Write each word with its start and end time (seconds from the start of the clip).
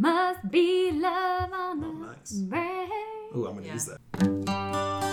Must 0.00 0.50
be 0.50 0.92
love 0.92 1.52
on 1.52 1.80
the 1.80 1.86
Oh, 1.86 1.92
nice. 1.92 2.32
brain. 2.32 2.88
Oh, 3.34 3.44
I'm 3.48 3.54
gonna 3.56 3.66
Yeah. 3.66 3.74
use 3.74 3.84
that. 3.84 5.10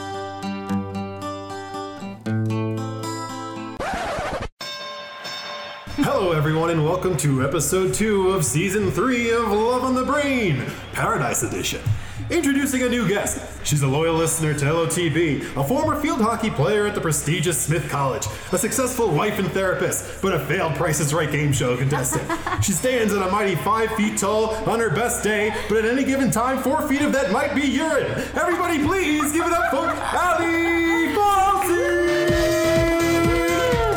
Hello, 6.00 6.31
everyone, 6.31 6.69
and 6.69 6.83
welcome 6.83 7.15
to 7.17 7.43
episode 7.43 7.93
two 7.93 8.29
of 8.29 8.43
season 8.45 8.91
three 8.91 9.31
of 9.31 9.50
Love 9.52 9.84
on 9.84 9.95
the 9.95 10.04
Brain, 10.04 10.63
Paradise 10.93 11.43
Edition. 11.43 11.81
Introducing 12.30 12.84
a 12.84 12.89
new 12.89 13.07
guest. 13.07 13.66
She's 13.66 13.84
a 13.84 13.88
loyal 13.88 14.14
listener 14.14 14.54
to 14.54 14.66
LOTB, 14.66 15.55
a 15.55 15.64
former 15.64 16.02
field 16.02 16.20
hockey 16.20 16.50
player 16.50 16.86
at 16.86 16.94
the 16.94 17.00
prestigious 17.00 17.57
Smith 17.57 17.89
College, 17.89 18.27
a 18.52 18.57
successful 18.57 19.09
wife 19.09 19.39
and 19.39 19.50
therapist, 19.52 20.21
but 20.21 20.34
a 20.34 20.40
failed 20.40 20.76
Price 20.76 21.00
is 21.00 21.13
Right 21.13 21.32
game 21.32 21.54
show 21.54 21.77
contestant. 21.77 22.30
she 22.63 22.73
stands 22.73 23.13
at 23.13 23.26
a 23.26 23.32
mighty 23.32 23.55
five 23.55 23.90
feet 23.91 24.18
tall 24.18 24.54
on 24.70 24.82
her 24.82 24.90
best 24.90 25.23
day, 25.23 25.55
but 25.70 25.77
at 25.77 25.86
any 25.86 26.04
given 26.04 26.30
time, 26.30 26.58
four 26.58 26.85
feet 26.90 27.02
of 27.02 27.13
that 27.13 27.32
might 27.32 27.55
be 27.55 27.62
urine. 27.62 28.12
Everybody, 28.35 28.84
please 28.84 29.32
give 29.32 29.46
it 29.46 29.54
up 29.54 29.71
for 29.71 29.88
Ali 29.88 31.13
Falsey! 31.16 32.27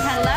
Hello, 0.06 0.30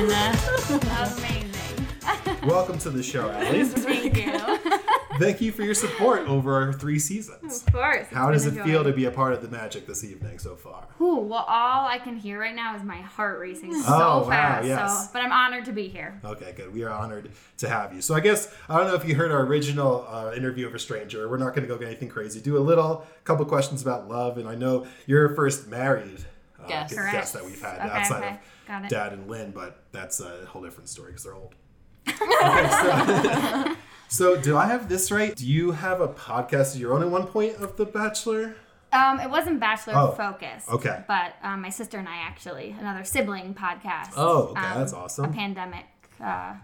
everyone. 0.00 0.90
Amazing. 1.12 2.48
Welcome 2.48 2.78
to 2.78 2.88
the 2.88 3.02
show, 3.02 3.30
Ali. 3.30 3.64
Thank 3.64 4.16
you. 4.16 4.80
Thank 5.18 5.40
you 5.40 5.52
for 5.52 5.62
your 5.62 5.74
support 5.74 6.20
over 6.28 6.54
our 6.54 6.72
three 6.72 6.98
seasons. 6.98 7.62
Of 7.66 7.72
course. 7.72 8.02
it's 8.02 8.12
How 8.12 8.30
does 8.30 8.46
it 8.46 8.62
feel 8.64 8.84
to 8.84 8.92
be 8.92 9.04
a 9.06 9.10
part 9.10 9.32
of 9.32 9.42
the 9.42 9.48
magic 9.48 9.86
this 9.86 10.04
evening 10.04 10.38
so 10.38 10.54
far? 10.56 10.86
Ooh, 11.00 11.16
well, 11.16 11.44
all 11.48 11.86
I 11.86 11.98
can 11.98 12.16
hear 12.16 12.38
right 12.40 12.54
now 12.54 12.76
is 12.76 12.82
my 12.82 12.96
heart 13.00 13.38
racing 13.38 13.72
so 13.74 13.84
Oh, 13.88 14.18
wow, 14.20 14.28
fast. 14.28 14.66
yes. 14.66 15.04
So, 15.06 15.10
but 15.12 15.22
I'm 15.22 15.32
honored 15.32 15.64
to 15.66 15.72
be 15.72 15.88
here. 15.88 16.20
Okay, 16.24 16.52
good. 16.56 16.72
We 16.72 16.82
are 16.84 16.90
honored 16.90 17.30
to 17.58 17.68
have 17.68 17.94
you. 17.94 18.00
So 18.02 18.14
I 18.14 18.20
guess 18.20 18.52
I 18.68 18.76
don't 18.78 18.86
know 18.88 18.94
if 18.94 19.06
you 19.06 19.14
heard 19.14 19.30
our 19.32 19.42
original 19.42 20.06
uh, 20.08 20.32
interview 20.36 20.66
of 20.66 20.74
a 20.74 20.78
stranger. 20.78 21.28
We're 21.28 21.38
not 21.38 21.54
going 21.54 21.66
to 21.66 21.72
go 21.72 21.78
get 21.78 21.88
anything 21.88 22.08
crazy. 22.08 22.40
Do 22.40 22.56
a 22.56 22.60
little 22.60 23.06
couple 23.24 23.44
questions 23.46 23.82
about 23.82 24.08
love, 24.08 24.38
and 24.38 24.48
I 24.48 24.54
know 24.54 24.86
you're 25.06 25.34
first 25.34 25.68
married 25.68 26.24
uh, 26.62 26.66
Guest. 26.68 26.94
guest 26.94 27.12
Correct. 27.12 27.32
that 27.34 27.44
we've 27.44 27.60
had 27.62 27.78
Okay, 27.78 27.88
outside 27.98 28.22
okay. 28.68 28.84
Of. 28.84 28.88
Dad 28.88 29.12
and 29.12 29.28
Lynn, 29.28 29.52
but 29.52 29.84
that's 29.92 30.18
a 30.20 30.44
whole 30.46 30.62
different 30.62 30.88
story 30.88 31.08
because 31.12 31.24
they're 31.24 31.34
old. 31.34 31.54
Okay, 32.08 32.68
so, 32.70 33.76
so 34.08 34.36
do 34.40 34.56
I 34.56 34.66
have 34.66 34.88
this 34.88 35.10
right? 35.10 35.34
Do 35.34 35.46
you 35.46 35.72
have 35.72 36.00
a 36.00 36.08
podcast 36.08 36.74
of 36.74 36.80
your 36.80 36.94
own 36.94 37.02
at 37.02 37.08
one 37.10 37.26
point 37.26 37.56
of 37.56 37.76
The 37.76 37.84
Bachelor? 37.86 38.56
Um, 38.92 39.20
it 39.20 39.28
wasn't 39.28 39.60
Bachelor 39.60 39.94
Oh, 39.96 40.12
focused. 40.12 40.68
okay. 40.68 41.04
But 41.08 41.34
um, 41.42 41.60
my 41.62 41.70
sister 41.70 41.98
and 41.98 42.08
I 42.08 42.16
actually, 42.16 42.74
another 42.78 43.04
sibling 43.04 43.54
podcast. 43.54 44.12
Oh, 44.16 44.48
okay, 44.48 44.60
um, 44.60 44.78
that's 44.78 44.92
awesome. 44.92 45.26
A 45.26 45.28
pandemic 45.28 45.84
uh, 46.20 46.54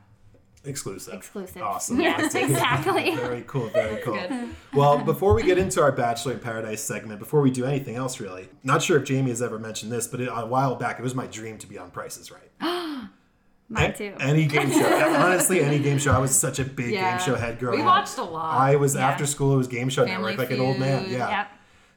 Exclusive. 0.64 1.14
exclusive. 1.14 1.62
Awesome. 1.62 2.00
Yes, 2.00 2.34
exactly. 2.36 3.16
Very 3.16 3.42
cool, 3.46 3.66
very 3.68 4.00
cool. 4.02 4.14
Good. 4.14 4.50
Well, 4.72 4.98
before 5.04 5.34
we 5.34 5.42
get 5.42 5.58
into 5.58 5.82
our 5.82 5.90
Bachelor 5.92 6.32
in 6.34 6.38
Paradise 6.38 6.82
segment, 6.82 7.18
before 7.18 7.40
we 7.40 7.50
do 7.50 7.64
anything 7.66 7.96
else 7.96 8.20
really, 8.20 8.48
not 8.62 8.82
sure 8.82 8.98
if 8.98 9.04
Jamie 9.04 9.30
has 9.30 9.42
ever 9.42 9.58
mentioned 9.58 9.90
this, 9.90 10.06
but 10.06 10.20
it, 10.20 10.28
a 10.32 10.46
while 10.46 10.76
back 10.76 11.00
it 11.00 11.02
was 11.02 11.16
my 11.16 11.26
dream 11.26 11.58
to 11.58 11.66
be 11.66 11.76
on 11.78 11.90
Prices 11.90 12.30
Right. 12.30 12.50
Mine 13.72 13.90
A- 13.90 13.96
too. 13.96 14.12
Any 14.20 14.46
game 14.46 14.70
show. 14.70 14.86
Honestly, 15.16 15.60
any 15.62 15.78
game 15.78 15.98
show. 15.98 16.12
I 16.12 16.18
was 16.18 16.34
such 16.34 16.58
a 16.58 16.64
big 16.64 16.92
Yeah. 16.92 17.16
game 17.16 17.26
show 17.26 17.34
head 17.34 17.58
growing 17.58 17.78
We 17.80 17.84
watched 17.84 18.18
a 18.18 18.22
lot. 18.24 18.54
I 18.60 18.76
was 18.76 18.94
Yeah. 18.94 19.08
after 19.08 19.26
school. 19.26 19.54
It 19.54 19.56
was 19.56 19.68
Game 19.68 19.88
Show 19.88 20.06
Family 20.06 20.30
Network, 20.32 20.50
like 20.50 20.58
an 20.58 20.64
old 20.64 20.78
man. 20.78 21.06
Yeah. 21.08 21.28
Yep. 21.28 21.46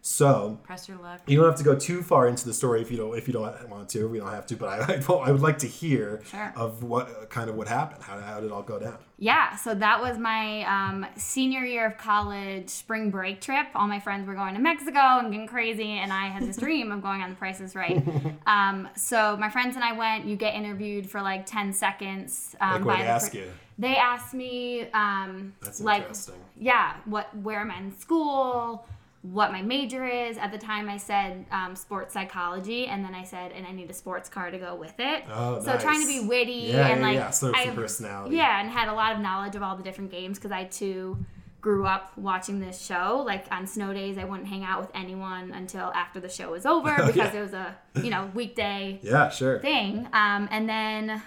So 0.08 0.60
Press 0.62 0.88
your 0.88 1.00
luck. 1.00 1.22
you 1.26 1.36
don't 1.36 1.48
have 1.48 1.58
to 1.58 1.64
go 1.64 1.74
too 1.74 2.04
far 2.04 2.28
into 2.28 2.46
the 2.46 2.54
story 2.54 2.80
if 2.80 2.92
you 2.92 2.98
don't 2.98 3.18
if 3.18 3.28
you 3.28 3.34
don't 3.34 3.70
want 3.70 3.90
to. 3.90 4.08
We 4.08 4.20
don't 4.20 4.30
have 4.30 4.46
to, 4.48 4.56
but 4.56 4.70
I 4.70 5.02
I, 5.28 5.32
would 5.32 5.42
like 5.42 5.58
to 5.60 5.68
hear 5.68 6.22
Sure. 6.30 6.54
of 6.56 6.84
what 6.84 7.32
kind 7.32 7.50
of 7.50 7.56
what 7.56 7.68
happened. 7.68 8.04
How, 8.04 8.20
how 8.20 8.36
did 8.40 8.46
it 8.46 8.52
all 8.52 8.62
go 8.62 8.78
down? 8.78 9.00
Yeah, 9.18 9.56
so 9.56 9.74
that 9.74 10.00
was 10.00 10.20
my 10.20 10.62
um, 10.66 11.08
senior 11.18 11.62
year 11.66 11.88
of 11.88 11.98
college 11.98 12.70
spring 12.70 13.10
break 13.10 13.42
trip. 13.42 13.66
All 13.74 13.88
my 13.88 14.00
friends 14.00 14.28
were 14.28 14.36
going 14.36 14.54
to 14.54 14.60
Mexico 14.62 15.00
and 15.00 15.32
getting 15.32 15.48
crazy, 15.48 15.90
and 15.94 16.14
I 16.14 16.28
had 16.28 16.44
this 16.44 16.58
dream 16.58 16.92
of 16.92 17.02
going 17.02 17.22
on 17.24 17.32
The 17.32 17.36
Price 17.38 17.60
is 17.60 17.74
Right. 17.76 18.04
Um, 18.46 18.88
so 18.96 19.36
my 19.38 19.50
friends 19.50 19.74
and 19.76 19.84
I 19.84 19.94
went. 19.94 20.26
You 20.26 20.36
get 20.36 20.54
interviewed 20.54 21.10
for 21.10 21.20
like 21.24 21.48
ten 21.48 21.74
seconds. 21.74 22.56
Um, 22.62 22.74
Like 22.74 22.86
what 22.86 22.92
by 22.94 22.98
they 23.00 23.04
the 23.06 23.10
ask 23.10 23.32
pr- 23.32 23.38
you. 23.38 23.52
They 23.80 23.96
asked 23.96 24.36
me, 24.36 24.88
um, 24.92 25.54
That's 25.62 25.82
like, 25.82 26.04
interesting. 26.04 26.36
yeah, 26.60 26.98
what 27.06 27.36
where 27.38 27.60
am 27.60 27.72
I 27.72 27.80
in 27.80 27.98
school? 27.98 28.86
What 29.32 29.52
my 29.52 29.62
major 29.62 30.06
is. 30.06 30.38
At 30.38 30.52
the 30.52 30.58
time, 30.58 30.88
I 30.90 30.98
said 30.98 31.46
um, 31.52 31.76
sports 31.76 32.14
psychology, 32.14 32.86
and 32.88 33.04
then 33.04 33.16
I 33.16 33.24
said, 33.24 33.52
and 33.54 33.66
I 33.66 33.72
need 33.72 33.90
a 33.90 33.94
sports 33.94 34.30
car 34.30 34.52
to 34.52 34.58
go 34.58 34.76
with 34.76 34.94
it. 35.00 35.24
Oh, 35.32 35.60
so 35.62 35.78
trying 35.78 36.02
to 36.02 36.08
be 36.08 36.20
witty 36.28 36.52
Yeah, 36.72 36.88
and 36.88 37.00
yeah, 37.02 37.06
like 37.08 37.16
yeah. 37.16 37.30
So 37.32 37.52
I- 37.56 37.70
personality. 37.70 38.36
Yeah, 38.38 38.60
and 38.62 38.70
had 38.70 38.88
a 38.88 38.94
lot 38.94 39.14
of 39.16 39.20
knowledge 39.22 39.56
of 39.56 39.64
all 39.64 39.76
the 39.76 39.84
different 39.84 40.12
games 40.12 40.38
because 40.38 40.52
I 40.52 40.66
too 40.66 41.18
grew 41.62 41.88
up 41.88 42.16
watching 42.18 42.60
this 42.60 42.86
show. 42.86 43.24
Like 43.26 43.46
on 43.52 43.66
snow 43.66 43.92
days, 43.94 44.18
I 44.20 44.24
wouldn't 44.26 44.48
hang 44.48 44.64
out 44.64 44.82
with 44.82 44.92
anyone 44.94 45.52
until 45.52 45.92
after 45.94 46.20
the 46.20 46.30
show 46.30 46.52
was 46.52 46.66
over 46.68 46.94
Oh, 47.00 47.08
because 47.08 47.34
yeah. 47.34 47.40
it 47.40 47.42
was 47.42 47.54
a 47.54 47.76
you 48.04 48.12
know 48.12 48.30
weekday 48.36 49.00
Yeah, 49.02 49.30
sure. 49.30 49.60
thing. 49.60 50.08
Um, 50.14 50.48
and 50.52 50.70
then 50.70 51.24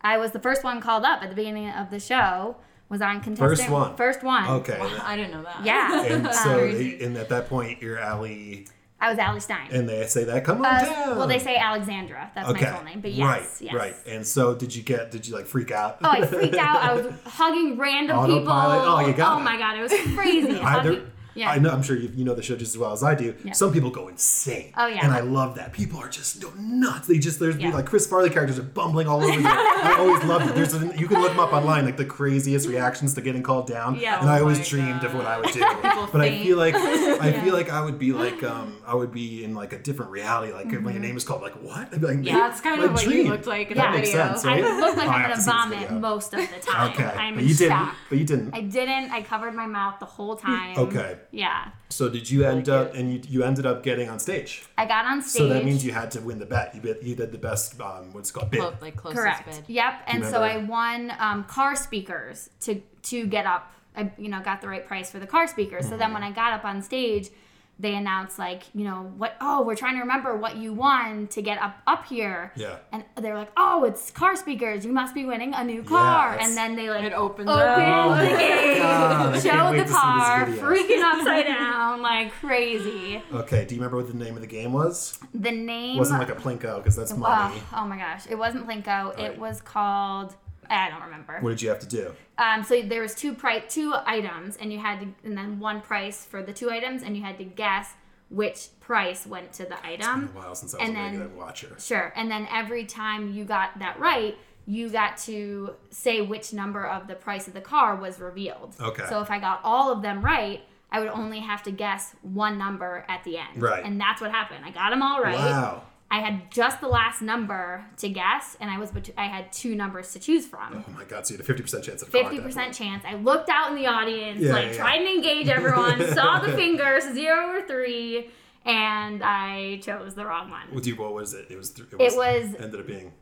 I 0.00 0.16
was 0.16 0.30
the 0.32 0.38
first 0.40 0.64
one 0.64 0.80
called 0.80 1.04
up 1.04 1.22
at 1.22 1.28
the 1.28 1.36
beginning 1.36 1.68
of 1.68 1.90
the 1.90 2.00
show. 2.00 2.56
Was 2.88 3.00
on 3.02 3.20
contestant 3.20 3.58
First 3.58 3.70
one. 3.70 3.96
First 3.96 4.22
one. 4.22 4.46
Okay. 4.48 4.78
I 5.02 5.16
didn't 5.16 5.32
know 5.32 5.42
that. 5.42 5.64
Yeah. 5.64 6.02
And 6.08 6.26
so, 6.34 6.64
Um, 6.64 6.72
they, 6.72 6.98
and 7.04 7.16
at 7.16 7.28
that 7.30 7.48
point, 7.48 7.82
you're 7.82 8.00
Ali, 8.02 8.68
I 9.00 9.10
was 9.10 9.18
Allie 9.18 9.40
Stein. 9.40 9.68
and 9.72 9.88
they 9.88 10.06
say 10.06 10.24
that. 10.24 10.44
Come 10.44 10.58
on 10.64 10.66
Uh, 10.66 10.80
down. 10.84 11.18
well, 11.18 11.26
they 11.26 11.38
say 11.40 11.56
Alexandra. 11.56 12.30
That's 12.34 12.48
okay. 12.50 12.64
my 12.66 12.76
full 12.76 12.84
name. 12.84 13.00
But 13.00 13.12
yes, 13.12 13.26
right, 13.26 13.48
yes. 13.60 13.74
right. 13.74 13.94
And 14.06 14.26
so, 14.26 14.54
did 14.54 14.74
you 14.74 14.82
get? 14.82 15.10
Did 15.10 15.26
you 15.26 15.34
like 15.34 15.46
freak 15.46 15.70
out? 15.70 15.98
Oh, 16.02 16.08
I 16.08 16.24
freaked 16.26 16.54
out. 16.54 16.76
I 16.82 16.92
was 16.94 17.12
hugging 17.26 17.76
random 17.76 18.24
people. 18.26 18.48
Oh, 18.52 19.00
you 19.06 19.12
got 19.12 19.36
Oh 19.36 19.40
it. 19.40 19.44
my 19.44 19.58
god, 19.58 19.78
it 19.78 19.82
was 19.82 19.92
crazy. 20.14 20.60
I, 20.60 20.82
there- 20.82 20.92
Hugging- 20.92 21.10
yeah. 21.36 21.50
I 21.50 21.58
know. 21.58 21.70
I'm 21.70 21.82
sure 21.82 21.96
you, 21.96 22.10
you 22.14 22.24
know 22.24 22.34
the 22.34 22.42
show 22.42 22.56
just 22.56 22.74
as 22.74 22.78
well 22.78 22.92
as 22.92 23.02
I 23.02 23.14
do. 23.14 23.34
Yeah. 23.44 23.52
Some 23.52 23.72
people 23.72 23.90
go 23.90 24.08
insane. 24.08 24.72
Oh, 24.76 24.86
yeah. 24.86 25.04
And 25.04 25.12
I 25.12 25.20
love 25.20 25.54
that. 25.56 25.72
People 25.72 25.98
are 26.00 26.08
just 26.08 26.42
nuts. 26.58 27.06
They 27.06 27.18
just 27.18 27.38
there's 27.38 27.56
Yeah. 27.56 27.70
like 27.72 27.86
Chris 27.86 28.06
Farley 28.06 28.30
characters 28.30 28.58
are 28.58 28.62
bumbling 28.62 29.06
all 29.08 29.22
over. 29.22 29.40
the 29.40 29.48
I 29.48 29.96
always 29.98 30.22
loved 30.24 30.46
it. 30.50 30.54
There's 30.54 30.74
a, 30.74 30.92
you 30.98 31.06
can 31.08 31.20
look 31.20 31.30
them 31.30 31.40
up 31.40 31.52
online, 31.52 31.84
like 31.84 31.96
the 31.96 32.04
craziest 32.04 32.68
reactions 32.68 33.14
to 33.14 33.20
getting 33.20 33.42
called 33.42 33.66
down. 33.66 33.96
Yeah. 34.00 34.20
And 34.20 34.28
I 34.30 34.38
Oh 34.38 34.42
always 34.42 34.58
my 34.58 34.64
dreamed 34.64 35.04
of 35.04 35.14
what 35.14 35.26
I 35.26 35.38
would 35.38 35.50
do. 35.52 35.60
People 35.82 36.08
but 36.12 36.20
I 36.20 36.38
feel 36.42 36.56
like 36.56 36.74
I 36.74 37.32
feel 37.42 37.54
like 37.54 37.70
I 37.70 37.80
would 37.84 37.98
be 37.98 38.12
like 38.12 38.42
um 38.42 38.76
I 38.86 38.94
would 38.94 39.12
be 39.12 39.44
in 39.44 39.54
like 39.54 39.72
a 39.72 39.78
different 39.78 40.10
reality. 40.10 40.52
Like 40.52 40.72
if 40.72 40.80
my 40.80 40.96
name 40.96 41.16
is 41.16 41.24
called 41.24 41.42
like 41.42 41.54
what? 41.62 41.92
I'd 41.92 42.00
be 42.00 42.06
like, 42.06 42.18
Yeah, 42.24 42.38
that's 42.48 42.60
kind 42.60 42.82
of 42.82 42.92
what 42.92 43.02
dream. 43.02 43.26
you 43.26 43.30
looked 43.32 43.46
like 43.46 43.70
in 43.70 43.76
Yeah. 43.76 43.92
the 43.92 43.98
Makes 43.98 44.10
video. 44.10 44.26
sense, 44.28 44.44
I 44.44 44.60
right? 44.60 44.62
look 44.80 44.96
like 44.96 45.06
Oh, 45.08 45.10
I 45.10 45.14
I'm 45.14 45.22
gonna 45.22 45.34
to 45.34 45.40
see 45.40 45.50
this 45.50 45.86
vomit 45.88 45.92
most 46.00 46.34
of 46.34 46.40
the 46.40 46.60
time. 46.60 46.92
Okay, 46.92 47.04
I'm 47.04 47.34
but 47.34 47.44
you 47.44 47.54
didn't. 47.54 47.90
But 48.08 48.18
you 48.18 48.24
didn't. 48.24 48.54
I 48.54 48.60
didn't. 48.62 49.10
I 49.10 49.22
covered 49.22 49.54
my 49.54 49.66
mouth 49.66 49.96
the 50.00 50.06
whole 50.06 50.36
time. 50.36 50.76
Okay. 50.78 51.16
Yeah. 51.30 51.68
So 51.90 52.08
did 52.08 52.30
you 52.30 52.44
end 52.44 52.64
cute. 52.64 52.74
up 52.76 52.94
and 52.94 53.12
you, 53.12 53.20
you 53.28 53.42
ended 53.44 53.66
up 53.66 53.82
getting 53.82 54.08
on 54.08 54.18
stage? 54.18 54.64
I 54.78 54.86
got 54.86 55.04
on 55.06 55.22
stage. 55.22 55.42
So 55.42 55.48
that 55.48 55.64
means 55.64 55.84
you 55.84 55.92
had 55.92 56.10
to 56.12 56.20
win 56.20 56.38
the 56.38 56.46
bet. 56.46 56.74
You 56.74 56.80
bid, 56.80 56.98
you 57.02 57.14
did 57.14 57.32
the 57.32 57.38
best 57.38 57.80
um, 57.80 58.12
what's 58.12 58.30
it 58.30 58.32
called 58.32 58.50
bid. 58.50 58.60
Clo- 58.60 58.74
like 58.80 58.96
closest 58.96 59.20
Correct. 59.22 59.46
bid. 59.46 59.64
Yep. 59.74 60.02
And 60.06 60.24
so 60.24 60.42
I 60.42 60.56
won 60.58 61.12
um, 61.18 61.44
car 61.44 61.76
speakers 61.76 62.50
to 62.60 62.80
to 63.04 63.26
get 63.26 63.46
up. 63.46 63.72
I 63.96 64.12
you 64.18 64.28
know 64.28 64.40
got 64.42 64.60
the 64.60 64.68
right 64.68 64.86
price 64.86 65.10
for 65.10 65.18
the 65.18 65.26
car 65.26 65.46
speakers. 65.46 65.84
So 65.84 65.90
Mm-hmm. 65.90 65.98
then 65.98 66.12
when 66.12 66.22
I 66.22 66.30
got 66.30 66.52
up 66.52 66.64
on 66.64 66.82
stage, 66.82 67.30
they 67.78 67.94
announce 67.94 68.38
like 68.38 68.62
you 68.74 68.84
know 68.84 69.12
what? 69.18 69.36
Oh, 69.40 69.62
we're 69.62 69.76
trying 69.76 69.94
to 69.96 70.00
remember 70.00 70.34
what 70.36 70.56
you 70.56 70.72
won 70.72 71.26
to 71.28 71.42
get 71.42 71.60
up 71.60 71.76
up 71.86 72.06
here. 72.06 72.52
Yeah. 72.56 72.76
And 72.92 73.04
they're 73.16 73.34
like, 73.36 73.50
oh, 73.56 73.84
it's 73.84 74.10
car 74.10 74.34
speakers. 74.36 74.84
You 74.84 74.92
must 74.92 75.14
be 75.14 75.24
winning 75.26 75.52
a 75.54 75.62
new 75.62 75.82
car. 75.82 76.36
Yes. 76.38 76.48
and 76.48 76.56
then 76.56 76.74
they 76.76 76.88
like 76.88 77.04
It 77.04 77.12
opens 77.12 77.48
opened 77.48 77.50
up. 77.50 78.18
the 78.18 78.24
oh 78.24 78.36
gate, 78.36 78.78
God, 78.78 79.34
I 79.34 79.40
can't 79.40 79.42
showed 79.42 79.72
the 79.72 79.82
to 79.82 79.88
see 79.88 79.92
this 79.92 79.92
car, 79.92 80.46
freaking 80.46 81.02
upside 81.02 81.46
down 81.46 82.00
like 82.02 82.32
crazy. 82.32 83.22
Okay. 83.32 83.64
Do 83.66 83.74
you 83.74 83.80
remember 83.80 83.96
what 83.98 84.08
the 84.08 84.16
name 84.16 84.34
of 84.36 84.40
the 84.40 84.46
game 84.46 84.72
was? 84.72 85.18
The 85.34 85.50
name 85.52 85.96
It 85.96 85.98
wasn't 85.98 86.20
like 86.20 86.30
a 86.30 86.34
plinko 86.40 86.76
because 86.78 86.96
that's 86.96 87.12
Oh, 87.12 87.16
money. 87.16 87.60
oh 87.74 87.86
my 87.86 87.96
gosh, 87.98 88.24
it 88.30 88.36
wasn't 88.36 88.66
Plinko. 88.66 89.14
Right. 89.16 89.18
It 89.32 89.38
was 89.38 89.60
called 89.60 90.34
I 90.70 90.88
don't 90.90 91.02
remember. 91.02 91.38
What 91.40 91.50
did 91.50 91.62
you 91.62 91.68
have 91.68 91.78
to 91.80 91.86
do? 91.86 92.14
Um, 92.38 92.62
so 92.64 92.82
there 92.82 93.00
was 93.02 93.14
two 93.14 93.34
price, 93.34 93.62
two 93.68 93.94
items, 94.04 94.56
and 94.56 94.72
you 94.72 94.78
had 94.78 95.00
to, 95.00 95.08
and 95.24 95.36
then 95.36 95.58
one 95.60 95.80
price 95.80 96.24
for 96.24 96.42
the 96.42 96.52
two 96.52 96.70
items, 96.70 97.02
and 97.02 97.16
you 97.16 97.22
had 97.22 97.38
to 97.38 97.44
guess 97.44 97.90
which 98.28 98.68
price 98.80 99.26
went 99.26 99.52
to 99.54 99.62
the 99.64 99.74
It's 99.84 100.04
been 100.04 100.14
item. 100.16 100.24
a 100.34 100.38
while 100.38 100.54
since 100.54 100.74
I 100.74 100.78
was 100.78 100.88
and 100.88 100.96
a 100.96 101.00
then- 101.00 101.20
regular 101.20 101.44
watcher. 101.44 101.76
Sure, 101.78 102.12
and 102.16 102.30
then 102.30 102.48
every 102.52 102.84
time 102.84 103.32
you 103.32 103.44
got 103.44 103.78
that 103.78 103.98
right, 104.00 104.36
you 104.66 104.88
got 104.88 105.16
to 105.18 105.74
say 105.90 106.20
which 106.20 106.52
number 106.52 106.84
of 106.84 107.06
the 107.06 107.14
price 107.14 107.46
of 107.46 107.54
the 107.54 107.60
car 107.60 107.94
was 107.94 108.18
revealed. 108.18 108.74
Okay. 108.80 109.04
So 109.08 109.20
if 109.20 109.30
I 109.30 109.38
got 109.38 109.60
all 109.62 109.92
of 109.92 110.02
them 110.02 110.22
right, 110.24 110.60
I 110.90 110.98
would 110.98 111.08
only 111.08 111.38
have 111.40 111.62
to 111.64 111.70
guess 111.70 112.14
one 112.22 112.58
number 112.58 113.04
at 113.08 113.22
the 113.22 113.38
end. 113.38 113.62
Right. 113.62 113.84
And 113.84 114.00
that's 114.00 114.20
what 114.20 114.32
happened. 114.32 114.64
I 114.64 114.70
got 114.70 114.90
them 114.90 115.02
all 115.02 115.22
right. 115.22 115.36
Wow. 115.36 115.82
I 116.10 116.20
had 116.20 116.50
just 116.52 116.80
the 116.80 116.86
last 116.88 117.20
number 117.20 117.84
to 117.98 118.08
guess, 118.08 118.56
and 118.60 118.70
I 118.70 118.78
was 118.78 118.90
bet- 118.92 119.10
I 119.18 119.24
had 119.26 119.52
two 119.52 119.74
numbers 119.74 120.12
to 120.12 120.20
choose 120.20 120.46
from. 120.46 120.84
Oh 120.88 120.92
my 120.92 121.02
god! 121.04 121.26
So 121.26 121.32
you 121.32 121.38
had 121.38 121.44
a 121.44 121.46
fifty 121.46 121.62
percent 121.62 121.82
chance 121.84 122.02
at 122.02 122.08
a 122.08 122.12
car 122.12 122.20
at 122.22 122.28
Fifty 122.30 122.42
percent 122.42 122.74
chance. 122.74 123.04
I 123.04 123.14
looked 123.16 123.48
out 123.50 123.70
in 123.70 123.76
the 123.76 123.86
audience, 123.86 124.40
Yeah, 124.40 124.52
like 124.52 124.74
yeah, 124.74 124.94
yeah. 124.94 124.98
to 125.04 125.14
engage 125.14 125.48
everyone, 125.48 125.98
saw 126.14 126.38
the 126.38 126.52
fingers, 126.52 127.02
zero 127.12 127.48
or 127.48 127.66
three, 127.66 128.30
and 128.64 129.22
I 129.24 129.80
chose 129.82 130.14
the 130.14 130.24
wrong 130.24 130.48
one. 130.50 130.68
What, 130.70 130.84
do 130.84 130.90
you, 130.90 130.96
what 130.96 131.12
was 131.12 131.34
it? 131.34 131.46
It 131.50 131.56
was. 131.56 131.70
Th- 131.70 131.88
It 131.92 132.16
was 132.16 132.54
ended 132.60 132.78
up 132.80 132.86
being. 132.86 133.12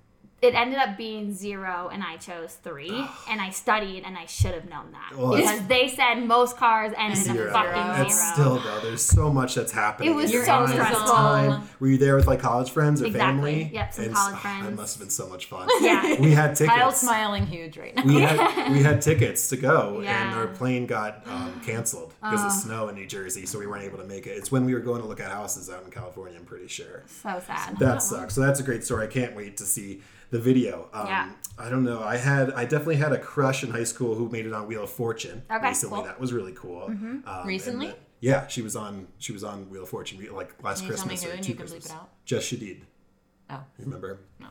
It 0.44 0.55
ended 0.55 0.79
up 0.79 0.96
being 0.96 1.32
zero, 1.35 1.91
and 1.93 2.02
I 2.05 2.17
chose 2.19 2.55
three, 2.62 3.05
and 3.29 3.41
I 3.41 3.50
studied, 3.50 4.05
and 4.05 4.17
I 4.17 4.26
should 4.26 4.55
have 4.55 4.69
known 4.69 4.93
that 4.93 5.17
Well, 5.19 5.37
because 5.37 5.67
they 5.67 5.88
said 5.88 6.17
most 6.20 6.56
cars 6.56 6.93
ended 6.96 7.19
Zero. 7.19 7.46
in 7.49 7.52
fucking 7.52 7.73
zero. 7.73 8.06
It's 8.06 8.14
zero. 8.20 8.32
still 8.35 8.58
though. 8.58 8.81
There's 8.81 9.02
so 9.02 9.32
much 9.32 9.55
that's 9.55 9.73
happening. 9.73 10.11
It 10.11 10.14
was 10.14 10.26
in 10.26 10.32
your 10.37 10.44
so 10.44 10.52
eyes 10.52 10.70
at 10.70 10.76
the 10.76 10.85
stressful. 10.85 11.08
time. 11.08 11.69
Were 11.81 11.88
you 11.88 11.99
there 11.99 12.14
with 12.17 12.26
like 12.26 12.41
college 12.41 12.70
friends 12.70 13.02
or 13.02 13.06
Exactly. 13.06 13.64
family? 13.64 13.70
Yep, 13.73 13.93
some 13.94 14.05
And 14.05 14.14
college 14.14 14.35
s- 14.37 14.41
friends. 14.43 14.64
That 14.67 14.75
must 14.76 14.94
have 14.94 15.00
been 15.00 15.11
so 15.11 15.29
much 15.29 15.46
fun. 15.46 15.69
Yeah. 15.81 16.20
We 16.20 16.31
had 16.32 16.55
tickets. 16.56 16.76
Kyle's 16.76 17.00
smiling 17.00 17.47
huge 17.47 17.76
right 17.76 17.94
now. 17.97 18.05
we 18.05 18.20
had 18.20 18.73
we 18.73 18.82
had 18.82 19.02
tickets 19.02 19.49
to 19.49 19.56
go, 19.56 19.97
and 19.97 20.05
Yeah. 20.05 20.35
our 20.37 20.47
plane 20.47 20.87
got 20.87 21.26
um, 21.26 21.61
canceled 21.64 22.12
because 22.23 22.40
Oh. 22.43 22.47
of 22.47 22.52
snow 22.52 22.88
in 22.88 22.94
New 22.94 23.06
Jersey, 23.06 23.47
so 23.47 23.58
we 23.58 23.67
weren't 23.67 23.85
able 23.85 23.99
to 23.99 24.05
make 24.05 24.26
it. 24.26 24.31
It's 24.31 24.52
when 24.52 24.64
we 24.64 24.75
were 24.75 24.81
going 24.81 25.00
to 25.02 25.08
look 25.08 25.20
at 25.20 25.31
houses 25.31 25.69
out 25.70 25.82
in 25.85 25.90
California. 25.90 26.38
I'm 26.38 26.44
pretty 26.44 26.69
sure. 26.69 27.02
So 27.06 27.40
sad. 27.47 27.79
That 27.79 28.02
sucks. 28.02 28.35
So 28.35 28.40
that's 28.40 28.61
a 28.61 28.62
great 28.62 28.85
story. 28.85 29.05
I 29.05 29.08
can't 29.11 29.35
wait 29.35 29.56
to 29.58 29.64
see 29.64 30.00
the 30.34 30.40
video. 30.40 30.88
Um, 30.92 31.06
Yeah. 31.06 31.31
I 31.56 31.69
don't 31.70 31.84
know. 31.84 32.02
I 32.02 32.16
had 32.16 32.50
I 32.54 32.64
definitely 32.64 32.96
had 32.96 33.12
a 33.12 33.19
crush 33.19 33.62
in 33.62 33.70
high 33.70 33.84
school 33.84 34.16
who 34.16 34.28
made 34.28 34.44
it 34.46 34.52
on 34.52 34.66
Wheel 34.66 34.82
of 34.82 34.90
Fortune 34.90 35.44
Okay, 35.48 35.69
recently. 35.69 35.94
cool. 35.94 35.98
Mm-hmm. 35.98 36.08
That 36.08 36.20
was 36.20 36.32
really 36.32 36.52
cool. 36.52 36.82
Um, 36.86 37.22
Recently? 37.46 37.86
the- 37.88 37.96
yeah, 38.19 38.48
she 38.48 38.60
was 38.60 38.75
on 38.75 39.06
she 39.19 39.31
was 39.32 39.44
on 39.44 39.70
Wheel 39.70 39.84
of 39.84 39.88
Fortune 39.88 40.19
like 40.34 40.50
last 40.64 40.81
Can 40.81 40.88
you 40.90 40.96
tell 40.96 41.06
me 41.06 41.10
Christmas 41.10 41.22
who 41.22 41.31
or 41.31 41.34
and 41.34 41.42
two 41.44 41.52
you 41.52 41.54
can 41.56 41.66
bleep 41.66 41.70
Christmas. 41.70 41.86
it 41.86 41.92
out? 41.92 42.08
Just 42.25 42.52
Shadid. 42.52 42.81
Oh. 43.50 43.60
Remember? 43.78 44.19
No. 44.40 44.48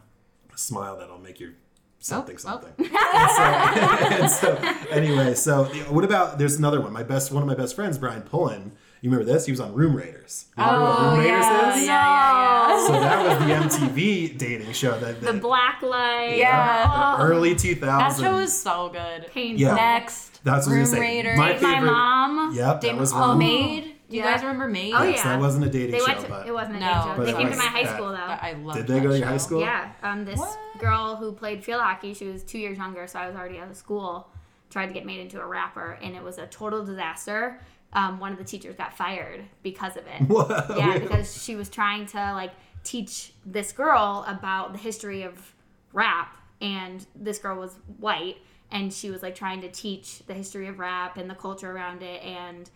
A 0.53 0.57
smile 0.57 0.97
that'll 0.97 1.19
make 1.19 1.41
you 1.41 1.53
something 1.99 2.35
oh. 2.35 2.39
something. 2.47 2.73
and, 2.79 4.31
so, 4.31 4.55
so 4.61 4.69
anyway, 4.89 5.33
so 5.33 5.65
what 5.89 6.05
about 6.05 6.37
there's 6.37 6.55
another 6.55 6.79
one. 6.79 6.93
My 6.93 7.03
best 7.03 7.33
one 7.33 7.43
of 7.43 7.47
my 7.47 7.55
best 7.55 7.75
friends, 7.75 7.97
Brian 7.97 8.21
Pullen. 8.21 8.71
You 9.03 9.09
remember 9.09 9.29
this? 9.33 9.45
He 9.45 9.51
was 9.51 9.59
on 9.59 9.73
Room 9.73 9.97
Raiders. 9.97 10.45
You 10.57 10.63
remember 10.63 10.85
what 10.85 10.99
Room 11.01 11.19
Raiders 11.19 11.29
yeah, 11.45 11.75
is? 11.75 11.85
yeah, 11.85 12.69
yeah, 12.69 12.87
So 12.87 12.91
that 12.93 13.39
was 13.67 13.79
the 13.79 13.85
MTV 13.91 14.37
dating 14.37 14.71
show 14.71 14.97
that, 14.97 15.19
The 15.19 15.33
that 15.33 15.41
black 15.41 15.81
light. 15.81 16.35
Yeah. 16.37 17.17
the 17.17 17.23
early 17.23 17.53
2000s. 17.53 17.81
That 17.81 18.15
show 18.17 18.35
was 18.35 18.57
so 18.57 18.87
good. 18.93 19.27
Painful. 19.27 19.59
Yeah. 19.61 19.75
Next, 19.75 20.41
That's 20.45 20.67
what 20.67 20.73
I 20.73 20.77
Room 20.77 20.85
say. 20.85 20.99
Raiders. 21.01 21.37
My 21.37 21.51
Date 21.51 21.61
my 21.61 21.79
mom. 21.81 22.55
Yep, 22.55 22.65
that 22.65 22.81
Dame- 22.81 22.97
was 22.97 23.11
oh, 23.11 23.19
one. 23.19 23.39
Made. 23.39 23.81
Do 24.09 24.15
you 24.15 24.23
Yeah. 24.23 24.31
guys 24.31 24.41
remember 24.41 24.69
Made? 24.69 24.93
Oh, 24.93 25.03
Yes, 25.03 25.17
yeah. 25.17 25.23
that 25.33 25.39
wasn't 25.41 25.65
a 25.65 25.69
dating 25.69 25.91
They 25.91 25.99
show, 25.99 26.05
went 26.07 26.19
to, 26.21 26.27
but 26.29 26.47
it 26.47 26.53
wasn't 26.53 26.77
a 26.77 26.79
No, 26.79 26.85
date 26.87 26.93
show. 27.03 27.13
but 27.17 27.25
They 27.25 27.31
it 27.31 27.37
came 27.39 27.49
to 27.51 27.57
my 27.57 27.63
high 27.63 27.83
that- 27.83 27.95
school 27.97 28.07
though. 28.07 28.15
I 28.15 28.53
love 28.53 28.75
that. 28.77 28.87
Did 28.87 28.95
they 28.95 28.99
go 29.01 29.09
to 29.09 29.17
your 29.17 29.27
high 29.27 29.35
school? 29.37 29.59
Yeah, 29.59 29.89
um, 30.01 30.23
this 30.23 30.39
What? 30.39 30.57
girl 30.79 31.17
who 31.17 31.33
played 31.33 31.61
field 31.61 31.81
hockey, 31.81 32.13
she 32.13 32.25
was 32.27 32.41
two 32.41 32.57
years 32.57 32.77
younger, 32.77 33.05
so 33.07 33.19
I 33.19 33.27
was 33.27 33.35
already 33.35 33.59
out 33.59 33.69
of 33.69 33.75
school, 33.75 34.29
tried 34.69 34.87
to 34.87 34.93
get 34.93 35.05
made 35.05 35.19
into 35.19 35.41
a 35.41 35.45
rapper, 35.45 35.99
and 36.01 36.15
it 36.15 36.23
was 36.23 36.37
a 36.37 36.47
total 36.47 36.85
disaster. 36.85 37.59
Um, 37.93 38.19
one 38.19 38.31
of 38.31 38.37
the 38.39 38.43
teachers 38.43 38.75
got 38.75 38.97
fired 38.97 39.43
because 39.61 39.95
of 39.97 40.03
it. 40.07 40.21
What? 40.27 40.75
Yeah, 40.75 40.97
because 40.97 41.43
she 41.43 41.55
was 41.55 41.69
trying 41.69 42.05
to 42.07 42.17
like 42.33 42.51
teach 42.83 43.33
this 43.45 43.71
girl 43.71 44.25
about 44.27 44.73
the 44.73 44.79
history 44.79 45.21
of 45.23 45.53
rap, 45.93 46.35
and 46.59 47.05
this 47.15 47.37
girl 47.39 47.57
was 47.59 47.75
white, 47.99 48.37
and 48.71 48.91
she 48.91 49.09
was 49.11 49.21
like 49.21 49.35
trying 49.35 49.61
to 49.61 49.69
teach 49.69 50.25
the 50.25 50.33
history 50.33 50.67
of 50.67 50.79
rap 50.79 51.17
and 51.17 51.29
the 51.29 51.35
culture 51.35 51.71
around 51.71 52.01
it, 52.01 52.21
and 52.23 52.69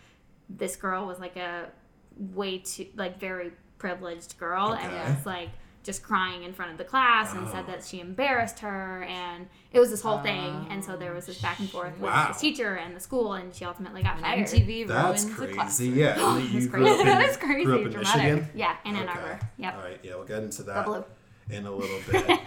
this 0.50 0.76
girl 0.76 1.06
was 1.08 1.20
like 1.20 1.36
a 1.36 1.70
way 2.18 2.60
too 2.60 2.86
like 2.96 3.20
very 3.20 3.52
privileged 3.80 4.38
girl, 4.38 4.74
and 4.74 4.92
Okay. 4.94 5.12
was 5.14 5.26
like 5.26 5.50
just 5.88 6.04
crying 6.04 6.44
in 6.44 6.54
front 6.54 6.70
of 6.72 6.78
the 6.78 6.84
class 6.84 7.34
and 7.34 7.48
Oh. 7.48 7.52
said 7.52 7.66
that 7.66 7.84
she 7.84 8.00
embarrassed 8.00 8.60
her 8.60 9.04
and 9.04 9.48
it 9.72 9.80
was 9.80 9.90
this 9.90 10.02
whole 10.02 10.20
thing 10.20 10.68
and 10.70 10.84
so 10.86 10.96
there 10.98 11.14
was 11.14 11.26
this 11.26 11.42
back 11.42 11.58
and 11.60 11.68
forth 11.70 11.94
with 11.94 12.12
Wow. 12.12 12.28
this 12.28 12.40
teacher 12.42 12.76
and 12.76 12.96
the 12.96 13.00
school 13.00 13.34
and 13.34 13.56
she 13.56 13.66
ultimately 13.66 14.04
got 14.04 14.16
When 14.16 14.24
fired 14.26 14.40
MTV 14.48 14.86
That's 14.88 15.24
ruins 15.24 15.26
the 15.26 15.32
crazy. 15.34 15.54
classic. 15.54 15.96
Yeah. 15.96 16.14
and 16.36 16.44
you 16.44 16.54
That's 16.60 16.68
grew 16.68 16.84
crazy. 16.84 16.94
up 16.94 17.00
in, 17.00 17.06
That 17.20 17.30
is 17.30 17.38
crazy, 17.38 17.64
Grew 17.66 17.80
up 17.80 17.86
in 17.86 17.92
dramatic. 17.92 18.22
Michigan. 18.24 18.50
yeah 18.54 18.76
in 18.86 18.96
Ann 18.98 19.10
Okay. 19.10 19.18
Arbor 19.20 19.40
yep 19.58 19.74
All 19.76 19.82
right. 19.82 20.00
Yeah, 20.04 20.16
we'll 20.18 20.26
get 20.26 20.44
into 20.44 20.64
that 20.64 21.06
in 21.50 21.66
a 21.66 21.72
little 21.72 22.00
bit. 22.12 22.40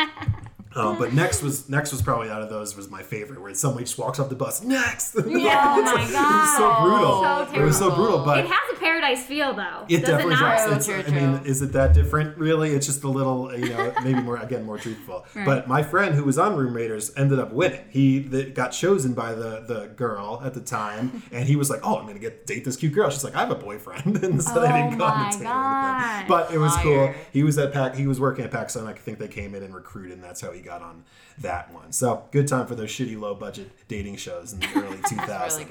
Um, 0.76 0.98
but 0.98 1.12
next 1.12 1.42
was 1.42 1.68
next 1.68 1.90
was 1.90 2.00
probably 2.00 2.30
out 2.30 2.42
of 2.42 2.48
those 2.48 2.76
was 2.76 2.88
my 2.88 3.02
favorite, 3.02 3.40
where 3.42 3.52
somebody 3.54 3.84
just 3.84 3.98
walks 3.98 4.20
off 4.20 4.28
the 4.28 4.36
bus. 4.36 4.62
Next, 4.62 5.14
oh 5.18 5.22
my 5.22 5.28
it 5.28 6.12
was 6.12 6.56
so 6.56 6.80
brutal. 6.82 7.22
So 7.54 7.60
it 7.60 7.64
was 7.64 7.76
so 7.78 7.94
brutal, 7.94 8.24
but 8.24 8.38
it 8.38 8.46
has 8.46 8.76
a 8.76 8.78
paradise 8.78 9.24
feel 9.24 9.52
though 9.52 9.84
It 9.88 9.98
does 9.98 10.10
definitely 10.10 10.34
it 10.34 10.40
not? 10.40 10.56
does. 10.58 10.88
It's- 10.88 11.06
true, 11.06 11.14
I 11.16 11.20
mean, 11.20 11.40
is 11.44 11.60
it 11.62 11.72
that 11.72 11.92
different? 11.92 12.38
Really, 12.38 12.70
it's 12.70 12.86
just 12.86 13.02
a 13.02 13.08
little, 13.08 13.52
you 13.56 13.68
know, 13.70 13.92
maybe 14.04 14.20
more 14.20 14.36
again 14.36 14.64
more 14.64 14.78
truthful. 14.78 15.26
But 15.34 15.66
my 15.66 15.82
friend 15.82 16.14
who 16.14 16.22
was 16.24 16.38
on 16.38 16.54
Room 16.56 16.74
Raiders 16.74 17.12
ended 17.16 17.38
up 17.40 17.52
winning. 17.52 17.84
He 17.90 18.20
the, 18.20 18.44
got 18.44 18.68
chosen 18.68 19.12
by 19.12 19.34
the 19.34 19.64
the 19.66 19.88
girl 19.96 20.40
at 20.44 20.54
the 20.54 20.60
time, 20.60 21.24
and 21.32 21.48
he 21.48 21.56
was 21.56 21.68
like, 21.68 21.80
"Oh, 21.82 21.96
I'm 21.98 22.06
gonna 22.06 22.18
get 22.20 22.46
date 22.46 22.64
this 22.64 22.76
cute 22.76 22.92
girl." 22.92 23.10
She's 23.10 23.24
like, 23.24 23.34
"I 23.34 23.40
have 23.40 23.50
a 23.50 23.54
boyfriend," 23.56 24.16
and 24.24 24.40
so 24.42 24.60
they 24.60 24.68
Oh 24.68 24.72
didn't 24.72 24.98
go 24.98 25.04
on 25.04 25.18
my 25.18 25.28
a 25.28 25.32
date 25.32 25.40
or 25.40 25.44
God. 25.44 26.04
anything. 26.12 26.28
But 26.28 26.52
it 26.54 26.58
was 26.58 26.76
cool. 26.76 27.12
He 27.32 27.42
was 27.42 27.58
at 27.58 27.72
Pac. 27.72 27.96
He 27.96 28.06
was 28.06 28.20
working 28.20 28.44
at 28.44 28.52
PacSun. 28.52 28.86
I 28.86 28.92
think 28.92 29.18
they 29.18 29.26
came 29.28 29.54
in 29.56 29.62
and 29.64 29.74
recruited, 29.74 30.12
and 30.12 30.22
that's 30.22 30.40
how 30.40 30.52
he 30.52 30.59
got 30.62 30.82
on 30.82 31.04
that 31.38 31.72
one. 31.72 31.92
So 31.92 32.24
good 32.30 32.46
time 32.48 32.66
for 32.66 32.74
those 32.74 32.90
shitty 32.90 33.18
low 33.18 33.34
budget 33.34 33.70
dating 33.88 34.16
shows 34.16 34.52
in 34.52 34.60
the 34.60 34.68
early 34.76 34.96
2000s. 34.98 35.58
Really 35.58 35.64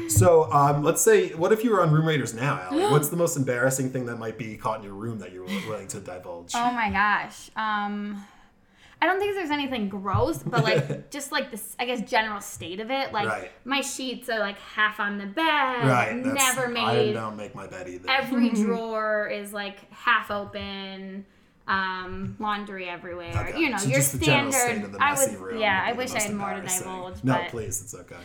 good. 0.00 0.10
So, 0.10 0.50
um, 0.52 0.82
let's 0.84 1.02
say, 1.02 1.30
what 1.34 1.52
if 1.52 1.64
you 1.64 1.70
were 1.72 1.82
on 1.82 1.90
Room 1.90 2.06
Raiders 2.06 2.34
now, 2.34 2.60
Allie? 2.60 2.82
What's 2.92 3.08
the 3.08 3.16
most 3.16 3.36
embarrassing 3.36 3.90
thing 3.90 4.06
that 4.06 4.16
might 4.16 4.38
be 4.38 4.56
caught 4.56 4.78
in 4.78 4.84
your 4.84 4.94
room 4.94 5.18
that 5.18 5.32
you're 5.32 5.44
willing 5.44 5.88
to 5.88 6.00
divulge? 6.00 6.52
Oh 6.54 6.70
my 6.72 6.90
gosh. 6.90 7.50
Um 7.56 8.24
I 8.98 9.04
don't 9.04 9.18
think 9.20 9.34
there's 9.34 9.50
anything 9.50 9.90
gross, 9.90 10.38
but 10.42 10.64
like 10.64 11.10
just 11.10 11.30
like 11.30 11.50
this 11.50 11.76
I 11.78 11.84
guess 11.84 12.00
general 12.08 12.40
state 12.40 12.80
of 12.80 12.90
it. 12.90 13.12
Like 13.12 13.28
Right. 13.28 13.52
my 13.64 13.82
sheets 13.82 14.28
are 14.30 14.38
like 14.38 14.58
half 14.58 15.00
on 15.00 15.18
the 15.18 15.26
bed. 15.26 15.42
right. 15.44 16.22
that's- 16.24 16.56
Never 16.56 16.74
I 16.78 17.12
don't 17.12 17.36
make 17.36 17.54
my 17.54 17.66
bed 17.66 17.88
either. 17.88 18.08
every 18.08 18.48
drawer 18.62 19.28
is 19.28 19.52
like 19.52 19.92
half 19.92 20.30
open. 20.30 21.26
Um, 21.68 22.36
laundry 22.38 22.88
everywhere. 22.88 23.48
Okay. 23.50 23.58
You 23.58 23.70
know, 23.70 23.76
So 23.78 23.88
your 23.88 24.00
standard. 24.00 24.52
state 24.54 24.84
of 24.84 24.92
the 24.92 25.02
I 25.02 25.14
would, 25.14 25.34
room 25.40 25.58
yeah. 25.60 25.82
I 25.84 25.92
wish 25.92 26.12
I 26.14 26.20
had 26.22 26.34
more 26.34 26.54
to 26.54 26.60
divulge. 26.62 27.24
No, 27.24 27.34
but 27.34 27.48
please, 27.48 27.80
it's 27.82 27.94
okay. 27.94 28.16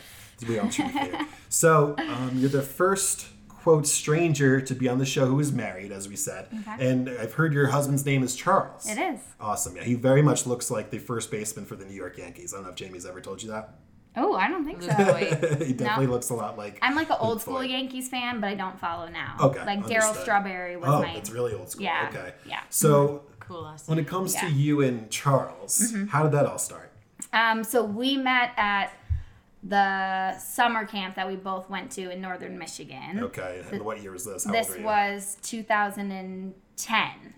We 0.48 0.60
all 0.60 0.70
truth 0.70 0.92
here. 0.92 1.28
So, 1.50 1.96
um, 1.98 2.32
you're 2.36 2.50
the 2.50 2.62
first 2.62 3.28
quote 3.50 3.86
stranger 3.86 4.60
to 4.62 4.74
be 4.74 4.88
on 4.88 4.98
the 5.00 5.06
show 5.06 5.26
who 5.26 5.40
is 5.40 5.52
married, 5.52 5.92
as 5.92 6.08
we 6.08 6.16
said, 6.16 6.48
Okay. 6.68 6.90
and 6.90 7.10
I've 7.10 7.34
heard 7.34 7.54
your 7.54 7.68
husband's 7.68 8.06
name 8.06 8.24
is 8.24 8.36
Charles. 8.36 8.88
It 8.90 8.98
is. 8.98 9.20
Awesome. 9.40 9.76
Yeah, 9.76 9.84
he 9.84 9.94
very 9.96 10.22
much 10.24 10.48
looks 10.48 10.72
like 10.72 10.90
the 10.90 10.98
first 11.00 11.30
baseman 11.30 11.66
for 11.66 11.76
the 11.76 11.86
New 11.86 11.94
York 11.94 12.18
Yankees. 12.18 12.54
I 12.54 12.58
don't 12.58 12.64
know 12.64 12.70
if 12.70 12.76
Jamie's 12.76 13.06
ever 13.06 13.22
told 13.22 13.44
you 13.44 13.50
that. 13.52 13.76
Oh, 14.18 14.34
I 14.36 14.48
don't 14.50 14.66
think 14.66 14.82
so. 14.82 14.90
He 15.66 15.74
definitely 15.74 16.08
looks 16.08 16.30
a 16.32 16.34
lot 16.34 16.58
like. 16.58 16.80
I'm 16.82 16.96
like 16.96 17.10
an 17.10 17.18
old 17.20 17.42
school. 17.42 17.64
Yankees 17.64 18.10
fan, 18.10 18.40
but 18.42 18.48
I 18.50 18.56
don't 18.56 18.80
follow 18.80 19.08
now. 19.10 19.38
Okay, 19.40 19.64
Like 19.66 19.84
Darryl. 19.86 20.16
Strawberry 20.22 20.76
was 20.78 20.90
Oh, 20.90 21.02
my. 21.02 21.14
it's 21.14 21.30
really 21.32 21.54
old 21.54 21.70
school. 21.70 21.84
Yeah, 21.84 22.08
Okay. 22.10 22.34
yeah. 22.48 22.62
So 22.70 23.24
Cool. 23.52 23.64
Last 23.64 23.90
when 23.90 24.00
it 24.00 24.08
comes 24.08 24.34
to 24.36 24.40
Yeah. 24.46 24.50
Mm-hmm. 24.52 24.60
you 24.60 24.82
and 24.82 25.10
Charles, 25.12 25.94
how 26.10 26.24
did 26.24 26.32
that 26.32 26.46
all 26.46 26.58
start? 26.58 26.92
Um, 27.34 27.64
so 27.64 27.84
we 27.84 28.16
met 28.18 28.52
at 28.58 28.94
the 29.64 30.38
summer 30.40 30.86
camp 30.86 31.16
that 31.16 31.28
we 31.28 31.36
both 31.36 31.70
went 31.70 31.92
to 31.92 32.10
in 32.12 32.22
northern 32.22 32.58
Michigan. 32.58 33.20
Okay. 33.24 33.62
And 33.72 33.84
what 33.84 34.02
year 34.02 34.12
was 34.12 34.26
this? 34.26 34.46
How 34.46 34.52
This 34.52 34.68
old 34.70 34.78
were 34.78 34.82
you? 34.82 34.86
was 34.88 35.38
2010. 35.44 36.54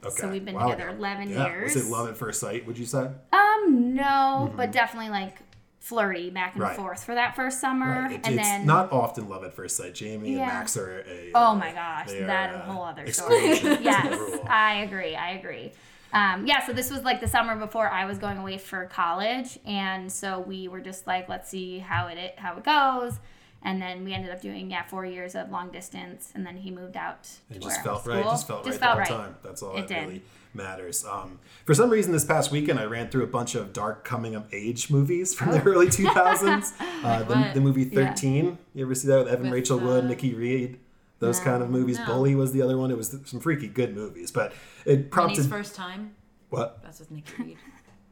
Okay. 0.05 0.09
So 0.15 0.29
we've 0.29 0.45
been 0.45 0.55
Wow. 0.55 0.69
together 0.69 0.89
11 0.89 1.29
yeah. 1.29 1.47
years. 1.47 1.73
Was 1.75 1.85
it 1.87 1.89
love 1.91 2.07
at 2.07 2.15
first 2.15 2.39
sight? 2.39 2.65
Would 2.65 2.77
you 2.77 2.85
say? 2.85 3.09
Um, 3.33 3.93
no, 3.93 4.53
but 4.55 4.71
definitely 4.71 5.09
like 5.09 5.39
flirty 5.79 6.29
back 6.29 6.53
and 6.53 6.63
Right. 6.63 6.77
forth 6.77 7.03
for 7.03 7.13
that 7.13 7.35
first 7.35 7.59
summer, 7.59 8.05
It- 8.05 8.21
and 8.25 8.35
it's 8.39 8.47
then 8.47 8.65
not 8.65 8.91
often 8.93 9.27
love 9.27 9.43
at 9.43 9.53
first 9.53 9.75
sight. 9.75 9.93
Jamie 9.93 10.35
and 10.35 10.47
Max 10.47 10.77
are 10.77 11.03
a. 11.05 11.31
Oh 11.35 11.47
uh, 11.47 11.55
my 11.55 11.73
gosh, 11.73 12.07
they 12.07 12.23
are, 12.23 12.27
that 12.27 12.49
is 12.51 12.55
uh, 12.55 12.59
a 12.59 12.71
whole 12.71 12.83
other 12.83 13.11
story. 13.11 13.51
exclusion 13.51 13.69
to 13.71 13.77
the 13.77 13.83
yes. 13.83 14.39
I 14.47 14.75
agree. 14.75 15.13
I 15.15 15.31
agree. 15.31 15.73
Um, 16.13 16.45
yeah, 16.45 16.65
so 16.65 16.73
this 16.73 16.91
was 16.91 17.01
like 17.03 17.19
the 17.21 17.27
summer 17.27 17.55
before 17.55 17.89
I 17.89 18.05
was 18.05 18.17
going 18.19 18.37
away 18.37 18.57
for 18.59 18.85
college, 18.85 19.57
and 19.65 20.11
so 20.11 20.39
we 20.39 20.67
were 20.67 20.79
just 20.79 21.07
like, 21.07 21.27
let's 21.27 21.49
see 21.49 21.79
how 21.79 22.07
it 22.07 22.35
how 22.37 22.55
it 22.55 22.63
goes, 22.63 23.19
and 23.63 23.81
then 23.81 24.03
we 24.03 24.13
ended 24.13 24.31
up 24.31 24.39
doing 24.41 24.69
yeah 24.69 24.83
four 24.83 25.05
years 25.05 25.33
of 25.35 25.49
long 25.49 25.71
distance, 25.71 26.31
and 26.35 26.45
then 26.45 26.57
he 26.57 26.69
moved 26.69 26.95
out. 26.97 27.29
It 27.49 27.61
just 27.61 27.83
felt 27.83 28.05
right. 28.05 28.23
Just 28.23 28.47
felt 28.47 28.63
Just 28.63 28.79
right 28.79 28.85
felt 28.87 28.95
the 28.95 28.99
right. 28.99 29.07
whole 29.09 29.17
time. 29.17 29.35
That's 29.43 29.63
all 29.63 29.75
It 29.75 29.87
that 29.87 29.87
did. 29.87 30.07
really 30.07 30.21
matters. 30.53 31.03
Um, 31.03 31.39
for 31.65 31.73
some 31.73 31.89
reason, 31.89 32.11
this 32.11 32.25
past 32.25 32.51
weekend, 32.51 32.79
I 32.79 32.83
ran 32.85 33.09
through 33.09 33.23
a 33.23 33.27
bunch 33.27 33.55
of 33.55 33.73
dark 33.73 34.03
coming 34.05 34.35
of 34.35 34.53
age 34.53 34.91
movies 34.91 35.33
from 35.33 35.51
the 35.51 35.63
early 35.63 35.87
2000s. 35.87 36.73
uh, 37.03 37.23
the, 37.23 37.51
the 37.55 37.59
movie 37.61 37.85
Oh. 37.85 37.99
Yeah. 37.99 38.09
13. 38.09 38.57
You 38.75 38.85
ever 38.85 38.93
see 38.93 39.07
that 39.07 39.17
with 39.17 39.27
Evan 39.29 39.45
With, 39.45 39.53
Rachel 39.53 39.79
Wood, 39.79 40.03
uh, 40.03 40.07
Nikki 40.07 40.35
Reed? 40.35 40.79
Those 41.23 41.39
No. 41.39 41.45
kind 41.45 41.63
of 41.63 41.69
movies. 41.69 41.97
No. 41.99 42.05
Bully 42.05 42.35
was 42.35 42.51
the 42.51 42.61
other 42.61 42.77
one. 42.77 42.91
It 42.91 42.97
was 42.97 43.15
some 43.25 43.39
freaky 43.39 43.67
good 43.67 43.95
movies, 43.95 44.31
but 44.31 44.53
it 44.85 44.89
Mini's 44.97 45.09
prompted 45.09 45.45
first 45.47 45.73
time. 45.75 46.15
what? 46.49 46.81
That's 46.83 46.99
with 46.99 47.11
Nikki 47.11 47.31
Reed. 47.41 47.57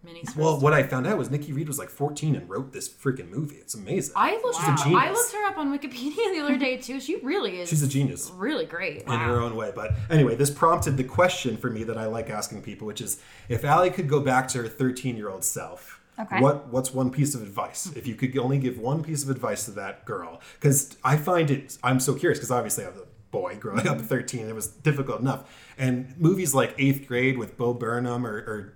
Mini's 0.04 0.30
first 0.30 0.38
Well, 0.38 0.54
time. 0.54 0.62
what 0.64 0.74
I 0.74 0.82
found 0.84 1.06
out 1.06 1.18
was 1.20 1.30
Nikki 1.30 1.54
Reed 1.54 1.68
was 1.68 1.78
like 1.78 1.90
14 1.90 2.36
and 2.36 2.50
wrote 2.50 2.74
this 2.74 2.90
freaking 2.90 3.30
movie. 3.30 3.58
It's 3.58 3.76
amazing. 3.76 4.14
I 4.16 4.32
looked. 4.44 4.58
Her. 4.58 4.98
I 4.98 5.12
looked 5.12 5.32
her 5.34 5.46
up 5.46 5.58
on 5.60 5.78
Wikipedia 5.78 6.16
the 6.34 6.40
other 6.44 6.58
day 6.58 6.78
too. 6.78 7.00
She 7.00 7.18
really 7.18 7.60
is. 7.60 7.70
She's 7.70 7.84
a 7.84 7.88
genius. 7.88 8.32
really 8.34 8.66
great. 8.66 9.04
in 9.04 9.20
her 9.20 9.40
own 9.40 9.56
way. 9.56 9.72
But 9.76 9.92
anyway, 10.10 10.36
this 10.36 10.50
prompted 10.50 10.98
the 10.98 11.04
question 11.04 11.56
for 11.58 11.70
me 11.70 11.84
that 11.84 11.98
I 12.00 12.08
like 12.08 12.32
asking 12.32 12.64
people, 12.64 12.88
which 12.88 13.00
is 13.02 13.22
if 13.48 13.64
Allie 13.64 13.92
could 13.92 14.10
go 14.10 14.20
back 14.22 14.48
to 14.50 14.58
her 14.64 14.68
13 14.68 15.18
year 15.18 15.30
old 15.30 15.44
self, 15.44 16.01
Okay. 16.20 16.40
what 16.40 16.68
what's 16.68 16.94
one 16.94 17.10
piece 17.10 17.34
of 17.36 17.42
advice? 17.42 17.92
If 17.96 18.06
you 18.06 18.16
could 18.16 18.38
only 18.38 18.60
give 18.60 18.78
one 18.78 19.04
piece 19.04 19.24
of 19.24 19.30
advice 19.30 19.66
to 19.66 19.72
that 19.72 20.06
girl, 20.06 20.42
because 20.60 20.96
I 21.04 21.18
find 21.18 21.50
it, 21.50 21.78
I'm 21.84 22.00
so 22.00 22.14
curious, 22.16 22.40
because 22.40 22.52
obviously 22.52 22.86
I 22.86 22.90
was 22.90 22.98
a 22.98 23.06
boy 23.32 23.58
growing 23.60 23.88
up 23.88 23.98
at 23.98 24.06
13, 24.06 24.48
it 24.48 24.56
was 24.56 24.68
difficult 24.68 25.22
enough. 25.22 25.50
And 25.78 26.14
movies 26.20 26.54
like 26.54 26.76
Eighth 26.78 27.08
Grade 27.08 27.38
with 27.38 27.58
Bo 27.58 27.74
Burnham 27.74 28.26
or, 28.26 28.36
or 28.36 28.74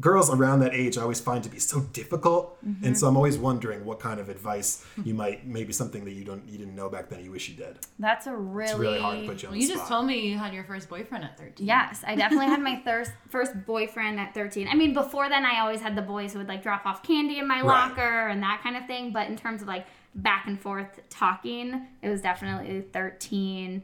girls 0.00 0.30
around 0.30 0.60
that 0.60 0.72
age 0.74 0.96
I 0.96 1.02
always 1.02 1.20
find 1.20 1.44
to 1.44 1.50
be 1.50 1.58
so 1.58 1.80
difficult, 1.92 2.56
Mm-hmm. 2.66 2.84
and 2.86 2.98
so 2.98 3.06
I'm 3.08 3.16
always 3.16 3.38
wondering 3.38 3.84
what 3.86 4.00
kind 4.00 4.20
of 4.20 4.28
advice 4.28 4.84
you 5.04 5.14
might 5.14 5.46
maybe 5.46 5.72
something 5.72 6.04
that 6.04 6.12
you 6.12 6.24
don't 6.24 6.46
you 6.48 6.58
didn't 6.58 6.74
know 6.74 6.88
back 6.90 7.08
then 7.08 7.24
you 7.24 7.30
wish 7.30 7.48
you 7.48 7.54
did. 7.56 7.78
That's 7.98 8.26
a 8.26 8.34
really, 8.36 8.70
It's 8.70 8.78
really 8.78 9.00
hard 9.00 9.20
to 9.20 9.26
put 9.26 9.42
you 9.42 9.48
on 9.48 9.52
Well, 9.52 9.58
the 9.60 9.62
you 9.66 9.68
just 9.72 9.86
spot. 9.86 9.96
told 9.98 10.06
me 10.06 10.28
you 10.28 10.36
had 10.38 10.52
your 10.52 10.64
first 10.64 10.88
boyfriend 10.88 11.24
at 11.24 11.38
13. 11.38 11.66
Yes, 11.66 12.02
I 12.06 12.14
definitely 12.16 12.46
had 12.46 12.60
my 12.60 12.80
first 12.84 13.12
first 13.30 13.52
boyfriend 13.66 14.20
at 14.20 14.34
13. 14.34 14.68
I 14.68 14.74
mean, 14.74 14.92
before 14.94 15.28
then, 15.28 15.44
I 15.46 15.60
always 15.60 15.80
had 15.80 15.96
the 15.96 16.02
boys 16.02 16.32
who 16.32 16.38
would 16.40 16.48
like 16.48 16.62
drop 16.62 16.84
off 16.86 17.02
candy 17.02 17.38
in 17.38 17.46
my 17.48 17.56
Right. 17.62 17.88
locker 17.88 18.28
and 18.28 18.42
that 18.42 18.60
kind 18.62 18.76
of 18.76 18.86
thing. 18.86 19.12
But 19.12 19.28
in 19.28 19.36
terms 19.36 19.62
of 19.62 19.68
like 19.68 19.86
back 20.14 20.46
and 20.46 20.60
forth 20.60 21.00
talking, 21.08 21.86
it 22.02 22.08
was 22.08 22.20
definitely 22.20 22.82
13. 22.92 23.82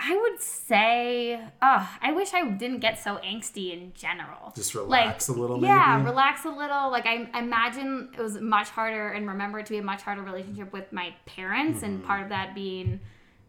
I 0.00 0.16
would 0.16 0.40
say, 0.40 1.40
oh, 1.60 1.90
I 2.00 2.12
wish 2.12 2.32
I 2.32 2.48
didn't 2.48 2.78
get 2.78 3.00
so 3.00 3.16
angsty 3.16 3.72
in 3.72 3.92
general. 3.94 4.52
Just 4.54 4.74
relax 4.74 5.26
a 5.28 5.32
little, 5.32 5.60
Yeah, 5.60 5.96
maybe? 5.96 6.10
relax 6.10 6.44
a 6.44 6.50
little. 6.50 6.90
Like 6.90 7.04
I, 7.06 7.28
I 7.34 7.40
imagine 7.40 8.10
it 8.16 8.20
was 8.22 8.40
much 8.40 8.68
harder, 8.70 9.08
and 9.08 9.26
remember 9.26 9.58
it 9.58 9.66
to 9.66 9.72
be 9.72 9.78
a 9.78 9.82
much 9.82 10.02
harder 10.02 10.22
relationship 10.22 10.72
with 10.72 10.92
my 10.92 11.14
parents, 11.26 11.82
and 11.82 11.98
Mm-hmm. 11.98 12.06
part 12.06 12.22
of 12.22 12.28
that 12.28 12.54
being 12.54 13.00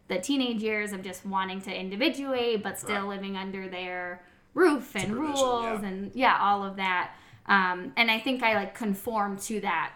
the 0.08 0.18
teenage 0.18 0.60
years 0.60 0.92
of 0.92 1.02
just 1.02 1.24
wanting 1.24 1.60
to 1.62 1.72
individuate, 1.72 2.64
but 2.64 2.78
still 2.80 3.06
Right. 3.06 3.16
living 3.16 3.36
under 3.36 3.68
their 3.68 4.20
roof 4.54 4.96
and 4.96 5.14
rules, 5.16 5.62
yeah. 5.62 5.84
and 5.88 6.10
yeah, 6.16 6.36
all 6.40 6.64
of 6.64 6.74
that. 6.76 7.12
Um, 7.46 7.92
and 7.96 8.10
I 8.10 8.18
think 8.18 8.42
I 8.42 8.54
like 8.54 8.74
conformed 8.74 9.38
to 9.42 9.60
that 9.60 9.92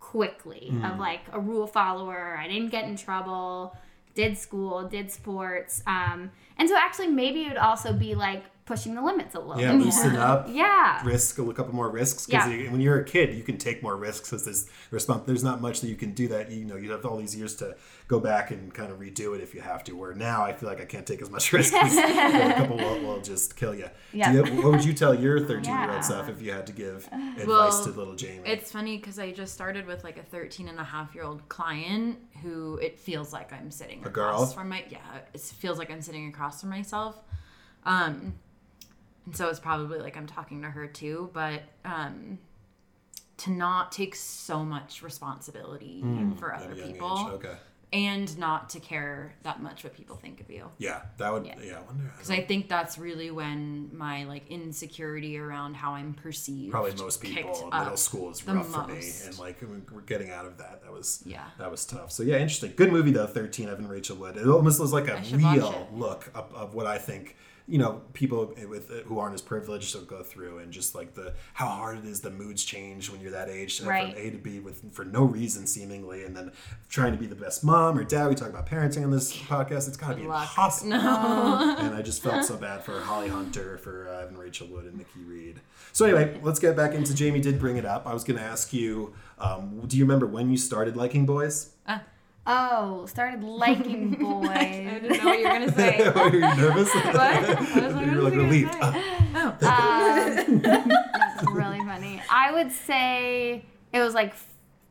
quickly 0.00 0.68
Hmm. 0.70 0.84
of 0.84 0.98
like 0.98 1.20
a 1.32 1.40
rule 1.40 1.66
follower. 1.66 2.36
I 2.38 2.46
didn't 2.46 2.68
get 2.70 2.84
in 2.84 2.96
trouble, 2.96 3.74
did 4.18 4.36
school, 4.36 4.88
did 4.88 5.12
sports. 5.12 5.80
Um, 5.86 6.32
and 6.58 6.68
so 6.68 6.76
actually 6.76 7.06
maybe 7.06 7.44
it 7.44 7.50
would 7.50 7.56
also 7.56 7.92
be 7.92 8.16
like 8.16 8.42
pushing 8.68 8.94
the 8.94 9.02
limits 9.02 9.34
a 9.34 9.40
little 9.40 9.60
Yeah, 9.60 9.72
bit 9.72 9.80
loosen 9.86 10.12
more. 10.12 10.20
up. 10.20 10.46
Yeah. 10.50 11.02
risk 11.04 11.38
a 11.38 11.52
couple 11.54 11.74
more 11.74 11.88
risks 11.90 12.26
because 12.26 12.46
Yeah. 12.52 12.70
when 12.70 12.80
you're 12.80 13.00
a 13.00 13.04
kid 13.04 13.34
you 13.34 13.42
can 13.42 13.56
take 13.56 13.82
more 13.82 13.96
risks 13.96 14.28
because 14.30 14.44
there's 14.44 14.66
respons- 14.92 15.24
there's 15.26 15.42
not 15.42 15.60
much 15.60 15.80
that 15.80 15.88
you 15.88 15.96
can 15.96 16.12
do 16.12 16.28
that 16.28 16.50
you 16.52 16.64
know 16.66 16.76
you 16.76 16.90
have 16.92 17.04
all 17.06 17.16
these 17.16 17.34
years 17.34 17.54
to 17.56 17.74
go 18.08 18.20
back 18.20 18.50
and 18.50 18.72
kind 18.74 18.92
of 18.92 18.98
redo 19.00 19.34
it 19.34 19.40
if 19.40 19.54
you 19.54 19.60
have 19.62 19.82
to 19.84 19.92
where 19.92 20.14
now 20.14 20.44
i 20.44 20.52
feel 20.52 20.68
like 20.68 20.80
i 20.80 20.84
can't 20.84 21.06
take 21.06 21.22
as 21.22 21.30
much 21.30 21.50
risk 21.58 21.72
'cause 21.72 21.96
a 21.96 22.52
couple 22.56 22.76
will, 22.76 23.00
will 23.00 23.20
just 23.22 23.56
kill 23.56 23.74
you, 23.74 23.88
Yeah. 24.12 24.32
You 24.32 24.42
what 24.62 24.72
would 24.72 24.84
you 24.84 24.92
tell 24.92 25.14
your 25.14 25.40
13 25.40 25.74
year 25.74 25.90
old 25.90 26.04
self 26.04 26.28
if 26.28 26.42
you 26.42 26.52
had 26.52 26.66
to 26.66 26.72
give 26.74 27.06
advice 27.12 27.46
Well, 27.46 27.84
to 27.84 27.90
little 27.90 28.14
jamie 28.16 28.42
It's 28.46 28.70
funny 28.70 28.98
because 28.98 29.18
I 29.18 29.32
just 29.32 29.54
started 29.54 29.86
with 29.86 30.04
like 30.04 30.18
a 30.18 30.22
13 30.22 30.68
and 30.68 30.78
a 30.78 30.84
half 30.84 31.14
year 31.14 31.24
old 31.24 31.48
client 31.48 32.18
who 32.42 32.76
it 32.76 32.98
feels 32.98 33.32
like 33.32 33.50
I'm 33.52 33.70
sitting 33.70 34.04
A 34.04 34.08
across 34.08 34.38
girl? 34.38 34.46
from 34.54 34.68
my 34.68 34.84
yeah 34.90 34.98
it 35.32 35.40
feels 35.40 35.78
like 35.78 35.90
I'm 35.90 36.02
sitting 36.02 36.28
across 36.28 36.60
from 36.60 36.70
myself, 36.70 37.16
um, 37.84 38.34
and 39.28 39.36
so 39.36 39.48
it's 39.48 39.60
probably 39.60 39.98
like 39.98 40.16
I'm 40.16 40.26
talking 40.26 40.62
to 40.62 40.70
her 40.70 40.86
too, 40.86 41.30
but 41.32 41.62
um, 41.84 42.38
to 43.38 43.50
not 43.50 43.92
take 43.92 44.14
so 44.14 44.64
much 44.64 45.02
responsibility 45.02 46.02
for 46.38 46.54
other 46.54 46.74
young 46.74 46.88
age. 46.88 46.92
people 46.94 47.30
okay 47.34 47.54
and 47.90 48.36
not 48.36 48.68
to 48.68 48.80
care 48.80 49.34
that 49.44 49.62
much 49.62 49.82
what 49.82 49.94
people 49.94 50.14
think 50.14 50.42
of 50.42 50.50
you. 50.50 50.68
yeah 50.76 51.00
that 51.16 51.32
would 51.32 51.46
yeah, 51.46 51.54
Yeah. 51.62 51.78
I 51.78 51.80
wonder 51.82 52.04
Because 52.14 52.30
I 52.30 52.42
think 52.42 52.68
that's 52.68 52.98
really 52.98 53.30
when 53.30 53.88
my 53.96 54.24
like 54.24 54.46
insecurity 54.50 55.38
around 55.38 55.72
how 55.74 55.92
I'm 55.92 56.12
perceived 56.12 56.70
probably 56.70 56.92
most 56.96 57.22
people 57.22 57.70
middle 57.72 57.96
school 57.96 58.30
is 58.30 58.46
rough 58.46 58.66
for 58.68 58.86
me 58.88 59.00
and 59.24 59.38
like 59.38 59.62
we're 59.90 60.00
getting 60.02 60.30
out 60.30 60.44
of 60.44 60.58
that 60.58 60.82
that 60.82 60.92
was 60.92 61.22
Yeah. 61.24 61.44
that 61.58 61.70
was 61.70 61.86
tough 61.86 62.12
so 62.12 62.22
yeah 62.22 62.34
interesting 62.34 62.74
good 62.76 62.92
movie 62.92 63.10
though 63.12 63.26
13 63.26 63.70
evan 63.70 63.88
rachel 63.88 64.16
wood 64.16 64.36
it 64.36 64.46
almost 64.46 64.78
was 64.80 64.92
like 64.92 65.08
a 65.08 65.22
real 65.34 65.88
look 65.92 66.30
of, 66.34 66.52
of 66.54 66.74
what 66.74 66.86
i 66.86 66.98
think 66.98 67.36
you 67.68 67.76
know 67.78 68.00
people 68.14 68.54
with 68.68 68.88
who 69.06 69.18
aren't 69.18 69.34
as 69.34 69.42
privileged 69.42 69.94
will 69.94 70.02
go 70.02 70.22
through 70.22 70.58
and 70.58 70.72
just 70.72 70.94
like 70.94 71.14
the 71.14 71.34
how 71.52 71.66
hard 71.66 71.98
it 71.98 72.04
is 72.06 72.20
the 72.22 72.30
moods 72.30 72.64
change 72.64 73.10
when 73.10 73.20
you're 73.20 73.30
that 73.32 73.48
age 73.50 73.76
to 73.78 73.84
Right. 73.86 74.14
from 74.14 74.22
a 74.26 74.30
to 74.30 74.38
b 74.38 74.58
with 74.58 74.92
for 74.94 75.04
no 75.04 75.24
reason 75.24 75.66
seemingly 75.66 76.24
and 76.24 76.34
then 76.34 76.50
trying 76.88 77.12
to 77.12 77.18
be 77.18 77.26
the 77.26 77.34
best 77.34 77.62
mom 77.62 77.98
or 77.98 78.04
dad 78.04 78.28
we 78.28 78.34
talk 78.34 78.48
about 78.48 78.66
parenting 78.66 79.04
on 79.04 79.10
this 79.10 79.36
podcast 79.36 79.86
it's 79.86 79.98
got 79.98 80.08
to 80.10 80.14
be 80.16 80.22
luck. 80.26 80.48
impossible 80.48 80.90
No. 80.90 81.76
and 81.78 81.94
I 81.94 82.00
just 82.02 82.22
felt 82.22 82.44
so 82.46 82.56
bad 82.56 82.82
for 82.84 82.98
Holly 83.00 83.28
Hunter, 83.28 83.76
for 83.78 84.08
uh, 84.08 84.22
Evan 84.22 84.38
Rachel 84.38 84.66
Wood, 84.68 84.86
and 84.86 84.96
Nikki 84.96 85.20
Reed. 85.26 85.60
So 85.92 86.04
anyway, 86.06 86.38
let's 86.42 86.58
get 86.58 86.74
back 86.76 86.94
into 86.94 87.14
Jamie. 87.14 87.40
Did 87.40 87.58
bring 87.58 87.76
it 87.76 87.84
up. 87.84 88.06
I 88.06 88.14
was 88.14 88.24
going 88.24 88.38
to 88.38 88.42
ask 88.44 88.72
you, 88.72 89.12
um, 89.38 89.82
do 89.86 89.96
you 89.96 90.04
remember 90.04 90.26
when 90.26 90.50
you 90.50 90.56
started 90.56 90.96
liking 90.96 91.26
boys? 91.26 91.70
Oh, 92.50 93.04
started 93.06 93.44
liking 93.62 94.12
boys. 94.12 94.48
I 94.48 94.98
didn't 95.02 95.18
know 95.18 95.24
what 95.26 95.38
you 95.38 95.44
were 95.44 95.52
gonna 95.52 95.72
say. 95.76 96.10
Were 96.14 96.32
you 96.34 96.40
nervous? 96.40 96.94
What? 96.94 97.06
I 97.14 97.40
was 97.86 97.94
like, 97.94 98.06
you 98.06 98.12
were 98.12 98.18
is 98.18 98.24
like 98.24 98.34
relieved. 98.34 98.72
say? 98.72 98.80
Ah, 98.82 100.28
Um, 100.46 100.60
that's 100.62 101.44
really 101.52 101.78
funny. 101.80 102.22
I 102.30 102.52
would 102.52 102.72
say 102.72 103.64
it 103.92 104.00
was 104.00 104.14
like 104.14 104.34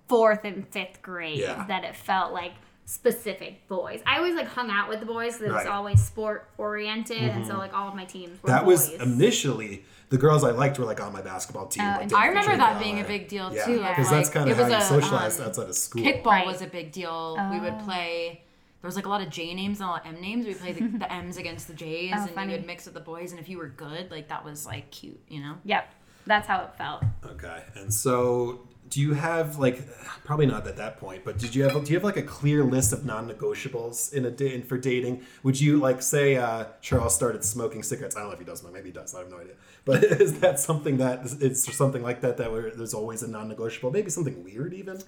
fourth 0.08 0.46
and 0.46 0.68
fifth 0.70 1.02
grade 1.02 1.40
Yeah. 1.40 1.66
that 1.68 1.84
it 1.84 1.96
felt 1.96 2.32
like 2.32 2.54
specific 2.88 3.68
boys. 3.68 4.02
I 4.06 4.18
always 4.18 4.34
like 4.34 4.48
hung 4.48 4.72
out 4.72 4.88
with 4.88 5.02
the 5.02 5.06
boys 5.06 5.34
because 5.34 5.42
it 5.42 5.44
was 5.48 5.54
Right. 5.56 5.66
Mm-hmm. 5.66 5.76
always 5.76 6.02
sport 6.04 6.50
oriented, 6.58 7.18
and 7.22 7.46
so 7.46 7.58
like 7.58 7.74
all 7.74 7.90
of 7.90 7.96
my 7.96 8.06
teams 8.06 8.42
were 8.42 8.48
that 8.48 8.66
was 8.66 8.90
initially 8.94 9.84
the 10.10 10.18
girls 10.18 10.46
I 10.46 10.52
liked 10.52 10.80
were 10.80 10.86
like 10.86 11.02
on 11.02 11.12
my 11.12 11.22
basketball 11.22 11.68
team. 11.68 11.84
Oh, 11.84 11.98
like, 12.00 12.14
I 12.14 12.28
remember 12.28 12.56
that 12.56 12.72
and 12.76 12.80
being 12.84 13.02
a 13.02 13.04
big 13.04 13.28
deal 13.28 13.54
Yeah, 13.54 13.66
too. 13.66 13.80
Yeah. 13.82 13.90
because 13.90 14.06
like, 14.10 14.16
that's 14.22 14.30
kind 14.30 14.50
of 14.50 14.56
how 14.56 14.64
was 14.64 14.72
you 14.72 14.78
a, 14.78 14.82
socialized 14.82 15.42
um, 15.42 15.48
outside 15.48 15.68
of 15.68 15.76
school. 15.76 16.02
Kickball 16.02 16.26
Right. 16.26 16.46
was 16.48 16.62
a 16.62 16.68
big 16.68 16.94
deal. 16.94 17.36
We 17.52 17.60
would 17.60 17.74
Oh. 17.74 17.84
play. 17.84 18.42
There 18.82 18.88
was 18.88 18.96
like 18.96 19.06
a 19.06 19.10
lot 19.10 19.22
of 19.22 19.30
J 19.30 19.54
names 19.54 19.82
and 19.82 19.90
a 19.90 19.92
lot 19.92 20.06
of 20.08 20.14
M 20.16 20.22
names. 20.22 20.46
We 20.46 20.54
played 20.54 20.78
the, 20.78 20.98
the 21.00 21.12
M's 21.12 21.36
against 21.36 21.68
the 21.68 21.74
J's, 21.74 22.14
Oh, 22.16 22.22
and 22.22 22.30
funny. 22.32 22.54
you 22.54 22.58
would 22.60 22.66
mix 22.66 22.86
with 22.86 22.94
the 22.94 23.02
boys. 23.02 23.32
And 23.32 23.40
if 23.42 23.50
you 23.50 23.58
were 23.58 23.68
good, 23.68 24.10
like 24.12 24.30
that 24.30 24.46
was 24.46 24.66
like 24.66 24.90
cute, 24.92 25.20
you 25.28 25.42
know. 25.42 25.56
Yep, 25.66 25.94
that's 26.26 26.48
how 26.48 26.62
it 26.62 26.74
felt. 26.78 27.04
Okay, 27.26 27.64
and 27.76 27.94
so 27.94 28.62
do 28.90 29.02
you 29.02 29.14
have 29.14 29.58
like 29.58 29.88
probably 30.24 30.46
not 30.46 30.68
at 30.68 30.78
that 30.78 30.98
point, 30.98 31.24
but 31.24 31.38
did 31.38 31.56
you 31.56 31.64
have 31.64 31.84
do 31.84 31.92
you 31.92 31.98
have 31.98 32.04
like 32.04 32.18
a 32.18 32.24
clear 32.24 32.64
list 32.64 32.94
of 32.94 33.06
non-negotiables 33.06 34.14
in 34.14 34.26
a 34.26 34.32
day 34.32 34.62
for 34.62 34.78
dating? 34.78 35.24
Would 35.44 35.60
you 35.60 35.78
like 35.78 36.02
say 36.02 36.36
uh, 36.36 36.66
Charles 36.82 37.16
started 37.16 37.44
smoking 37.44 37.84
cigarettes? 37.84 38.16
I 38.16 38.20
don't 38.20 38.30
know 38.30 38.34
if 38.34 38.40
he 38.40 38.46
does, 38.46 38.64
maybe 38.64 38.90
he 38.90 38.94
does. 38.94 39.16
I 39.16 39.20
have 39.20 39.30
no 39.30 39.40
idea. 39.40 39.54
But 39.86 40.04
is 40.22 40.40
that 40.40 40.60
something 40.60 40.98
that 40.98 41.22
it's 41.40 41.76
something 41.76 42.04
like 42.04 42.22
that 42.22 42.38
that 42.38 42.52
where 42.52 42.72
there's 42.72 42.94
always 42.94 43.24
a 43.24 43.28
non-negotiable? 43.28 43.92
Maybe 43.92 44.10
something 44.10 44.44
weird 44.44 44.74
even. 44.74 45.02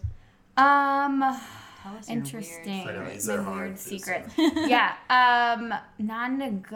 Um, 0.57 1.23
interesting. 2.09 2.87
I 2.87 2.91
know, 2.93 3.09
these 3.09 3.27
My 3.27 3.35
are 3.35 3.41
hard, 3.43 3.57
weird 3.61 3.73
these 3.77 3.81
secrets. 3.81 4.33
yeah. 4.37 4.95
Um, 5.09 5.73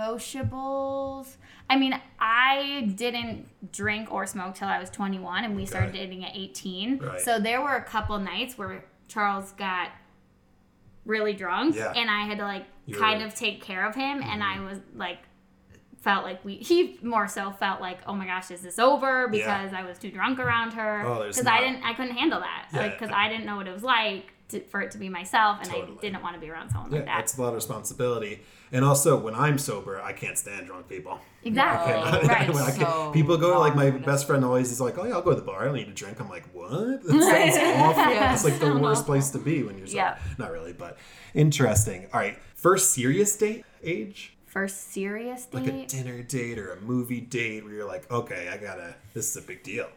non-negotiables. 0.03 1.36
I 1.69 1.77
mean, 1.77 2.00
I 2.19 2.91
didn't 2.95 3.72
drink 3.72 4.12
or 4.12 4.25
smoke 4.25 4.55
till 4.55 4.67
I 4.67 4.79
was 4.79 4.89
21, 4.89 5.43
and 5.45 5.55
we 5.55 5.65
started 5.65 5.89
Okay. 5.89 6.00
dating 6.00 6.25
at 6.25 6.36
18. 6.36 7.00
Right. 7.00 7.22
So 7.22 7.39
there 7.39 7.62
were 7.62 7.75
a 7.75 7.83
couple 7.83 8.17
nights 8.19 8.57
where 8.57 8.83
Charles 9.07 9.51
got 9.53 9.89
really 11.05 11.33
drunk, 11.33 11.75
Yeah. 11.75 11.93
and 11.95 12.10
I 12.10 12.25
had 12.25 12.38
to 12.39 12.43
like 12.45 12.65
You 12.86 12.95
kind 12.98 13.22
were- 13.22 13.27
of 13.27 13.36
take 13.36 13.62
care 13.62 13.86
of 13.88 13.95
him, 13.95 14.22
and 14.22 14.41
Mm-hmm. 14.41 14.62
I 14.62 14.69
was 14.69 14.79
like. 14.95 15.19
Felt 16.01 16.25
like 16.25 16.43
we, 16.43 16.55
he 16.55 17.00
more 17.01 17.29
so 17.29 17.51
felt 17.51 17.79
like, 17.79 18.00
oh 18.05 18.13
my 18.13 18.25
gosh, 18.25 18.51
is 18.51 18.60
this 18.62 18.77
over? 18.77 19.29
Yeah. 19.31 19.63
Because 19.67 19.74
I 19.74 19.86
was 19.86 19.98
too 19.98 20.12
drunk 20.12 20.38
around 20.38 20.74
her. 20.74 21.01
Oh, 21.07 21.19
there's 21.19 21.38
Because 21.38 21.48
I 21.50 21.62
didn't, 21.62 21.81
I 21.86 21.93
couldn't 21.93 22.17
handle 22.17 22.41
that. 22.41 22.67
Yeah. 22.74 22.79
Like, 22.81 23.00
because 23.00 23.15
I 23.15 23.29
didn't 23.29 23.45
know 23.45 23.55
what 23.55 23.69
it 23.69 23.74
was 23.74 23.83
like 23.83 24.32
to, 24.53 24.62
for 24.62 24.81
it 24.81 24.89
to 24.91 24.98
be 24.98 25.10
myself, 25.10 25.60
and 25.62 25.69
Totally. 25.69 25.98
I 25.98 26.01
didn't 26.01 26.24
want 26.24 26.33
to 26.36 26.39
be 26.41 26.50
around 26.50 26.69
someone 26.72 26.91
Yeah, 26.91 26.98
like 27.00 27.05
that. 27.07 27.17
that's 27.17 27.38
a 27.38 27.41
lot 27.41 27.50
of 27.50 27.55
responsibility. 27.55 28.41
And 28.72 28.83
also, 28.83 29.19
when 29.19 29.36
I'm 29.36 29.60
sober, 29.60 30.01
I 30.01 30.13
can't 30.13 30.36
stand 30.38 30.65
drunk 30.65 30.88
people. 30.89 31.19
Exactly. 31.43 31.93
Oh, 31.93 32.27
right. 32.27 32.48
When 32.51 32.63
I 32.63 32.72
can- 32.72 32.79
So 32.79 33.12
people 33.12 33.38
go 33.38 33.53
to 33.53 33.60
like 33.60 33.75
my 33.75 33.91
best 33.91 34.25
friend 34.25 34.43
always 34.43 34.72
is 34.72 34.81
like, 34.81 34.98
oh 34.98 35.03
yeah, 35.05 35.13
I'll 35.13 35.22
go 35.22 35.29
to 35.31 35.36
the 35.36 35.41
bar. 35.45 35.62
I 35.62 35.65
don't 35.65 35.75
need 35.75 35.88
a 35.89 35.91
drink. 35.91 36.19
I'm 36.19 36.29
like, 36.29 36.45
what? 36.53 37.03
That 37.03 37.53
sounds 37.53 37.81
awful. 37.81 38.13
Yeah, 38.13 38.33
It's 38.33 38.43
like 38.43 38.60
the 38.60 38.74
worst 38.77 39.01
awful. 39.01 39.13
place 39.13 39.29
to 39.31 39.38
be 39.39 39.62
when 39.63 39.77
you're 39.77 39.86
sober. 39.88 39.98
Yeah. 39.98 40.17
Not 40.39 40.51
really, 40.51 40.74
but 40.74 40.98
interesting. 41.36 42.07
All 42.13 42.19
right, 42.19 42.38
first 42.55 42.93
serious 42.93 43.36
date 43.36 43.65
age, 43.83 44.29
First 44.48 44.91
serious 44.91 45.45
date? 45.45 45.63
like 45.65 45.67
a 45.74 45.86
dinner 45.88 46.22
date 46.24 46.60
or 46.60 46.74
a 46.74 46.79
movie 46.81 47.22
date 47.22 47.63
where 47.63 47.74
you're 47.74 47.88
like, 47.88 48.10
okay, 48.12 48.50
I 48.50 48.57
gotta. 48.57 48.95
This 49.13 49.29
is 49.29 49.43
a 49.43 49.45
big 49.45 49.63
deal. 49.63 49.88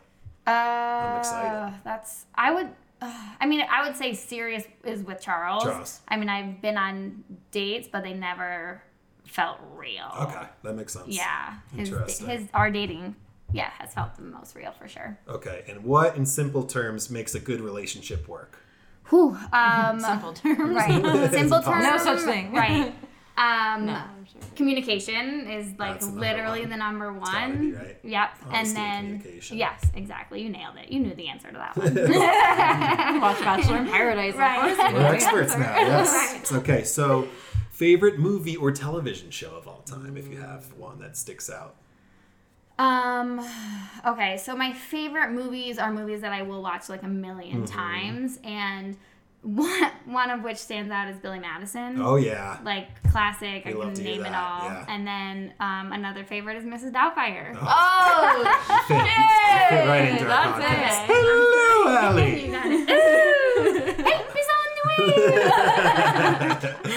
uh, 0.47 1.17
excited. 1.19 1.75
That's 1.85 2.25
I 2.35 2.53
would. 2.53 2.69
Uh, 3.00 3.12
I 3.41 3.47
mean, 3.47 3.62
I 3.71 3.87
would 3.87 3.97
say 3.97 4.15
serious 4.15 4.65
is 4.85 5.03
with 5.03 5.21
Charles. 5.21 5.65
Charles. 5.65 6.00
I 6.09 6.17
mean, 6.17 6.29
I've 6.29 6.61
been 6.62 6.76
on 6.79 7.25
dates, 7.50 7.88
but 7.91 8.03
they 8.03 8.15
never 8.15 8.83
felt 9.26 9.59
real. 9.75 10.11
Okay, 10.23 10.47
that 10.62 10.75
makes 10.75 10.93
sense. 10.93 11.09
Yeah. 11.09 11.55
His, 11.75 11.91
Interesting. 11.91 12.26
his 12.29 12.49
our 12.55 12.71
dating, 12.71 13.15
yeah, 13.53 13.71
has 13.79 13.93
felt 13.93 14.15
the 14.17 14.23
most 14.23 14.55
real 14.57 14.73
for 14.73 14.88
sure. 14.88 15.19
Okay, 15.29 15.65
and 15.69 15.85
what 15.85 16.17
in 16.17 16.25
simple 16.25 16.62
terms 16.65 17.11
makes 17.11 17.35
a 17.35 17.41
good 17.41 17.61
relationship 17.61 18.26
work? 18.29 18.59
Whew. 19.11 19.38
Um, 19.53 20.00
Simple 20.00 20.33
terms. 20.33 20.75
right. 20.75 21.31
Simple 21.33 21.61
terms. 21.62 21.85
No 21.85 21.99
such 21.99 22.21
thing. 22.21 22.53
Right. 22.53 22.95
Um, 23.38 23.85
No. 23.85 24.03
Communication 24.57 25.49
is 25.49 25.78
like 25.78 26.00
the 26.00 26.07
literally 26.07 26.61
one. 26.61 26.71
the 26.71 26.76
number 26.76 27.07
It's 27.16 27.31
be, 27.31 27.37
one. 27.37 27.73
right? 27.75 27.99
Yep. 28.02 28.31
Honesty 28.47 28.47
and 28.47 28.55
and 28.57 28.76
then 28.76 29.05
communication. 29.21 29.57
yes, 29.59 29.90
exactly. 29.95 30.43
You 30.43 30.49
nailed 30.50 30.76
it. 30.76 30.90
You 30.90 31.00
knew 31.00 31.14
the 31.14 31.28
answer 31.28 31.49
to 31.50 31.59
that 31.59 31.76
one. 31.76 31.95
Watch 33.21 33.40
Bachelor 33.40 33.78
in 33.78 33.87
Paradise. 33.87 34.35
of 34.35 34.38
Right. 34.40 34.61
course 34.61 34.78
you 34.88 34.95
We're 34.95 35.02
know. 35.02 35.09
experts 35.09 35.57
now. 35.57 35.76
Yes. 35.76 36.12
Right. 36.12 36.40
It's 36.40 36.52
okay. 36.52 36.85
So, 36.85 37.28
favorite 37.71 38.19
movie 38.19 38.57
or 38.57 38.73
television 38.73 39.31
show 39.31 39.50
of 39.55 39.69
all 39.69 39.83
time, 39.83 40.16
if 40.16 40.28
you 40.28 40.38
have 40.38 40.73
one 40.75 40.99
that 41.00 41.16
sticks 41.16 41.50
out. 41.50 41.76
Um, 42.78 43.40
okay, 44.07 44.37
so 44.37 44.55
my 44.55 44.73
favorite 44.75 45.31
movies 45.31 45.78
are 45.78 45.90
movies 45.93 46.21
that 46.21 46.33
I 46.33 46.43
will 46.43 46.62
watch 46.62 46.88
like 46.90 47.02
a 47.02 47.07
1000000 47.07 47.52
Mm-hmm. 47.52 47.64
times, 47.64 48.38
and 48.45 48.97
one 49.47 49.91
one 50.07 50.31
of 50.31 50.43
which 50.43 50.57
stands 50.57 50.91
out 50.91 51.09
is 51.09 51.17
Billy 51.19 51.38
Madison. 51.38 52.00
Oh 52.00 52.17
yeah. 52.17 52.59
Like 52.65 52.88
classic, 53.11 53.65
We 53.65 53.71
I 53.73 53.75
can 53.75 53.95
name 53.95 54.25
it 54.25 54.35
all. 54.35 54.65
yeah. 54.69 54.85
And 54.88 55.07
then 55.07 55.55
um, 55.61 55.93
another 55.93 56.25
favorite 56.25 56.57
is 56.57 56.65
Mrs. 56.65 56.93
Doubtfire. 56.93 57.57
Oh, 57.61 58.45
Fit, 58.88 58.97
fit 58.99 59.87
right 59.87 60.09
into 60.11 60.25
our 60.25 60.59
that's 60.59 60.99
podcast. 60.99 61.05
it. 61.05 61.11
Hello, 61.15 61.97
Allie. 61.97 62.47
You 62.47 62.53
got 62.53 62.67
it. 62.67 64.07
Help 64.07 64.37
is 64.37 64.49
on 64.53 64.65
the 64.76 64.83
way. 65.03 66.83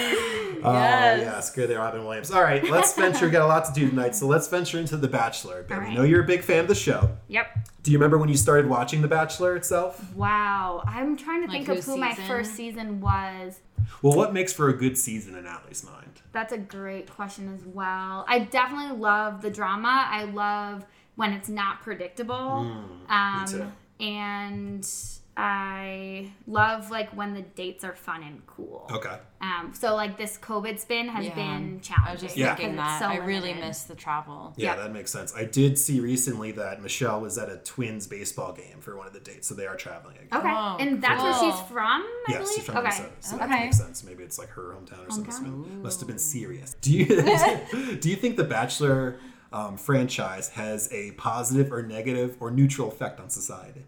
Oh 0.62 0.74
Yes. 0.74 1.20
yes, 1.22 1.50
good 1.54 1.70
there, 1.70 1.78
Robin 1.78 2.04
Williams. 2.04 2.30
All 2.30 2.42
right, 2.42 2.62
let's 2.68 2.92
venture. 2.92 3.30
Got 3.30 3.40
a 3.40 3.46
lot 3.46 3.64
to 3.64 3.72
do 3.72 3.88
tonight, 3.88 4.14
so 4.14 4.26
let's 4.26 4.46
venture 4.46 4.78
into 4.78 4.98
The 4.98 5.08
Bachelor. 5.08 5.64
All 5.70 5.80
we 5.80 5.94
know 5.94 6.02
you're 6.02 6.22
a 6.22 6.26
big 6.26 6.42
fan 6.42 6.58
of 6.58 6.68
the 6.68 6.74
show. 6.74 7.16
yep. 7.28 7.46
Do 7.82 7.90
you 7.90 7.98
remember 7.98 8.18
when 8.18 8.28
you 8.28 8.36
started 8.36 8.68
watching 8.68 9.00
The 9.00 9.08
Bachelor 9.08 9.56
itself? 9.56 10.14
Wow. 10.14 10.82
I'm 10.86 11.16
trying 11.16 11.42
to 11.42 11.46
Like 11.48 11.64
think 11.64 11.68
of 11.68 11.76
whose 11.76 11.86
who 11.86 11.96
my 11.96 12.14
first 12.14 12.54
season 12.54 13.00
was. 13.00 13.60
Well, 14.02 14.14
what 14.16 14.32
makes 14.32 14.52
for 14.52 14.68
a 14.68 14.76
good 14.76 14.98
season 14.98 15.34
in 15.34 15.46
Allie's 15.46 15.82
mind? 15.84 16.20
That's 16.32 16.52
a 16.52 16.58
great 16.58 17.10
question 17.10 17.52
as 17.54 17.64
well. 17.64 18.24
I 18.28 18.40
definitely 18.40 18.96
love 18.98 19.42
the 19.42 19.50
drama. 19.50 20.06
I 20.08 20.24
love 20.24 20.84
when 21.16 21.32
it's 21.32 21.48
not 21.48 21.82
predictable. 21.82 22.84
um, 23.08 23.44
too. 23.48 23.66
And 24.04 24.86
I 25.36 26.30
love 26.46 26.90
like 26.90 27.10
when 27.16 27.32
the 27.34 27.42
dates 27.42 27.82
are 27.84 27.94
fun 27.94 28.22
and 28.22 28.46
cool. 28.46 28.86
Okay. 28.92 29.16
Um, 29.40 29.72
so 29.72 29.94
like 29.94 30.18
this 30.18 30.36
COVID 30.36 30.78
spin 30.78 31.08
has 31.08 31.24
Yeah. 31.26 31.34
been 31.34 31.80
challenging. 31.80 32.04
I 32.08 32.12
was 32.12 32.20
just 32.20 32.36
Yeah. 32.36 32.54
thinking 32.54 32.76
that. 32.76 33.00
so 33.00 33.06
I 33.06 33.16
really 33.16 33.54
miss 33.54 33.84
the 33.84 33.94
travel. 33.94 34.52
Yeah, 34.56 34.74
Yeah. 34.74 34.82
that 34.82 34.92
makes 34.92 35.10
sense. 35.10 35.34
I 35.34 35.44
did 35.44 35.78
see 35.78 36.00
recently 36.00 36.52
that 36.52 36.82
Michelle 36.82 37.20
was 37.20 37.38
at 37.38 37.48
a 37.48 37.56
Twins 37.58 38.06
baseball 38.06 38.52
game 38.52 38.80
for 38.80 38.96
one 38.96 39.06
of 39.06 39.12
the 39.12 39.20
dates, 39.20 39.48
so 39.48 39.54
they 39.54 39.66
are 39.66 39.76
traveling 39.76 40.16
again. 40.16 40.28
Okay, 40.40 40.48
Oh, 40.54 40.76
and 40.78 41.02
that's 41.02 41.22
where 41.22 41.32
she's 41.32 41.60
from. 41.68 42.02
I 42.02 42.24
Yes, 42.28 42.38
believe? 42.42 42.54
she's 42.56 42.64
from 42.64 42.76
okay. 42.78 42.84
Minnesota, 42.88 43.12
so 43.20 43.36
that 43.38 43.48
makes 43.50 43.78
sense. 43.78 44.04
Maybe 44.04 44.22
it's 44.24 44.38
like 44.38 44.50
her 44.50 44.74
hometown 44.74 45.06
or 45.06 45.10
something. 45.10 45.26
Must 45.26 45.38
have 45.42 45.44
been, 45.64 45.82
must 45.82 46.00
have 46.00 46.06
been 46.08 46.18
serious. 46.18 46.74
Do 46.82 46.92
you 46.92 47.06
do 48.00 48.10
you 48.10 48.16
think 48.16 48.36
the 48.36 48.44
Bachelor 48.44 49.18
um, 49.52 49.76
franchise 49.76 50.50
has 50.50 50.92
a 50.92 51.12
positive 51.12 51.72
or 51.72 51.82
negative 51.82 52.36
or 52.40 52.50
neutral 52.50 52.88
effect 52.88 53.18
on 53.20 53.30
society? 53.30 53.84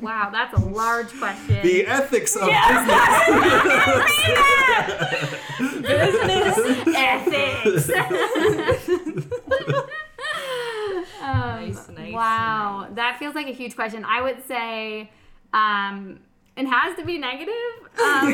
Wow, 0.00 0.30
that's 0.30 0.54
a 0.54 0.60
large 0.60 1.12
question. 1.18 1.60
The 1.62 1.86
ethics 1.86 2.36
of 2.36 2.48
business. 5.82 6.56
business 6.56 6.96
ethics. 6.96 7.90
Um, 11.20 11.34
Nice, 11.66 11.88
nice, 11.88 12.14
wow, 12.14 12.86
that 12.94 13.18
feels 13.18 13.34
like 13.34 13.48
a 13.48 13.52
huge 13.52 13.74
question. 13.74 14.04
I 14.04 14.22
would 14.22 14.46
say 14.46 15.10
um, 15.52 16.20
it 16.58 16.66
has 16.66 16.96
to 16.98 17.04
be 17.04 17.18
negative. 17.18 17.54
Um, 17.98 18.32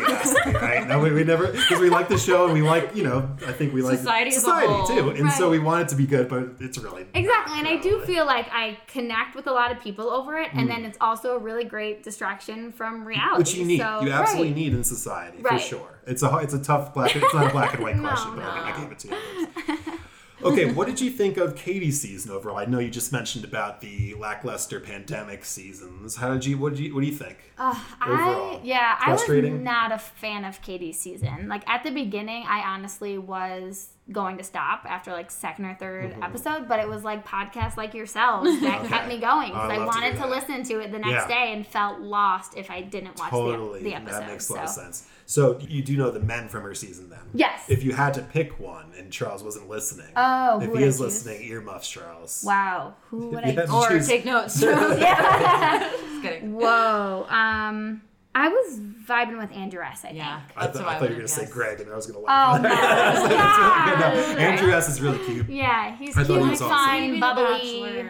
right? 0.53 0.87
No, 0.87 0.99
we, 0.99 1.11
we 1.11 1.25
never 1.25 1.47
because 1.47 1.81
we 1.81 1.89
like 1.89 2.11
the 2.11 2.19
show 2.19 2.45
and 2.45 2.53
we 2.53 2.61
like 2.61 2.95
you 2.95 3.03
know 3.03 3.31
I 3.47 3.53
think 3.53 3.73
we 3.73 3.81
like 3.81 3.97
Society 3.97 4.31
society 4.31 4.71
whole. 4.71 4.87
too, 4.87 5.09
and 5.11 5.33
so 5.33 5.49
we 5.49 5.59
want 5.59 5.85
it 5.85 5.89
to 5.89 5.97
be 5.97 6.07
good, 6.07 6.29
but 6.29 6.57
it's 6.61 6.77
really 6.77 7.07
Exactly, 7.15 7.59
and 7.59 7.67
I 7.67 7.81
do 7.81 8.03
feel 8.03 8.27
like 8.27 8.47
I 8.53 8.79
connect 8.89 9.35
with 9.35 9.47
a 9.47 9.53
lot 9.53 9.73
of 9.73 9.81
people 9.81 10.11
over 10.11 10.37
it, 10.37 10.51
and 10.53 10.69
then 10.69 10.85
it's 10.85 10.99
also 11.01 11.35
a 11.37 11.39
really 11.39 11.65
great 11.65 12.03
distraction 12.03 12.73
from 12.73 13.07
reality. 13.07 13.39
Which 13.39 13.55
you 13.55 13.65
need. 13.65 13.81
So, 13.81 14.03
you 14.03 14.11
absolutely 14.11 14.49
right. 14.49 14.57
need 14.57 14.75
in 14.75 14.85
society 14.85 15.43
for 15.43 15.59
sure. 15.59 15.99
It's 16.07 16.23
a 16.23 16.37
it's 16.39 16.53
a 16.53 16.63
tough 16.63 16.93
black. 16.93 17.17
It's 17.17 17.33
not 17.33 17.47
a 17.47 17.51
black 17.51 17.73
and 17.73 17.83
white 17.83 17.97
No, 18.05 18.09
question, 18.09 18.37
but 18.37 18.45
I, 18.45 18.71
I 18.71 18.81
gave 18.81 18.93
it 18.93 18.99
to 18.99 19.09
you. 19.09 19.99
Okay, 20.43 20.73
what 20.73 20.87
did 20.87 21.01
you 21.01 21.11
think 21.11 21.37
of 21.37 21.57
Katie's 21.57 22.01
season 22.01 22.31
overall? 22.31 22.57
I 22.57 22.65
know 22.65 22.79
you 22.79 22.91
just 22.91 23.13
mentioned 23.13 23.45
about 23.45 23.81
the 23.81 24.15
lackluster 24.15 24.81
pandemic 24.81 25.45
seasons. 25.45 26.17
How 26.17 26.33
did 26.33 26.45
you? 26.45 26.59
What 26.59 26.75
did 26.75 26.81
you? 26.81 26.95
What 26.95 27.01
do 27.03 27.07
you 27.07 27.15
think? 27.15 27.39
Uh, 27.57 27.75
I 28.01 28.61
yeah, 28.63 28.99
I 29.01 29.13
was 29.13 29.29
not 29.29 29.93
a 29.93 29.99
fan 29.99 30.45
of 30.45 30.61
Katie's 30.61 30.99
season. 30.99 31.49
Like 31.49 31.69
at 31.69 31.85
the 31.85 31.91
beginning, 31.91 32.45
I 32.47 32.61
honestly 32.61 33.17
was 33.17 33.94
going 34.13 34.37
to 34.37 34.45
stop 34.45 34.85
after 34.87 35.13
like 35.13 35.31
second 35.31 35.65
or 35.65 35.75
3rd 35.81 36.23
episode, 36.23 36.69
but 36.69 36.79
it 36.79 36.87
was 36.87 37.05
like 37.05 37.27
podcasts 37.27 37.77
like 37.79 37.95
yourselves 37.95 38.49
that 38.61 38.75
Mm-hmm. 38.75 38.85
Okay. 38.85 38.89
kept 38.89 39.09
me 39.09 39.19
going 39.19 39.53
I 39.53 39.67
because 39.67 39.71
I, 39.71 39.77
love 39.79 39.95
to 39.95 40.01
wanted 40.01 40.17
to, 40.19 40.27
listen 40.29 40.63
to 40.65 40.81
it 40.81 40.93
the 40.93 40.99
next 40.99 41.29
Yeah. 41.29 41.47
day 41.47 41.53
and 41.55 41.67
felt 41.67 42.01
lost 42.01 42.55
if 42.57 42.71
I 42.71 42.83
didn't 42.83 43.19
watch 43.19 43.31
Totally, 43.31 43.79
the, 43.83 43.91
the 43.91 43.95
episode. 43.97 44.21
that 44.21 44.29
makes 44.29 44.49
a 44.51 44.53
lot 44.55 44.69
so. 44.69 44.81
of 44.81 44.85
sense. 44.87 45.09
So 45.27 45.59
you 45.59 45.83
do 45.83 45.97
know 45.97 46.11
the 46.11 46.21
men 46.21 46.49
from 46.51 46.65
her 46.65 46.75
season 46.75 47.09
then? 47.09 47.21
Yes. 47.33 47.65
If 47.71 47.83
you 47.83 47.95
had 47.95 48.13
to 48.15 48.21
pick 48.23 48.61
one, 48.61 48.93
and 48.99 49.11
Charles 49.11 49.43
wasn't 49.43 49.71
listening, 49.71 50.09
Oh, 50.17 50.61
if 50.61 50.69
who 50.69 50.77
he 50.77 50.85
is 50.85 51.01
listening, 51.01 51.43
earmuffs, 51.45 51.89
Charles. 51.89 52.45
Wow, 52.47 52.97
who 53.09 53.29
would 53.31 53.43
I? 53.43 53.65
Or 53.73 53.89
choose- 53.89 54.07
take 54.07 54.27
notes. 54.27 54.61
yeah. 54.63 55.91
Just 55.91 56.23
kidding. 56.23 56.53
Whoa. 56.55 57.27
Um, 57.31 58.03
I 58.35 58.49
was 58.49 58.81
vibing 59.09 59.39
with 59.39 59.53
Andrew 59.53 59.81
S. 59.83 60.01
I 60.05 60.09
think. 60.09 60.19
Yeah. 60.19 60.41
I, 60.57 60.67
That's 60.67 60.79
thought 60.79 60.89
I 60.89 60.99
thought 60.99 61.05
you 61.05 61.09
were 61.11 61.15
going 61.17 61.27
to 61.27 61.29
say. 61.29 61.47
Greg, 61.47 61.81
and 61.81 61.91
I 61.91 61.97
was 61.97 62.07
going 62.07 62.19
to 62.19 62.21
Oh 62.21 62.25
laugh. 62.27 62.63
no. 62.63 62.69
no, 62.69 62.75
Yeah. 64.39 64.47
Andrew 64.51 64.73
S 64.73 64.89
is 64.89 65.01
really 65.01 65.25
cute. 65.25 65.49
Yeah, 65.49 65.97
he's 65.97 66.17
I 66.17 66.25
thought 66.25 66.35
cute, 66.35 66.45
he 66.45 66.51
was 66.51 66.63
awesome. 66.63 66.77
fine, 66.77 67.21
bubbly. 67.21 68.05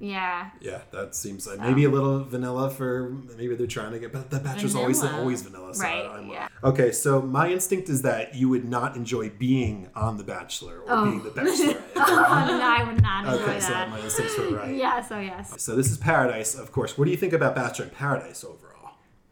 Yeah. 0.00 0.50
Yeah, 0.60 0.82
that 0.92 1.14
seems 1.16 1.46
uh, 1.46 1.50
like 1.56 1.60
maybe 1.60 1.84
a 1.84 1.88
little 1.88 2.22
vanilla 2.22 2.70
for 2.70 3.10
maybe 3.36 3.54
they're 3.56 3.66
trying 3.66 3.90
to 3.92 3.98
get, 3.98 4.12
but 4.12 4.30
the 4.30 4.38
Bachelor's 4.38 4.76
always 4.76 5.00
Vanilla. 5.00 5.18
always 5.18 5.42
vanilla. 5.42 5.74
So 5.74 5.82
Right, 5.82 6.06
I'm, 6.06 6.28
yeah. 6.30 6.48
Okay, 6.62 6.92
so 6.92 7.20
my 7.20 7.50
instinct 7.50 7.88
is 7.88 8.02
that 8.02 8.34
you 8.34 8.48
would 8.48 8.64
not 8.64 8.94
enjoy 8.94 9.30
being 9.30 9.90
on 9.96 10.16
The 10.16 10.22
Bachelor 10.24 10.80
or 10.86 11.04
being 11.04 11.22
the 11.24 11.30
oh. 11.30 11.32
Bachelorette. 11.32 11.82
Oh, 11.96 12.44
no, 12.46 12.60
I 12.62 12.84
would 12.84 13.02
not 13.02 13.24
enjoy 13.26 13.42
okay, 13.44 13.60
so 13.60 13.72
my 13.88 14.00
instincts 14.00 14.38
were 14.38 14.50
right. 14.56 14.74
Yeah, 14.74 15.00
oh, 15.02 15.08
so 15.08 15.18
yes. 15.18 15.60
So 15.60 15.74
this 15.74 15.90
is 15.90 15.98
Paradise, 15.98 16.54
of 16.54 16.70
course. 16.70 16.96
What 16.96 17.06
do 17.06 17.10
you 17.10 17.16
think 17.16 17.32
about 17.32 17.56
Bachelor 17.56 17.86
in 17.86 17.90
Paradise 17.90 18.44
overall? 18.44 18.67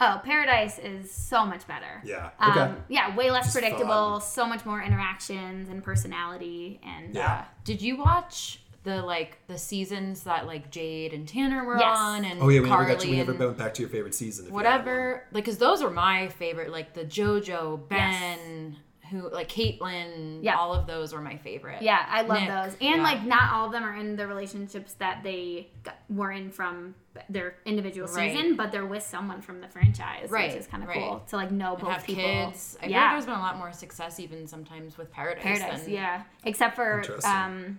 Oh, 0.01 0.21
Paradise 0.25 0.79
is 0.79 1.11
so 1.11 1.47
much 1.47 1.67
better. 1.67 2.03
Yeah. 2.05 2.31
Um, 2.39 2.77
yeah, 2.89 3.17
way 3.17 3.31
less 3.31 3.45
Just 3.47 3.57
predictable, 3.57 4.21
fun. 4.21 4.21
so 4.21 4.47
much 4.47 4.67
more 4.67 4.83
interactions 4.83 5.69
and 5.71 5.83
personality 5.83 6.81
and 6.85 7.15
Yeah. 7.15 7.33
uh, 7.33 7.45
Did 7.65 7.81
you 7.81 7.97
watch 7.97 8.61
the 8.83 9.03
like 9.03 9.39
the 9.49 9.59
seasons 9.59 10.23
that 10.25 10.47
like 10.47 10.71
Jade 10.71 11.13
and 11.13 11.27
Tanner 11.27 11.65
were 11.65 11.79
Yes. 11.79 11.99
on 11.99 12.25
and 12.25 12.41
Oh 12.43 12.49
yeah, 12.51 12.61
we 12.61 12.69
never 12.69 12.85
got 12.85 13.01
to, 13.01 13.11
we 13.11 13.17
never 13.17 13.33
went 13.33 13.57
back 13.59 13.75
to 13.75 13.83
your 13.83 13.89
favorite 13.89 14.15
season. 14.15 14.45
if 14.45 14.51
you 14.51 14.55
whatever 14.55 15.25
like 15.33 15.45
because 15.45 15.59
those 15.59 15.83
were 15.83 15.91
my 15.91 16.29
favorite 16.29 16.71
like 16.71 16.93
the 16.95 17.05
JoJo 17.05 17.89
Ben 17.89 18.77
who 19.11 19.29
like 19.31 19.49
Kaitlyn 19.49 20.41
Yeah. 20.43 20.57
all 20.57 20.75
of 20.75 20.87
those 20.87 21.13
were 21.13 21.21
my 21.21 21.37
favorite 21.37 21.83
yeah, 21.83 22.05
I 22.09 22.23
love 22.23 22.41
Nick, 22.41 22.49
those. 22.49 22.73
And 22.81 22.97
yeah. 22.97 23.03
like 23.03 23.23
not 23.25 23.53
all 23.53 23.67
of 23.67 23.73
them 23.73 23.85
are 23.85 23.95
in 23.97 24.17
the 24.17 24.27
relationships 24.27 24.95
that 24.95 25.23
they 25.23 25.69
got, 25.83 25.97
were 26.09 26.33
in 26.33 26.51
from 26.51 26.95
their 27.31 27.57
individual 27.65 28.09
Right. 28.09 28.33
season, 28.37 28.57
but 28.57 28.73
they're 28.73 28.85
with 28.87 29.03
someone 29.03 29.41
from 29.41 29.61
the 29.61 29.69
franchise, 29.69 30.31
Right, 30.31 30.51
which 30.51 30.61
is 30.61 30.67
kind 30.67 30.83
of 30.83 30.89
right. 30.89 30.99
cool 30.99 31.23
to 31.29 31.37
like 31.37 31.51
know 31.51 31.73
and 31.75 31.83
both 31.83 31.91
have 31.93 32.05
people. 32.05 32.23
kids. 32.23 32.77
I 32.81 32.83
feel 32.87 32.91
like 32.91 32.95
yeah, 33.01 33.13
there's 33.13 33.25
been 33.27 33.35
a 33.35 33.39
lot 33.41 33.57
more 33.59 33.73
success 33.73 34.21
even 34.21 34.47
sometimes 34.47 34.99
with 34.99 35.11
Paradise. 35.13 35.43
Paradise, 35.43 35.83
than- 35.85 35.93
yeah. 35.93 36.23
Except 36.45 36.75
for 36.77 37.03
um, 37.25 37.79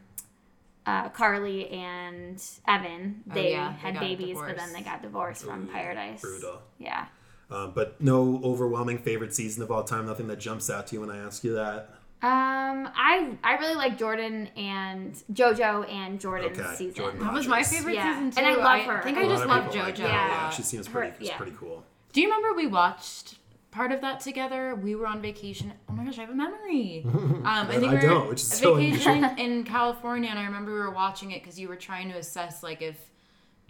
uh, 0.85 1.09
Carly 1.09 1.69
and 1.69 2.41
Evan, 2.67 3.23
Oh, 3.29 3.33
they 3.33 3.51
yeah, 3.51 3.73
they 3.73 3.77
had 3.79 3.93
got 3.95 3.99
babies, 4.01 4.37
but 4.39 4.55
then 4.57 4.71
they 4.73 4.81
got 4.81 5.01
divorced 5.01 5.43
from 5.43 5.67
Paradise. 5.67 6.21
brutal. 6.21 6.61
Yeah. 6.79 7.07
Um, 7.49 7.71
but 7.73 7.99
no 8.01 8.41
overwhelming 8.43 8.97
favorite 8.97 9.33
season 9.33 9.63
of 9.63 9.71
all 9.71 9.83
time. 9.83 10.05
Nothing 10.05 10.27
that 10.27 10.37
jumps 10.39 10.69
out 10.69 10.87
to 10.87 10.95
you 10.95 11.01
when 11.01 11.09
I 11.09 11.17
ask 11.17 11.43
you 11.43 11.53
that. 11.53 11.89
Um, 12.21 12.89
I 12.95 13.37
I 13.43 13.57
really 13.59 13.75
like 13.75 13.97
Jordan 13.97 14.47
and 14.57 15.13
JoJo 15.31 15.87
and 15.89 16.19
Jordan's 16.19 16.57
Okay, 16.59 16.75
season. 16.75 16.93
Jordan 16.95 17.19
That 17.21 17.31
was 17.33 17.47
my 17.47 17.61
favorite 17.63 17.93
Yeah. 17.93 18.11
season 18.13 18.31
too. 18.31 18.37
And 18.39 18.47
I 18.47 18.55
love 18.55 18.85
her. 18.87 18.97
I 18.97 19.01
think 19.03 19.17
A 19.17 19.21
I 19.21 19.23
lot 19.25 19.29
just 19.37 19.45
love 19.47 19.63
people 19.71 19.79
like 19.85 19.95
JoJo. 19.95 19.99
Yeah. 19.99 20.07
yeah, 20.27 20.49
she 20.49 20.63
seems 20.63 20.87
pretty. 20.87 21.11
Her- 21.11 21.15
she's 21.19 21.27
yeah. 21.29 21.37
pretty 21.37 21.53
cool. 21.57 21.83
Do 22.13 22.21
you 22.21 22.27
remember 22.27 22.55
we 22.55 22.65
watched 22.67 23.37
part 23.69 23.91
of 23.91 24.01
that 24.01 24.19
together? 24.19 24.73
We 24.75 24.95
were 24.95 25.05
on 25.05 25.21
vacation. 25.21 25.71
Oh 25.87 25.93
my 25.93 26.03
gosh, 26.05 26.17
I 26.17 26.21
have 26.21 26.31
a 26.31 26.35
memory. 26.35 27.05
Um, 27.37 27.45
I 27.45 27.65
think 27.79 27.83
I 27.83 27.89
we 27.89 27.95
were 27.95 28.01
don't, 28.01 28.29
which 28.29 28.41
is 28.41 28.47
so 28.47 28.75
vacation 28.75 29.23
in 29.39 29.63
California, 29.63 30.29
and 30.29 30.37
I 30.39 30.43
remember 30.45 30.73
we 30.73 30.79
were 30.79 30.91
watching 30.91 31.31
it 31.31 31.41
because 31.43 31.57
you 31.59 31.69
were 31.69 31.75
trying 31.77 32.09
to 32.09 32.17
assess 32.17 32.61
like 32.63 32.81
if 32.81 32.97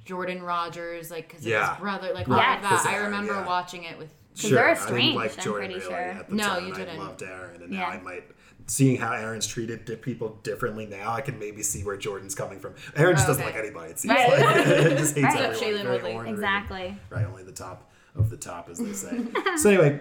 Jordan 0.07 0.41
Rodgers, 0.41 1.11
like 1.11 1.27
because 1.27 1.45
Yeah. 1.45 1.71
his 1.71 1.79
brother, 1.79 2.11
like 2.13 2.27
Right. 2.27 2.47
all 2.47 2.55
of 2.55 2.83
that. 2.83 2.85
I 2.87 2.97
remember 2.97 3.33
yeah. 3.33 3.45
watching 3.45 3.83
it 3.83 3.97
with. 3.97 4.09
Because 4.33 4.51
they're 4.51 4.65
I 4.65 4.73
didn't 4.73 4.83
estranged, 4.83 5.15
like 5.17 5.37
I'm 5.39 5.43
Jordan 5.43 5.69
pretty 5.71 5.79
really 5.87 5.95
sure. 5.95 5.97
at 6.19 6.29
the 6.29 6.35
No, 6.35 6.43
time. 6.43 6.67
you 6.67 6.73
didn't. 6.73 6.95
I 6.99 7.03
loved 7.03 7.23
Aaron, 7.23 7.61
and 7.63 7.71
now 7.71 7.77
Yeah. 7.79 7.87
I 7.87 7.99
might 8.01 8.23
seeing 8.67 8.97
how 8.97 9.13
Aaron's 9.13 9.47
treated 9.47 10.01
people 10.01 10.39
differently 10.43 10.85
now. 10.85 11.11
I 11.13 11.21
can 11.21 11.39
maybe 11.39 11.63
see 11.63 11.83
where 11.83 11.97
Jordan's 11.97 12.35
coming 12.35 12.59
from. 12.59 12.73
Aaron 12.95 13.15
just 13.15 13.25
oh, 13.27 13.31
doesn't 13.31 13.43
Okay. 13.45 13.53
like 13.55 13.63
anybody. 13.63 13.91
It 13.91 13.99
seems 13.99 14.13
Right. 14.13 14.29
like 14.39 14.65
just 14.97 15.15
hates 15.15 15.35
Right. 15.35 15.61
everyone. 15.63 16.01
Very 16.25 16.29
Exactly. 16.29 16.97
Right, 17.09 17.25
only 17.25 17.43
the 17.43 17.51
top 17.51 17.89
of 18.15 18.29
the 18.29 18.37
top, 18.37 18.69
as 18.69 18.77
they 18.79 18.93
say. 18.93 19.23
so 19.57 19.69
anyway, 19.69 19.99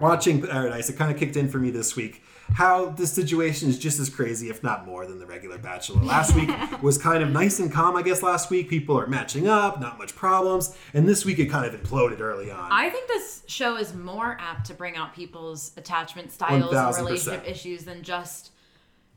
watching 0.00 0.42
Paradise, 0.42 0.88
it 0.88 0.96
kind 0.96 1.12
of 1.12 1.18
kicked 1.18 1.36
in 1.36 1.48
for 1.48 1.58
me 1.58 1.70
this 1.70 1.96
week. 1.96 2.22
How 2.54 2.86
this 2.86 3.12
situation 3.12 3.68
is 3.68 3.78
just 3.78 3.98
as 4.00 4.08
crazy, 4.08 4.48
if 4.48 4.62
not 4.62 4.86
more, 4.86 5.06
than 5.06 5.18
the 5.18 5.26
regular 5.26 5.58
Bachelor. 5.58 6.02
Last 6.02 6.34
week 6.34 6.50
was 6.82 6.96
kind 6.96 7.22
of 7.22 7.30
nice 7.30 7.58
and 7.58 7.70
calm, 7.70 7.94
I 7.94 8.02
guess. 8.02 8.22
Last 8.22 8.50
week, 8.50 8.70
people 8.70 8.98
are 8.98 9.06
matching 9.06 9.46
up, 9.48 9.80
not 9.80 9.98
much 9.98 10.16
problems, 10.16 10.74
and 10.94 11.06
this 11.06 11.26
week 11.26 11.38
it 11.38 11.46
kind 11.46 11.66
of 11.66 11.78
imploded 11.78 12.20
early 12.20 12.50
on. 12.50 12.72
I 12.72 12.88
think 12.88 13.06
this 13.06 13.42
show 13.46 13.76
is 13.76 13.94
more 13.94 14.38
apt 14.40 14.66
to 14.68 14.74
bring 14.74 14.96
out 14.96 15.14
people's 15.14 15.72
attachment 15.76 16.32
styles 16.32 16.62
and 16.62 16.72
1000%. 16.72 16.96
relationship 16.96 17.46
issues 17.46 17.84
than 17.84 18.02
just 18.02 18.52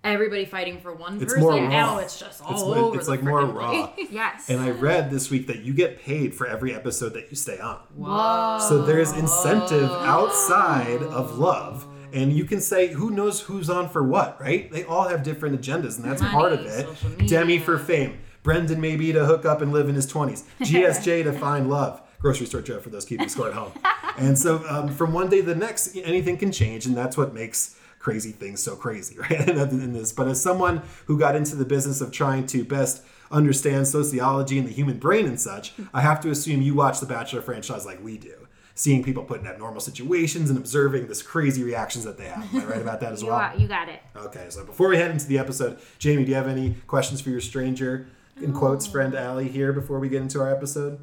everybody 0.03 0.45
fighting 0.45 0.79
for 0.79 0.93
one 0.93 1.15
It's 1.21 1.25
person. 1.33 1.41
more 1.41 1.53
raw. 1.55 1.67
Now 1.69 1.97
it's 1.99 2.19
just 2.19 2.41
all 2.43 2.51
It's, 2.53 2.61
over. 2.63 2.97
it's 2.97 3.05
the 3.05 3.11
like 3.11 3.23
more 3.23 3.45
raw. 3.45 3.87
place. 3.87 4.07
Yes. 4.11 4.49
And 4.49 4.59
I 4.59 4.71
read 4.71 5.09
this 5.11 5.29
week 5.29 5.47
that 5.47 5.59
you 5.59 5.73
get 5.73 5.99
paid 6.01 6.33
for 6.33 6.47
every 6.47 6.73
episode 6.73 7.13
that 7.13 7.29
you 7.29 7.35
stay 7.35 7.59
on. 7.59 7.77
Whoa. 7.95 8.59
So 8.67 8.81
there's 8.81 9.11
incentive 9.11 9.89
outside 9.91 11.01
of 11.03 11.37
love. 11.37 11.87
And 12.13 12.33
you 12.33 12.43
can 12.43 12.59
say, 12.59 12.87
who 12.89 13.09
knows 13.11 13.39
who's 13.41 13.69
on 13.69 13.87
for 13.87 14.03
what, 14.03 14.39
right? 14.41 14.69
They 14.69 14.83
all 14.83 15.07
have 15.07 15.23
different 15.23 15.59
agendas, 15.61 15.95
and 15.97 16.03
that's 16.03 16.21
Money, 16.21 16.33
part 16.33 16.51
of 16.51 16.65
it. 16.65 17.27
Demi 17.29 17.57
for 17.57 17.77
fame. 17.77 18.19
Brendan 18.43 18.81
maybe 18.81 19.13
to 19.13 19.25
hook 19.25 19.45
up 19.45 19.61
and 19.61 19.71
live 19.71 19.87
in 19.87 19.95
his 19.95 20.11
20s. 20.11 20.43
GSJ 20.59 21.23
to 21.23 21.31
find 21.31 21.69
love. 21.69 22.01
Grocery 22.19 22.47
store 22.47 22.61
Joe 22.61 22.79
for 22.81 22.89
those 22.89 23.05
keeping 23.05 23.29
score 23.29 23.47
at 23.47 23.53
home. 23.53 23.71
And 24.17 24.37
so 24.37 24.61
um, 24.67 24.89
from 24.89 25.13
one 25.13 25.29
day 25.29 25.37
to 25.39 25.45
the 25.47 25.55
next, 25.55 25.95
anything 25.95 26.35
can 26.37 26.51
change, 26.51 26.85
and 26.85 26.97
that's 26.97 27.15
what 27.15 27.33
makes 27.33 27.77
crazy 28.01 28.31
things 28.31 28.61
so 28.61 28.75
crazy, 28.75 29.17
right? 29.29 29.47
in 29.47 29.93
this. 29.93 30.11
But 30.11 30.27
as 30.27 30.41
someone 30.41 30.81
who 31.05 31.17
got 31.17 31.35
into 31.35 31.55
the 31.55 31.65
business 31.65 32.01
of 32.01 32.11
trying 32.11 32.47
to 32.47 32.65
best 32.65 33.03
understand 33.31 33.87
sociology 33.87 34.57
and 34.57 34.67
the 34.67 34.73
human 34.73 34.97
brain 34.97 35.25
and 35.25 35.39
such, 35.39 35.73
I 35.93 36.01
have 36.01 36.19
to 36.21 36.31
assume 36.31 36.61
you 36.61 36.73
watch 36.73 36.99
the 36.99 37.05
Bachelor 37.05 37.41
franchise 37.41 37.85
like 37.85 38.03
we 38.03 38.17
do. 38.17 38.33
Seeing 38.73 39.03
people 39.03 39.23
put 39.23 39.41
in 39.41 39.47
abnormal 39.47 39.81
situations 39.81 40.49
and 40.49 40.57
observing 40.57 41.07
this 41.07 41.21
crazy 41.21 41.63
reactions 41.63 42.03
that 42.05 42.17
they 42.17 42.25
have. 42.25 42.53
Am 42.55 42.61
I 42.61 42.65
right 42.65 42.81
about 42.81 42.99
that 43.01 43.13
as 43.13 43.21
you, 43.21 43.27
well? 43.27 43.37
are, 43.37 43.55
you 43.55 43.67
got 43.67 43.89
it. 43.89 44.01
Okay, 44.15 44.47
so 44.49 44.65
before 44.65 44.87
we 44.87 44.97
head 44.97 45.11
into 45.11 45.27
the 45.27 45.37
episode, 45.37 45.79
Jamie, 45.99 46.23
do 46.23 46.29
you 46.29 46.35
have 46.35 46.47
any 46.47 46.75
questions 46.87 47.21
for 47.21 47.29
your 47.29 47.41
stranger, 47.41 48.07
in 48.41 48.53
quotes, 48.53 48.85
um, 48.87 48.91
friend 48.91 49.15
Allie 49.15 49.49
here 49.49 49.71
before 49.73 49.99
we 49.99 50.09
get 50.09 50.21
into 50.21 50.41
our 50.41 50.51
episode? 50.51 50.99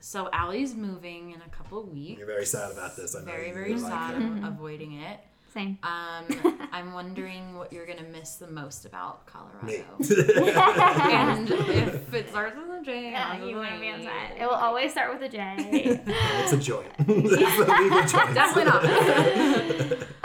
So 0.00 0.28
Allie's 0.32 0.74
moving 0.74 1.30
in 1.30 1.40
a 1.40 1.48
couple 1.48 1.78
of 1.78 1.88
weeks. 1.88 2.18
You're 2.18 2.26
very 2.26 2.44
sad 2.44 2.72
about 2.72 2.96
this. 2.96 3.14
I 3.14 3.20
know 3.20 3.26
Very, 3.26 3.52
very 3.52 3.78
sad. 3.78 4.10
her. 4.10 4.16
I'm 4.16 4.36
mm-hmm. 4.36 4.44
avoiding 4.44 4.94
it. 4.94 5.20
Same. 5.52 5.78
Um, 5.82 6.58
I'm 6.72 6.92
wondering 6.94 7.54
what 7.56 7.72
you're 7.72 7.86
gonna 7.86 8.08
miss 8.10 8.36
the 8.36 8.46
most 8.46 8.86
about 8.86 9.26
Colorado. 9.26 9.84
And 11.12 11.50
if 11.50 12.14
it 12.14 12.28
starts 12.30 12.56
with 12.56 12.80
a 12.80 12.82
J, 12.84 13.10
Yeah, 13.10 13.36
you 13.38 13.56
with 13.56 13.56
want 13.56 13.74
to 13.74 13.80
be 13.80 13.88
an 13.88 13.94
on 13.96 14.02
set. 14.02 14.36
It 14.40 14.44
will 14.44 14.50
always 14.54 14.92
start 14.92 15.12
with 15.12 15.22
a 15.22 15.28
J. 15.28 15.54
it's 16.06 16.52
a 16.52 16.56
joint. 16.56 16.88
it's 16.98 18.12
a. 18.12 18.34
Definitely 18.34 18.64
not. 18.64 18.82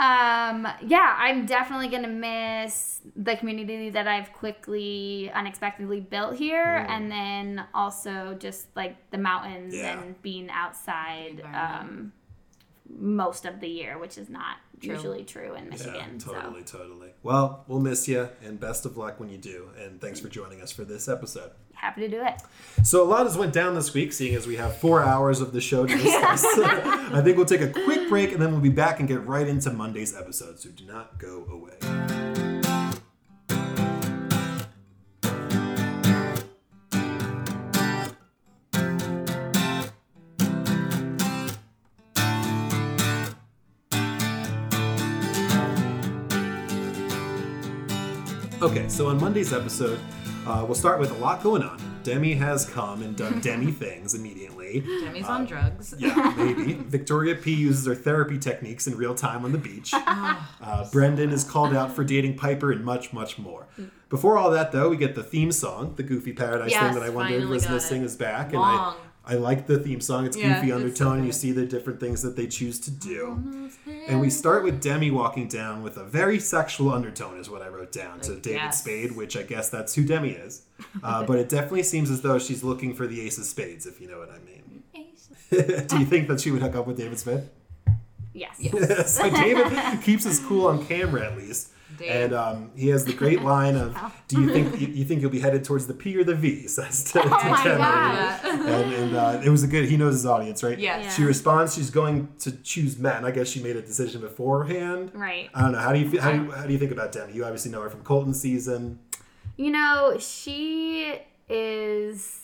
um, 0.00 0.66
yeah, 0.86 1.14
I'm 1.18 1.44
definitely 1.46 1.88
gonna 1.88 2.08
miss 2.08 3.00
the 3.16 3.36
community 3.36 3.90
that 3.90 4.08
I've 4.08 4.32
quickly, 4.32 5.30
unexpectedly 5.34 6.00
built 6.00 6.36
here, 6.36 6.86
and 6.88 7.10
then 7.10 7.64
also 7.74 8.34
just 8.38 8.68
like 8.76 8.96
the 9.10 9.18
mountains 9.18 9.74
Yeah. 9.74 10.00
and 10.00 10.20
being 10.22 10.48
outside 10.50 11.40
environment. 11.44 11.80
um, 11.90 12.12
most 12.88 13.44
of 13.44 13.60
the 13.60 13.68
year, 13.68 13.98
which 13.98 14.16
is 14.18 14.28
not 14.30 14.56
True. 14.80 14.94
usually 14.94 15.24
true 15.24 15.54
in 15.54 15.64
Yeah, 15.64 15.70
Michigan. 15.70 16.18
totally, 16.18 16.62
totally. 16.62 17.10
Well, 17.22 17.64
we'll 17.68 17.80
miss 17.80 18.08
you, 18.08 18.28
and 18.44 18.58
best 18.58 18.86
of 18.86 18.96
luck 18.96 19.20
when 19.20 19.28
you 19.28 19.38
do. 19.38 19.68
And 19.78 20.00
thanks 20.00 20.20
for 20.20 20.28
joining 20.28 20.60
us 20.62 20.70
for 20.72 20.84
this 20.84 21.08
episode. 21.08 21.50
Happy 21.74 22.00
to 22.02 22.08
do 22.08 22.24
it. 22.24 22.40
So 22.84 23.02
a 23.02 23.06
lot 23.06 23.24
has 23.26 23.36
went 23.36 23.52
down 23.52 23.74
this 23.74 23.94
week, 23.94 24.12
seeing 24.12 24.34
as 24.34 24.46
we 24.46 24.56
have 24.56 24.76
four 24.78 25.02
hours 25.02 25.40
of 25.40 25.52
the 25.52 25.60
show 25.60 25.86
to 25.86 25.94
discuss. 25.96 26.44
I 26.58 27.20
think 27.22 27.36
we'll 27.36 27.46
take 27.46 27.60
a 27.60 27.68
quick 27.70 28.08
break, 28.08 28.32
and 28.32 28.40
then 28.42 28.50
we'll 28.52 28.60
be 28.60 28.68
back 28.68 28.98
and 28.98 29.08
get 29.08 29.24
right 29.26 29.46
into 29.46 29.70
Monday's 29.70 30.16
episode. 30.16 30.58
So 30.60 30.70
do 30.70 30.84
not 30.86 31.18
go 31.18 31.44
away. 31.50 32.37
Okay, 48.88 48.96
so 48.96 49.08
on 49.08 49.20
Monday's 49.20 49.52
episode, 49.52 50.00
uh, 50.46 50.64
we'll 50.64 50.74
start 50.74 50.98
with 50.98 51.10
a 51.10 51.14
lot 51.18 51.42
going 51.42 51.62
on. 51.62 51.78
Demi 52.04 52.32
has 52.32 52.64
come 52.64 53.02
and 53.02 53.14
done 53.14 53.38
Demi 53.42 53.70
things 53.70 54.14
immediately. 54.14 54.80
Demi's 54.80 55.26
on 55.26 55.44
drugs. 55.44 55.94
Yeah, 55.98 56.32
maybe. 56.38 56.72
Victoria 56.88 57.34
P 57.34 57.52
uses 57.52 57.84
her 57.86 57.94
therapy 57.94 58.38
techniques 58.38 58.86
in 58.86 58.96
real 58.96 59.14
time 59.14 59.44
on 59.44 59.52
the 59.52 59.58
beach. 59.58 59.92
Uh, 60.60 60.86
Brendan 60.90 61.30
is 61.30 61.44
called 61.44 61.74
out 61.74 61.92
for 61.92 62.04
dating 62.04 62.36
Piper 62.36 62.72
and 62.72 62.84
much, 62.84 63.12
much 63.12 63.38
more. 63.38 63.66
Before 64.10 64.36
all 64.36 64.50
that, 64.50 64.70
though, 64.70 64.90
we 64.90 64.96
get 64.96 65.14
the 65.14 65.22
theme 65.22 65.50
song, 65.50 65.94
the 65.96 66.02
Goofy 66.02 66.32
Paradise 66.32 66.72
Yes, 66.72 66.82
thing 66.82 66.94
that 67.00 67.02
I 67.02 67.08
wondered 67.08 67.48
was 67.48 67.66
missing 67.68 68.02
it. 68.02 68.06
is 68.06 68.16
back. 68.16 68.52
Long. 68.52 68.62
And 68.62 68.96
I, 69.00 69.07
I 69.28 69.34
like 69.34 69.66
the 69.66 69.78
theme 69.78 70.00
song. 70.00 70.24
It's 70.24 70.36
Yeah, 70.36 70.54
goofy 70.54 70.68
it's 70.68 70.70
so 70.70 70.76
undertone, 70.76 71.16
and 71.18 71.26
you 71.26 71.32
see 71.32 71.52
the 71.52 71.66
different 71.66 72.00
things 72.00 72.22
that 72.22 72.34
they 72.34 72.46
choose 72.46 72.80
to 72.80 72.90
do. 72.90 73.70
And 74.06 74.20
we 74.20 74.30
start 74.30 74.64
with 74.64 74.80
Demi 74.80 75.10
walking 75.10 75.48
down 75.48 75.82
with 75.82 75.98
a 75.98 76.04
very 76.04 76.38
sexual 76.38 76.90
undertone, 76.92 77.38
is 77.38 77.50
what 77.50 77.60
I 77.60 77.68
wrote 77.68 77.92
down 77.92 78.20
to 78.20 78.32
Like, 78.32 78.42
David 78.42 78.56
yes. 78.56 78.80
Spade, 78.80 79.14
which 79.14 79.36
I 79.36 79.42
guess 79.42 79.68
that's 79.68 79.94
who 79.94 80.04
Demi 80.04 80.30
is. 80.30 80.62
Uh, 81.02 81.24
but 81.24 81.38
it 81.38 81.48
definitely 81.48 81.82
seems 81.82 82.10
as 82.10 82.22
though 82.22 82.38
she's 82.38 82.62
looking 82.64 82.94
for 82.94 83.06
the 83.06 83.20
ace 83.20 83.36
of 83.36 83.44
spades, 83.44 83.84
if 83.84 84.00
you 84.00 84.08
know 84.08 84.18
what 84.18 84.30
I 84.30 84.38
mean. 84.38 84.82
Do 85.86 85.98
you 85.98 86.04
think 86.04 86.28
that 86.28 86.40
she 86.40 86.50
would 86.50 86.62
hook 86.62 86.74
up 86.76 86.86
with 86.86 86.96
David 86.96 87.18
Spade? 87.18 87.48
Yes. 88.32 88.58
so 89.16 89.30
David 89.30 90.02
keeps 90.02 90.24
his 90.24 90.40
cool 90.40 90.66
on 90.66 90.84
camera 90.86 91.26
at 91.26 91.36
least. 91.36 91.70
Dave. 91.98 92.10
And 92.10 92.32
um, 92.32 92.70
he 92.76 92.88
has 92.88 93.04
the 93.04 93.12
great 93.12 93.42
line 93.42 93.76
of, 93.76 93.96
"Do 94.28 94.40
you 94.40 94.48
think 94.52 94.80
you, 94.80 94.86
you 94.88 95.04
think 95.04 95.20
you'll 95.20 95.30
be 95.30 95.40
headed 95.40 95.64
towards 95.64 95.86
the 95.86 95.94
P 95.94 96.16
or 96.16 96.24
the 96.24 96.34
V?" 96.34 96.62
He 96.62 96.68
says 96.68 97.04
to, 97.12 97.20
to 97.20 97.24
Oh 97.26 97.28
my 97.28 97.64
Demi. 97.64 97.78
God. 97.78 98.44
And, 98.44 98.92
and 98.94 99.16
uh, 99.16 99.40
it 99.44 99.50
was 99.50 99.62
a 99.62 99.66
good. 99.66 99.88
He 99.88 99.96
knows 99.96 100.14
his 100.14 100.26
audience, 100.26 100.62
right? 100.62 100.78
Yes. 100.78 101.14
She 101.16 101.24
responds. 101.24 101.74
She's 101.74 101.90
going 101.90 102.28
to 102.40 102.52
choose 102.62 102.98
men. 102.98 103.24
I 103.24 103.30
guess 103.30 103.48
she 103.48 103.62
made 103.62 103.76
a 103.76 103.82
decision 103.82 104.20
beforehand. 104.20 105.10
Right. 105.14 105.50
I 105.54 105.62
don't 105.62 105.72
know. 105.72 105.78
How 105.78 105.92
do 105.92 105.98
you 105.98 106.08
feel, 106.08 106.22
how 106.22 106.32
do 106.32 106.44
you, 106.44 106.50
how 106.52 106.66
do 106.66 106.72
you 106.72 106.78
think 106.78 106.92
about 106.92 107.12
Demi? 107.12 107.32
You 107.34 107.44
obviously 107.44 107.70
know 107.70 107.82
her 107.82 107.90
from 107.90 108.02
Colton 108.02 108.34
season. 108.34 108.98
You 109.56 109.70
know, 109.72 110.16
she 110.20 111.18
is 111.48 112.40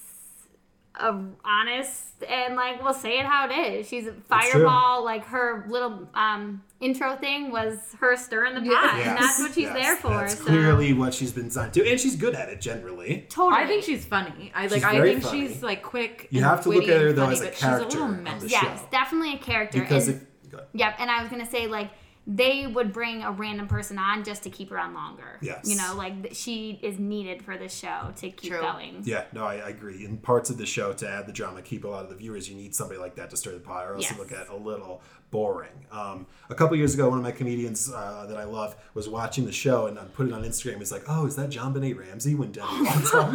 a 0.97 1.13
honest 1.45 2.23
and 2.29 2.55
like 2.55 2.83
we'll 2.83 2.95
say 2.95 3.19
it 3.19 3.27
how 3.27 3.49
it 3.49 3.53
is. 3.53 3.89
She's 3.89 4.07
a 4.07 4.13
fireball. 4.13 5.05
Like 5.05 5.25
her 5.27 5.65
little 5.69 6.09
um, 6.15 6.63
intro 6.85 7.17
thing 7.17 7.51
was 7.51 7.79
her 8.01 8.17
stirring 8.17 8.55
the 8.55 8.61
pot, 8.61 8.69
Yes, 8.99 9.07
and 9.07 9.19
that's 9.19 9.39
what 9.41 9.55
she's 9.55 9.65
yes, 9.65 9.75
there 9.75 9.97
for. 9.97 10.09
That's 10.11 10.39
so. 10.39 10.45
clearly 10.45 10.93
what 10.93 11.15
she's 11.15 11.33
been 11.33 11.45
designed 11.45 11.73
to, 11.75 11.89
and 11.89 11.99
she's 11.99 12.17
good 12.17 12.35
at 12.35 12.49
it 12.49 12.61
generally. 12.61 13.27
totally. 13.31 13.63
I 13.63 13.67
think 13.67 13.85
she's 13.85 14.05
funny. 14.05 14.53
I 14.55 14.63
She's 14.65 14.73
like. 14.73 14.85
I 14.85 14.93
very 14.97 15.13
think 15.13 15.25
funny. 15.25 15.49
she's 15.49 15.63
like 15.63 15.83
quick. 15.83 16.29
You 16.31 16.39
and 16.41 16.47
have 16.47 16.63
to 16.65 16.69
look 16.69 16.81
witty 16.81 16.93
at 16.93 17.01
her, 17.01 17.13
though, 17.13 17.23
funny, 17.25 17.35
as 17.37 17.41
a 17.43 17.51
character 17.51 17.91
She's 17.91 17.95
a 17.95 17.99
little 17.99 18.03
on 18.03 18.17
the 18.17 18.23
messy. 18.23 18.49
show. 18.49 18.59
yes, 18.63 18.83
definitely 18.91 19.35
a 19.35 19.39
character. 19.39 19.81
Because 19.81 20.09
and, 20.09 20.27
if. 20.53 20.61
Yep, 20.75 20.97
and 21.01 21.11
I 21.11 21.21
was 21.21 21.31
gonna 21.31 21.47
say 21.51 21.67
like 21.67 21.91
they 22.27 22.67
would 22.67 22.91
bring 22.93 23.23
a 23.23 23.31
random 23.31 23.69
person 23.69 23.99
on 23.99 24.25
just 24.25 24.43
to 24.45 24.51
keep 24.51 24.71
her 24.71 24.79
on 24.79 24.95
longer. 24.95 25.39
Yes. 25.43 25.69
You 25.69 25.77
know, 25.77 25.95
like 25.97 26.31
she 26.33 26.79
is 26.83 26.99
needed 26.99 27.43
for 27.43 27.59
the 27.59 27.69
show 27.69 28.13
to 28.17 28.31
keep 28.31 28.51
True. 28.53 28.63
going. 28.63 29.03
Yeah, 29.05 29.25
no, 29.35 29.45
I, 29.45 29.57
I 29.57 29.69
agree. 29.69 30.07
In 30.07 30.17
parts 30.17 30.49
of 30.49 30.57
the 30.57 30.65
show, 30.65 30.95
to 30.95 31.09
add 31.09 31.27
the 31.27 31.33
drama, 31.33 31.61
keep 31.61 31.85
a 31.85 31.89
lot 31.89 32.03
of 32.05 32.09
the 32.09 32.17
viewers, 32.17 32.49
you 32.49 32.55
need 32.57 32.75
somebody 32.75 32.99
like 32.99 33.15
that 33.17 33.29
to 33.31 33.37
stir 33.37 33.53
the 33.53 33.61
pot, 33.61 33.87
or 33.87 33.95
else 33.95 34.05
Yes. 34.05 34.13
it'll 34.13 34.25
get 34.25 34.49
a 34.49 34.57
little 34.57 35.03
boring. 35.31 35.85
Um, 35.93 36.27
a 36.49 36.55
couple 36.55 36.77
years 36.77 36.95
ago, 36.95 37.09
one 37.11 37.19
of 37.19 37.25
my 37.25 37.33
comedians 37.33 37.93
uh, 37.93 38.25
that 38.29 38.39
I 38.39 38.45
love 38.45 38.75
was 38.95 39.07
watching 39.09 39.45
the 39.45 39.53
show 39.53 39.87
and 39.89 39.99
I 39.99 40.05
put 40.05 40.27
it 40.27 40.33
on 40.33 40.45
Instagram. 40.45 40.79
He's 40.79 40.93
like, 40.93 41.05
"Oh, 41.09 41.27
is 41.27 41.37
that 41.37 41.51
JonBenet 41.51 41.99
Ramsey 41.99 42.35
when 42.35 42.53
Debbie 42.53 42.69
walks 42.85 43.13
up?" 43.15 43.31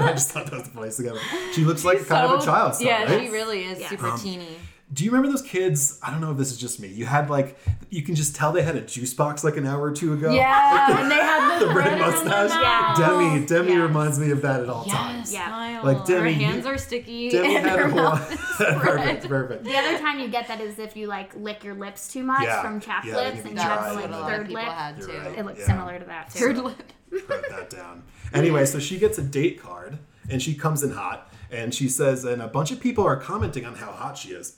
I 0.00 0.12
just 0.12 0.30
thought 0.30 0.46
that 0.46 0.52
was 0.54 0.62
the 0.64 0.70
funniest 0.70 0.98
thing 0.98 1.08
ever. 1.08 1.18
She 1.52 1.64
looks 1.64 1.84
like 1.84 2.06
kind 2.06 2.30
of 2.32 2.40
a 2.40 2.44
child 2.44 2.74
star, 2.76 2.86
Yeah, 2.86 3.04
right? 3.04 3.24
she 3.26 3.28
really 3.30 3.64
is 3.64 3.80
Yeah. 3.80 3.88
super 3.88 4.08
Um, 4.08 4.18
teeny. 4.18 4.56
Do 4.94 5.04
you 5.04 5.10
remember 5.10 5.28
those 5.28 5.42
kids? 5.42 5.98
I 6.02 6.10
don't 6.12 6.20
know 6.20 6.30
if 6.30 6.38
this 6.38 6.52
is 6.52 6.58
just 6.58 6.78
me. 6.78 6.88
You 6.88 7.04
had 7.04 7.28
like, 7.28 7.58
you 7.90 8.02
can 8.02 8.14
just 8.14 8.36
tell 8.36 8.52
they 8.52 8.62
had 8.62 8.76
a 8.76 8.80
juice 8.80 9.12
box 9.12 9.42
like 9.42 9.56
an 9.56 9.66
hour 9.66 9.82
or 9.82 9.92
two 9.92 10.12
ago. 10.12 10.32
Yeah, 10.32 11.00
and 11.02 11.10
they 11.10 11.16
had 11.16 11.58
the 11.58 11.66
red 11.74 11.98
mustache. 11.98 12.50
Yeah. 12.50 12.94
Demi, 12.96 13.44
Demi 13.46 13.68
Yes. 13.72 13.78
reminds 13.88 14.18
me 14.20 14.30
of 14.30 14.40
that 14.42 14.60
at 14.60 14.68
all 14.68 14.84
Yes, 14.86 14.94
times. 14.96 15.32
Yeah. 15.32 15.46
smile. 15.48 15.84
Like, 15.84 16.04
Demi, 16.06 16.20
her 16.34 16.38
you- 16.40 16.46
hands 16.46 16.64
are 16.66 16.78
sticky. 16.78 17.30
Demi 17.30 17.56
and 17.56 17.66
had 17.66 17.78
her 17.80 17.86
a 17.86 17.90
whole. 17.90 18.02
mouth 18.02 18.32
is 18.32 18.38
perfect, 18.78 19.28
perfect. 19.28 19.64
The 19.64 19.76
other 19.76 19.98
time 19.98 20.20
you 20.20 20.28
get 20.28 20.46
that 20.48 20.60
is 20.60 20.78
if 20.78 20.96
you 20.96 21.08
like 21.08 21.34
lick 21.34 21.64
your 21.64 21.74
lips 21.74 22.12
too 22.12 22.22
much 22.22 22.42
Yeah, 22.44 22.62
from 22.62 22.78
chapped 22.80 23.06
yeah, 23.06 23.16
lips 23.16 23.40
and 23.44 23.50
you 23.54 23.56
have 23.60 23.86
and 23.86 23.96
the 23.98 24.00
That's 24.02 24.10
what 24.12 24.20
like 24.22 24.32
a 24.32 24.36
third 24.36 24.50
lip. 24.52 24.64
had 24.64 25.00
too. 25.00 25.06
right. 25.18 25.38
It 25.38 25.44
looks 25.44 25.58
Yeah. 25.60 25.66
similar 25.66 25.98
to 25.98 26.04
that 26.04 26.30
too. 26.30 26.38
Third 26.38 26.58
lip. 26.58 26.92
Wrote 27.10 27.44
that 27.50 27.68
down. 27.70 28.04
Anyway, 28.32 28.64
so 28.64 28.78
she 28.78 28.98
gets 28.98 29.18
a 29.18 29.22
date 29.22 29.60
card 29.60 29.98
and 30.30 30.40
she 30.42 30.54
comes 30.54 30.82
in 30.82 30.90
hot 30.92 31.32
and 31.50 31.74
she 31.74 31.88
says, 31.88 32.24
and 32.24 32.40
a 32.42 32.48
bunch 32.48 32.70
of 32.70 32.80
people 32.80 33.04
are 33.04 33.16
commenting 33.16 33.64
on 33.64 33.74
how 33.76 33.90
hot 33.92 34.16
she 34.18 34.30
is. 34.30 34.56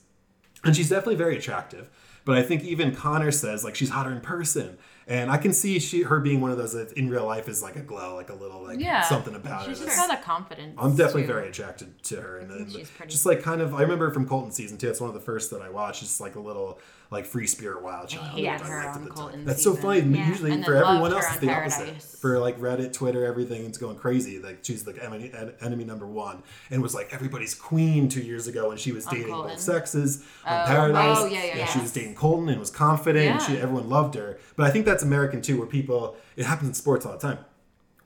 And 0.66 0.76
she's 0.76 0.88
definitely 0.88 1.16
very 1.16 1.36
attractive. 1.36 1.88
But 2.24 2.36
I 2.38 2.42
think 2.42 2.64
even 2.64 2.94
Connor 2.94 3.30
says 3.30 3.64
like 3.64 3.74
she's 3.76 3.90
hotter 3.90 4.10
in 4.10 4.20
person. 4.20 4.78
And 5.08 5.30
I 5.30 5.36
can 5.36 5.52
see 5.52 5.78
she 5.78 6.02
her 6.02 6.18
being 6.18 6.40
one 6.40 6.50
of 6.50 6.58
those 6.58 6.72
that 6.72 6.92
in 6.94 7.08
real 7.08 7.24
life 7.24 7.48
is 7.48 7.62
like 7.62 7.76
a 7.76 7.80
glow, 7.80 8.16
like 8.16 8.28
a 8.28 8.34
little 8.34 8.64
like 8.64 8.80
Yeah. 8.80 9.02
something 9.02 9.36
about 9.36 9.66
her. 9.66 9.68
She's 9.74 9.84
just 9.84 9.96
got 9.96 10.12
a 10.12 10.20
confidence. 10.20 10.74
I'm 10.76 10.96
definitely 10.96 11.22
too. 11.22 11.28
very 11.28 11.48
attracted 11.48 12.02
to 12.04 12.20
her, 12.20 12.38
and, 12.38 12.50
and 12.50 12.72
she's 12.72 12.90
pretty. 12.90 13.12
just 13.12 13.24
like 13.24 13.40
kind 13.40 13.60
of. 13.60 13.72
I 13.72 13.82
remember 13.82 14.10
from 14.10 14.26
Colton 14.26 14.50
season 14.50 14.76
two. 14.78 14.90
It's 14.90 15.00
one 15.00 15.06
of 15.08 15.14
the 15.14 15.20
first 15.20 15.52
that 15.52 15.62
I 15.62 15.70
watched. 15.70 16.02
It's 16.02 16.20
like 16.20 16.34
a 16.34 16.40
little 16.40 16.80
like 17.10 17.24
free 17.24 17.46
spirit 17.46 17.82
wild 17.82 18.08
child. 18.08 18.26
hated 18.28 18.46
that 18.46 18.60
her 18.62 18.76
liked 18.84 18.96
on 18.96 19.02
at 19.02 19.08
the 19.08 19.08
time. 19.08 19.16
Colton 19.16 19.44
That's 19.44 19.62
so 19.62 19.74
funny. 19.74 20.00
Yeah. 20.00 20.28
Usually 20.28 20.50
And 20.52 20.64
for 20.64 20.74
everyone 20.74 21.12
else, 21.12 21.24
it's 21.30 21.38
the 21.38 21.50
on 21.50 21.62
opposite. 21.62 22.02
For 22.02 22.38
like 22.38 22.58
Reddit, 22.58 22.92
Twitter, 22.92 23.24
everything, 23.24 23.64
it's 23.64 23.78
going 23.78 23.96
crazy. 23.96 24.38
Like 24.40 24.58
she's 24.62 24.86
like 24.86 24.98
enemy, 25.02 25.30
enemy 25.60 25.84
number 25.84 26.06
one, 26.06 26.42
and 26.70 26.82
was 26.82 26.94
like 26.94 27.12
everybody's 27.14 27.54
queen 27.54 28.08
two 28.08 28.22
years 28.22 28.46
ago 28.48 28.70
and 28.72 28.80
she 28.80 28.90
was 28.92 29.04
dating 29.06 29.28
Colton. 29.32 29.52
both 29.52 29.60
sexes 29.60 30.24
on 30.44 30.62
Oh, 30.62 30.66
Paradise. 30.66 31.16
oh, 31.20 31.26
yeah, 31.26 31.32
yeah, 31.44 31.50
and 31.50 31.58
yeah. 31.60 31.66
She 31.66 31.78
was 31.80 31.92
dating 31.92 32.14
Colton 32.16 32.48
and 32.48 32.58
was 32.58 32.70
confident. 32.70 33.26
And 33.26 33.42
she 33.42 33.56
everyone 33.58 33.88
loved 33.88 34.14
her. 34.16 34.38
But 34.56 34.66
I 34.66 34.70
think 34.70 34.84
that's 34.86 35.02
American 35.04 35.40
too, 35.42 35.58
where 35.58 35.66
people 35.68 36.16
it 36.36 36.44
happens 36.46 36.68
in 36.68 36.74
sports 36.74 37.06
all 37.06 37.12
the 37.12 37.18
time. 37.18 37.38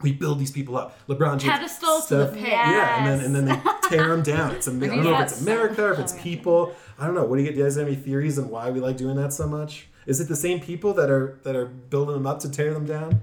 We 0.02 0.12
build 0.12 0.38
these 0.38 0.50
people 0.50 0.78
up. 0.78 0.98
LeBron 1.08 1.38
James, 1.40 1.52
Pedestal 1.52 2.00
to 2.08 2.16
the 2.16 2.26
pit. 2.28 2.48
Yeah, 2.48 2.98
and 2.98 3.06
then 3.06 3.24
and 3.24 3.34
then 3.36 3.44
they 3.44 3.88
tear 3.96 4.08
them 4.08 4.22
down. 4.22 4.54
It's 4.54 4.66
amazing. 4.66 5.00
I 5.00 5.02
don't 5.02 5.12
know 5.12 5.18
if 5.20 5.30
it's 5.30 5.42
America 5.42 5.84
or 5.84 5.92
if 5.92 5.98
it's 5.98 6.14
people. 6.14 6.74
I 7.00 7.06
don't 7.06 7.14
know. 7.14 7.24
What 7.24 7.36
do 7.36 7.42
you, 7.42 7.50
do 7.50 7.58
you 7.58 7.64
guys 7.64 7.76
have 7.76 7.86
any 7.86 7.96
theories 7.96 8.38
on 8.38 8.50
why 8.50 8.70
we 8.70 8.78
like 8.78 8.98
doing 8.98 9.16
that 9.16 9.32
so 9.32 9.48
much? 9.48 9.88
Is 10.06 10.20
it 10.20 10.28
the 10.28 10.36
same 10.36 10.60
people 10.60 10.92
that 10.94 11.10
are 11.10 11.40
that 11.44 11.56
are 11.56 11.66
building 11.66 12.14
them 12.14 12.26
up 12.26 12.40
to 12.40 12.50
tear 12.50 12.74
them 12.74 12.84
down? 12.86 13.20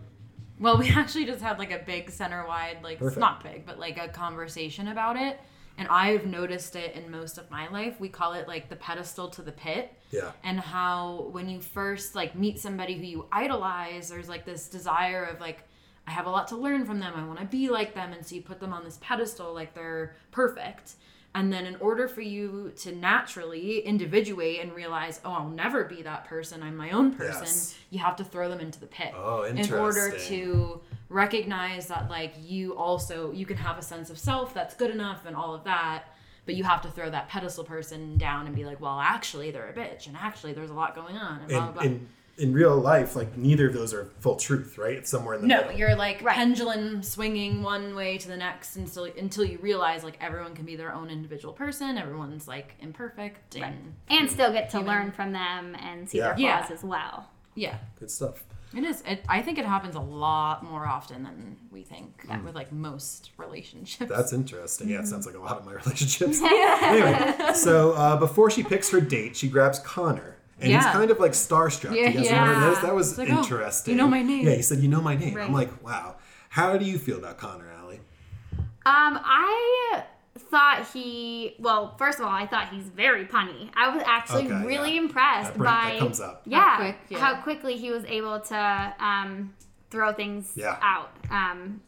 Well, 0.59 0.77
we 0.77 0.89
actually 0.95 1.25
just 1.25 1.41
had 1.41 1.59
like 1.59 1.71
a 1.71 1.79
big 1.85 2.09
center 2.09 2.45
wide, 2.47 2.79
like 2.83 2.97
Perfect. 2.97 3.19
not 3.19 3.43
big, 3.43 3.65
but 3.65 3.79
like 3.79 3.97
a 3.97 4.07
conversation 4.07 4.87
about 4.87 5.15
it. 5.15 5.39
And 5.77 5.87
I've 5.89 6.25
noticed 6.25 6.75
it 6.75 6.95
in 6.95 7.11
most 7.11 7.37
of 7.37 7.51
my 7.51 7.67
life. 7.67 7.99
We 7.99 8.09
call 8.09 8.33
it 8.33 8.47
like 8.47 8.67
the 8.67 8.75
pedestal 8.75 9.29
to 9.29 9.43
the 9.43 9.51
pit. 9.51 9.93
Yeah. 10.09 10.31
And 10.43 10.59
how 10.59 11.29
when 11.31 11.47
you 11.47 11.61
first 11.61 12.15
like 12.15 12.35
meet 12.35 12.59
somebody 12.59 12.95
who 12.95 13.05
you 13.05 13.25
idolize, 13.31 14.09
there's 14.09 14.27
like 14.27 14.43
this 14.43 14.67
desire 14.67 15.23
of 15.25 15.39
like, 15.39 15.63
I 16.07 16.11
have 16.11 16.25
a 16.25 16.31
lot 16.31 16.47
to 16.47 16.55
learn 16.55 16.85
from 16.85 16.99
them. 16.99 17.13
I 17.15 17.23
want 17.27 17.39
to 17.39 17.45
be 17.45 17.69
like 17.69 17.93
them. 17.93 18.11
And 18.11 18.25
so 18.25 18.33
you 18.33 18.41
put 18.41 18.59
them 18.59 18.73
on 18.73 18.83
this 18.83 18.97
pedestal 19.01 19.53
like 19.53 19.75
they're 19.75 20.15
perfect. 20.31 20.93
And 21.37 21.53
then 21.53 21.67
in 21.67 21.75
order 21.75 22.07
for 22.07 22.21
you 22.21 22.73
to 22.77 22.95
naturally 22.95 23.79
individuate 23.81 24.59
and 24.59 24.73
realize, 24.73 25.21
oh, 25.23 25.31
I'll 25.31 25.49
never 25.49 25.83
be 25.83 26.01
that 26.01 26.25
person, 26.25 26.63
I'm 26.63 26.75
my 26.75 26.89
own 26.89 27.13
person, 27.13 27.41
Yes. 27.43 27.75
you 27.91 27.99
have 27.99 28.15
to 28.15 28.23
throw 28.23 28.49
them 28.49 28.59
into 28.59 28.79
the 28.79 28.87
pit. 28.87 29.13
Oh, 29.15 29.43
In 29.43 29.71
order 29.71 30.17
to 30.17 30.81
recognize 31.09 31.85
that 31.87 32.09
like 32.09 32.33
you 32.41 32.75
also 32.75 33.31
you 33.31 33.45
can 33.45 33.55
have 33.57 33.77
a 33.77 33.81
sense 33.81 34.09
of 34.09 34.17
self 34.17 34.53
that's 34.53 34.75
good 34.75 34.91
enough 34.91 35.25
and 35.25 35.35
all 35.35 35.55
of 35.55 35.63
that 35.63 36.03
but 36.45 36.55
you 36.55 36.65
have 36.65 36.81
to 36.81 36.89
throw 36.89 37.09
that 37.09 37.29
pedestal 37.29 37.63
person 37.63 38.17
down 38.17 38.45
and 38.45 38.53
be 38.53 38.65
like 38.65 38.81
well 38.81 38.99
actually 38.99 39.49
they're 39.49 39.69
a 39.69 39.73
bitch 39.73 40.07
and 40.07 40.17
actually 40.17 40.51
there's 40.51 40.69
a 40.69 40.73
lot 40.73 40.93
going 40.95 41.15
on 41.15 41.39
and 41.39 41.47
blah, 41.47 41.61
blah, 41.61 41.71
blah. 41.71 41.81
in 41.83 42.07
in 42.37 42.53
real 42.53 42.75
life, 42.77 43.15
like 43.15 43.35
neither 43.35 43.67
of 43.67 43.73
those 43.73 43.93
are 43.93 44.09
full 44.19 44.35
truth, 44.35 44.77
right? 44.77 44.95
It's 44.95 45.09
somewhere 45.09 45.35
in 45.35 45.41
the 45.41 45.47
middle. 45.47 45.63
no 45.63 45.67
middle. 45.69 45.79
you're 45.79 45.95
like 45.95 46.21
Right. 46.21 46.35
pendulum 46.35 47.01
swinging 47.03 47.63
one 47.63 47.95
way 47.95 48.17
to 48.19 48.27
the 48.27 48.37
next 48.37 48.75
until 48.75 49.05
until 49.05 49.43
you 49.43 49.57
realize 49.59 50.03
like 50.03 50.17
everyone 50.21 50.53
can 50.55 50.65
be 50.65 50.75
their 50.75 50.93
own 50.93 51.09
individual 51.09 51.53
person 51.53 51.97
everyone's 51.97 52.47
like 52.47 52.75
imperfect 52.79 53.55
and 53.55 53.93
and 54.09 54.29
still 54.29 54.51
get 54.51 54.69
to 54.69 54.79
learn 54.79 55.11
from 55.11 55.31
them 55.31 55.75
and 55.75 56.09
see 56.09 56.19
their 56.19 56.29
flaws 56.35 56.39
Yeah. 56.39 56.67
as 56.71 56.83
well. 56.83 57.29
yeah 57.55 57.77
Good 57.99 58.11
stuff. 58.11 58.43
it 58.75 58.83
is 58.83 59.01
it, 59.07 59.23
i 59.29 59.41
think 59.41 59.57
it 59.57 59.65
happens 59.65 59.95
a 59.95 59.99
lot 59.99 60.63
more 60.63 60.85
often 60.85 61.23
than 61.23 61.57
we 61.71 61.81
think 61.83 62.25
Mm. 62.27 62.43
with 62.43 62.55
like 62.55 62.71
most 62.71 63.31
relationships 63.37 64.11
That's 64.11 64.33
interesting. 64.33 64.89
Yeah, 64.89 64.99
it 64.99 65.07
sounds 65.07 65.25
like 65.25 65.35
a 65.35 65.39
lot 65.39 65.57
of 65.57 65.65
my 65.65 65.73
relationships. 65.81 66.39
anyway, 66.43 67.53
so 67.53 67.93
uh, 67.93 68.17
before 68.17 68.49
she 68.51 68.63
picks 68.63 68.89
her 68.91 68.99
date, 69.01 69.35
she 69.35 69.47
grabs 69.49 69.79
Connor. 69.79 70.35
And 70.59 70.71
he's 70.73 70.83
Yeah. 70.83 70.91
kind 70.91 71.11
of 71.11 71.19
like 71.19 71.33
starstruck. 71.33 71.95
Yeah, 71.95 72.07
you 72.09 72.13
guys 72.17 72.25
yeah. 72.25 72.41
remember 72.47 72.69
this? 72.71 72.79
That 72.79 72.95
was 72.95 73.09
It's 73.11 73.19
like, 73.19 73.29
oh, 73.29 73.37
interesting. 73.37 73.91
you 73.93 73.97
know 73.97 74.07
my 74.07 74.21
name. 74.23 74.45
Yeah, 74.47 74.53
he 74.55 74.61
said, 74.61 74.79
You 74.79 74.87
know 74.87 75.01
my 75.01 75.15
name. 75.15 75.37
I'm 75.37 75.53
like, 75.53 75.83
Wow. 75.83 76.15
How 76.49 76.77
do 76.77 76.85
you 76.85 76.97
feel 76.97 77.17
about 77.17 77.37
Connor, 77.37 77.69
Allie? 77.79 77.99
Um, 78.85 79.19
I 79.23 80.03
thought 80.39 80.87
he 80.93 81.55
well, 81.59 81.95
first 81.97 82.19
of 82.19 82.25
all, 82.25 82.31
I 82.31 82.47
thought 82.47 82.69
he's 82.69 82.85
very 82.85 83.25
punny. 83.25 83.69
I 83.75 83.93
was 83.93 84.01
actually 84.05 84.45
Okay, 84.51 84.65
really 84.65 84.93
yeah. 84.93 85.01
impressed 85.01 85.49
That 85.53 85.57
bring- 85.57 85.65
that 85.71 85.93
by 85.93 85.99
comes 85.99 86.19
up. 86.21 86.41
Yeah, 86.45 86.77
quick, 86.77 86.97
yeah. 87.09 87.19
how 87.19 87.41
quickly 87.41 87.75
he 87.77 87.91
was 87.91 88.03
able 88.05 88.39
to 88.39 88.93
um, 88.99 89.53
throw 89.91 90.13
things 90.13 90.53
Yeah. 90.55 90.77
out. 90.81 91.11
Um, 91.29 91.81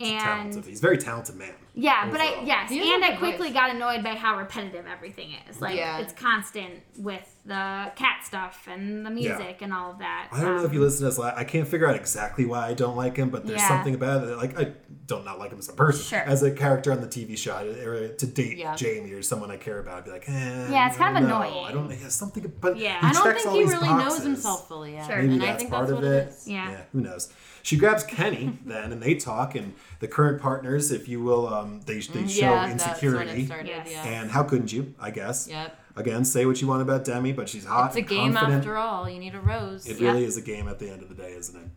and 0.00 0.64
He's 0.64 0.78
a 0.80 0.82
very 0.82 0.98
talented 0.98 1.36
man. 1.36 1.52
yeah, 1.74 2.08
but 2.10 2.20
I 2.20 2.28
overall. 2.30 2.44
yes, 2.46 2.70
and 2.72 3.04
i 3.04 3.14
quickly 3.16 3.48
voice. 3.48 3.54
got 3.54 3.70
annoyed 3.70 4.02
by 4.02 4.14
how 4.16 4.36
repetitive 4.36 4.84
everything 4.86 5.30
is. 5.48 5.60
Like 5.60 5.76
Yeah. 5.76 5.98
it's 5.98 6.12
constant 6.12 6.80
with 6.98 7.22
the 7.44 7.90
cat 7.96 8.24
stuff 8.24 8.68
and 8.70 9.04
the 9.04 9.10
music 9.10 9.58
and 9.62 9.72
all 9.72 9.90
of 9.90 9.98
that. 9.98 10.28
I 10.30 10.40
don't 10.42 10.56
know 10.56 10.62
if 10.62 10.68
Um, 10.68 10.74
you 10.74 10.80
listen 10.80 11.00
to 11.00 11.04
this. 11.06 11.18
I 11.18 11.42
can't 11.42 11.66
figure 11.66 11.88
out 11.88 11.96
exactly 11.96 12.44
why 12.44 12.68
I 12.68 12.74
don't 12.74 12.96
like 12.96 13.16
him, 13.16 13.30
but 13.30 13.44
there's 13.46 13.60
Yeah. 13.60 13.66
something 13.68 13.94
about 13.96 14.22
it. 14.28 14.36
Like 14.36 14.56
I 14.56 14.72
don't 15.06 15.24
not 15.24 15.40
like 15.40 15.50
him 15.50 15.58
as 15.58 15.68
a 15.68 15.72
person, 15.72 16.04
Sure. 16.04 16.20
as 16.20 16.44
a 16.44 16.52
character 16.52 16.92
on 16.92 17.00
the 17.00 17.08
TV 17.08 17.34
show. 17.36 17.56
Or 17.84 18.08
to 18.08 18.26
date 18.26 18.58
Yeah. 18.58 18.76
Jamie 18.76 19.12
or 19.12 19.22
someone 19.22 19.50
I 19.50 19.56
care 19.56 19.80
about, 19.80 19.98
I'd 19.98 20.04
be 20.04 20.10
like, 20.12 20.28
eh, 20.28 20.68
Yeah, 20.70 20.86
it's 20.88 20.96
kind 20.96 21.16
of 21.18 21.24
know. 21.28 21.42
annoying. 21.42 21.66
I 21.66 21.72
don't. 21.72 21.90
He 21.90 22.00
has 22.04 22.14
something, 22.14 22.52
but 22.60 22.76
Yeah. 22.76 23.00
he 23.00 23.06
I 23.08 23.12
don't 23.12 23.34
think 23.34 23.46
all 23.48 23.54
he 23.54 23.64
really 23.64 23.88
boxes. 23.88 24.18
knows 24.18 24.24
himself 24.26 24.68
fully 24.68 24.92
yet. 24.92 25.06
Sure. 25.08 25.16
Maybe 25.16 25.34
and 25.34 25.42
I 25.42 25.46
that's 25.46 25.58
think 25.58 25.70
part 25.70 25.88
that's 25.88 25.98
of 25.98 26.04
what 26.04 26.04
it. 26.12 26.16
it 26.22 26.28
is. 26.28 26.46
Yeah. 26.48 26.76
who 26.92 27.00
knows? 27.00 27.28
She 27.64 27.76
grabs 27.76 28.04
Kenny 28.04 28.58
then, 28.66 28.92
and 28.92 29.02
they 29.02 29.14
talk, 29.14 29.56
and 29.56 29.74
the 29.98 30.06
current 30.08 30.40
partners, 30.40 30.92
if 30.92 31.08
you 31.08 31.20
will, 31.22 31.52
um, 31.52 31.80
they 31.86 31.94
they 31.94 32.00
show 32.00 32.40
yeah, 32.52 32.66
that's 32.68 32.84
when 32.84 32.90
insecurity. 32.90 33.42
it 33.42 33.46
started. 33.46 33.66
Yes. 33.68 33.88
Yeah. 33.90 34.04
And 34.04 34.30
how 34.30 34.44
couldn't 34.44 34.72
you? 34.72 34.94
I 35.00 35.10
guess. 35.10 35.48
Yep. 35.48 35.76
Again, 35.96 36.24
say 36.24 36.46
what 36.46 36.60
you 36.60 36.66
want 36.68 36.82
about 36.82 37.04
Demi, 37.04 37.32
but 37.32 37.48
she's 37.48 37.64
hot. 37.66 37.88
It's 37.88 37.96
a 37.96 37.98
and 38.00 38.08
game 38.08 38.32
confident. 38.34 38.58
after 38.60 38.76
all. 38.76 39.08
You 39.08 39.18
need 39.18 39.34
a 39.34 39.40
rose. 39.40 39.86
It 39.86 40.00
Yeah. 40.00 40.12
really 40.12 40.24
is 40.24 40.36
a 40.36 40.40
game 40.42 40.68
at 40.68 40.78
the 40.78 40.88
end 40.90 41.02
of 41.02 41.08
the 41.08 41.14
day, 41.14 41.32
isn't 41.32 41.56
it? 41.58 41.68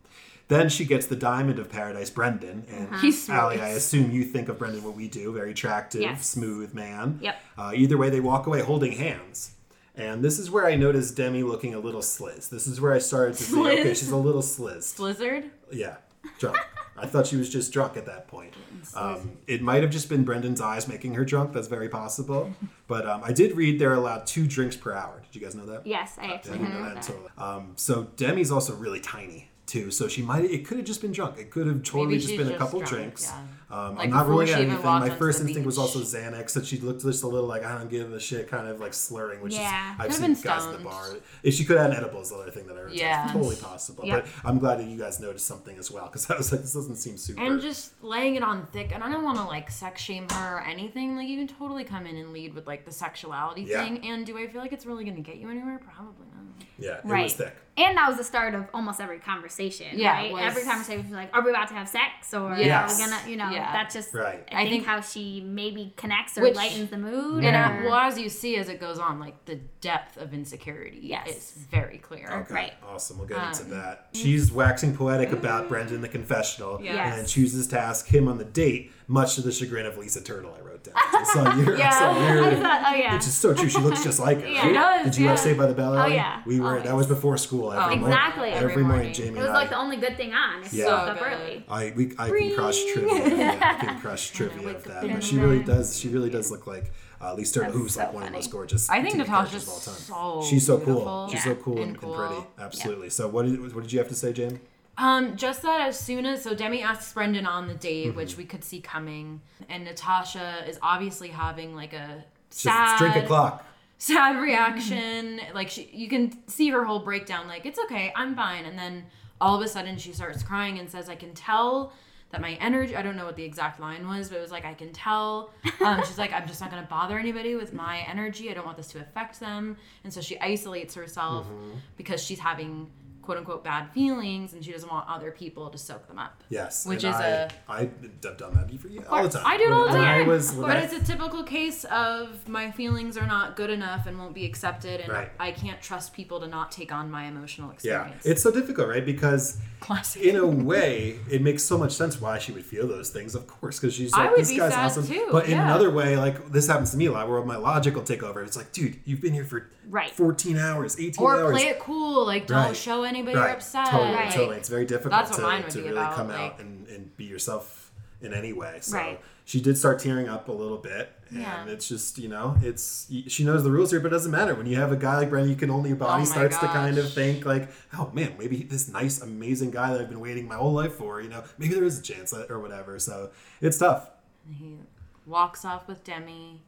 Then 0.48 0.68
she 0.68 0.84
gets 0.84 1.06
the 1.06 1.16
diamond 1.16 1.58
of 1.58 1.68
paradise, 1.68 2.08
Brendan, 2.08 2.64
and 2.70 2.86
Uh-huh. 2.88 2.98
He's 3.00 3.28
Allie. 3.28 3.60
I 3.60 3.70
assume 3.70 4.12
you 4.12 4.24
think 4.24 4.48
of 4.48 4.58
Brendan 4.58 4.84
what 4.84 4.94
we 4.94 5.08
do, 5.08 5.32
very 5.32 5.50
attractive, 5.50 6.00
Yes. 6.02 6.26
smooth 6.28 6.72
man. 6.72 7.18
Yep. 7.20 7.36
Uh, 7.58 7.72
either 7.74 7.96
way, 7.98 8.10
they 8.10 8.20
walk 8.20 8.46
away 8.46 8.60
holding 8.62 8.92
hands. 8.92 9.50
And 9.96 10.22
this 10.22 10.38
is 10.38 10.50
where 10.50 10.66
I 10.66 10.76
noticed 10.76 11.16
Demi 11.16 11.42
looking 11.42 11.74
a 11.74 11.78
little 11.78 12.02
sliz. 12.02 12.48
This 12.48 12.66
is 12.66 12.80
where 12.80 12.92
I 12.92 12.98
started 12.98 13.36
to 13.38 13.44
think, 13.44 13.66
okay, 13.66 13.94
she's 13.94 14.10
a 14.10 14.16
little 14.16 14.42
sliz. 14.42 14.94
Blizzard. 14.94 15.44
Yeah, 15.72 15.96
drunk. 16.38 16.58
I 16.98 17.06
thought 17.06 17.26
she 17.26 17.36
was 17.36 17.48
just 17.48 17.72
drunk 17.72 17.96
at 17.96 18.06
that 18.06 18.28
point. 18.28 18.54
Um, 18.94 19.38
it 19.46 19.62
might 19.62 19.82
have 19.82 19.90
just 19.90 20.08
been 20.08 20.24
Brendan's 20.24 20.60
eyes 20.60 20.88
making 20.88 21.14
her 21.14 21.24
drunk. 21.24 21.52
That's 21.52 21.68
very 21.68 21.88
possible. 21.88 22.52
But 22.88 23.04
um, 23.04 23.20
I 23.24 23.32
did 23.32 23.56
read 23.56 23.80
they're 23.80 23.94
allowed 23.94 24.28
two 24.28 24.46
drinks 24.46 24.76
per 24.76 24.92
hour. 24.92 25.20
Did 25.20 25.34
you 25.34 25.44
guys 25.44 25.56
know 25.56 25.66
that? 25.66 25.84
Yes, 25.84 26.16
I 26.20 26.26
actually 26.34 26.60
I 26.60 26.62
know 26.62 26.94
that. 26.94 27.02
that. 27.02 27.42
Um, 27.42 27.72
so 27.74 28.04
Demi's 28.14 28.52
also 28.52 28.76
really 28.76 29.00
tiny 29.00 29.48
too. 29.66 29.90
So 29.90 30.08
she 30.08 30.22
might. 30.22 30.44
It 30.44 30.66
could 30.66 30.76
have 30.78 30.86
just 30.86 31.00
been 31.02 31.12
drunk. 31.12 31.38
It 31.38 31.50
could 31.50 31.66
have 31.66 31.82
totally 31.82 32.18
just 32.18 32.36
been 32.36 32.50
a 32.52 32.56
couple 32.58 32.80
drunk, 32.80 32.94
drinks. 32.94 33.30
yeah. 33.32 33.42
Um, 33.68 33.96
Like 33.96 34.04
I'm 34.04 34.10
not 34.10 34.28
ruling 34.28 34.46
she 34.46 34.52
out 34.52 34.60
even 34.60 34.74
anything. 34.74 34.90
My 35.00 35.10
first 35.10 35.40
instinct 35.40 35.66
was 35.66 35.76
also 35.76 35.98
Xanax. 35.98 36.52
That 36.52 36.64
she 36.66 36.78
looked 36.78 37.02
just 37.02 37.24
a 37.24 37.26
little 37.26 37.48
like 37.48 37.64
I 37.64 37.76
don't 37.76 37.90
give 37.90 38.12
a 38.12 38.20
shit, 38.20 38.48
kind 38.48 38.68
of 38.68 38.78
like 38.78 38.94
slurring, 38.94 39.40
which 39.40 39.54
Yeah. 39.54 39.94
is 39.94 40.00
I've 40.00 40.14
seen 40.14 40.34
guys 40.34 40.64
at 40.64 40.72
the 40.78 40.84
bar. 40.84 41.16
If 41.42 41.54
she 41.54 41.64
could 41.64 41.76
have 41.76 41.90
had 41.90 41.98
edibles, 42.04 42.30
the 42.30 42.36
other 42.36 42.50
thing 42.52 42.68
that 42.68 42.76
I 42.76 42.80
heard. 42.82 42.92
Yeah. 42.92 43.26
Yeah, 43.26 43.32
totally 43.32 43.56
possible. 43.56 44.04
Yeah. 44.06 44.20
But 44.20 44.26
I'm 44.44 44.60
glad 44.60 44.78
that 44.78 44.86
you 44.86 44.96
guys 44.96 45.18
noticed 45.18 45.46
something 45.46 45.76
as 45.78 45.90
well 45.90 46.06
because 46.06 46.30
I 46.30 46.36
was 46.36 46.52
like, 46.52 46.60
this 46.60 46.74
doesn't 46.74 46.94
seem 46.96 47.16
super. 47.16 47.42
And 47.42 47.60
just 47.60 48.00
laying 48.04 48.36
it 48.36 48.44
on 48.44 48.66
thick. 48.66 48.92
And 48.94 49.02
I 49.02 49.10
don't 49.10 49.24
want 49.24 49.38
to 49.38 49.44
like 49.44 49.68
sex 49.70 50.00
shame 50.00 50.28
her 50.30 50.58
or 50.58 50.60
anything. 50.60 51.16
Like 51.16 51.26
you 51.26 51.36
can 51.44 51.48
totally 51.56 51.82
come 51.82 52.06
in 52.06 52.16
and 52.16 52.32
lead 52.32 52.54
with 52.54 52.68
like 52.68 52.84
the 52.84 52.92
sexuality 52.92 53.62
Yeah. 53.62 53.82
thing. 53.82 54.06
And 54.06 54.24
do 54.24 54.38
I 54.38 54.46
feel 54.46 54.60
like 54.60 54.72
it's 54.72 54.86
really 54.86 55.02
going 55.02 55.16
to 55.16 55.22
get 55.22 55.38
you 55.38 55.50
anywhere? 55.50 55.80
Probably 55.92 56.25
not. 56.36 56.66
yeah, 56.78 56.90
it 56.98 57.00
Right. 57.04 57.24
was 57.24 57.34
thick. 57.34 57.56
And 57.78 57.94
that 57.98 58.08
was 58.08 58.16
the 58.16 58.24
start 58.24 58.54
of 58.54 58.64
almost 58.72 59.02
every 59.02 59.18
conversation. 59.18 59.98
Yeah, 59.98 60.12
right? 60.12 60.32
was- 60.32 60.42
Every 60.42 60.62
conversation 60.62 61.02
was 61.02 61.12
like, 61.12 61.28
"Are 61.36 61.42
we 61.42 61.50
about 61.50 61.68
to 61.68 61.74
have 61.74 61.86
sex?" 61.88 62.32
Or 62.32 62.56
Yes. 62.56 62.90
"Are 62.90 62.96
we 63.04 63.10
gonna?" 63.10 63.28
You 63.30 63.36
know, 63.36 63.50
Yeah. 63.50 63.70
that's 63.70 63.94
just 63.94 64.14
Right. 64.14 64.48
I, 64.50 64.54
I 64.54 64.58
think, 64.62 64.70
think- 64.70 64.86
how 64.86 65.02
she 65.02 65.42
maybe 65.46 65.92
connects 65.98 66.38
or 66.38 66.42
Which- 66.42 66.54
lightens 66.54 66.88
the 66.88 66.96
mood. 66.96 67.44
And 67.44 67.84
or, 67.84 67.90
well, 67.90 67.98
as 68.00 68.18
you 68.18 68.30
see 68.30 68.56
as 68.56 68.70
it 68.70 68.80
goes 68.80 68.98
on, 68.98 69.20
like 69.20 69.44
the 69.44 69.56
depth 69.82 70.16
of 70.16 70.32
insecurity 70.32 71.00
Yes. 71.02 71.28
is 71.28 71.52
very 71.70 71.98
clear. 71.98 72.28
Okay, 72.30 72.54
Right. 72.54 72.72
awesome. 72.82 73.18
We'll 73.18 73.28
get 73.28 73.46
into 73.46 73.64
Um, 73.64 73.70
that. 73.70 74.08
She's 74.14 74.50
waxing 74.50 74.96
poetic 74.96 75.32
about 75.32 75.68
Brendan 75.68 76.00
the 76.00 76.08
confessional 76.08 76.80
Yes. 76.82 77.18
and 77.18 77.28
chooses 77.28 77.66
to 77.68 77.78
ask 77.78 78.06
him 78.06 78.26
on 78.26 78.38
the 78.38 78.44
date, 78.46 78.90
much 79.06 79.34
to 79.34 79.42
the 79.42 79.52
chagrin 79.52 79.84
of 79.84 79.98
Lisa 79.98 80.22
Turtle, 80.22 80.54
I 80.58 80.62
wrote 80.62 80.75
down. 80.86 80.94
I 80.96 81.22
saw 81.24 81.54
your, 81.56 81.76
I 81.76 81.90
saw 81.90 82.32
your- 82.32 82.44
I 82.44 82.54
thought, 82.54 82.82
oh 82.86 82.94
yeah, 82.94 83.14
which 83.14 83.26
is 83.26 83.34
so 83.34 83.52
true. 83.54 83.68
She 83.68 83.78
looks 83.78 84.02
just 84.02 84.18
like 84.18 84.40
her. 84.40 84.46
Yeah. 84.48 84.70
right? 84.72 85.04
Did 85.04 85.16
you 85.16 85.26
yeah. 85.26 85.34
Saved 85.34 85.58
by 85.58 85.66
the 85.66 85.74
Bell? 85.74 85.96
Ellie? 85.96 86.14
yeah. 86.14 86.42
We 86.46 86.60
were. 86.60 86.80
That 86.80 86.94
was 86.96 87.06
before 87.06 87.36
school. 87.36 87.72
Every 87.72 87.82
Oh, 87.96 87.98
morning. 87.98 88.06
Exactly. 88.08 88.48
Every, 88.50 88.70
Every 88.72 88.82
morning, 88.82 88.98
morning. 88.98 89.12
Jamie 89.14 89.38
it 89.38 89.42
was 89.42 89.50
like 89.50 89.66
I. 89.68 89.70
the 89.70 89.76
only 89.78 89.96
good 89.98 90.16
thing 90.16 90.32
on. 90.32 90.62
You 90.62 90.68
Yeah. 90.72 90.84
woke 90.86 91.08
up 91.10 91.18
So 91.18 91.24
early. 91.24 91.64
I 91.68 91.92
we 91.96 92.12
I 92.18 92.28
can 92.30 92.54
crush 92.54 92.84
trivia. 92.92 93.36
Yeah, 93.36 93.58
I 93.80 93.84
can 93.84 94.00
crush 94.04 94.30
trivia 94.30 94.68
of 94.76 94.84
that. 94.84 95.02
But 95.02 95.22
she 95.24 95.36
really 95.38 95.62
does. 95.62 95.98
She 95.98 96.08
really 96.08 96.30
does 96.30 96.50
look 96.50 96.66
like 96.66 96.92
uh, 97.20 97.34
Turtle, 97.36 97.62
That's 97.62 97.72
who's 97.74 97.94
so 97.94 98.00
like 98.00 98.12
one 98.12 98.22
of 98.24 98.28
the 98.30 98.34
most 98.36 98.50
gorgeous. 98.50 98.90
I 98.90 99.02
think 99.02 99.16
Natasha's 99.16 99.66
all 99.68 99.80
time. 99.80 100.42
so 100.42 100.48
She's 100.48 100.66
so 100.66 100.78
cool. 100.78 101.28
She's 101.28 101.44
Yeah. 101.46 101.52
so 101.52 101.54
cool 101.62 101.72
and, 101.74 101.82
And 101.82 101.90
and 101.92 102.00
cool. 102.00 102.14
pretty. 102.14 102.42
Absolutely. 102.58 103.10
So 103.10 103.26
what 103.28 103.46
did 103.46 103.74
what 103.74 103.82
did 103.82 103.92
you 103.92 103.98
have 103.98 104.08
to 104.08 104.14
say, 104.14 104.32
Jamie? 104.32 104.58
Um, 104.98 105.36
just 105.36 105.62
that 105.62 105.80
as 105.88 105.98
soon 105.98 106.24
as 106.24 106.42
so 106.42 106.54
Demi 106.54 106.82
asks 106.82 107.12
Brendan 107.12 107.46
on 107.46 107.68
the 107.68 107.74
date, 107.74 108.08
Mm-hmm. 108.08 108.16
which 108.16 108.36
we 108.36 108.44
could 108.44 108.64
see 108.64 108.80
coming, 108.80 109.40
and 109.68 109.84
Natasha 109.84 110.64
is 110.68 110.78
obviously 110.82 111.28
having 111.28 111.74
like 111.74 111.92
a 111.92 112.24
sad, 112.50 112.98
drink 112.98 113.16
a 113.16 113.26
clock. 113.26 113.64
sad 113.98 114.40
reaction. 114.40 115.40
like 115.54 115.68
she, 115.70 115.90
you 115.92 116.08
can 116.08 116.32
see 116.48 116.70
her 116.70 116.84
whole 116.84 117.00
breakdown. 117.00 117.46
Like 117.46 117.66
it's 117.66 117.78
okay, 117.86 118.12
I'm 118.16 118.34
fine. 118.34 118.64
And 118.64 118.78
then 118.78 119.04
all 119.40 119.54
of 119.54 119.62
a 119.62 119.68
sudden 119.68 119.98
she 119.98 120.12
starts 120.12 120.42
crying 120.42 120.78
and 120.78 120.90
says, 120.90 121.08
"I 121.08 121.14
can 121.16 121.32
tell." 121.34 121.92
That 122.30 122.40
my 122.40 122.54
energy, 122.54 122.96
I 122.96 123.02
don't 123.02 123.14
know 123.16 123.24
what 123.24 123.36
the 123.36 123.44
exact 123.44 123.78
line 123.78 124.04
was, 124.08 124.30
but 124.30 124.38
it 124.38 124.40
was 124.40 124.50
like, 124.50 124.64
I 124.64 124.74
can 124.74 124.92
tell. 124.92 125.52
Um, 125.80 126.02
she's 126.04 126.18
like, 126.18 126.32
I'm 126.32 126.48
just 126.48 126.60
not 126.60 126.72
going 126.72 126.82
to 126.82 126.88
bother 126.88 127.16
anybody 127.20 127.54
with 127.54 127.72
my 127.72 127.98
energy. 128.00 128.50
I 128.50 128.54
don't 128.54 128.64
want 128.66 128.76
this 128.76 128.88
to 128.88 128.98
affect 128.98 129.38
them. 129.38 129.76
And 130.02 130.12
so 130.12 130.20
she 130.20 130.36
isolates 130.40 130.96
herself 130.96 131.46
Mm-hmm. 131.46 131.78
because 131.96 132.20
she's 132.20 132.40
having 132.40 132.90
quote 133.26 133.36
unquote 133.38 133.62
bad 133.64 133.90
feelings 133.92 134.54
and 134.54 134.64
she 134.64 134.72
doesn't 134.72 134.88
want 134.88 135.06
other 135.08 135.30
people 135.32 135.68
to 135.68 135.76
soak 135.76 136.06
them 136.06 136.18
up. 136.18 136.42
Yes, 136.48 136.86
Which 136.86 137.04
is 137.04 137.14
I, 137.14 137.26
a- 137.28 137.50
I've 137.68 138.20
done 138.22 138.54
that 138.54 138.80
for 138.80 138.88
you 138.88 139.02
all 139.10 139.24
the 139.24 139.28
time. 139.28 139.42
I 139.44 139.56
do 139.58 139.64
it 139.64 139.72
all 139.72 139.84
the 139.88 139.98
I 139.98 140.18
time. 140.18 140.26
was- 140.28 140.52
but 140.52 140.76
I- 140.76 140.80
it's 140.80 140.94
a 140.94 141.04
typical 141.04 141.42
case 141.42 141.84
of 141.86 142.48
my 142.48 142.70
feelings 142.70 143.16
are 143.18 143.26
not 143.26 143.56
good 143.56 143.68
enough 143.70 144.06
and 144.06 144.16
won't 144.18 144.34
be 144.34 144.46
accepted, 144.46 145.00
and 145.00 145.12
Right. 145.12 145.30
I 145.40 145.50
can't 145.50 145.82
trust 145.82 146.12
people 146.14 146.38
to 146.40 146.46
not 146.46 146.70
take 146.70 146.92
on 146.92 147.10
my 147.10 147.24
emotional 147.24 147.70
experience. 147.72 148.24
yeah, 148.24 148.30
it's 148.30 148.42
so 148.42 148.50
difficult, 148.52 148.88
right? 148.88 149.04
Because 149.04 149.58
classic. 149.80 150.22
in 150.22 150.36
a 150.36 150.46
way, 150.46 151.18
it 151.28 151.42
makes 151.42 151.64
so 151.64 151.76
much 151.76 151.92
sense 151.92 152.20
why 152.20 152.38
she 152.38 152.52
would 152.52 152.64
feel 152.64 152.86
those 152.86 153.10
things, 153.10 153.34
of 153.34 153.46
course, 153.48 153.80
because 153.80 153.94
she's 153.94 154.12
like, 154.12 154.36
this 154.36 154.56
guy's 154.56 154.72
awesome. 154.72 155.06
too, 155.06 155.26
but 155.32 155.46
in 155.46 155.52
yeah. 155.52 155.64
another 155.64 155.90
way, 155.90 156.16
like 156.16 156.52
this 156.52 156.68
happens 156.68 156.92
to 156.92 156.96
me 156.96 157.06
a 157.06 157.12
lot, 157.12 157.28
where 157.28 157.42
my 157.44 157.56
logic 157.56 157.94
will 157.96 158.02
take 158.04 158.22
over. 158.22 158.42
It's 158.44 158.56
like, 158.56 158.70
dude, 158.72 159.00
you've 159.04 159.20
been 159.20 159.32
here 159.34 159.44
for 159.44 159.68
Right. 159.88 160.10
14 160.10 160.56
hours, 160.58 160.98
18 160.98 161.24
or 161.24 161.32
hours. 161.36 161.42
Or 161.42 161.52
play 161.52 161.68
it 161.68 161.78
cool, 161.78 162.26
like 162.26 162.46
don't 162.46 162.56
Right. 162.58 162.76
show 162.76 163.02
anybody 163.04 163.36
you're 163.36 163.48
upset. 163.48 163.88
Totally, 163.90 164.14
Right. 164.14 164.32
totally. 164.32 164.56
It's 164.56 164.68
very 164.68 164.84
difficult 164.84 165.12
That's 165.12 165.36
to, 165.36 165.42
to 165.42 165.76
be 165.78 165.82
really 165.84 165.92
about, 165.92 166.14
come 166.16 166.30
out 166.30 166.60
and, 166.60 166.86
and 166.88 167.16
be 167.16 167.24
yourself 167.24 167.92
in 168.20 168.32
any 168.32 168.52
way. 168.52 168.78
So 168.80 168.96
Right. 168.96 169.20
she 169.44 169.60
did 169.60 169.76
start 169.78 169.98
tearing 170.00 170.28
up 170.28 170.48
a 170.48 170.52
little 170.52 170.78
bit. 170.78 171.12
And 171.28 171.40
Yeah. 171.40 171.66
it's 171.66 171.88
just, 171.88 172.18
you 172.18 172.28
know, 172.28 172.56
it's 172.62 173.06
she 173.28 173.44
knows 173.44 173.64
the 173.64 173.70
rules 173.70 173.90
here, 173.90 173.98
but 174.00 174.08
it 174.08 174.10
doesn't 174.10 174.30
matter. 174.30 174.54
When 174.54 174.66
you 174.66 174.76
have 174.76 174.92
a 174.92 174.96
guy 174.96 175.16
like 175.18 175.28
Brendan, 175.28 175.50
you 175.50 175.56
can 175.56 175.70
only 175.70 175.90
your 175.90 175.96
body 175.98 176.22
Oh 176.22 176.24
starts 176.24 176.56
to 176.58 176.66
kind 176.68 176.98
of 176.98 177.12
think 177.12 177.44
like, 177.44 177.68
oh 177.98 178.10
man, 178.12 178.34
maybe 178.38 178.62
this 178.62 178.88
nice, 178.88 179.20
amazing 179.20 179.72
guy 179.72 179.92
that 179.92 180.00
I've 180.00 180.08
been 180.08 180.20
waiting 180.20 180.46
my 180.46 180.54
whole 180.54 180.72
life 180.72 180.94
for, 180.94 181.20
you 181.20 181.28
know, 181.28 181.42
maybe 181.58 181.74
there 181.74 181.84
is 181.84 181.98
a 181.98 182.02
chance 182.02 182.30
that- 182.30 182.48
or 182.50 182.60
whatever. 182.60 182.98
So 183.00 183.30
it's 183.60 183.78
tough. 183.78 184.08
He 184.48 184.78
walks 185.26 185.64
off 185.64 185.88
with 185.88 186.04
Demi 186.04 186.62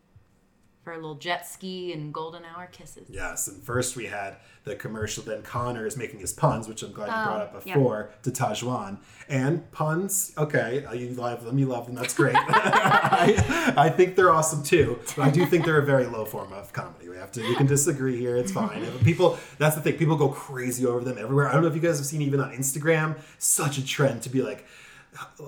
a 0.92 0.96
little 0.96 1.16
jet 1.16 1.46
ski 1.46 1.92
and 1.92 2.12
golden 2.12 2.44
hour 2.44 2.68
kisses. 2.70 3.08
Yes, 3.10 3.48
and 3.48 3.62
first 3.62 3.96
we 3.96 4.06
had 4.06 4.36
the 4.64 4.76
commercial. 4.76 5.22
Then 5.22 5.42
Connor 5.42 5.86
is 5.86 5.96
making 5.96 6.20
his 6.20 6.32
puns, 6.32 6.68
which 6.68 6.82
I'm 6.82 6.92
glad 6.92 7.06
you 7.06 7.12
brought 7.12 7.40
up 7.40 7.62
yeah. 7.64 7.74
before 7.74 8.10
to 8.22 8.30
Tahzjuan. 8.30 8.98
And 9.28 9.70
puns, 9.72 10.32
okay, 10.38 10.84
uh, 10.84 10.92
you 10.92 11.10
love 11.10 11.44
them, 11.44 11.58
you 11.58 11.66
love 11.66 11.86
them. 11.86 11.94
That's 11.94 12.14
great. 12.14 12.36
I, 12.38 13.74
I 13.76 13.88
think 13.90 14.16
they're 14.16 14.30
awesome 14.30 14.62
too, 14.62 14.98
but 15.16 15.24
I 15.26 15.30
do 15.30 15.44
think 15.46 15.64
they're 15.64 15.80
a 15.80 15.86
very 15.86 16.06
low 16.06 16.24
form 16.24 16.52
of 16.52 16.72
comedy. 16.72 17.08
We 17.08 17.16
have 17.16 17.32
to, 17.32 17.42
we 17.42 17.54
can 17.56 17.66
disagree 17.66 18.18
here. 18.18 18.36
It's 18.36 18.52
fine. 18.52 18.86
People, 19.04 19.38
that's 19.58 19.74
the 19.74 19.82
thing. 19.82 19.96
People 19.96 20.16
go 20.16 20.28
crazy 20.28 20.86
over 20.86 21.00
them 21.00 21.18
everywhere. 21.18 21.48
I 21.48 21.52
don't 21.52 21.62
know 21.62 21.68
if 21.68 21.74
you 21.74 21.80
guys 21.80 21.98
have 21.98 22.06
seen 22.06 22.22
even 22.22 22.40
on 22.40 22.52
Instagram, 22.52 23.18
such 23.38 23.78
a 23.78 23.84
trend 23.84 24.22
to 24.22 24.30
be 24.30 24.42
like. 24.42 24.66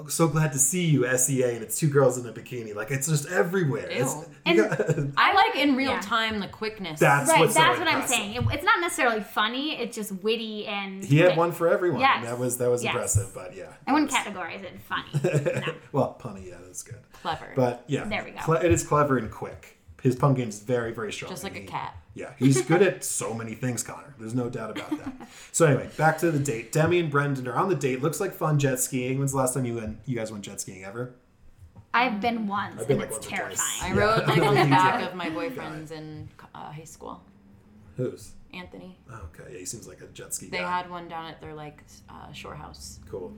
So 0.09 0.28
glad 0.28 0.52
to 0.52 0.59
see 0.59 0.85
you, 0.87 1.06
SEA, 1.16 1.42
and 1.54 1.62
it's 1.62 1.78
two 1.78 1.88
girls 1.88 2.18
in 2.18 2.26
a 2.26 2.33
bikini. 2.33 2.74
Like 2.74 2.90
it's 2.90 3.06
just 3.09 3.26
everywhere. 3.28 3.87
It's, 3.88 4.14
Ew. 4.14 4.20
you 4.54 4.64
And- 4.64 4.78
got- 4.78 4.96
I 5.16 5.35
like 5.35 5.56
in 5.56 5.76
real 5.76 5.90
Yeah. 5.92 6.00
time 6.00 6.40
the 6.40 6.48
quickness. 6.48 6.98
That's 7.00 7.28
Right, 7.30 7.40
what's 7.40 7.54
so 7.54 7.61
that's 7.61 7.78
what 7.78 7.88
I'm 7.88 8.06
saying. 8.06 8.35
It- 8.35 8.44
it's 8.52 8.64
not 8.64 8.80
necessarily 8.80 9.20
funny. 9.20 9.76
It's 9.78 9.94
just 9.96 10.12
witty 10.22 10.66
and. 10.66 11.04
He 11.04 11.18
had 11.18 11.37
one 11.37 11.52
for 11.52 11.68
everyone. 11.68 12.00
Yes. 12.00 12.24
that 12.24 12.38
was 12.38 12.59
that 12.59 12.70
was 12.70 12.83
Yes. 12.83 12.92
impressive, 12.94 13.35
but 13.35 13.54
yeah. 13.56 13.72
I 13.87 13.92
wouldn't 13.92 14.11
that 14.11 14.26
categorize 14.26 14.62
it 14.62 14.80
funny. 14.83 15.11
was- 15.64 15.74
well, 15.92 16.16
punny, 16.20 16.48
yeah, 16.48 16.56
that's 16.64 16.83
good. 16.83 16.98
clever. 17.22 17.52
But 17.54 17.85
yeah, 17.87 18.04
There 18.04 18.24
we 18.24 18.30
go. 18.33 18.40
cle- 18.40 18.54
it 18.54 18.70
is 18.72 18.83
clever 18.87 19.18
and 19.18 19.30
quick. 19.30 19.76
His 20.02 20.16
pun 20.16 20.34
game 20.34 20.48
is 20.48 20.60
very, 20.60 20.92
very 20.92 21.12
strong. 21.12 21.30
Just 21.30 21.44
and 21.44 21.54
like 21.54 21.62
a 21.64 21.66
cat. 21.66 21.94
Yeah, 22.14 22.32
he's 22.38 22.62
good 22.62 22.82
at 22.82 23.04
so 23.04 23.34
many 23.34 23.54
things, 23.54 23.82
Connor. 23.82 24.14
There's 24.18 24.34
no 24.34 24.48
doubt 24.48 24.70
about 24.76 24.90
that. 24.90 25.28
so 25.52 25.66
anyway, 25.66 25.90
back 25.96 26.18
to 26.18 26.30
the 26.30 26.38
date. 26.38 26.72
Demi 26.72 26.98
and 27.00 27.10
Brendan 27.10 27.46
are 27.46 27.54
on 27.56 27.68
the 27.68 27.74
date. 27.74 28.02
Looks 28.02 28.18
like 28.20 28.32
fun 28.34 28.58
jet 28.58 28.80
skiing. 28.80 29.18
When's 29.18 29.32
the 29.32 29.38
last 29.38 29.54
time 29.54 29.64
you 29.64 29.74
went? 29.74 29.98
You 30.06 30.16
guys 30.16 30.32
went 30.32 30.42
jet 30.44 30.60
skiing 30.60 30.84
ever? 30.84 31.14
I've 31.92 32.20
been 32.20 32.46
once, 32.46 32.80
I've 32.80 32.86
been 32.88 33.00
and 33.00 33.10
like 33.10 33.16
it's 33.18 33.26
once 33.26 33.26
terrifying. 33.26 33.82
I 33.82 33.88
Yeah. 33.96 34.00
rode 34.18 34.28
like 34.28 34.42
on 34.42 34.54
the 34.54 34.60
back 34.70 35.08
of 35.10 35.14
my 35.16 35.28
boyfriends 35.28 35.90
in 35.90 36.28
uh, 36.54 36.72
high 36.72 36.84
school. 36.84 37.20
Who's? 37.96 38.32
Anthony. 38.54 38.96
Oh, 39.12 39.20
okay, 39.34 39.52
yeah, 39.52 39.58
he 39.58 39.64
seems 39.64 39.86
like 39.86 40.00
a 40.00 40.06
jet 40.06 40.32
ski 40.34 40.48
They 40.48 40.58
guy. 40.58 40.70
had 40.70 40.90
one 40.90 41.08
down 41.08 41.26
at 41.26 41.40
their 41.40 41.54
like 41.54 41.84
uh, 42.08 42.32
shore 42.32 42.54
house. 42.54 43.00
cool. 43.10 43.32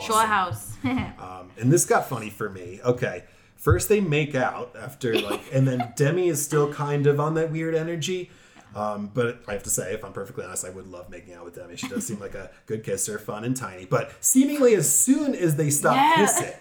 Shore 0.00 0.22
house. 0.22 0.72
Um, 0.84 1.50
and 1.58 1.72
this 1.72 1.84
got 1.86 2.08
funny 2.08 2.30
for 2.30 2.48
me. 2.50 2.80
Okay. 2.84 3.24
First 3.64 3.88
they 3.88 4.00
make 4.00 4.34
out 4.34 4.76
after 4.78 5.18
like 5.18 5.40
and 5.52 5.66
then 5.66 5.92
Demi 5.96 6.28
is 6.28 6.44
still 6.44 6.72
kind 6.72 7.06
of 7.06 7.18
on 7.18 7.34
that 7.34 7.50
weird 7.50 7.74
energy. 7.74 8.30
Um, 8.74 9.10
but 9.14 9.40
I 9.48 9.52
have 9.52 9.62
to 9.62 9.70
say, 9.70 9.94
if 9.94 10.04
I'm 10.04 10.12
perfectly 10.12 10.44
honest, 10.44 10.64
I 10.64 10.70
would 10.70 10.88
love 10.88 11.08
making 11.08 11.32
out 11.34 11.44
with 11.44 11.54
Demi. 11.54 11.76
She 11.76 11.86
does 11.88 12.04
seem 12.06 12.18
like 12.18 12.34
a 12.34 12.50
good 12.66 12.82
kisser, 12.84 13.18
fun 13.18 13.44
and 13.44 13.56
tiny. 13.56 13.84
But 13.86 14.12
seemingly 14.20 14.74
as 14.74 14.92
soon 14.92 15.34
as 15.34 15.54
they 15.56 15.70
stop 15.70 15.94
Yeah. 15.94 16.16
kissing, 16.16 16.52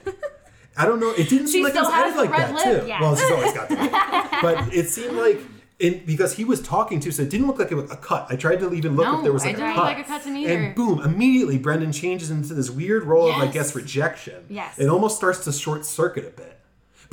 I 0.77 0.85
don't 0.85 0.99
know. 0.99 1.09
It 1.17 1.27
didn't 1.27 1.47
seem 1.47 1.63
like 1.63 1.75
it 1.75 1.81
was 1.81 1.91
edited 1.91 2.17
like 2.17 2.29
that 2.31 2.53
lip, 2.53 2.63
too. 2.83 2.87
yeah. 2.87 3.01
Well, 3.01 3.15
she's 3.15 3.31
always 3.31 3.53
got 3.53 3.67
that. 3.69 4.39
but 4.43 4.73
it 4.73 4.89
seemed 4.89 5.17
like 5.17 5.39
in, 5.79 6.05
because 6.05 6.35
he 6.35 6.45
was 6.45 6.61
talking 6.61 6.99
too, 6.99 7.11
so 7.11 7.23
it 7.23 7.29
didn't 7.31 7.47
look 7.47 7.57
like 7.59 7.71
a, 7.71 7.79
a 7.79 7.97
cut. 7.97 8.27
I 8.29 8.35
tried 8.35 8.59
to 8.59 8.71
even 8.73 8.95
look 8.95 9.05
No, 9.05 9.17
if 9.17 9.23
there 9.23 9.33
was 9.33 9.43
I 9.43 9.47
like 9.47 9.57
a 9.57 9.59
cut. 9.73 9.75
like 9.77 9.99
a 9.99 10.03
cut 10.03 10.21
to 10.23 10.29
me 10.29 10.45
either. 10.45 10.53
and 10.65 10.75
boom, 10.75 11.01
immediately 11.01 11.57
Brendan 11.57 11.91
changes 11.91 12.29
into 12.31 12.53
this 12.53 12.69
weird 12.69 13.03
role 13.05 13.29
of, 13.31 13.37
I 13.37 13.47
guess, 13.47 13.75
rejection. 13.75 14.45
Yes. 14.49 14.77
It 14.79 14.87
almost 14.87 15.17
starts 15.17 15.43
to 15.45 15.51
short 15.51 15.83
circuit 15.85 16.25
a 16.25 16.29
bit. 16.29 16.59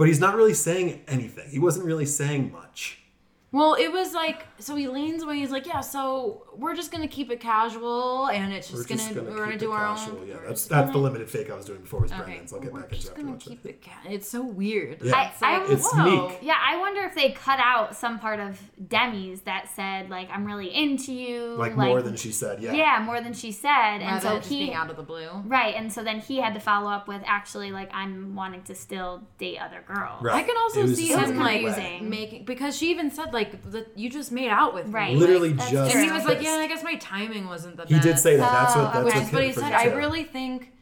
But 0.00 0.08
he's 0.08 0.18
not 0.18 0.34
really 0.34 0.54
saying 0.54 1.02
anything. 1.08 1.50
He 1.50 1.58
wasn't 1.58 1.84
really 1.84 2.06
saying 2.06 2.50
much. 2.50 3.02
Well, 3.52 3.74
it 3.74 3.90
was 3.90 4.14
like 4.14 4.46
so 4.60 4.76
he 4.76 4.86
leans 4.86 5.22
away. 5.24 5.38
He's 5.38 5.50
like, 5.50 5.66
"Yeah, 5.66 5.80
so 5.80 6.44
we're 6.56 6.76
just 6.76 6.92
gonna 6.92 7.08
keep 7.08 7.30
it 7.32 7.40
casual, 7.40 8.28
and 8.28 8.52
it's 8.52 8.68
just, 8.70 8.88
We're 8.88 8.96
just 8.96 9.08
gonna, 9.14 9.22
gonna, 9.26 9.36
we're 9.36 9.44
gonna 9.46 9.58
do 9.58 9.72
our 9.72 9.96
casual. 9.96 10.18
own." 10.20 10.28
Yeah, 10.28 10.34
we're 10.36 10.46
that's 10.48 10.66
that's 10.66 10.86
the 10.86 10.92
gonna- 10.92 10.98
limited 11.04 11.28
fake 11.28 11.50
I 11.50 11.56
was 11.56 11.64
doing 11.66 11.80
before 11.80 12.00
was 12.00 12.12
Okay, 12.12 12.22
Brendan's. 12.22 12.52
I'll 12.52 12.60
get 12.60 12.72
we're 12.72 12.80
back 12.82 12.90
into 12.92 13.02
just 13.02 13.08
that 13.08 13.20
after 13.20 13.26
gonna 13.26 13.38
keep 13.38 13.66
it. 13.66 13.68
it. 13.70 13.82
Ca- 13.82 14.08
it's 14.10 14.28
so 14.28 14.42
weird. 14.42 15.02
Yeah. 15.02 15.28
It's 15.30 15.42
I- 15.42 15.58
like, 15.58 15.68
I- 15.68 15.72
It's 15.72 15.92
whoa. 15.92 16.28
meek. 16.28 16.38
Yeah, 16.42 16.54
I 16.64 16.76
wonder 16.78 17.00
if 17.02 17.14
they 17.16 17.30
cut 17.32 17.58
out 17.58 17.96
some 17.96 18.20
part 18.20 18.38
of 18.38 18.60
Demi's 18.86 19.40
that 19.42 19.68
said 19.74 20.10
like 20.10 20.28
I'm 20.30 20.44
really 20.44 20.72
into 20.72 21.12
you, 21.12 21.54
Like, 21.56 21.74
more 21.74 22.02
than 22.02 22.14
she 22.16 22.30
said. 22.30 22.62
Yeah. 22.62 22.72
yeah, 22.72 23.02
more 23.04 23.20
than 23.20 23.32
she 23.32 23.50
said, 23.50 23.96
and 23.98 24.22
Rather 24.24 24.40
so 24.42 24.48
he 24.48 24.58
being 24.66 24.74
out 24.74 24.90
of 24.90 24.96
the 24.96 25.02
blue. 25.02 25.28
right, 25.46 25.74
and 25.74 25.92
so 25.92 26.04
then 26.04 26.20
he 26.20 26.38
had 26.38 26.54
to 26.54 26.60
follow 26.60 26.88
up 26.90 27.08
with 27.08 27.22
actually 27.26 27.72
like 27.72 27.90
I'm 27.92 28.36
wanting 28.36 28.62
to 28.64 28.76
still 28.76 29.22
date 29.38 29.58
other 29.58 29.82
girls. 29.88 30.22
Right. 30.22 30.36
I 30.36 30.42
can 30.44 30.56
also 30.56 30.86
see 30.86 31.08
just 31.08 31.32
him 31.32 31.38
like 31.38 32.00
making 32.02 32.44
because 32.44 32.76
she 32.76 32.90
even 32.92 33.10
said 33.10 33.32
like 33.32 33.39
that 33.44 33.88
you 33.96 34.08
just 34.10 34.30
made 34.32 34.48
out 34.50 34.74
with 34.74 34.86
me. 34.86 34.92
Right. 34.92 35.16
Literally 35.16 35.52
That's 35.52 35.70
just. 35.70 35.94
And 35.94 36.04
he 36.04 36.10
was 36.10 36.24
like, 36.24 36.42
"Yeah, 36.42 36.50
I 36.52 36.66
guess 36.66 36.82
my 36.84 36.94
timing 36.96 37.48
wasn't 37.48 37.76
the 37.76 37.82
best. 37.82 37.90
He 37.90 37.96
best." 37.96 38.06
did 38.06 38.18
say 38.18 38.36
that. 38.36 38.52
That's 38.52 38.76
what. 38.76 38.94
Oh, 38.94 39.04
That's 39.04 39.04
Which 39.04 39.14
what 39.14 39.24
is 39.24 39.32
what 39.32 39.44
he 39.44 39.52
said. 39.52 39.72
I 39.72 39.84
really 39.94 40.24
think, 40.24 40.72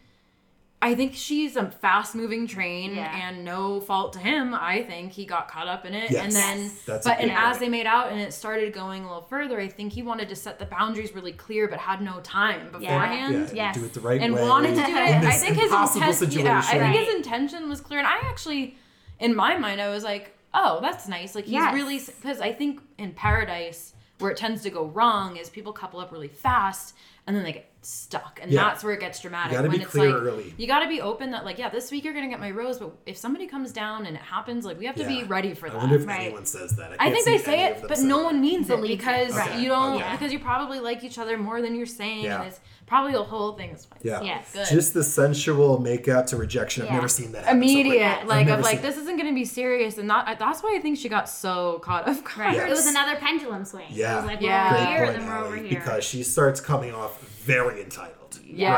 I 0.81 0.95
think 0.95 1.15
she's 1.15 1.57
a 1.57 1.67
fast-moving 1.71 2.47
train, 2.47 2.95
Yeah. 2.95 3.29
and 3.29 3.45
no 3.45 3.81
fault 3.81 4.13
to 4.13 4.21
him. 4.21 4.55
I 4.55 4.83
think 4.85 5.11
he 5.13 5.27
got 5.27 5.49
caught 5.49 5.67
up 5.67 5.85
in 5.85 5.93
it, 5.93 6.11
Yes. 6.13 6.23
and 6.25 6.33
then, 6.33 6.71
That's 6.87 7.05
but 7.05 7.19
and 7.19 7.31
good 7.31 7.37
as 7.39 7.59
they 7.59 7.69
made 7.69 7.87
out 7.87 8.13
and 8.13 8.21
it 8.21 8.33
started 8.33 8.73
going 8.73 9.03
a 9.03 9.07
little 9.09 9.23
further, 9.23 9.59
I 9.61 9.67
think 9.67 9.93
he 9.93 10.03
wanted 10.03 10.29
to 10.29 10.37
set 10.37 10.61
the 10.61 10.67
boundaries 10.67 11.13
really 11.17 11.33
clear, 11.33 11.67
but 11.67 11.81
had 11.81 12.01
no 12.01 12.21
time 12.21 12.67
Yeah. 12.67 12.79
beforehand. 12.79 13.49
Yeah, 13.53 13.55
Yes. 13.67 13.75
do 13.77 13.85
it 13.87 13.93
the 13.95 14.01
right 14.01 14.21
And 14.21 14.35
way. 14.35 14.43
wanted 14.49 14.77
to 14.77 14.87
do 14.87 14.97
it. 14.97 15.25
I 15.25 15.33
think 15.33 15.57
his 15.57 15.65
impossible 15.65 16.07
intent, 16.11 16.33
yeah, 16.35 16.63
I 16.65 16.79
think 16.79 16.95
his 17.07 17.15
intention 17.17 17.69
was 17.69 17.81
clear. 17.81 17.99
And 17.99 18.07
I 18.07 18.19
actually, 18.31 18.79
in 19.19 19.35
my 19.35 19.59
mind, 19.59 19.81
I 19.81 19.89
was 19.89 20.05
like, 20.05 20.38
oh, 20.55 20.81
that's 20.81 21.09
nice. 21.09 21.35
Like 21.35 21.45
he's 21.45 21.53
Yes. 21.55 21.75
really 21.75 21.99
because 21.99 22.41
I 22.41 22.53
think 22.53 22.81
in 22.99 23.13
Paradise 23.13 23.95
where 24.19 24.31
it 24.33 24.37
tends 24.37 24.63
to 24.63 24.71
go 24.71 24.87
wrong 24.87 25.37
is 25.37 25.49
people 25.49 25.73
couple 25.73 26.01
up 26.01 26.11
really 26.11 26.27
fast 26.29 26.95
and 27.27 27.37
then 27.37 27.45
they 27.45 27.53
get 27.53 27.71
stuck, 27.83 28.41
and 28.43 28.51
Yeah. 28.51 28.65
that's 28.65 28.83
where 28.83 28.93
it 28.95 29.01
gets 29.01 29.21
dramatic. 29.21 29.53
You 29.53 29.59
gotta 29.59 29.69
when 29.69 29.77
be 29.79 29.83
it's 29.85 29.93
clear 29.93 30.11
like, 30.13 30.23
early. 30.23 30.55
You 30.57 30.67
got 30.67 30.81
to 30.81 30.89
be 30.89 31.01
open 31.03 31.31
that 31.33 31.45
like, 31.45 31.59
yeah, 31.59 31.69
this 31.69 31.91
week 31.91 32.03
you're 32.05 32.15
gonna 32.15 32.29
get 32.29 32.41
my 32.41 32.51
rose, 32.51 32.79
but 32.79 32.93
if 33.07 33.17
somebody 33.19 33.47
comes 33.47 33.71
down 33.71 34.07
and 34.07 34.17
it 34.17 34.23
happens, 34.23 34.65
like 34.65 34.79
we 34.79 34.87
have 34.87 34.97
to 34.97 35.07
be 35.07 35.23
ready 35.25 35.53
for 35.55 35.67
I 35.69 35.71
that. 35.71 35.79
wonder 35.79 35.97
if 35.97 36.07
Right. 36.07 36.21
anyone 36.23 36.47
says 36.47 36.75
that. 36.77 36.93
I 36.93 36.97
can't 36.97 37.15
think 37.15 37.27
they 37.27 37.39
say 37.39 37.65
it, 37.67 37.85
but 37.87 37.99
no 38.01 38.23
one 38.23 38.41
means 38.41 38.71
it 38.71 38.77
Believes 38.77 38.95
it. 38.95 38.99
because 38.99 39.37
Okay. 39.39 39.61
you 39.63 39.69
don't 39.69 39.93
oh, 39.93 39.97
Okay. 39.99 40.13
because 40.13 40.33
you 40.33 40.39
probably 40.41 40.81
like 40.81 41.05
each 41.05 41.19
other 41.19 41.37
more 41.39 41.61
than 41.63 41.75
you're 41.77 41.87
saying, 41.87 42.25
Yeah. 42.25 42.39
and 42.41 42.49
it's 42.49 42.61
probably 42.89 43.13
the 43.13 43.23
whole 43.23 43.53
thing 43.53 43.71
is 43.71 43.85
fine. 43.85 43.99
Yeah. 44.03 44.23
Yes. 44.23 44.53
Good. 44.53 44.67
Just 44.71 44.95
the 44.95 45.05
sensual 45.05 45.79
make 45.79 46.09
out 46.09 46.27
to 46.29 46.37
rejection. 46.37 46.83
I've 46.83 46.89
Yeah. 46.89 46.95
never 46.97 47.09
seen 47.09 47.33
that. 47.33 47.45
happen 47.45 47.61
so 47.61 47.65
immediate 47.69 48.27
like 48.27 48.49
of 48.49 48.61
like 48.61 48.83
this 48.83 48.97
isn't 48.97 49.17
going 49.17 49.29
to 49.29 49.35
be 49.35 49.45
serious 49.45 49.99
and 49.99 50.09
that 50.11 50.39
that's 50.39 50.63
why 50.63 50.75
i 50.77 50.81
think 50.81 50.99
she 50.99 51.09
got 51.09 51.29
so 51.29 51.79
caught 51.81 52.09
off 52.09 52.25
guard 52.25 52.39
Right. 52.39 52.57
Yes. 52.57 52.69
It 52.69 52.71
was 52.71 52.87
another 52.87 53.17
pendulum 53.17 53.65
swing. 53.65 53.87
Yeah. 53.91 54.15
It 54.15 54.17
was 54.17 54.25
like 54.27 54.41
Yeah. 54.41 54.71
we're 54.73 54.77
Great 54.79 54.81
over 54.81 54.91
here, 54.97 55.05
point, 55.07 55.19
then 55.19 55.27
we're 55.29 55.39
over 55.47 55.57
here. 55.57 55.69
because 55.81 56.05
she 56.05 56.23
starts 56.23 56.61
coming 56.61 56.95
off 56.95 57.21
very 57.23 57.83
entitled. 57.83 58.15
Yeah. 58.45 58.73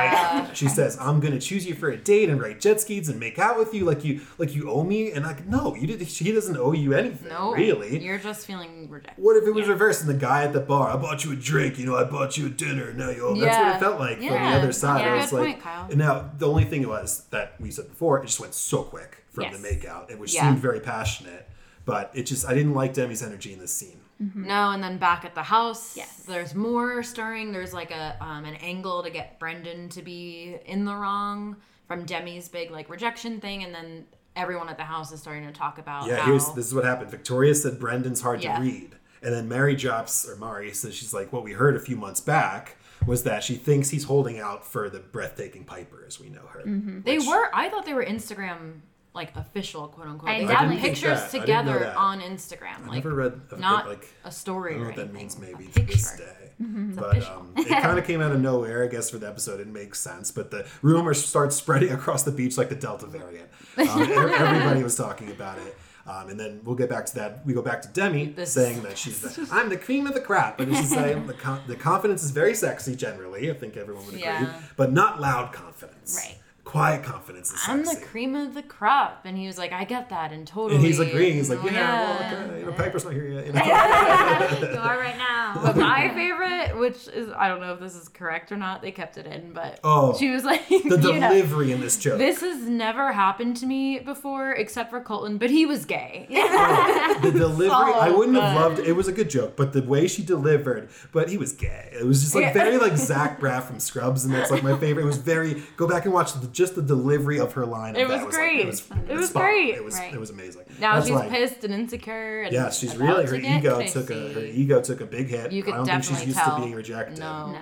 Right? 0.47 0.57
She 0.57 0.69
says, 0.69 0.99
"I'm 1.01 1.21
gonna 1.21 1.39
choose 1.41 1.67
you 1.67 1.75
for 1.75 1.91
a 1.91 1.97
date 1.97 2.29
and 2.29 2.41
ride 2.41 2.61
jet 2.61 2.81
skis 2.81 3.09
and 3.09 3.19
make 3.19 3.39
out 3.39 3.59
with 3.59 3.73
you 3.75 3.85
like 3.85 4.05
you 4.05 4.21
like 4.39 4.55
you 4.55 4.71
owe 4.71 4.83
me." 4.85 5.13
And 5.13 5.25
like, 5.25 5.47
no, 5.47 5.75
you 5.75 5.87
did. 5.87 6.07
She 6.09 6.33
doesn't 6.33 6.57
owe 6.57 6.73
you 6.73 6.93
anything. 6.95 7.29
no 7.29 7.53
really. 7.53 8.03
you're 8.03 8.19
just 8.19 8.47
feeling 8.47 8.89
rejected 8.91 9.23
What 9.23 9.37
if 9.37 9.47
it 9.47 9.53
was 9.55 9.69
reversed 9.69 10.01
and 10.03 10.11
the 10.11 10.15
guy 10.15 10.45
at 10.45 10.53
the 10.53 10.61
bar, 10.61 10.91
I 10.91 10.97
bought 10.97 11.25
you 11.25 11.33
a 11.33 11.37
drink, 11.37 11.79
you 11.79 11.87
know, 11.87 11.97
I 11.97 12.05
bought 12.05 12.37
you 12.37 12.47
a 12.47 12.51
dinner, 12.51 12.93
now 12.93 13.11
you 13.11 13.27
owe 13.27 13.35
me. 13.35 13.41
That's 13.41 13.57
what 13.59 13.77
it 13.77 13.81
felt 13.81 14.01
like 14.01 14.19
from 14.19 14.27
the 14.29 14.35
other 14.59 14.73
side. 14.73 15.01
Yeah. 15.01 15.15
It 15.15 15.17
was 15.23 15.31
Good 15.31 15.37
like, 15.41 15.47
point, 15.53 15.63
Kyle. 15.63 15.87
And 15.89 15.99
now 15.99 16.31
the 16.39 16.49
only 16.49 16.65
thing 16.65 16.83
it 16.83 16.89
was 16.89 17.25
that 17.31 17.55
we 17.61 17.71
said 17.71 17.89
before, 17.89 18.19
it 18.23 18.27
just 18.27 18.41
went 18.41 18.55
so 18.55 18.83
quick 18.83 19.25
from 19.31 19.45
Yes. 19.45 19.59
the 19.61 19.69
makeout, 19.69 20.17
which 20.19 20.35
Yeah. 20.35 20.49
seemed 20.49 20.59
very 20.59 20.81
passionate. 20.81 21.49
But 21.87 22.11
it 22.15 22.25
just, 22.25 22.47
I 22.47 22.55
didn't 22.55 22.75
like 22.75 22.93
Demi's 22.95 23.23
energy 23.23 23.53
in 23.53 23.59
this 23.59 23.73
scene. 23.73 24.00
No 24.35 24.71
and 24.71 24.83
then 24.83 24.99
back 24.99 25.25
at 25.25 25.35
the 25.35 25.43
house 25.43 25.97
Yes. 25.97 26.25
there's 26.27 26.55
more 26.55 27.03
stirring 27.03 27.53
there's 27.53 27.73
like 27.73 27.91
a 27.91 28.17
um, 28.21 28.45
an 28.45 28.55
angle 28.57 29.03
to 29.03 29.09
get 29.11 29.39
brendan 29.39 29.89
to 29.91 30.03
be 30.03 30.57
in 30.67 30.85
the 30.85 30.95
wrong 30.95 31.57
from 31.89 32.05
demi's 32.05 32.49
big 32.49 32.71
like 32.71 32.91
rejection 32.91 33.41
thing 33.41 33.65
and 33.65 33.75
then 33.75 34.05
everyone 34.37 34.69
at 34.69 34.77
the 34.77 34.85
house 34.85 35.11
is 35.11 35.21
starting 35.21 35.45
to 35.47 35.53
talk 35.53 35.79
about 35.79 36.07
Yeah, 36.07 36.17
how 36.19 36.27
here's 36.27 36.53
this 36.53 36.67
is 36.67 36.75
what 36.75 36.85
happened. 36.85 37.11
Victoria 37.11 37.55
said 37.55 37.81
Brendan's 37.81 38.21
hard 38.21 38.43
Yeah. 38.43 38.57
to 38.57 38.63
read. 38.63 38.95
And 39.23 39.35
then 39.35 39.49
Mary 39.49 39.75
drops, 39.75 40.27
or 40.27 40.37
Mari 40.37 40.73
says, 40.73 40.95
she's 40.95 41.13
like, 41.13 41.31
what 41.33 41.43
we 41.43 41.53
heard 41.53 41.75
a 41.77 41.81
few 41.81 41.97
months 41.97 42.21
back 42.21 42.77
was 43.07 43.25
that 43.25 43.43
she 43.43 43.57
thinks 43.57 43.91
he's 43.91 44.05
holding 44.05 44.39
out 44.39 44.65
for 44.65 44.89
the 44.89 45.01
breathtaking 45.01 45.65
Piper 45.65 46.05
as 46.07 46.19
we 46.21 46.29
know 46.31 46.47
her. 46.53 46.63
They 46.65 47.19
were. 47.19 47.51
I 47.53 47.69
thought 47.69 47.85
they 47.85 47.93
were 47.93 48.05
Instagram 48.05 48.81
like 49.15 49.35
official, 49.37 49.89
quote 49.89 50.07
unquote. 50.07 50.31
I 50.31 50.45
they 50.45 50.47
didn't 50.47 50.79
pictures 50.79 51.21
that. 51.21 51.29
I 51.29 51.45
didn't 51.45 51.67
know 51.67 51.73
together 51.73 51.95
on 51.97 52.21
Instagram. 52.21 52.85
I 52.85 52.89
like 52.89 53.05
never 53.05 53.15
read 53.15 53.41
a, 53.51 53.57
not 53.57 53.89
like 53.89 54.09
a 54.25 54.31
story 54.31 54.75
I 54.75 54.79
don't 54.79 54.83
know 54.83 54.85
or 54.85 54.89
what 54.91 54.97
that 54.97 55.03
anything. 55.03 55.19
means 55.19 55.39
maybe 55.39 55.67
to 55.73 55.83
this 55.83 56.17
day. 56.17 56.51
Mm-hmm. 56.63 56.95
But 56.95 57.29
um, 57.29 57.53
it 57.57 57.69
kind 57.83 57.99
of 57.99 58.05
came 58.07 58.21
out 58.21 58.33
of 58.33 58.41
nowhere, 58.41 58.85
I 58.85 58.87
guess, 58.89 59.11
for 59.11 59.19
the 59.19 59.27
episode. 59.27 59.61
It 59.61 59.67
makes 59.67 59.99
sense. 59.99 60.31
But 60.31 60.51
the 60.51 60.67
rumors 60.83 61.25
start 61.25 61.53
spreading 61.53 61.91
across 61.99 62.23
the 62.23 62.33
beach 62.33 62.57
like 62.59 62.69
the 62.69 62.75
Delta 62.75 63.07
variant. 63.07 63.49
Um, 63.77 63.87
everybody 64.03 64.83
was 64.83 64.95
talking 64.97 65.31
about 65.31 65.59
it. 65.59 65.77
Um, 66.07 66.29
and 66.31 66.41
then 66.41 66.61
we'll 66.65 66.77
get 66.77 66.89
back 66.89 67.07
to 67.07 67.15
that. 67.17 67.45
We 67.47 67.53
go 67.53 67.63
back 67.63 67.83
to 67.83 67.89
Demi 67.89 68.27
This- 68.27 68.53
saying 68.53 68.83
that 68.83 68.99
she's 68.99 69.21
the, 69.21 69.49
I'm 69.53 69.69
the 69.69 69.77
cream 69.77 70.07
of 70.07 70.15
the 70.15 70.21
crop. 70.21 70.59
But 70.59 70.69
she's 70.69 70.91
saying 70.91 71.27
the, 71.27 71.35
con- 71.35 71.63
the 71.67 71.77
confidence 71.77 72.23
is 72.23 72.31
very 72.31 72.55
sexy 72.55 72.97
generally. 72.97 73.51
I 73.51 73.55
think 73.55 73.77
everyone 73.77 74.05
would 74.07 74.15
agree. 74.15 74.25
Yeah. 74.25 74.61
But 74.77 74.93
not 74.93 75.21
loud 75.21 75.53
confidence. 75.53 76.17
Right. 76.17 76.37
Quiet 76.71 77.03
confidence 77.03 77.51
is 77.53 77.61
I'm 77.67 77.85
the 77.85 77.97
cream 78.11 78.37
of 78.37 78.55
the 78.55 78.63
crop, 78.63 79.23
and 79.25 79.37
he 79.37 79.47
was 79.49 79.59
like, 79.59 79.73
"I 79.73 79.83
get 79.85 80.09
that, 80.11 80.31
and 80.31 80.47
totally." 80.47 80.77
and 80.77 80.85
he's 80.85 81.01
agreeing. 81.01 81.35
He's 81.35 81.51
like, 81.51 81.59
Oh, 81.65 81.67
yeah, 81.69 82.31
well, 82.31 82.45
okay, 82.45 82.61
you 82.61 82.67
know, 82.67 82.73
Piper's 82.73 83.05
not 83.05 83.13
here 83.13 83.27
yet. 83.27 83.47
You 83.47 83.53
know? 83.55 83.61
You 83.65 84.79
are 84.79 84.97
right 84.99 85.19
now. 85.19 85.61
But 85.65 85.77
my 85.77 86.09
favorite, 86.15 86.79
which 86.79 87.09
is 87.09 87.29
I 87.37 87.49
don't 87.49 87.61
know 87.61 87.73
if 87.75 87.81
this 87.81 87.97
is 87.97 88.09
correct 88.09 88.53
or 88.53 88.57
not, 88.57 88.83
they 88.83 88.93
kept 88.93 89.19
it 89.19 89.27
in, 89.27 89.53
but 89.53 89.81
Oh, 89.83 90.17
she 90.17 90.31
was 90.31 90.45
like, 90.45 90.69
the 90.69 90.77
you 90.77 90.91
know, 90.91 90.97
delivery 91.29 91.73
in 91.73 91.81
this 91.81 91.97
joke. 91.99 92.19
this 92.19 92.41
has 92.41 92.63
never 92.69 93.11
happened 93.13 93.57
to 93.57 93.67
me 93.67 93.99
before, 93.99 94.53
except 94.53 94.91
for 94.91 95.01
Colton, 95.01 95.39
but 95.39 95.51
he 95.51 95.67
was 95.67 95.85
gay. 95.85 96.29
Oh, 96.31 97.19
the 97.21 97.33
delivery 97.33 97.71
I 97.73 98.11
oh, 98.11 98.19
wouldn't 98.19 98.37
have 98.41 98.55
good. 98.55 98.61
loved 98.61 98.79
it 98.89 98.93
was 98.93 99.09
a 99.09 99.13
good 99.13 99.29
joke, 99.29 99.57
but 99.57 99.73
the 99.73 99.83
way 99.83 100.07
she 100.07 100.23
delivered, 100.23 100.89
but 101.11 101.29
he 101.29 101.37
was 101.37 101.53
gay. 101.53 101.89
It 101.93 102.07
was 102.07 102.23
just 102.23 102.35
like 102.37 102.43
Yeah. 102.43 102.53
very 102.53 102.79
like 102.79 102.97
Zach 102.97 103.41
Braff 103.41 103.65
from 103.65 103.81
Scrubs, 103.81 104.25
and 104.25 104.33
that's 104.33 104.53
like 104.53 104.63
my 104.63 104.79
favorite. 104.79 105.03
It 105.03 105.07
was 105.07 105.17
very 105.19 105.65
go 105.77 105.89
back 105.89 106.05
and 106.05 106.15
watch 106.15 106.33
the, 106.35 106.47
just 106.61 106.75
the 106.77 106.83
delivery 106.83 107.41
of 107.41 107.53
her 107.55 107.67
line. 107.67 107.97
It 107.97 108.03
of 108.03 108.09
that 108.11 108.25
was 108.27 108.35
like, 108.35 108.35
great. 108.35 108.67
was, 108.67 108.85
It 109.09 109.17
was 109.17 109.29
spot 109.31 109.43
great. 109.43 109.75
It 109.75 109.85
was 109.85 109.95
Right. 109.99 110.15
it 110.15 110.21
was 110.21 110.31
amazing. 110.31 110.63
Now 110.79 110.95
That's 110.95 111.07
she's 111.07 111.15
why- 111.17 111.29
pissed 111.29 111.65
and 111.65 111.75
insecure. 111.75 112.43
And 112.43 112.53
Yeah, 112.53 112.71
she's 112.71 112.97
really 112.97 113.27
her 113.27 113.35
ego 113.35 113.83
took 113.87 114.11
a 114.11 114.15
her 114.35 114.41
ego 114.45 114.81
took 114.81 115.01
a 115.01 115.07
big 115.07 115.27
hit. 115.29 115.51
You 115.51 115.63
could 115.65 115.75
I 115.75 115.79
don't 115.79 115.87
think 115.87 116.05
she's 116.05 116.27
used 116.27 116.39
tell. 116.39 116.57
to 116.57 116.63
being 116.63 116.75
rejected. 116.75 117.19
No. 117.19 117.51
No. 117.53 117.59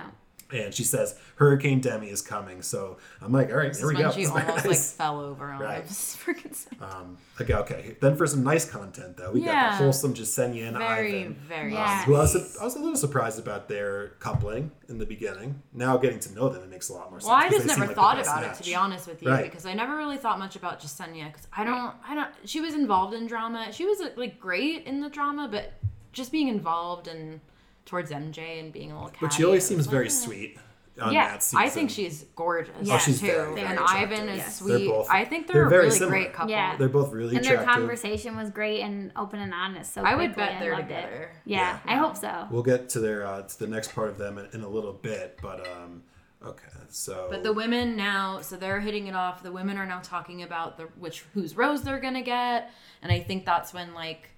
And 0.51 0.73
she 0.73 0.83
says 0.83 1.15
Hurricane 1.37 1.81
Demi 1.81 2.09
is 2.09 2.23
coming. 2.23 2.63
So 2.63 2.97
I'm 3.21 3.33
like, 3.33 3.51
all 3.51 3.57
right, 3.59 3.69
This 3.69 3.81
here 3.81 3.91
is 3.93 3.97
we 3.99 4.03
when 4.03 4.11
go. 4.11 4.17
she 4.17 4.23
It's 4.23 4.31
very 4.33 4.47
almost 4.49 4.67
like 4.67 4.79
fell 4.79 5.21
over 5.21 5.45
on 5.53 5.61
Right. 5.61 5.79
right. 5.81 5.85
freaking 5.87 6.55
sad. 6.55 6.79
Um, 6.81 7.19
okay, 7.39 7.53
okay. 7.53 7.97
Then 8.01 8.17
for 8.17 8.27
some 8.27 8.43
nice 8.45 8.65
content 8.69 9.19
though, 9.19 9.31
we 9.33 9.41
got 9.41 9.47
Yeah. 9.53 9.71
the 9.73 9.77
wholesome 9.77 10.15
Jessenia 10.15 10.69
and 10.69 10.79
Very, 10.79 11.21
Ivan. 11.21 11.35
very 11.47 11.73
Yeah. 11.75 11.85
nice. 11.85 12.05
Who 12.07 12.15
I 12.15 12.19
was, 12.21 12.57
I 12.59 12.65
was 12.65 12.77
a 12.77 12.79
little 12.79 12.97
surprised 12.97 13.39
about 13.39 13.69
their 13.69 14.09
coupling 14.21 14.71
in 14.89 14.97
the 14.97 15.05
beginning. 15.05 15.63
Now 15.75 15.99
getting 15.99 16.21
to 16.21 16.33
know 16.35 16.49
them, 16.49 16.63
it 16.63 16.71
makes 16.71 16.89
a 16.89 16.95
lot 16.95 17.11
more 17.11 17.21
sense. 17.21 17.29
Well, 17.29 17.37
I 17.37 17.45
'cause 17.49 17.57
just 17.65 17.67
never 17.67 17.87
like 17.87 17.95
thought 17.95 18.17
best 18.17 18.31
about 18.31 18.45
it 18.45 18.55
to 18.55 18.65
be 18.65 18.75
honest 18.75 19.07
with 19.07 19.23
you, 19.23 19.29
Right. 19.31 19.45
because 19.45 19.67
I 19.67 19.75
never 19.75 19.97
really 19.97 20.17
thought 20.17 20.39
much 20.39 20.57
about 20.57 20.81
Jessenia 20.81 21.27
because 21.31 21.47
I 21.55 21.65
don't, 21.65 21.95
I 22.09 22.15
don't. 22.15 22.31
She 22.47 22.63
was 22.63 22.73
involved 22.75 23.13
in 23.13 23.27
drama. 23.27 23.71
She 23.73 23.85
was 23.85 24.01
like 24.17 24.41
great 24.41 24.85
in 24.87 25.01
the 25.03 25.11
drama, 25.11 25.47
but 25.51 25.75
just 26.13 26.33
being 26.33 26.49
involved 26.49 27.07
and 27.07 27.41
towards 27.89 28.11
MJ 28.11 28.61
and 28.61 28.73
being 28.73 28.93
a 28.93 28.95
little. 28.95 29.11
Cat. 29.11 29.19
But 29.21 29.33
she 29.33 29.45
always 29.45 29.67
seems 29.67 29.79
was 29.79 29.87
very 29.89 30.05
like, 30.05 30.13
sweet 30.13 30.59
on 31.01 31.13
Yeah, 31.13 31.29
that 31.31 31.43
season. 31.43 31.65
I 31.65 31.69
think 31.69 31.91
she's 31.91 32.25
gorgeous. 32.37 32.75
Oh, 32.91 32.99
she's 32.99 33.21
too. 33.21 33.27
very, 33.27 33.55
very 33.55 33.61
and 33.67 33.79
attractive. 33.79 34.13
Ivan 34.19 34.29
is 34.29 34.37
Yes. 34.39 34.59
They're 34.61 34.77
sweet. 34.79 34.89
both- 34.89 35.11
I 35.11 35.25
think 35.25 35.47
they're, 35.47 35.55
they're 35.55 35.67
a 35.67 35.71
very 35.71 35.83
really 35.87 35.99
similar. 35.99 36.11
great 36.19 36.33
couple. 36.33 36.51
Yeah. 36.51 36.77
They're 36.77 36.89
both 36.89 37.13
really 37.13 37.37
And 37.37 37.45
their 37.45 37.63
conversation 37.65 38.37
was 38.37 38.51
great 38.51 38.81
and 38.83 39.13
open 39.17 39.41
and 39.41 39.55
honest. 39.55 39.95
So 39.95 40.03
I 40.03 40.15
would 40.15 40.35
bet 40.37 40.61
they're 40.61 40.73
loved 40.77 40.91
it. 40.91 40.95
together. 40.97 41.31
Yeah, 41.45 41.79
I 41.87 41.97
hope 41.97 42.17
so. 42.17 42.47
We'll 42.51 42.63
get 42.63 42.89
to 42.91 43.01
their 43.01 43.27
uh, 43.27 43.43
to 43.43 43.59
the 43.59 43.67
next 43.69 43.95
part 43.95 44.09
of 44.11 44.19
them 44.19 44.39
in, 44.39 44.47
in 44.55 44.63
a 44.63 44.69
little 44.69 44.93
bit, 44.93 45.39
but 45.43 45.67
um, 45.69 46.03
okay. 46.45 46.65
So 46.91 47.29
But 47.31 47.43
the 47.43 47.53
women 47.53 47.97
now, 47.97 48.41
so 48.41 48.57
they're 48.57 48.81
hitting 48.81 49.07
it 49.09 49.15
off. 49.15 49.43
The 49.43 49.53
women 49.53 49.77
are 49.77 49.87
now 49.87 50.01
talking 50.03 50.43
about 50.43 50.79
the 50.79 50.85
which 50.99 51.25
whose 51.35 51.57
rose 51.57 51.83
they're 51.83 52.01
gonna 52.01 52.23
get, 52.23 52.71
and 53.03 53.13
I 53.13 53.21
think 53.21 53.45
that's 53.45 53.73
when 53.75 53.95
like 53.95 54.31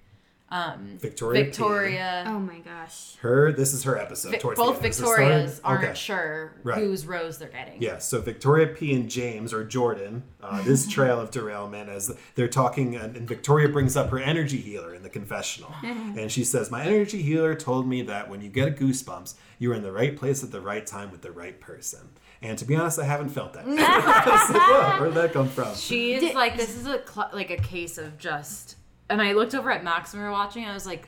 um, 0.51 0.97
Victoria 0.99 1.41
P. 1.45 1.49
Victoria, 1.49 2.25
Oh 2.27 2.37
my 2.39 2.59
gosh. 2.59 3.15
her 3.21 3.51
this 3.53 3.73
is 3.73 3.83
her 3.85 3.97
episode. 3.97 4.31
Vi- 4.33 4.37
towards 4.39 4.59
both 4.59 4.75
end. 4.77 4.85
Is 4.85 4.97
this 4.97 4.97
the? 4.97 5.05
Victorias 5.15 5.61
aren't 5.63 5.83
Okay. 5.85 5.93
sure 5.93 6.53
Right. 6.63 6.77
whose 6.79 7.05
rose 7.05 7.37
they're 7.37 7.47
getting. 7.47 7.81
Yeah, 7.81 7.99
so 7.99 8.19
Victoria 8.21 8.67
P 8.67 8.93
and 8.93 9.09
James 9.09 9.53
or 9.53 9.63
Jordan, 9.63 10.23
uh, 10.43 10.61
this 10.63 10.87
trail 10.95 11.19
of 11.19 11.31
derailment 11.31 11.89
as 11.89 12.11
they're 12.35 12.47
talking, 12.49 12.95
and, 12.95 13.15
and 13.15 13.27
Victoria 13.27 13.69
brings 13.69 13.95
up 13.95 14.09
her 14.09 14.19
energy 14.19 14.57
healer 14.57 14.93
in 14.93 15.03
the 15.03 15.09
confessional, 15.09 15.73
and 15.83 16.31
she 16.31 16.43
says, 16.43 16.69
"My 16.69 16.83
energy 16.83 17.21
healer 17.21 17.55
told 17.55 17.87
me 17.87 18.01
that 18.03 18.29
when 18.29 18.41
you 18.41 18.49
get 18.49 18.75
goosebumps, 18.77 19.35
you're 19.57 19.73
in 19.73 19.83
the 19.83 19.91
right 19.93 20.17
place 20.17 20.43
at 20.43 20.51
the 20.51 20.61
right 20.61 20.85
time 20.85 21.11
with 21.11 21.21
the 21.21 21.31
right 21.31 21.59
person." 21.61 22.09
And 22.43 22.57
to 22.57 22.65
be 22.65 22.75
honest, 22.75 22.97
I 22.99 23.05
haven't 23.05 23.29
felt 23.29 23.53
that. 23.53 23.65
I 23.67 23.71
like, 23.71 24.95
"Whoa, 24.97 24.99
Where'd 25.01 25.13
that 25.13 25.31
come 25.31 25.47
from? 25.47 25.75
She 25.75 26.13
is 26.15 26.33
like 26.35 26.57
this 26.57 26.75
is 26.75 26.87
a 26.87 27.01
cl- 27.07 27.29
like 27.31 27.51
a 27.51 27.57
case 27.57 27.97
of 27.97 28.17
just. 28.17 28.75
And 29.11 29.21
I 29.21 29.33
looked 29.33 29.53
over 29.53 29.69
at 29.69 29.83
Max 29.83 30.13
when 30.13 30.21
we 30.21 30.25
were 30.25 30.31
watching. 30.31 30.65
I 30.65 30.73
was 30.73 30.85
like, 30.85 31.07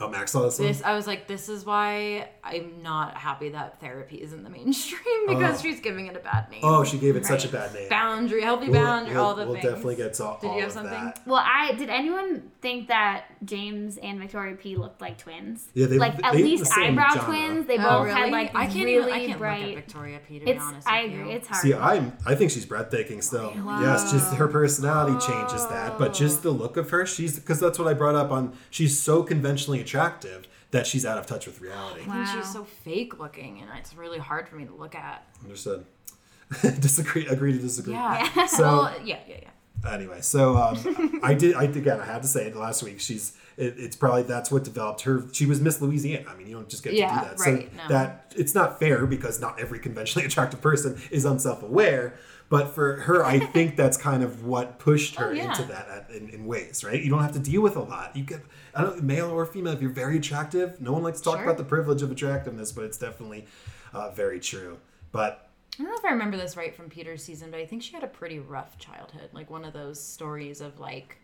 Oh, 0.00 0.08
Max 0.08 0.32
saw 0.32 0.42
this 0.42 0.58
one. 0.58 0.66
this. 0.68 0.82
I 0.82 0.94
was 0.96 1.06
like, 1.06 1.28
this 1.28 1.48
is 1.48 1.64
why 1.64 2.28
I'm 2.42 2.82
not 2.82 3.14
happy 3.16 3.50
that 3.50 3.78
therapy 3.80 4.16
is 4.16 4.32
in 4.32 4.42
the 4.42 4.50
mainstream 4.50 5.00
because 5.28 5.58
Oh. 5.60 5.62
she's 5.62 5.80
giving 5.80 6.06
it 6.06 6.16
a 6.16 6.20
bad 6.20 6.50
name. 6.50 6.60
Oh, 6.64 6.82
she 6.82 6.98
gave 6.98 7.14
it 7.14 7.24
such 7.26 7.44
a 7.44 7.48
bad 7.48 7.72
name. 7.74 7.88
boundary, 7.88 8.42
healthy 8.42 8.68
We'll- 8.70 8.82
boundary, 8.82 9.14
we'll- 9.14 9.24
all 9.24 9.34
the 9.34 9.44
we'll 9.44 9.54
things. 9.54 9.66
definitely 9.66 9.96
get 9.96 10.14
to 10.14 10.24
all, 10.24 10.38
Did 10.40 10.54
you 10.54 10.60
have 10.60 10.68
of 10.68 10.72
something? 10.72 10.92
that. 10.92 11.20
Well, 11.26 11.42
I 11.44 11.72
did 11.72 11.88
anyone 11.90 12.50
think 12.62 12.88
that 12.88 13.26
James 13.44 13.96
and 13.98 14.18
Victoria 14.20 14.54
P 14.54 14.76
looked 14.76 15.00
like 15.00 15.18
twins? 15.18 15.68
Yeah, 15.74 15.86
they- 15.86 15.98
like 15.98 16.16
they 16.16 16.22
at 16.22 16.34
have 16.34 16.44
least 16.44 16.64
the 16.64 16.70
same 16.70 16.98
eyebrow 16.98 17.14
genre. 17.14 17.24
twins. 17.24 17.66
They 17.66 17.78
Oh, 17.78 17.82
both 17.82 18.04
really? 18.06 18.20
had 18.20 18.30
like 18.30 18.54
I 18.54 18.66
can't 18.66 18.84
really 18.84 18.92
even, 19.10 19.12
I 19.12 19.26
can't 19.26 19.38
bright. 19.38 19.60
look 19.60 19.68
at 19.70 19.74
Victoria 19.84 20.20
P 20.28 20.38
to 20.38 20.44
be 20.44 20.56
honest. 20.56 20.86
I 20.88 21.02
with 21.04 21.12
agree. 21.12 21.24
you. 21.30 21.36
It's 21.36 21.48
hard. 21.48 21.62
See, 21.62 21.74
I'm 21.74 22.16
I 22.26 22.34
think 22.34 22.50
she's 22.50 22.66
breathtaking 22.66 23.20
still. 23.22 23.52
Yes, 23.80 24.12
just 24.12 24.34
her 24.34 24.48
personality 24.48 25.18
changes 25.26 25.66
that, 25.68 25.98
but 25.98 26.14
just 26.14 26.42
the 26.42 26.50
look 26.50 26.76
of 26.76 26.90
her, 26.90 27.04
she's 27.06 27.38
because 27.38 27.58
that's 27.60 27.78
what 27.78 27.88
I 27.88 27.94
brought 27.94 28.14
up 28.14 28.30
on. 28.30 28.52
She's 28.70 28.98
so 29.00 29.22
conventionally 29.22 29.80
attractive 29.80 30.46
that 30.70 30.86
she's 30.86 31.04
out 31.04 31.18
of 31.18 31.26
touch 31.26 31.46
with 31.46 31.60
reality. 31.60 32.00
I 32.00 32.04
think 32.04 32.14
Wow. 32.16 32.34
she's 32.40 32.52
so 32.52 32.64
fake 32.64 33.18
looking, 33.18 33.60
and 33.60 33.68
it's 33.78 33.94
really 33.94 34.18
hard 34.18 34.48
for 34.48 34.56
me 34.56 34.64
to 34.64 34.74
look 34.74 34.94
at. 34.94 35.26
Understood. 35.42 35.84
disagree. 36.80 37.26
Agree 37.26 37.52
to 37.52 37.58
disagree. 37.58 37.94
Yeah. 37.94 38.46
So- 38.46 38.62
well, 38.62 38.94
yeah, 39.04 39.18
yeah, 39.28 39.36
yeah. 39.42 39.48
Anyway, 39.88 40.20
so 40.20 40.56
um, 40.56 41.20
I 41.22 41.34
did. 41.34 41.54
I 41.54 41.64
again, 41.64 42.00
I 42.00 42.04
had 42.04 42.22
to 42.22 42.28
say 42.28 42.46
it 42.46 42.56
last 42.56 42.82
week. 42.82 43.00
She's. 43.00 43.36
It, 43.56 43.74
it's 43.76 43.96
probably 43.96 44.22
that's 44.22 44.50
what 44.50 44.64
developed 44.64 45.02
her. 45.02 45.24
She 45.32 45.44
was 45.44 45.60
Miss 45.60 45.80
Louisiana. 45.82 46.24
I 46.30 46.36
mean, 46.36 46.46
you 46.46 46.54
don't 46.54 46.68
just 46.68 46.82
get 46.82 46.94
Yeah, 46.94 47.08
to 47.08 47.14
do 47.14 47.20
that. 47.36 47.38
right, 47.40 47.70
so 47.70 47.76
no. 47.76 47.88
that 47.88 48.32
it's 48.36 48.54
not 48.54 48.78
fair 48.78 49.04
because 49.06 49.40
not 49.40 49.60
every 49.60 49.78
conventionally 49.78 50.26
attractive 50.28 50.60
person 50.62 50.98
is 51.10 51.24
unself-aware. 51.24 52.14
But 52.48 52.74
for 52.74 52.96
her, 53.02 53.24
I 53.24 53.38
think 53.52 53.76
that's 53.76 53.96
kind 53.96 54.22
of 54.22 54.44
what 54.44 54.78
pushed 54.78 55.16
her 55.16 55.30
Oh, 55.30 55.32
yeah. 55.32 55.50
into 55.50 55.64
that 55.64 55.88
at, 55.88 56.10
in, 56.16 56.28
in 56.30 56.46
ways, 56.46 56.82
right? 56.84 57.02
You 57.02 57.10
don't 57.10 57.22
have 57.22 57.32
to 57.32 57.38
deal 57.38 57.60
with 57.62 57.76
a 57.76 57.82
lot. 57.82 58.14
You 58.16 58.24
get, 58.24 58.40
I 58.74 58.82
don't, 58.82 59.02
male 59.02 59.30
or 59.30 59.44
female, 59.46 59.72
if 59.72 59.80
you're 59.82 59.90
very 59.90 60.16
attractive, 60.18 60.80
no 60.80 60.92
one 60.92 61.02
likes 61.02 61.18
to 61.18 61.24
talk 61.24 61.36
Sure. 61.36 61.44
about 61.44 61.56
the 61.58 61.64
privilege 61.64 62.02
of 62.02 62.10
attractiveness, 62.10 62.70
but 62.72 62.84
it's 62.84 62.98
definitely 62.98 63.46
uh, 63.94 64.10
very 64.10 64.38
true. 64.40 64.78
But 65.12 65.48
I 65.78 65.82
don't 65.82 65.90
know 65.90 65.96
if 65.98 66.04
I 66.04 66.10
remember 66.10 66.36
this 66.36 66.56
right 66.56 66.74
from 66.74 66.90
Peter's 66.90 67.22
season, 67.24 67.50
but 67.50 67.58
I 67.58 67.66
think 67.66 67.82
she 67.82 67.92
had 67.92 68.04
a 68.04 68.08
pretty 68.08 68.38
rough 68.38 68.78
childhood. 68.78 69.30
Like 69.32 69.50
one 69.50 69.64
of 69.64 69.72
those 69.72 70.00
stories 70.00 70.60
of 70.60 70.78
like 70.78 71.18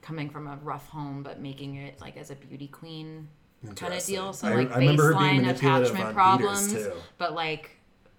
coming 0.00 0.30
from 0.30 0.46
a 0.46 0.56
rough 0.62 0.88
home 0.88 1.22
but 1.22 1.40
making 1.40 1.76
it 1.76 2.00
like 2.00 2.16
as 2.16 2.30
a 2.30 2.34
beauty 2.34 2.68
queen 2.68 3.28
kind 3.76 3.94
of 3.94 4.04
deal. 4.04 4.32
So 4.32 4.48
I- 4.48 4.54
like 4.54 4.70
I 4.72 4.78
remember 4.78 5.14
baseline 5.14 5.48
attachment 5.48 6.14
problems, 6.14 6.74
but 7.18 7.34
like 7.34 7.70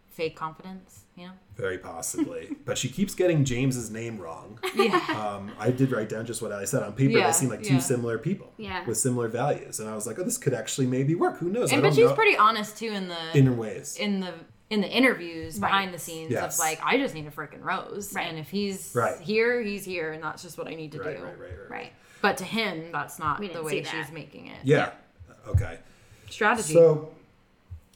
fake 0.08 0.36
confidence. 0.36 1.02
You 1.16 1.28
know? 1.28 1.34
Very 1.56 1.78
possibly. 1.78 2.50
but 2.66 2.78
she 2.78 2.90
keeps 2.90 3.16
getting 3.16 3.46
James's 3.46 3.90
name 3.90 4.18
wrong. 4.20 4.60
Yeah. 4.76 4.98
Um, 5.18 5.52
I 5.58 5.72
did 5.72 5.92
write 5.92 6.10
down 6.10 6.26
just 6.26 6.42
what 6.42 6.52
I 6.52 6.66
said 6.66 6.84
on 6.84 6.94
paper. 6.94 7.18
Yeah, 7.18 7.28
they 7.28 7.32
seem 7.34 7.50
like 7.50 7.64
two 7.64 7.76
yeah. 7.76 7.80
similar 7.80 8.18
people 8.18 8.52
Yeah. 8.58 8.86
with 8.86 8.98
similar 8.98 9.30
values. 9.30 9.80
And 9.80 9.90
I 9.90 9.96
was 9.96 10.06
like, 10.06 10.20
oh, 10.20 10.24
this 10.24 10.38
could 10.38 10.54
actually 10.54 10.88
maybe 10.88 11.16
work. 11.16 11.38
Who 11.38 11.50
knows? 11.50 11.72
I 11.72 11.76
and 11.76 11.84
don't 11.84 11.92
but 11.92 11.96
she's 11.96 12.10
know. 12.10 12.16
pretty 12.16 12.38
honest 12.38 12.78
too 12.78 12.88
in 12.88 13.08
the 13.08 13.38
in 13.38 13.46
her 13.46 13.54
ways. 13.54 13.96
in 13.98 14.20
the 14.20 14.34
in 14.70 14.82
the 14.82 14.90
interviews 14.90 15.60
Right. 15.60 15.70
behind 15.70 15.94
the 15.94 16.00
scenes 16.00 16.32
Yes. 16.32 16.56
of 16.56 16.60
like 16.60 16.80
I 16.84 16.98
just 16.98 17.14
need 17.14 17.28
a 17.28 17.32
freaking 17.32 17.64
rose, 17.64 18.14
Right. 18.14 18.28
and 18.28 18.40
if 18.40 18.50
he's 18.50 18.92
Right. 18.96 19.20
here, 19.22 19.62
he's 19.62 19.86
here, 19.86 20.12
and 20.12 20.24
that's 20.24 20.42
just 20.42 20.58
what 20.58 20.68
I 20.68 20.74
need 20.76 20.92
to 20.94 21.00
right, 21.00 21.18
do. 21.18 21.24
right, 21.24 21.40
right, 21.40 21.50
right, 21.62 21.70
right. 21.70 21.94
But 22.22 22.38
to 22.38 22.44
him, 22.44 22.92
that's 22.92 23.20
not 23.20 23.40
the 23.42 23.62
way 23.62 23.84
she's 23.84 24.12
making 24.12 24.48
it. 24.48 24.58
Yeah. 24.64 24.92
Okay. 25.48 25.78
Strategy. 26.30 26.74
So 26.74 27.12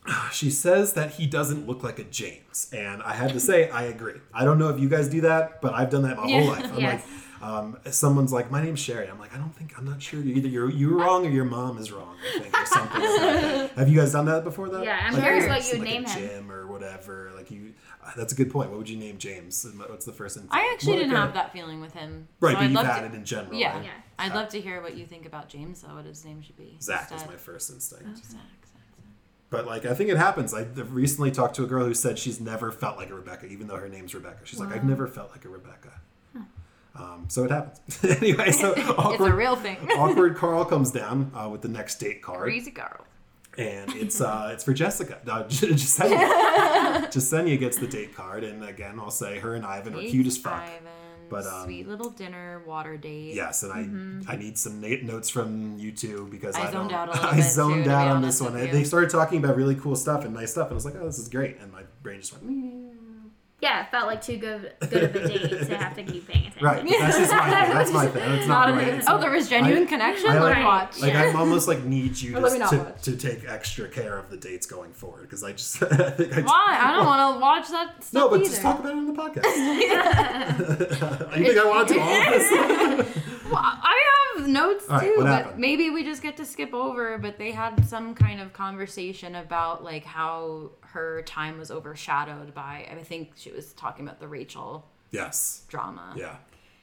she 0.32 0.50
says 0.52 0.94
that 0.94 1.12
he 1.12 1.26
doesn't 1.28 1.68
look 1.68 1.84
like 1.84 2.00
a 2.00 2.04
James. 2.04 2.70
And 2.72 3.02
I 3.04 3.14
had 3.14 3.34
to 3.34 3.40
say, 3.40 3.70
I 3.70 3.84
agree. 3.84 4.20
I 4.34 4.46
don't 4.46 4.58
know 4.60 4.70
if 4.70 4.80
you 4.80 4.88
guys 4.90 5.08
do 5.10 5.22
that, 5.22 5.62
but 5.62 5.74
I've 5.74 5.90
done 5.90 6.04
that 6.04 6.18
my 6.18 6.28
Yeah. 6.28 6.42
whole 6.42 6.50
life. 6.52 6.64
I'm 6.72 6.80
Yes. 6.80 7.04
like, 7.04 7.06
Um, 7.42 7.78
someone's 7.90 8.34
like, 8.34 8.52
"My 8.52 8.62
name's 8.62 8.80
Sherry." 8.80 9.08
I'm 9.08 9.20
like, 9.20 9.34
"I 9.34 9.38
don't 9.38 9.56
think 9.56 9.78
I'm 9.78 9.86
not 9.86 10.02
sure. 10.02 10.22
Either 10.22 10.48
you're 10.48 10.70
you're 10.70 10.98
wrong 10.98 11.26
or 11.26 11.30
your 11.30 11.46
mom 11.46 11.78
is 11.78 11.92
wrong." 11.92 12.16
I 12.36 12.40
think 12.40 12.60
or 12.62 12.66
something. 12.66 13.02
like 13.02 13.20
that. 13.22 13.72
Have 13.78 13.90
you 13.90 13.98
guys 14.00 14.12
done 14.12 14.26
that 14.26 14.44
before? 14.44 14.70
Though? 14.70 14.82
Yeah, 14.84 15.00
I'm 15.02 15.14
Like, 15.14 15.22
curious 15.24 15.48
what 15.48 15.64
you 15.74 15.80
would 15.80 15.88
like 15.88 15.94
name 15.94 16.06
a 16.06 16.10
him. 16.10 16.30
Jim 16.30 16.52
or 16.52 16.68
whatever. 16.68 17.32
Like 17.36 17.50
you. 17.52 17.74
uh, 18.06 18.12
That's 18.18 18.34
a 18.34 18.36
good 18.36 18.52
point. 18.52 18.70
What 18.70 18.78
would 18.80 18.90
you 18.90 18.98
name 18.98 19.18
James? 19.18 19.66
What's 19.88 20.06
the 20.06 20.12
first? 20.12 20.36
Instinct? 20.38 20.54
I 20.54 20.72
actually 20.74 20.94
Well, 20.94 21.00
didn't 21.00 21.14
okay. 21.14 21.22
have 21.22 21.34
that 21.36 21.54
feeling 21.54 21.80
with 21.82 21.94
him. 21.94 22.28
Right, 22.42 22.52
so 22.52 22.56
but 22.58 22.64
I'd 22.64 22.70
you've 22.72 22.80
had 22.86 23.00
to, 23.02 23.06
it 23.06 23.14
in 23.14 23.26
general. 23.26 23.54
Yeah. 23.56 23.76
right? 23.76 23.86
Yeah. 23.86 23.92
I'd 24.18 24.36
love 24.36 24.50
to 24.50 24.60
hear 24.60 24.82
what 24.82 24.98
you 24.98 25.06
think 25.06 25.26
about 25.26 25.48
James, 25.48 25.82
though, 25.82 25.96
what 25.96 26.06
his 26.06 26.26
name 26.26 26.42
should 26.42 26.58
be. 26.58 26.76
Zach 26.82 27.06
is 27.06 27.12
instead. 27.14 27.30
my 27.30 27.38
first 27.38 27.70
instinct. 27.70 28.04
Oh, 28.06 28.16
Zach, 28.16 28.24
Zach, 28.26 28.32
Zach. 28.66 28.76
But 29.50 29.66
like, 29.66 29.86
I 29.86 29.94
think 29.94 30.10
it 30.10 30.18
happens. 30.18 30.54
I 30.54 30.64
recently 30.90 31.32
talked 31.32 31.56
to 31.56 31.64
a 31.64 31.68
girl 31.68 31.86
who 31.86 31.94
said 31.94 32.20
she's 32.20 32.40
never 32.42 32.70
felt 32.72 32.98
like 32.98 33.10
a 33.10 33.16
Rebecca, 33.16 33.46
even 33.48 33.68
though 33.68 33.78
her 33.78 33.88
name's 33.90 34.14
Rebecca. 34.14 34.40
She's 34.44 34.60
like, 34.60 34.74
I've 34.74 34.84
never 34.84 35.08
felt 35.08 35.32
like 35.32 35.46
a 35.46 35.50
Rebecca. 35.50 35.99
Um, 36.96 37.26
so 37.30 37.44
it 37.46 37.52
happens. 37.52 38.04
anyway, 38.22 38.52
so 38.52 38.74
awkward, 38.74 39.14
It's 39.22 39.30
a 39.30 39.34
real 39.36 39.56
thing. 39.56 39.78
awkward 39.98 40.36
Karl 40.36 40.66
comes 40.66 40.92
down 40.92 41.32
uh, 41.36 41.48
with 41.50 41.62
the 41.62 41.68
next 41.70 41.98
date 42.00 42.22
card, 42.22 42.42
Crazy 42.44 42.72
girl. 42.72 43.06
and 43.58 43.92
it's 43.96 44.20
uh, 44.20 44.50
it's 44.54 44.64
for 44.64 44.74
Jessica. 44.74 45.20
Uh, 45.28 45.44
Jessenia. 45.44 47.08
Jessenia 47.12 47.60
gets 47.60 47.78
the 47.78 47.88
date 47.88 48.16
card, 48.16 48.44
and 48.44 48.64
again, 48.64 49.00
I'll 49.00 49.12
say 49.12 49.40
her 49.40 49.56
and 49.56 49.66
Ivan 49.66 49.96
are 49.96 50.00
cute 50.02 50.28
as 50.28 50.38
fuck. 50.38 50.54
Ivan, 50.54 50.88
But, 51.30 51.46
um, 51.46 51.64
sweet 51.66 51.88
little 51.88 52.10
dinner 52.10 52.62
water 52.66 52.98
date. 52.98 53.36
Yes, 53.36 53.64
and 53.64 53.72
I 53.72 54.34
I 54.34 54.36
need 54.36 54.58
some 54.58 54.82
na- 54.82 55.04
notes 55.04 55.30
from 55.30 55.78
you 55.78 55.92
two 55.92 56.28
because 56.32 56.56
Mm-hmm. 56.56 56.66
I 56.66 56.70
I, 56.70 56.72
zoned 56.74 56.92
out 56.92 57.08
a 57.10 57.12
little 57.12 57.28
I 57.30 57.40
zoned 57.42 57.84
too, 57.86 57.92
out 57.92 58.08
on 58.08 58.22
this 58.24 58.42
one. 58.42 58.54
They 58.56 58.84
started 58.84 59.10
talking 59.10 59.42
about 59.44 59.56
really 59.56 59.76
cool 59.76 59.96
stuff 59.96 60.26
and 60.26 60.34
nice 60.34 60.52
stuff, 60.52 60.68
and 60.68 60.74
I 60.74 60.76
was 60.76 60.86
like, 60.86 60.96
oh, 61.00 61.06
this 61.06 61.20
is 61.20 61.30
great, 61.30 61.58
and 61.62 61.72
my 61.72 61.84
brain 62.04 62.20
just 62.20 62.34
went. 62.34 62.48
"Mm." 62.50 62.96
Yeah, 63.62 63.84
it 63.86 63.92
felt 63.92 64.08
like 64.08 64.22
too 64.22 64.38
good 64.38 64.72
good 64.90 65.04
of 65.04 65.16
a 65.16 65.28
date 65.28 65.50
to 65.68 65.78
have 65.78 65.94
to 65.96 66.04
keep 66.04 66.26
paying 66.28 66.48
attention. 66.48 66.64
Right, 66.66 66.82
but 66.82 66.92
that's 66.98 67.18
just 67.18 67.32
my 67.34 67.50
thing. 67.50 67.74
That's 67.74 67.92
my 67.92 68.08
thing. 68.08 68.32
It's 68.32 68.48
not, 68.48 68.70
Not 68.70 68.78
right. 68.78 68.88
an- 68.88 69.00
It's 69.00 69.08
oh, 69.08 69.12
not- 69.12 69.22
there 69.22 69.32
was 69.32 69.50
genuine 69.50 69.84
I- 69.84 69.86
connection. 69.86 70.30
I 70.30 70.34
Let 70.36 70.42
like- 70.44 70.58
me 70.60 70.64
watch. 70.64 71.00
Like 71.02 71.16
I'm 71.16 71.36
almost 71.36 71.68
like 71.68 71.84
need 71.84 72.18
you 72.22 72.38
Or 72.40 72.50
to, 72.50 72.58
to, 72.58 72.94
to 73.02 73.16
take 73.18 73.44
extra 73.50 73.90
care 73.90 74.18
of 74.18 74.30
the 74.30 74.38
dates 74.38 74.66
going 74.66 74.94
forward 74.94 75.24
because 75.24 75.44
I 75.44 75.52
just 75.52 75.84
I 75.92 76.10
think 76.12 76.38
I 76.38 76.42
Why? 76.42 76.78
I 76.80 76.92
don't 76.96 77.06
want 77.06 77.36
to 77.36 77.42
watch 77.42 77.68
that 77.70 78.02
stuff 78.02 78.14
No, 78.14 78.30
but 78.30 78.40
either. 78.40 78.50
just 78.50 78.62
talk 78.62 78.80
about 78.80 78.92
it 78.94 78.98
on 78.98 79.06
the 79.08 79.14
podcast. 79.14 79.46
you 81.38 81.46
think 81.46 81.58
I 81.58 81.66
want 81.68 81.88
to 81.90 81.94
do 81.94 82.00
all 82.00 82.10
of 82.10 83.06
this? 83.06 83.24
Well, 83.50 83.62
I 83.64 84.04
have 84.38 84.48
notes 84.48 84.86
All 84.90 84.98
right, 84.98 85.06
too, 85.06 85.18
what 85.18 85.24
but 85.26 85.32
happened? 85.44 85.60
maybe 85.60 85.90
we 85.90 86.04
just 86.04 86.22
get 86.22 86.38
to 86.38 86.46
skip 86.46 86.74
over. 86.74 87.18
But 87.18 87.38
they 87.38 87.52
had 87.52 87.86
some 87.88 88.14
kind 88.16 88.40
of 88.40 88.54
conversation 88.54 89.36
about 89.36 89.84
like 89.84 90.06
how 90.06 90.72
her 90.82 91.22
time 91.24 91.58
was 91.58 91.72
overshadowed 91.72 92.54
by. 92.54 92.88
I 92.92 93.04
think 93.04 93.32
she 93.36 93.52
was 93.52 93.74
talking 93.74 94.06
about 94.06 94.20
the 94.20 94.28
Rachael 94.28 94.86
yes. 95.12 95.64
drama. 95.68 96.14
Yeah. 96.16 96.36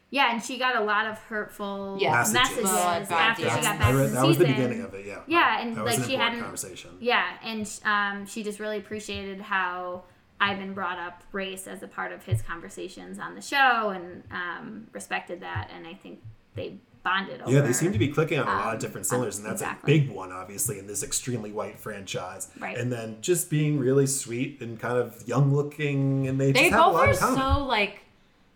Yeah, 0.08 0.32
and 0.32 0.42
she 0.42 0.56
got 0.56 0.76
a 0.76 0.84
lot 0.84 1.06
of 1.06 1.18
hurtful 1.18 1.98
Yeah. 2.00 2.12
messages, 2.12 2.34
Messages. 2.34 2.64
Well, 2.64 3.00
bad 3.00 3.12
after 3.12 3.42
she 3.42 3.48
got 3.48 3.62
back 3.78 3.82
I 3.82 3.92
read- 3.92 4.04
from 4.04 4.14
the 4.14 4.20
that 4.20 4.26
was 4.26 4.38
the 4.38 4.44
season. 4.46 4.56
beginning 4.62 4.84
of 4.84 4.94
it. 4.94 5.04
Yeah. 5.06 5.18
Yeah, 5.26 5.60
and, 5.60 5.76
that 5.76 5.84
was 5.84 5.94
like, 5.94 6.04
an 6.04 6.08
she 6.10 6.16
hadn't- 6.16 6.40
conversation. 6.40 6.90
Yeah, 7.00 7.24
and 7.42 7.80
um, 7.84 8.24
she 8.26 8.44
just 8.44 8.60
really 8.60 8.78
appreciated 8.78 9.40
how 9.40 10.04
Ivan 10.40 10.74
brought 10.74 10.98
up 10.98 11.24
race 11.32 11.66
as 11.66 11.82
a 11.82 11.88
part 11.88 12.12
of 12.12 12.22
his 12.24 12.40
conversations 12.40 13.18
on 13.18 13.34
the 13.34 13.40
show 13.42 13.90
and 13.90 14.22
um, 14.30 14.86
respected 14.92 15.40
that. 15.40 15.70
And 15.74 15.86
I 15.88 15.94
think 15.94 16.20
they 16.57 16.78
bonded 17.04 17.40
over. 17.40 17.52
Yeah, 17.52 17.61
they 17.61 17.72
seem 17.72 17.92
to 17.92 17.98
be 17.98 18.09
clicking 18.09 18.40
on 18.40 18.48
a 18.48 18.50
lot 18.50 18.66
um, 18.68 18.74
of 18.74 18.80
different 18.80 19.07
cylinders, 19.07 19.36
and 19.38 19.46
that's 19.46 19.62
exactly. 19.62 19.94
a 19.94 19.98
big 20.00 20.11
one, 20.11 20.32
obviously, 20.32 20.78
in 20.80 20.88
this 20.88 21.04
extremely 21.04 21.52
white 21.52 21.78
franchise. 21.78 22.48
Right. 22.59 22.76
And 22.76 22.90
then 22.90 23.18
just 23.20 23.48
being 23.48 23.78
really 23.78 24.07
sweet 24.09 24.61
and 24.61 24.80
kind 24.80 24.98
of 24.98 25.22
young 25.28 25.54
looking, 25.54 26.26
and 26.26 26.40
they, 26.40 26.50
They 26.50 26.62
just 26.70 26.72
have 26.72 26.80
a 26.80 26.84
both 26.90 26.94
lot 26.94 27.09
are 27.09 27.59
so 27.59 27.64
like 27.64 28.00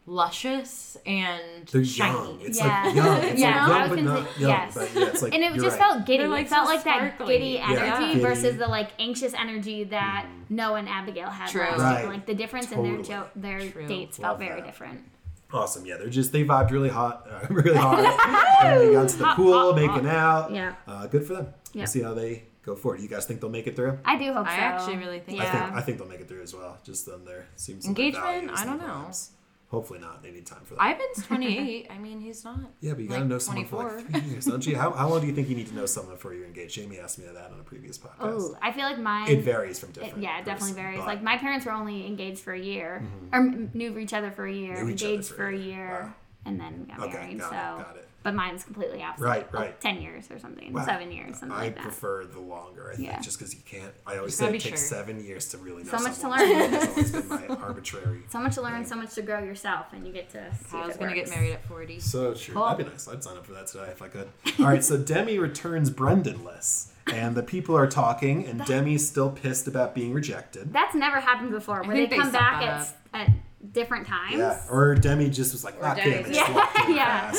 luscious 0.06 0.96
and 1.06 1.66
They're 1.70 1.84
shiny. 1.84 2.12
young. 2.18 2.40
It's 2.42 2.58
Yeah. 2.58 2.82
like 2.84 2.94
young. 2.96 3.16
It's 3.24 3.40
Yeah, 3.40 3.66
like 3.66 3.78
young, 3.78 3.88
but 3.90 4.02
not 4.04 4.26
say- 4.34 4.40
young. 4.40 4.50
yes. 4.50 4.74
But 4.74 4.94
yeah, 4.94 5.06
it's 5.06 5.22
like 5.22 5.34
and 5.34 5.44
it 5.44 5.52
just 5.62 5.78
right. 5.78 5.92
felt 5.92 6.06
giddy. 6.06 6.26
Like, 6.26 6.46
it 6.46 6.48
felt 6.48 6.66
so 6.66 6.74
like 6.74 6.84
that 6.84 7.18
giddy 7.26 7.46
Yeah, 7.50 7.70
energy 7.70 8.06
giddy. 8.14 8.20
versus 8.20 8.56
the 8.56 8.66
like 8.66 8.90
anxious 8.98 9.34
energy 9.34 9.84
that 9.84 10.26
Noah 10.48 10.78
and 10.80 10.88
Abigail 10.88 11.28
had 11.28 11.48
True. 11.50 11.60
last 11.62 11.78
Right. 11.80 12.08
Like 12.08 12.26
the 12.26 12.34
difference 12.34 12.72
in 12.72 12.82
their 12.82 13.02
jo- 13.02 13.28
their 13.36 13.70
True. 13.70 13.86
dates 13.86 14.18
Love 14.18 14.38
felt 14.38 14.38
very 14.40 14.60
that. 14.60 14.66
different. 14.66 15.04
Awesome. 15.52 15.84
Yeah, 15.86 15.96
they're 15.98 16.08
just 16.08 16.32
they 16.32 16.44
vibed 16.44 16.70
really 16.70 16.88
hot, 16.88 17.26
uh, 17.30 17.46
really 17.50 17.76
hard. 17.86 17.98
and 18.04 18.80
they 18.80 18.92
got 18.92 19.08
to 19.08 19.16
the 19.16 19.24
Hot, 19.24 19.36
pool, 19.36 19.52
hot, 19.52 19.74
making 19.76 20.06
out. 20.08 20.52
Yeah. 20.52 20.74
Uh, 20.86 21.06
good 21.06 21.24
for 21.26 21.34
them. 21.34 21.48
Yeah. 21.72 21.80
We'll 21.80 21.86
see 21.88 22.02
how 22.02 22.14
they 22.14 22.44
go 22.64 22.76
forward. 22.76 23.00
You 23.00 23.08
guys 23.08 23.26
think 23.26 23.40
they'll 23.40 23.50
make 23.50 23.66
it 23.66 23.74
through? 23.76 23.98
I 24.04 24.16
do 24.18 24.32
hope 24.32 24.46
I 24.46 24.56
so. 24.56 24.62
actually 24.62 24.96
really 24.98 25.20
think 25.20 25.40
I 25.40 25.44
Yeah. 25.44 25.64
think 25.66 25.76
I 25.76 25.80
think 25.80 25.98
they'll 25.98 26.08
make 26.08 26.20
it 26.20 26.28
through 26.28 26.42
as 26.42 26.54
well. 26.54 26.78
Just 26.84 27.08
on 27.08 27.24
their 27.24 27.46
seems 27.56 27.86
Engagement? 27.86 28.24
values 28.24 28.50
I 28.60 28.64
don't 28.64 28.78
know. 28.78 29.06
vibes. 29.08 29.30
Hopefully 29.70 30.00
not. 30.00 30.20
They 30.22 30.32
need 30.32 30.46
time 30.46 30.62
for 30.64 30.74
that. 30.74 30.82
Ivan's 30.96 31.26
28. 31.28 31.86
I 31.90 31.98
mean, 31.98 32.20
he's 32.20 32.44
not. 32.44 32.58
yeah, 32.80 32.92
but 32.92 33.02
you 33.02 33.08
gotta 33.08 33.20
like 33.20 33.28
know 33.30 33.38
someone 33.38 33.64
for 33.66 33.84
like 33.84 34.10
three 34.10 34.20
years, 34.30 34.44
don't 34.52 34.66
you? 34.66 34.76
How, 34.76 34.90
how 34.90 35.08
long 35.08 35.20
do 35.20 35.28
you 35.28 35.32
think 35.32 35.48
you 35.48 35.54
need 35.54 35.68
to 35.68 35.74
know 35.76 35.86
someone 35.86 36.16
before 36.16 36.34
you're 36.34 36.44
engaged? 36.44 36.74
Jamie 36.74 36.98
asked 36.98 37.20
me 37.20 37.26
that 37.26 37.36
on 37.52 37.60
a 37.60 37.62
previous 37.62 37.96
podcast. 37.96 38.14
Oh, 38.20 38.56
I 38.60 38.72
feel 38.72 38.82
like 38.84 38.98
mine. 38.98 39.30
it 39.30 39.42
varies 39.44 39.78
from 39.78 39.90
it- 39.90 39.94
different. 39.94 40.22
yeah, 40.24 40.40
it 40.40 40.44
definitely 40.44 40.74
varies. 40.74 40.98
but- 40.98 41.06
Like 41.06 41.22
my 41.22 41.36
parents 41.38 41.64
were 41.66 41.72
only 41.72 42.04
engaged 42.06 42.40
for 42.40 42.52
a 42.52 42.58
year, 42.60 43.00
mm-hmm. 43.04 43.34
or 43.34 43.38
m- 43.38 43.70
knew 43.72 43.96
each 43.98 44.12
other 44.12 44.32
for 44.32 44.44
a 44.44 44.52
year, 44.52 44.82
Knew 44.82 44.90
each 44.90 45.04
other 45.04 45.12
engaged 45.12 45.32
for 45.32 45.46
a 45.48 45.56
year. 45.56 45.62
year, 45.64 46.00
Wow. 46.02 46.12
and 46.46 46.60
then 46.60 46.86
got 46.88 47.06
Okay, 47.06 47.12
married. 47.12 47.38
got 47.38 47.46
it, 47.46 47.50
so, 47.78 47.84
got 47.84 47.96
it. 47.96 48.08
But 48.22 48.34
mine's 48.34 48.64
completely 48.64 49.02
opposite. 49.02 49.24
Right, 49.24 49.52
Like, 49.52 49.54
right. 49.54 49.80
Ten 49.80 50.00
years 50.00 50.30
or 50.30 50.38
something, 50.38 50.72
Wow. 50.72 50.84
seven 50.84 51.10
years, 51.10 51.38
something 51.38 51.56
I 51.56 51.62
like 51.64 51.74
that. 51.76 51.80
I 51.80 51.84
prefer 51.84 52.24
the 52.26 52.40
longer. 52.40 52.90
I 52.92 52.96
think 52.96 53.08
Yeah. 53.08 53.20
just 53.20 53.38
because 53.38 53.54
you 53.54 53.60
can't. 53.64 53.92
I 54.06 54.18
always 54.18 54.36
say 54.36 54.48
it 54.48 54.52
takes 54.60 54.64
sure. 54.68 54.76
seven 54.76 55.24
years 55.24 55.48
to 55.48 55.58
really 55.58 55.84
know. 55.84 55.90
So 55.90 55.98
much 55.98 56.14
to 56.14 56.20
someone. 56.20 56.40
learn. 56.40 56.74
It's 56.74 56.86
always 56.88 57.12
been 57.12 57.28
my 57.28 57.46
arbitrary. 57.62 58.22
so 58.28 58.38
much 58.40 58.54
to 58.56 58.62
learn, 58.62 58.84
so 58.84 58.96
much 58.96 59.14
to 59.14 59.22
grow 59.22 59.38
yourself, 59.42 59.86
and 59.92 60.06
you 60.06 60.12
get 60.12 60.28
to 60.30 60.52
see 60.68 60.76
I 60.76 60.86
was 60.86 60.96
gonna 60.96 61.14
get 61.14 61.28
married 61.30 61.52
at 61.52 61.64
40. 61.66 61.98
So 62.00 62.34
true. 62.34 62.54
Cool. 62.54 62.64
That'd 62.66 62.86
be 62.86 62.90
nice. 62.92 63.08
I'd 63.08 63.22
sign 63.24 63.36
up 63.36 63.46
for 63.46 63.52
that 63.52 63.66
today 63.68 63.88
if 63.90 64.02
I 64.02 64.08
could. 64.08 64.28
All 64.58 64.66
right. 64.66 64.84
So 64.84 64.96
Demi 64.98 65.38
returns 65.38 65.90
Brendanless, 65.90 66.88
and 67.12 67.34
the 67.34 67.42
people 67.42 67.76
are 67.76 67.86
talking, 67.86 68.44
and 68.46 68.64
Demi's 68.66 69.06
still 69.08 69.30
pissed 69.30 69.66
about 69.66 69.94
being 69.94 70.12
rejected. 70.12 70.72
That's 70.72 70.94
never 70.94 71.20
happened 71.20 71.50
before. 71.52 71.82
Where 71.82 71.96
they 71.96 72.06
they 72.06 72.16
come 72.18 72.30
back 72.32 72.60
that 72.60 72.96
at, 73.14 73.28
at 73.28 73.34
different 73.72 74.06
times. 74.06 74.38
Yeah. 74.38 74.62
Or 74.70 74.94
Demi 74.94 75.28
just 75.30 75.52
was 75.52 75.62
like, 75.64 75.78
Or 75.78 75.82
"Not 75.82 75.96
Demi 75.98 76.10
him." 76.12 76.18
and 76.18 76.28
was- 76.28 76.36
just 76.36 76.52
walked 76.52 76.78
in 76.88 76.96
Yeah. 76.96 77.32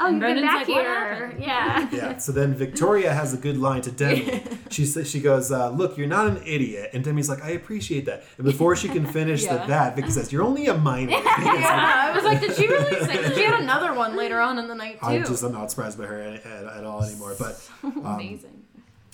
Oh, 0.00 0.06
And 0.06 0.14
you've 0.16 0.22
been 0.22 0.42
back 0.42 0.54
like, 0.56 0.66
here. 0.66 1.36
Yeah. 1.38 1.88
Yeah. 1.92 2.16
So 2.18 2.32
then 2.32 2.54
Victoria 2.54 3.12
has 3.14 3.32
a 3.32 3.36
good 3.36 3.56
line 3.56 3.82
to 3.82 3.90
Demi. 3.92 4.42
She 4.70 4.84
says, 4.84 5.08
she 5.10 5.20
goes, 5.20 5.50
uh, 5.50 5.70
"Look, 5.70 5.96
you're 5.96 6.06
not 6.06 6.26
an 6.26 6.42
idiot." 6.44 6.90
And 6.92 7.02
Demi's 7.02 7.28
like, 7.28 7.42
"I 7.42 7.50
appreciate 7.52 8.04
that." 8.04 8.24
And 8.36 8.44
before 8.44 8.76
she 8.76 8.86
can 8.88 9.06
finish 9.06 9.42
the 9.46 9.54
that, 9.68 9.96
Vicky 9.96 10.10
says, 10.10 10.30
"You're 10.30 10.42
only 10.42 10.66
a 10.66 10.76
minor." 10.76 11.12
Yeah, 11.12 12.10
I 12.10 12.12
was 12.14 12.22
like, 12.22 12.40
did 12.42 12.54
she 12.54 12.66
really 12.68 13.04
say? 13.06 13.34
She 13.34 13.44
had 13.44 13.60
another 13.60 13.94
one 13.94 14.14
later 14.14 14.40
on 14.40 14.58
in 14.58 14.68
the 14.68 14.74
night 14.74 15.00
too. 15.00 15.06
I'm 15.06 15.24
just 15.24 15.42
I'm 15.42 15.52
not 15.52 15.70
surprised 15.70 15.96
by 15.98 16.04
her 16.04 16.20
at, 16.20 16.44
at, 16.44 16.64
at 16.66 16.84
all 16.84 17.02
anymore. 17.02 17.34
But 17.38 17.66
um, 17.82 18.04
Amazing. 18.04 18.62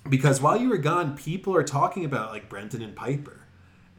because 0.08 0.40
while 0.40 0.56
you 0.60 0.68
were 0.70 0.76
gone, 0.78 1.16
people 1.16 1.54
are 1.54 1.62
talking 1.62 2.04
about 2.04 2.32
like 2.32 2.48
Brenton 2.48 2.82
and 2.82 2.96
Piper. 2.96 3.38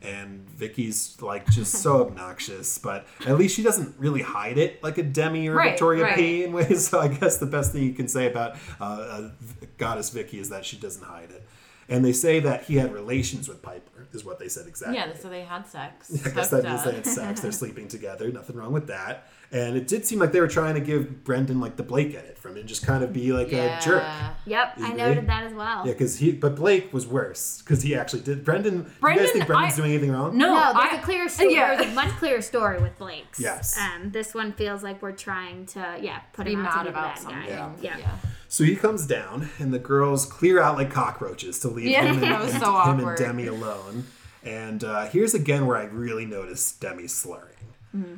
And 0.05 0.47
Vicky's 0.49 1.17
like 1.21 1.49
just 1.49 1.73
so 1.81 2.01
obnoxious, 2.05 2.77
but 2.77 3.07
at 3.25 3.37
least 3.37 3.55
she 3.55 3.63
doesn't 3.63 3.95
really 3.97 4.21
hide 4.21 4.57
it 4.57 4.83
like 4.83 4.97
a 4.97 5.03
Demi 5.03 5.47
or 5.49 5.55
Right, 5.55 5.71
Victoria 5.71 6.03
right. 6.03 6.15
P 6.15 6.43
in 6.43 6.53
ways. 6.53 6.87
So 6.87 6.99
I 6.99 7.07
guess 7.07 7.37
the 7.37 7.45
best 7.47 7.71
thing 7.71 7.83
you 7.83 7.93
can 7.93 8.07
say 8.07 8.27
about 8.27 8.57
uh, 8.79 8.83
uh, 8.83 9.29
Goddess 9.77 10.11
Vicky 10.11 10.39
is 10.39 10.49
that 10.49 10.65
she 10.65 10.77
doesn't 10.77 11.03
hide 11.03 11.31
it. 11.31 11.47
And 11.87 12.03
they 12.03 12.13
say 12.13 12.39
that 12.39 12.63
he 12.63 12.75
had 12.75 12.93
relations 12.93 13.47
with 13.47 13.61
Piper, 13.61 14.07
is 14.11 14.25
what 14.25 14.39
they 14.39 14.47
said 14.47 14.65
exactly. 14.67 14.97
Yeah, 14.97 15.13
so 15.13 15.29
they 15.29 15.41
had 15.41 15.67
sex. 15.67 16.11
I 16.25 16.29
guess 16.29 16.49
that 16.49 16.63
means 16.63 16.83
they 16.83 16.95
had 16.95 17.05
sex. 17.05 17.41
They're 17.41 17.51
sleeping 17.51 17.87
together. 17.87 18.31
Nothing 18.31 18.55
wrong 18.55 18.73
with 18.73 18.87
that. 18.87 19.27
And 19.51 19.77
it 19.77 19.87
did 19.87 20.05
seem 20.05 20.19
like 20.19 20.31
they 20.31 20.41
were 20.41 20.47
trying 20.47 20.73
to 20.75 20.81
give 20.81 21.23
Brendan 21.23 21.59
like 21.61 21.75
the 21.77 21.83
Blake 21.83 22.13
edit 22.15 22.37
from 22.37 22.57
it 22.57 22.61
and 22.61 22.67
just 22.69 22.85
kind 22.85 23.03
of 23.03 23.13
be 23.13 23.31
like 23.31 23.53
a 23.53 23.79
jerk. 23.81 24.03
Yep, 24.45 24.73
I 24.77 24.87
agree? 24.87 24.97
noted 24.97 25.27
that 25.27 25.43
as 25.43 25.53
well. 25.53 25.85
Yeah, 25.85 25.93
because 25.93 26.17
he, 26.17 26.31
but 26.31 26.55
Blake 26.55 26.91
was 26.93 27.07
worse 27.07 27.61
because 27.61 27.81
he 27.81 27.95
actually 27.95 28.21
did. 28.23 28.43
Brendan, 28.43 28.75
you 28.77 28.83
guys 28.83 28.91
Brendan, 28.99 29.27
think 29.27 29.47
Brendan's 29.47 29.73
I- 29.73 29.77
doing 29.77 29.91
anything 29.91 30.11
wrong? 30.11 30.37
No, 30.37 30.47
No, 30.53 30.73
there's 30.73 30.93
I, 30.93 30.97
a 30.97 31.01
clear 31.03 31.29
story. 31.29 31.53
yeah. 31.53 31.75
There's 31.75 31.91
a 31.91 31.95
much 31.95 32.09
clearer 32.17 32.41
story 32.41 32.81
with 32.81 32.97
Blake's. 32.97 33.39
Yes. 33.39 33.77
Um, 33.77 34.11
this 34.11 34.33
one 34.33 34.51
feels 34.53 34.83
like 34.83 35.01
we're 35.01 35.11
trying 35.13 35.65
to, 35.67 35.97
yeah, 36.01 36.19
put 36.33 36.45
be 36.45 36.53
him 36.53 36.65
out 36.65 36.75
mad 36.75 36.83
to 36.83 36.83
be 36.85 36.89
about 36.89 37.03
bad 37.15 37.19
something. 37.19 37.39
guy. 37.41 37.47
Yeah. 37.47 37.71
Yeah. 37.81 37.97
yeah. 37.99 38.15
So 38.47 38.63
he 38.63 38.75
comes 38.75 39.05
down, 39.07 39.49
and 39.59 39.73
the 39.73 39.79
girls 39.79 40.25
clear 40.25 40.61
out 40.61 40.77
like 40.77 40.91
cockroaches 40.91 41.59
to 41.59 41.67
leave 41.69 41.87
Yeah, 41.87 42.05
him, 42.05 42.15
and, 42.23 42.33
and- 42.43 42.51
so 42.61 42.79
him 42.81 43.07
and. 43.07 43.17
Demi 43.17 43.47
alone. 43.47 44.05
And 44.43 44.83
uh, 44.83 45.07
here's 45.07 45.33
again 45.33 45.65
where 45.65 45.77
I 45.77 45.85
really 45.85 46.25
noticed 46.25 46.79
Demi 46.79 47.07
slurring. 47.07 47.54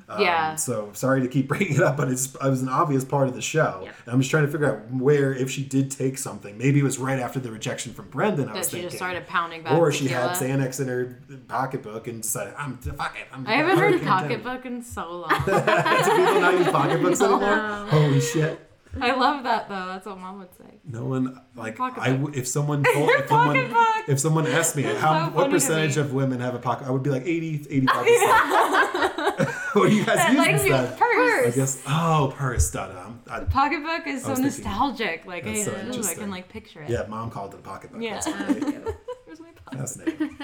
Um, 0.09 0.21
Yeah. 0.21 0.55
So 0.55 0.89
sorry 0.93 1.21
to 1.21 1.27
keep 1.27 1.47
bringing 1.51 1.75
it 1.75 1.81
up, 1.81 1.97
but 1.97 2.09
it's 2.09 2.33
it 2.35 2.41
was 2.49 2.61
an 2.61 2.69
obvious 2.69 3.03
part 3.05 3.27
of 3.27 3.33
the 3.35 3.41
show. 3.41 3.81
Yep. 3.83 3.95
And 4.05 4.13
I'm 4.13 4.19
just 4.21 4.31
trying 4.31 4.45
to 4.45 4.51
figure 4.51 4.71
out 4.71 4.91
where, 4.91 5.33
if 5.33 5.49
she 5.51 5.63
did 5.63 5.91
take 5.91 6.17
something, 6.17 6.57
maybe 6.57 6.79
it 6.79 6.83
was 6.83 6.97
right 6.97 7.19
after 7.19 7.39
the 7.39 7.51
rejection 7.51 7.93
from 7.93 8.09
Brendan. 8.09 8.49
I 8.49 8.53
That 8.53 8.57
was 8.59 8.67
she 8.67 8.71
thinking, 8.73 8.89
just 8.89 8.97
started 8.97 9.27
pounding 9.27 9.63
back. 9.63 9.73
or 9.73 9.91
she 9.91 10.07
had. 10.07 10.31
Xanax 10.31 10.79
in 10.79 10.87
her 10.87 11.19
pocketbook 11.47 12.07
and 12.07 12.21
decided, 12.21 12.53
I'm 12.57 12.77
fuck 12.77 13.15
it. 13.19 13.27
I'm 13.33 13.45
I 13.47 13.53
haven't 13.55 13.77
heard 13.77 13.93
of 13.95 14.01
Hurricane 14.01 14.29
Demi." 14.29 14.43
pocketbook 14.43 14.65
in 14.65 14.83
so 14.83 15.09
long. 15.21 15.29
Do 15.29 15.35
people 15.45 16.41
not 16.41 16.53
use 16.57 16.67
pocketbooks 16.67 17.21
anymore? 17.21 17.57
Holy 17.89 18.21
shit. 18.21 18.59
I 18.99 19.13
love 19.13 19.43
that 19.43 19.69
though. 19.69 19.85
That's 19.87 20.07
what 20.07 20.17
mom 20.19 20.39
would 20.39 20.55
say. 20.57 20.63
No 20.83 21.05
one 21.05 21.39
like. 21.55 21.79
I 21.79 22.13
w- 22.13 22.31
if 22.33 22.47
someone 22.47 22.83
told, 22.83 23.09
if 23.11 23.27
someone 23.29 23.73
if 24.07 24.19
someone 24.19 24.47
asked 24.47 24.75
me 24.75 24.83
how 24.83 25.29
what 25.29 25.51
percentage 25.51 25.97
of 25.97 26.13
women 26.13 26.39
have 26.39 26.55
a 26.55 26.59
pocket 26.59 26.87
I 26.87 26.89
would 26.91 27.03
be 27.03 27.11
like 27.11 27.21
80 27.23 27.67
85 27.69 28.05
percent 28.05 29.56
what 29.79 29.89
do 29.89 29.95
you 29.95 30.05
guys 30.05 30.29
use 30.29 30.37
like 30.37 30.51
instead? 30.51 30.97
purse. 30.97 31.53
I 31.53 31.55
guess. 31.55 31.83
Oh, 31.87 32.33
purse. 32.35 32.71
Da, 32.71 32.87
da. 32.87 33.09
I- 33.29 33.39
Pocketbook 33.41 34.07
is 34.07 34.23
so 34.23 34.29
was 34.31 34.39
thinking- 34.39 34.63
nostalgic. 34.63 35.25
Like 35.25 35.45
I, 35.47 35.63
so 35.63 35.71
ooh, 35.71 36.03
I 36.03 36.13
can 36.13 36.29
like 36.29 36.49
picture 36.49 36.81
it. 36.81 36.89
yeah, 36.89 37.05
mom 37.07 37.29
called 37.31 37.53
it 37.53 37.59
a 37.59 37.61
pocketbook. 37.63 38.01
Yeah. 38.01 38.19
That's 38.19 38.27
great. 38.61 38.85
Where's 39.25 39.39
my 39.39 39.51
pocket? 39.51 39.79
Fascinating. 39.79 40.37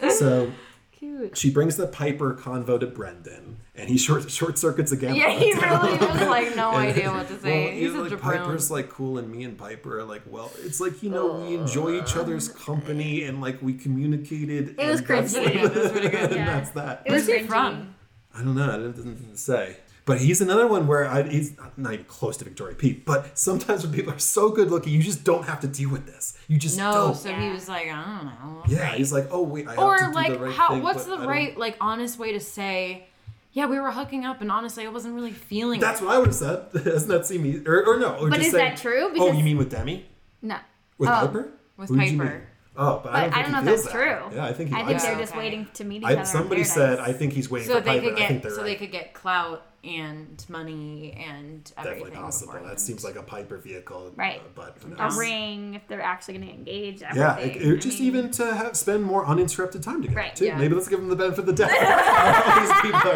So 0.10 0.52
Cute. 0.92 1.36
she 1.38 1.50
brings 1.50 1.76
the 1.76 1.86
Piper 1.86 2.34
convo 2.34 2.78
to 2.80 2.86
Brendan, 2.86 3.58
and 3.74 3.88
he 3.88 3.96
short 3.96 4.30
short 4.30 4.58
circuits 4.58 4.92
again. 4.92 5.14
Yeah, 5.14 5.30
he 5.38 5.52
really 5.54 5.92
little 5.92 6.08
has 6.08 6.28
like 6.28 6.54
no 6.56 6.70
And- 6.72 6.88
idea 6.90 7.10
what 7.10 7.28
to 7.28 7.38
say. 7.40 7.64
Well, 7.64 7.72
He's 7.72 7.82
you 7.82 8.02
like 8.02 8.12
a. 8.12 8.16
Piper's 8.18 8.70
like 8.70 8.90
cool, 8.90 9.16
and 9.18 9.30
me 9.30 9.44
and 9.44 9.56
Piper 9.56 9.98
are 10.00 10.04
like, 10.04 10.22
well, 10.26 10.52
it's 10.64 10.80
like 10.80 11.02
you 11.02 11.08
know 11.10 11.32
we 11.34 11.54
enjoy 11.54 11.98
each 11.98 12.14
other's 12.16 12.48
company, 12.48 13.22
and 13.24 13.40
like 13.40 13.60
we 13.62 13.72
communicated. 13.74 14.78
It 14.78 14.86
was 14.86 15.00
and 15.00 15.08
that's- 15.08 15.34
cringy. 15.34 15.56
It 15.64 15.74
was 15.74 15.92
pretty 15.92 16.08
good. 16.10 16.20
and 16.30 16.34
Yeah. 16.34 16.44
that's 16.44 16.70
that. 16.72 17.02
It 17.06 17.12
was 17.12 17.26
Where's 17.26 17.40
he 17.42 17.46
from? 17.46 17.94
I 18.36 18.42
don't 18.42 18.54
know. 18.54 18.86
It 18.86 18.96
doesn't 18.96 19.36
say. 19.36 19.76
But 20.04 20.20
he's 20.20 20.40
another 20.40 20.68
one 20.68 20.86
where 20.86 21.08
I, 21.08 21.24
he's 21.24 21.54
not 21.76 21.92
even 21.94 22.04
close 22.04 22.36
to 22.36 22.44
Victoria 22.44 22.76
Peak. 22.76 23.04
But 23.04 23.36
sometimes 23.36 23.82
when 23.84 23.92
people 23.92 24.12
are 24.12 24.18
so 24.20 24.50
good 24.50 24.70
looking, 24.70 24.92
you 24.92 25.02
just 25.02 25.24
don't 25.24 25.44
have 25.46 25.58
to 25.60 25.66
deal 25.66 25.90
with 25.90 26.06
this. 26.06 26.38
You 26.46 26.58
just 26.58 26.78
No, 26.78 26.92
don't. 26.92 27.16
so 27.16 27.32
he 27.32 27.48
was 27.50 27.68
like, 27.68 27.88
I 27.88 28.04
don't 28.18 28.26
know. 28.26 28.62
yeah, 28.68 28.94
he's 28.94 29.12
like, 29.12 29.26
oh 29.32 29.42
wait, 29.42 29.66
I 29.66 29.70
have 29.70 29.78
to 29.78 29.82
Or 29.84 29.98
do 29.98 30.12
like, 30.12 30.32
the 30.34 30.38
right 30.38 30.54
how? 30.54 30.68
thing, 30.68 30.82
what's 30.84 31.04
the 31.06 31.18
right, 31.18 31.58
like, 31.58 31.76
honest 31.80 32.18
way 32.20 32.32
to 32.32 32.40
say? 32.40 33.08
Yeah, 33.52 33.66
we 33.66 33.80
were 33.80 33.90
hooking 33.90 34.24
up, 34.26 34.42
and 34.42 34.52
honestly, 34.52 34.84
I 34.86 34.90
wasn't 34.90 35.14
really 35.14 35.32
feeling. 35.32 35.80
That's 35.80 36.00
it. 36.00 36.04
what 36.04 36.14
I 36.14 36.18
would 36.18 36.26
have 36.28 36.34
said. 36.36 36.72
Doesn't 36.84 37.08
that 37.08 37.24
seem 37.26 37.44
easy? 37.46 37.66
Or, 37.66 37.84
or 37.86 37.98
no? 37.98 38.14
Or 38.16 38.28
But 38.28 38.36
just 38.36 38.48
is 38.48 38.52
say- 38.52 38.58
that 38.58 38.76
true? 38.76 39.06
oh, 39.06 39.12
Because- 39.12 39.36
you 39.38 39.42
mean 39.42 39.56
with 39.58 39.70
Demi? 39.70 40.04
No. 40.42 40.58
With 40.98 41.08
Oh. 41.08 41.12
Piper? 41.12 41.52
With 41.78 41.88
Who 41.88 41.96
did 41.98 42.10
you 42.12 42.18
Piper. 42.18 42.48
Mean? 42.78 42.86
Oh, 42.88 43.00
but, 43.02 43.12
But 43.12 43.14
I 43.14 43.20
don't, 43.24 43.34
I 43.38 43.42
don't 43.42 43.52
know 43.52 43.58
if 43.58 43.64
that's 43.64 43.82
that. 43.84 43.92
true. 43.92 44.36
Yeah, 44.36 44.44
I 44.46 44.52
think 44.52 44.70
he 44.70 44.74
I 44.76 44.84
think 44.84 45.00
they're 45.02 45.14
it. 45.14 45.18
just 45.18 45.32
Okay. 45.32 45.38
waiting 45.40 45.68
to 45.74 45.84
meet 45.84 46.02
each 46.02 46.04
I, 46.08 46.12
other. 46.12 46.20
in 46.20 46.26
somebody 46.26 46.64
Paradise. 46.64 46.74
said 46.74 46.98
I 47.00 47.12
think 47.12 47.32
he's 47.32 47.50
waiting 47.50 47.68
So 47.68 47.74
for 47.76 47.80
they 47.80 47.90
Piper. 48.00 48.02
could 48.10 48.12
I 48.14 48.16
think 48.28 48.28
get, 48.28 48.42
they're 48.42 48.50
so 48.52 48.56
right. 48.58 48.64
they 48.66 48.74
could 48.76 48.92
get 48.92 49.14
clout 49.14 49.64
and 49.86 50.44
money 50.48 51.12
and 51.12 51.70
everything. 51.76 51.98
Definitely 52.04 52.10
possible. 52.22 52.52
That 52.64 52.80
seems 52.80 53.04
like 53.04 53.16
a 53.16 53.22
Piper 53.22 53.56
vehicle. 53.58 54.12
Right. 54.16 54.40
uh, 54.40 54.44
but 54.54 54.76
who 54.82 54.94
a 54.98 55.18
ring 55.18 55.74
if 55.74 55.86
they're 55.88 56.02
actually 56.02 56.38
going 56.38 56.48
to 56.48 56.54
engage. 56.54 57.00
Yeah, 57.00 57.36
it, 57.38 57.56
it 57.56 57.80
just 57.80 57.98
mean, 57.98 58.08
even 58.08 58.30
to 58.32 58.54
have 58.54 58.76
spend 58.76 59.04
more 59.04 59.24
uninterrupted 59.26 59.82
time 59.82 60.02
together 60.02 60.16
Right, 60.20 60.34
too. 60.36 60.46
yeah. 60.46 60.58
Maybe 60.58 60.74
let's 60.74 60.88
give 60.88 60.98
them 61.00 61.08
the 61.08 61.16
benefit 61.16 61.40
of 61.40 61.46
the 61.46 61.52
doubt. 61.52 61.70
These 62.60 62.92
people 62.92 63.10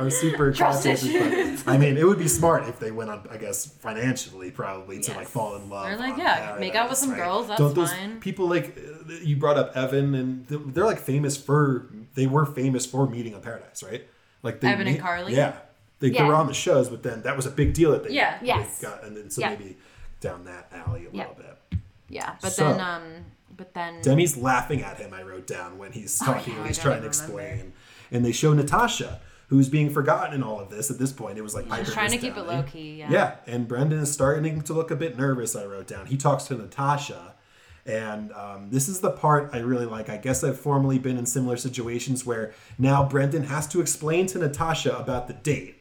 are, 0.00 0.06
are 0.06 0.10
super 0.10 0.52
Trust 0.52 0.86
I 0.86 1.76
mean, 1.78 1.96
it 1.96 2.04
would 2.06 2.18
be 2.18 2.28
smart 2.28 2.68
if 2.68 2.78
they 2.78 2.90
went 2.90 3.10
on, 3.10 3.26
I 3.30 3.36
guess, 3.36 3.66
financially 3.66 4.50
probably 4.50 5.00
to 5.00 5.08
Yes. 5.08 5.16
like 5.16 5.28
fall 5.28 5.56
in 5.56 5.68
love. 5.70 5.90
Or, 5.92 5.96
like, 5.96 6.14
on 6.14 6.18
yeah, 6.18 6.56
make 6.58 6.74
out 6.74 6.88
with 6.88 6.98
some 6.98 7.10
right? 7.10 7.18
girls, 7.18 7.48
that's 7.48 7.58
Don't 7.60 7.74
those 7.74 7.92
fine. 7.92 8.20
people 8.20 8.48
like 8.48 8.76
uh, 8.78 9.12
you 9.22 9.36
brought 9.36 9.56
up 9.56 9.76
Evan 9.76 10.14
and 10.14 10.46
they're 10.48 10.84
like 10.84 10.98
famous 10.98 11.36
for 11.36 11.88
they 12.14 12.26
were 12.26 12.46
famous 12.46 12.86
for 12.86 13.06
meeting 13.08 13.34
on 13.34 13.42
Paradise, 13.42 13.82
right? 13.82 14.06
Like 14.42 14.60
they 14.60 14.68
Evan 14.68 14.86
and 14.86 14.98
Carly? 14.98 15.34
Yeah. 15.34 15.54
They, 15.98 16.10
they 16.10 16.22
were 16.22 16.34
on 16.34 16.46
the 16.46 16.54
shows, 16.54 16.88
but 16.88 17.02
then 17.02 17.22
that 17.22 17.36
was 17.36 17.46
a 17.46 17.50
big 17.50 17.72
deal 17.74 17.92
that 17.92 18.04
they, 18.04 18.10
Yeah. 18.10 18.38
they 18.40 18.46
Yes. 18.48 18.80
got, 18.82 19.02
and 19.04 19.16
then 19.16 19.30
so 19.30 19.40
Yeah. 19.40 19.50
maybe 19.50 19.76
down 20.20 20.44
that 20.44 20.70
alley 20.74 21.06
a 21.06 21.16
Yeah. 21.16 21.26
little 21.28 21.34
bit. 21.36 21.80
Yeah, 22.08 22.34
but 22.42 22.52
So- 22.52 22.68
then, 22.72 22.80
um, 22.80 23.02
but 23.56 23.72
then. 23.74 24.00
Demi's 24.02 24.36
laughing 24.36 24.82
at 24.82 24.98
him. 24.98 25.14
I 25.14 25.22
wrote 25.22 25.46
down 25.46 25.78
when 25.78 25.92
he's 25.92 26.18
talking, 26.18 26.52
yeah, 26.52 26.58
when 26.60 26.68
he's 26.68 26.76
don't 26.76 26.84
trying 26.84 27.00
to 27.02 27.06
even 27.08 27.18
remember. 27.28 27.40
explain, 27.48 27.72
and 28.12 28.24
they 28.24 28.32
show 28.32 28.52
Natasha, 28.52 29.20
who's 29.48 29.68
being 29.68 29.90
forgotten 29.90 30.34
in 30.34 30.42
all 30.42 30.60
of 30.60 30.70
this. 30.70 30.90
At 30.90 30.98
this 30.98 31.12
point, 31.12 31.38
it 31.38 31.42
was 31.42 31.54
like 31.54 31.68
Piper 31.68 31.90
trying 31.90 32.10
to 32.10 32.18
keep 32.18 32.34
down, 32.34 32.44
it 32.44 32.48
low 32.48 32.62
key. 32.64 32.96
Yeah. 32.96 33.10
Yeah, 33.10 33.34
and 33.46 33.66
Brendan 33.66 34.00
is 34.00 34.12
starting 34.12 34.60
to 34.60 34.72
look 34.74 34.90
a 34.90 34.96
bit 34.96 35.16
nervous. 35.16 35.54
I 35.56 35.64
wrote 35.64 35.86
down. 35.86 36.06
He 36.06 36.16
talks 36.16 36.44
to 36.44 36.54
Natasha, 36.56 37.34
and 37.86 38.32
um, 38.32 38.70
this 38.70 38.88
is 38.88 39.00
the 39.00 39.10
part 39.10 39.50
I 39.52 39.58
really 39.58 39.86
like. 39.86 40.08
I 40.08 40.16
guess 40.16 40.42
I've 40.42 40.58
formerly 40.58 40.98
been 40.98 41.16
in 41.16 41.26
similar 41.26 41.56
situations 41.56 42.26
where 42.26 42.52
now 42.78 43.08
Brendan 43.08 43.44
has 43.44 43.66
to 43.68 43.80
explain 43.80 44.26
to 44.28 44.38
Natasha 44.38 44.96
about 44.96 45.28
the 45.28 45.34
date 45.34 45.75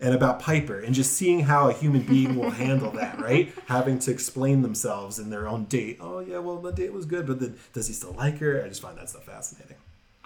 and 0.00 0.14
about 0.14 0.40
Piper, 0.40 0.78
and 0.80 0.94
just 0.94 1.12
seeing 1.12 1.40
how 1.40 1.68
a 1.68 1.72
human 1.72 2.02
being 2.02 2.36
will 2.36 2.50
handle 2.50 2.90
that, 2.92 3.20
right? 3.20 3.52
Having 3.66 3.98
to 4.00 4.10
explain 4.10 4.62
themselves 4.62 5.18
in 5.18 5.30
their 5.30 5.46
own 5.46 5.64
date. 5.66 5.98
Oh 6.00 6.20
yeah, 6.20 6.38
well 6.38 6.58
the 6.58 6.72
date 6.72 6.92
was 6.92 7.04
good, 7.06 7.26
but 7.26 7.38
then 7.40 7.56
does 7.72 7.86
he 7.86 7.92
still 7.92 8.12
like 8.12 8.38
her? 8.38 8.62
I 8.64 8.68
just 8.68 8.80
find 8.82 8.96
that 8.98 9.08
stuff 9.10 9.24
fascinating. 9.24 9.76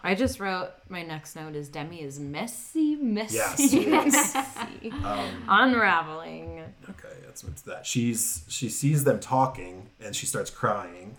I 0.07 0.14
just 0.14 0.39
wrote 0.39 0.68
my 0.91 1.03
next 1.03 1.35
note 1.35 1.55
is 1.57 1.70
Demi 1.70 2.03
is 2.03 2.20
messy, 2.20 2.95
messy, 2.97 3.37
Yes, 3.37 3.72
yes. 3.72 4.35
messy, 4.35 4.91
Um, 5.05 5.45
unraveling. 5.49 6.61
Okay, 6.91 7.14
that's 7.25 7.43
what's 7.43 7.62
that. 7.62 7.87
She's 7.87 8.45
she 8.49 8.68
sees 8.68 9.05
them 9.05 9.18
talking 9.18 9.89
and 10.01 10.14
she 10.14 10.27
starts 10.27 10.51
crying, 10.51 11.16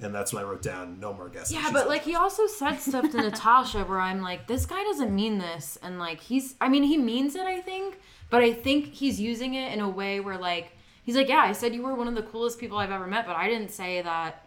and 0.00 0.14
that's 0.14 0.32
when 0.32 0.42
I 0.44 0.46
wrote 0.46 0.62
down 0.62 0.98
no 1.00 1.12
more 1.12 1.28
guessing. 1.28 1.56
Yeah, 1.56 1.66
She 1.66 1.72
but 1.72 1.80
says- 1.82 1.88
like 1.88 2.02
he 2.02 2.14
also 2.16 2.46
said 2.46 2.76
stuff 2.78 3.10
to 3.12 3.16
Natasha 3.22 3.84
where 3.84 4.00
I'm 4.00 4.20
like, 4.20 4.46
this 4.46 4.66
guy 4.66 4.82
doesn't 4.84 5.14
mean 5.14 5.38
this, 5.38 5.78
and 5.82 5.98
like 5.98 6.20
he's, 6.20 6.54
I 6.60 6.68
mean, 6.68 6.82
he 6.82 6.96
means 6.98 7.34
it, 7.36 7.42
I 7.46 7.60
think, 7.60 8.00
but 8.30 8.42
I 8.42 8.52
think 8.52 8.92
he's 8.92 9.20
using 9.20 9.54
it 9.54 9.72
in 9.72 9.80
a 9.80 9.88
way 9.88 10.20
where 10.20 10.38
like 10.38 10.72
he's 11.04 11.16
like, 11.16 11.28
yeah, 11.28 11.38
I 11.40 11.52
said 11.52 11.74
you 11.74 11.82
were 11.82 11.94
one 11.94 12.08
of 12.08 12.14
the 12.14 12.22
coolest 12.22 12.58
people 12.58 12.78
I've 12.78 12.90
ever 12.90 13.06
met, 13.06 13.26
but 13.26 13.36
I 13.36 13.48
didn't 13.48 13.70
say 13.70 14.02
that 14.02 14.40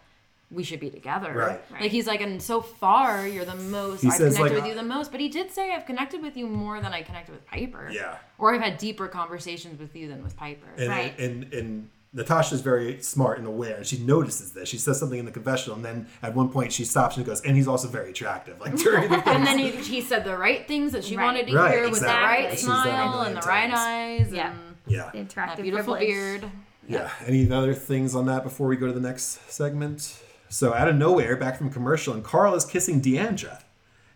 we 0.50 0.62
should 0.64 0.80
be 0.80 0.88
together. 0.88 1.32
Right. 1.34 1.60
Like 1.80 1.90
he's 1.90 2.06
like, 2.06 2.22
and 2.22 2.42
so 2.42 2.62
far 2.62 3.28
you're 3.28 3.44
the 3.44 3.54
most 3.54 4.00
He 4.00 4.08
I've 4.08 4.14
says, 4.14 4.34
connected 4.34 4.54
like, 4.56 4.62
with 4.64 4.70
you 4.70 4.74
the 4.74 4.82
most, 4.88 5.10
but 5.12 5.20
he 5.20 5.28
did 5.28 5.50
say 5.50 5.72
I've 5.74 5.84
connected 5.84 6.22
with 6.22 6.38
you 6.38 6.46
more 6.46 6.80
than 6.80 6.92
I 6.94 7.02
connected 7.02 7.32
with 7.32 7.46
Piper. 7.46 7.90
Yeah. 7.92 8.16
Or 8.38 8.54
I've 8.54 8.62
had 8.62 8.78
deeper 8.78 9.08
conversations 9.08 9.78
with 9.78 9.94
you 9.94 10.08
than 10.08 10.22
with 10.22 10.36
Piper. 10.38 10.66
and, 10.78 10.88
Right. 10.88 11.18
and 11.18 11.52
and 11.52 11.90
Natasha's 12.12 12.62
very 12.62 13.02
smart 13.02 13.38
and 13.38 13.46
aware, 13.46 13.76
and 13.76 13.86
she 13.86 13.98
notices 13.98 14.52
this. 14.52 14.68
She 14.68 14.78
says 14.78 14.98
something 14.98 15.18
in 15.18 15.24
the 15.26 15.30
confessional, 15.30 15.76
and 15.76 15.84
then 15.84 16.06
at 16.22 16.34
one 16.34 16.48
point 16.48 16.72
she 16.72 16.84
stops 16.84 17.16
and 17.18 17.26
goes, 17.26 17.40
"And 17.42 17.54
he's 17.56 17.68
also 17.68 17.86
very 17.88 18.10
attractive." 18.10 18.58
Like 18.60 18.76
during 18.78 19.10
the 19.10 19.28
And 19.28 19.46
then 19.46 19.58
he, 19.58 19.70
he 19.72 20.00
said 20.00 20.24
the 20.24 20.36
right 20.38 20.66
things 20.66 20.92
that 20.92 21.04
she 21.04 21.16
Right. 21.16 21.24
wanted 21.24 21.46
to 21.48 21.54
Right, 21.56 21.72
hear 21.72 21.90
with 21.90 22.00
the 22.00 22.06
right 22.06 22.50
She's 22.52 22.64
done 22.66 22.86
it 22.86 22.90
a 22.90 22.92
smile 22.94 23.20
and 23.22 23.36
the 23.36 23.40
right 23.42 23.70
eyes 23.72 24.32
Yeah. 24.32 24.52
and 24.52 24.76
yeah, 24.86 25.10
The 25.12 25.20
attractive 25.20 25.62
beautiful 25.64 25.96
privilege. 25.96 26.08
beard. 26.40 26.50
yeah. 26.88 27.10
Any 27.26 27.50
other 27.52 27.74
things 27.74 28.14
on 28.14 28.24
that 28.26 28.42
before 28.42 28.66
we 28.68 28.76
go 28.76 28.86
to 28.86 28.92
the 28.92 29.00
next 29.00 29.50
segment? 29.50 30.18
So 30.48 30.72
out 30.72 30.88
of 30.88 30.96
nowhere, 30.96 31.36
back 31.36 31.58
from 31.58 31.68
commercial, 31.68 32.14
and 32.14 32.24
Karl 32.24 32.54
is 32.54 32.64
kissing 32.64 33.02
Deandra. 33.02 33.60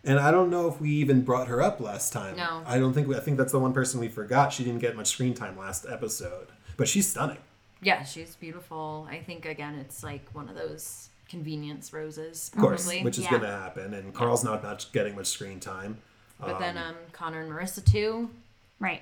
And 0.03 0.19
I 0.19 0.31
don't 0.31 0.49
know 0.49 0.67
if 0.67 0.81
we 0.81 0.89
even 0.89 1.21
brought 1.21 1.47
her 1.47 1.61
up 1.61 1.79
last 1.79 2.11
time. 2.11 2.35
No. 2.37 2.63
I 2.65 2.79
don't 2.79 2.91
think 2.93 3.07
we, 3.07 3.15
I 3.15 3.19
think 3.19 3.37
that's 3.37 3.51
the 3.51 3.59
one 3.59 3.71
person 3.71 3.99
we 3.99 4.07
forgot. 4.09 4.51
She 4.51 4.63
didn't 4.63 4.79
get 4.81 4.95
much 4.97 5.07
screen 5.09 5.35
time 5.35 5.57
last 5.57 5.85
episode, 5.87 6.47
but 6.75 6.87
she's 6.87 7.07
stunning. 7.07 7.37
Yeah, 7.83 8.03
she's 8.03 8.35
beautiful. 8.35 9.07
I 9.09 9.19
think 9.19 9.45
again, 9.45 9.75
it's 9.75 10.03
like 10.03 10.27
one 10.33 10.49
of 10.49 10.55
those 10.55 11.09
convenience 11.29 11.91
roses, 11.93 12.51
Of 12.53 12.59
course, 12.61 12.87
which 12.87 13.17
is 13.17 13.23
Yeah. 13.25 13.31
going 13.31 13.41
to 13.43 13.47
happen. 13.49 13.93
And 13.93 14.13
Karl's 14.13 14.43
not 14.43 14.61
much 14.63 14.91
getting 14.91 15.15
much 15.15 15.27
screen 15.27 15.59
time. 15.59 15.97
but 16.39 16.59
then 16.59 16.77
um, 16.77 16.95
Connor 17.11 17.41
and 17.41 17.51
Maurissa 17.51 17.83
too. 17.83 18.29
Right. 18.79 19.01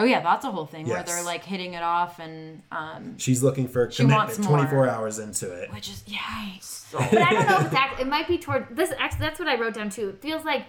Oh 0.00 0.04
yeah, 0.04 0.20
that's 0.20 0.44
a 0.44 0.50
whole 0.52 0.66
thing 0.66 0.86
where 0.86 1.02
they're 1.02 1.24
like 1.24 1.42
hitting 1.42 1.74
it 1.74 1.82
off 1.82 2.20
and 2.20 2.62
um, 2.70 3.18
She's 3.18 3.42
looking 3.42 3.66
for 3.66 3.90
She 3.90 4.04
wants 4.04 4.34
commitment 4.36 4.48
more. 4.70 4.84
24 4.84 4.88
hours 4.88 5.18
into 5.18 5.50
it. 5.52 5.72
which 5.72 5.88
is 5.88 6.04
yeah, 6.06 6.50
so 6.60 6.98
But 6.98 7.18
I 7.18 7.32
don't 7.32 7.48
know 7.48 7.58
if 7.58 7.66
it's 7.66 7.74
act- 7.84 8.00
it 8.00 8.06
might 8.06 8.28
be 8.28 8.38
toward 8.38 8.68
this. 8.76 8.92
Actually, 8.96 9.20
that's 9.20 9.40
what 9.40 9.48
I 9.48 9.58
wrote 9.58 9.74
down 9.74 9.90
too. 9.90 10.10
It 10.10 10.22
feels 10.22 10.44
like 10.44 10.66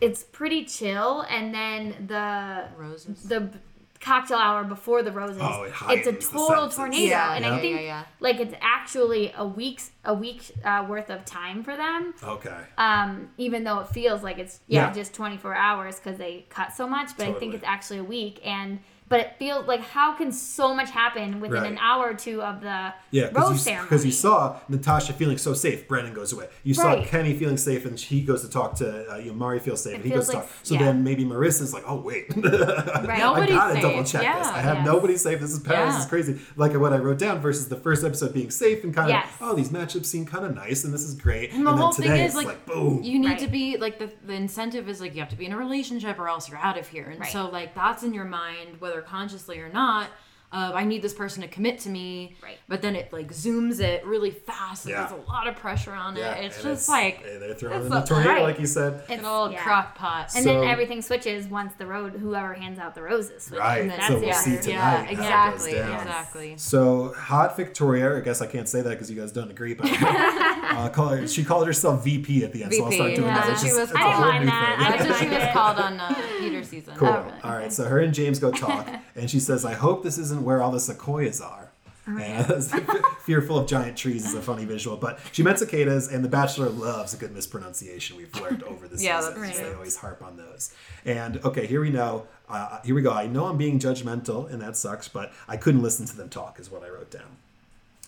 it's 0.00 0.22
pretty 0.22 0.64
chill, 0.66 1.22
and 1.22 1.52
then 1.52 2.06
the 2.06 2.66
roses. 2.76 3.24
the 3.24 3.40
b- 3.40 3.58
cocktail 4.00 4.38
hour 4.38 4.64
before 4.64 5.02
the 5.02 5.12
roses. 5.12 5.40
Oh, 5.42 5.64
it 5.64 5.72
it's 5.90 6.06
a 6.06 6.12
total 6.32 6.68
tornado, 6.68 7.02
Yeah, 7.04 7.34
and 7.34 7.44
yeah, 7.44 7.54
I 7.54 7.60
think 7.60 7.76
yeah, 7.76 7.82
yeah. 7.82 8.04
like 8.20 8.40
it's 8.40 8.54
actually 8.60 9.32
a 9.36 9.46
week's 9.46 9.90
a 10.04 10.14
week 10.14 10.50
uh, 10.64 10.86
worth 10.88 11.10
of 11.10 11.24
time 11.24 11.62
for 11.62 11.76
them. 11.76 12.14
Okay. 12.22 12.56
Um, 12.76 13.30
even 13.38 13.64
though 13.64 13.80
it 13.80 13.88
feels 13.88 14.22
like 14.22 14.38
it's 14.38 14.60
yeah, 14.66 14.86
Yeah. 14.88 14.92
just 14.92 15.14
24 15.14 15.54
hours 15.54 15.96
because 15.96 16.18
they 16.18 16.46
cut 16.48 16.72
so 16.72 16.86
much, 16.88 17.16
but 17.16 17.26
I 17.26 17.32
think 17.34 17.54
it's 17.54 17.64
actually 17.64 17.98
a 17.98 18.04
week 18.04 18.40
and. 18.44 18.80
But 19.08 19.20
it 19.20 19.32
feels 19.38 19.66
like 19.66 19.80
how 19.80 20.12
can 20.12 20.32
so 20.32 20.74
much 20.74 20.90
happen 20.90 21.40
within 21.40 21.62
Right. 21.62 21.72
an 21.72 21.78
hour 21.78 22.10
or 22.10 22.14
two 22.14 22.42
of 22.42 22.60
the 22.60 22.92
Yeah, 23.10 23.24
rose 23.24 23.32
because 23.32 23.50
you, 23.52 23.58
ceremony? 23.58 23.88
'cause 23.88 24.04
you 24.04 24.12
saw 24.12 24.56
Natasha 24.68 25.12
feeling 25.14 25.38
so 25.38 25.54
safe, 25.54 25.88
Brandon 25.88 26.12
goes 26.12 26.32
away. 26.32 26.48
You 26.62 26.74
saw 26.74 26.88
Right. 26.94 27.06
Kenny 27.06 27.34
feeling 27.34 27.56
safe, 27.56 27.86
and 27.86 27.98
he 27.98 28.20
goes 28.22 28.42
to 28.42 28.50
talk 28.50 28.74
to 28.76 29.12
uh, 29.12 29.16
you 29.16 29.26
know, 29.30 29.34
Mari 29.34 29.60
feels 29.60 29.82
safe, 29.82 29.94
and 29.96 30.04
he 30.04 30.10
feels 30.10 30.26
goes 30.26 30.34
to 30.34 30.40
talk. 30.42 30.50
So 30.62 30.74
yeah. 30.74 30.84
then 30.84 31.04
maybe 31.04 31.24
Maurissa's 31.24 31.72
like, 31.72 31.84
oh 31.86 31.96
wait, 32.00 32.26
I 32.36 33.16
Nobody's 33.18 33.54
gotta 33.54 33.74
safe. 33.74 33.82
double 33.82 34.04
check 34.04 34.20
this. 34.38 34.46
I 34.48 34.60
have 34.60 34.78
yes. 34.78 34.86
nobody 34.86 35.16
safe. 35.16 35.40
This 35.40 35.52
is 35.52 35.60
Paris. 35.60 35.94
This 35.94 36.04
is 36.04 36.08
crazy. 36.10 36.38
Like 36.56 36.74
what 36.74 36.92
I 36.92 36.98
wrote 36.98 37.18
down 37.18 37.40
versus 37.40 37.68
the 37.68 37.76
first 37.76 38.04
episode 38.04 38.34
being 38.34 38.50
safe 38.50 38.84
and 38.84 38.94
kind 38.94 39.10
of 39.10 39.22
oh 39.40 39.54
these 39.54 39.70
matchups 39.70 40.06
seem 40.06 40.26
kind 40.26 40.44
of 40.44 40.54
nice 40.54 40.84
and 40.84 40.92
this 40.92 41.02
is 41.02 41.14
great. 41.14 41.52
And 41.52 41.66
the 41.66 41.70
then 41.70 41.78
whole 41.80 41.92
today 41.92 42.08
thing 42.08 42.20
it's 42.20 42.32
is 42.34 42.36
like, 42.36 42.46
like 42.46 42.66
boom. 42.66 43.02
you 43.02 43.18
need 43.18 43.28
Right. 43.28 43.38
to 43.40 43.48
be 43.48 43.76
like 43.76 43.98
the 43.98 44.10
the 44.26 44.34
incentive 44.34 44.88
is 44.88 45.00
like 45.00 45.14
you 45.14 45.20
have 45.20 45.30
to 45.30 45.36
be 45.36 45.46
in 45.46 45.52
a 45.52 45.56
relationship 45.56 46.18
or 46.18 46.28
else 46.28 46.48
you're 46.48 46.58
out 46.58 46.78
of 46.78 46.86
here. 46.88 47.08
And 47.08 47.20
Right. 47.20 47.32
so 47.32 47.48
like 47.48 47.74
that's 47.74 48.02
in 48.02 48.12
your 48.14 48.24
mind 48.24 48.80
whether 48.80 48.97
consciously 49.02 49.58
or 49.58 49.68
not 49.68 50.08
of 50.50 50.74
I 50.74 50.84
need 50.84 51.02
this 51.02 51.12
person 51.12 51.42
to 51.42 51.48
commit 51.48 51.78
to 51.80 51.90
me. 51.90 52.36
Right. 52.42 52.56
But 52.68 52.80
then 52.80 52.96
it 52.96 53.12
like 53.12 53.30
zooms 53.32 53.80
it 53.80 54.04
really 54.06 54.30
fast 54.30 54.86
and 54.86 54.92
Yeah. 54.92 55.00
there's 55.06 55.12
a 55.22 55.30
lot 55.30 55.46
of 55.46 55.56
pressure 55.56 55.92
on 55.92 56.16
it. 56.16 56.20
It's 56.20 56.56
and 56.56 56.64
just 56.64 56.88
like 56.88 57.22
they're 57.22 57.54
throwing 57.54 57.76
it's 57.76 57.84
in 57.86 57.90
the 57.90 58.00
tornado, 58.00 58.30
right. 58.30 58.42
like 58.42 58.58
you 58.58 58.66
said. 58.66 59.02
It's 59.08 59.20
an 59.20 59.24
old 59.26 59.52
yeah. 59.52 59.62
crock 59.62 59.94
pot. 59.94 60.30
And 60.34 60.44
So- 60.44 60.60
then 60.60 60.68
everything 60.68 61.02
switches 61.02 61.46
once 61.48 61.74
the 61.74 61.86
road, 61.86 62.14
whoever 62.14 62.54
hands 62.54 62.78
out 62.78 62.94
the 62.94 63.02
roses. 63.02 63.42
Switches. 63.44 63.58
Right. 63.60 63.82
And 63.82 63.90
then- 63.90 64.00
so 64.08 64.14
we'll 64.14 64.24
yeah. 64.24 64.32
see 64.40 64.56
tonight. 64.56 64.70
yeah, 64.70 65.02
exactly, 65.10 65.72
down. 65.72 66.00
exactly. 66.00 66.54
So 66.56 67.12
hot 67.14 67.56
Victoria, 67.56 68.16
I 68.16 68.20
guess 68.20 68.40
I 68.40 68.46
can't 68.46 68.68
say 68.68 68.80
that 68.80 68.90
because 68.90 69.10
you 69.10 69.20
guys 69.20 69.32
don't 69.32 69.50
agree, 69.50 69.74
but 69.74 69.86
uh, 70.02 70.88
call 70.90 71.08
her, 71.08 71.26
she 71.28 71.44
called 71.44 71.66
herself 71.66 72.02
VP 72.04 72.44
at 72.44 72.52
the 72.52 72.62
end, 72.64 72.72
so 72.72 72.84
I'll 72.86 72.92
start 72.92 73.10
VP, 73.10 73.16
doing 73.20 73.28
yeah. 73.28 73.34
that. 73.34 73.46
That's 73.48 73.62
It's 73.62 73.62
what 73.62 73.68
she 73.70 73.76
just- 73.76 73.80
was 73.80 73.90
it's 73.90 73.98
a 73.98 73.98
I 73.98 74.02
didn't 74.04 74.14
whole 74.16 74.26
mind 74.32 74.44
new 74.44 74.50
that. 74.50 74.78
thing. 74.78 74.88
That's 75.06 75.08
what 75.10 75.18
she 75.28 75.28
was 75.44 75.48
called 75.52 75.78
on 75.78 76.00
uh, 76.00 76.14
Peter 76.38 76.62
season. 76.64 76.94
Cool. 76.96 77.08
Oh. 77.08 77.32
All 77.44 77.52
right. 77.52 77.72
So 77.72 77.84
her 77.84 77.98
and 78.00 78.14
James 78.14 78.38
go 78.38 78.50
talk, 78.50 78.88
and 79.16 79.30
she 79.30 79.40
says, 79.40 79.64
"I 79.64 79.74
hope 79.74 80.02
this 80.02 80.18
isn't 80.18 80.37
where 80.44 80.62
all 80.62 80.70
the 80.70 80.80
sequoias 80.80 81.40
are." 81.40 81.70
And 82.06 82.64
fearful 83.20 83.58
of 83.58 83.68
giant 83.68 83.98
trees 83.98 84.24
is 84.24 84.32
a 84.34 84.40
funny 84.40 84.64
visual, 84.64 84.96
but 84.96 85.20
she 85.30 85.42
meant 85.42 85.58
cicadas, 85.58 86.08
and 86.08 86.24
The 86.24 86.28
Bachelor 86.28 86.70
loves 86.70 87.12
a 87.12 87.18
good 87.18 87.32
mispronunciation. 87.34 88.16
We've 88.16 88.34
learned 88.40 88.62
over 88.62 88.88
the 88.88 88.96
Yeah, 89.02 89.20
seasons; 89.20 89.46
that's 89.46 89.58
they 89.60 89.74
always 89.74 89.96
harp 89.96 90.22
on 90.22 90.38
those. 90.38 90.72
And 91.04 91.36
okay, 91.44 91.66
here 91.66 91.82
we 91.82 91.90
know. 91.90 92.26
Uh, 92.48 92.80
here 92.82 92.94
we 92.94 93.02
go. 93.02 93.12
I 93.12 93.26
know 93.26 93.44
I'm 93.44 93.58
being 93.58 93.78
judgmental, 93.78 94.50
and 94.50 94.62
that 94.62 94.74
sucks, 94.76 95.06
but 95.06 95.32
I 95.46 95.58
couldn't 95.58 95.82
listen 95.82 96.06
to 96.06 96.16
them 96.16 96.30
talk, 96.30 96.58
is 96.58 96.70
what 96.70 96.82
I 96.82 96.88
wrote 96.88 97.10
down. 97.10 97.36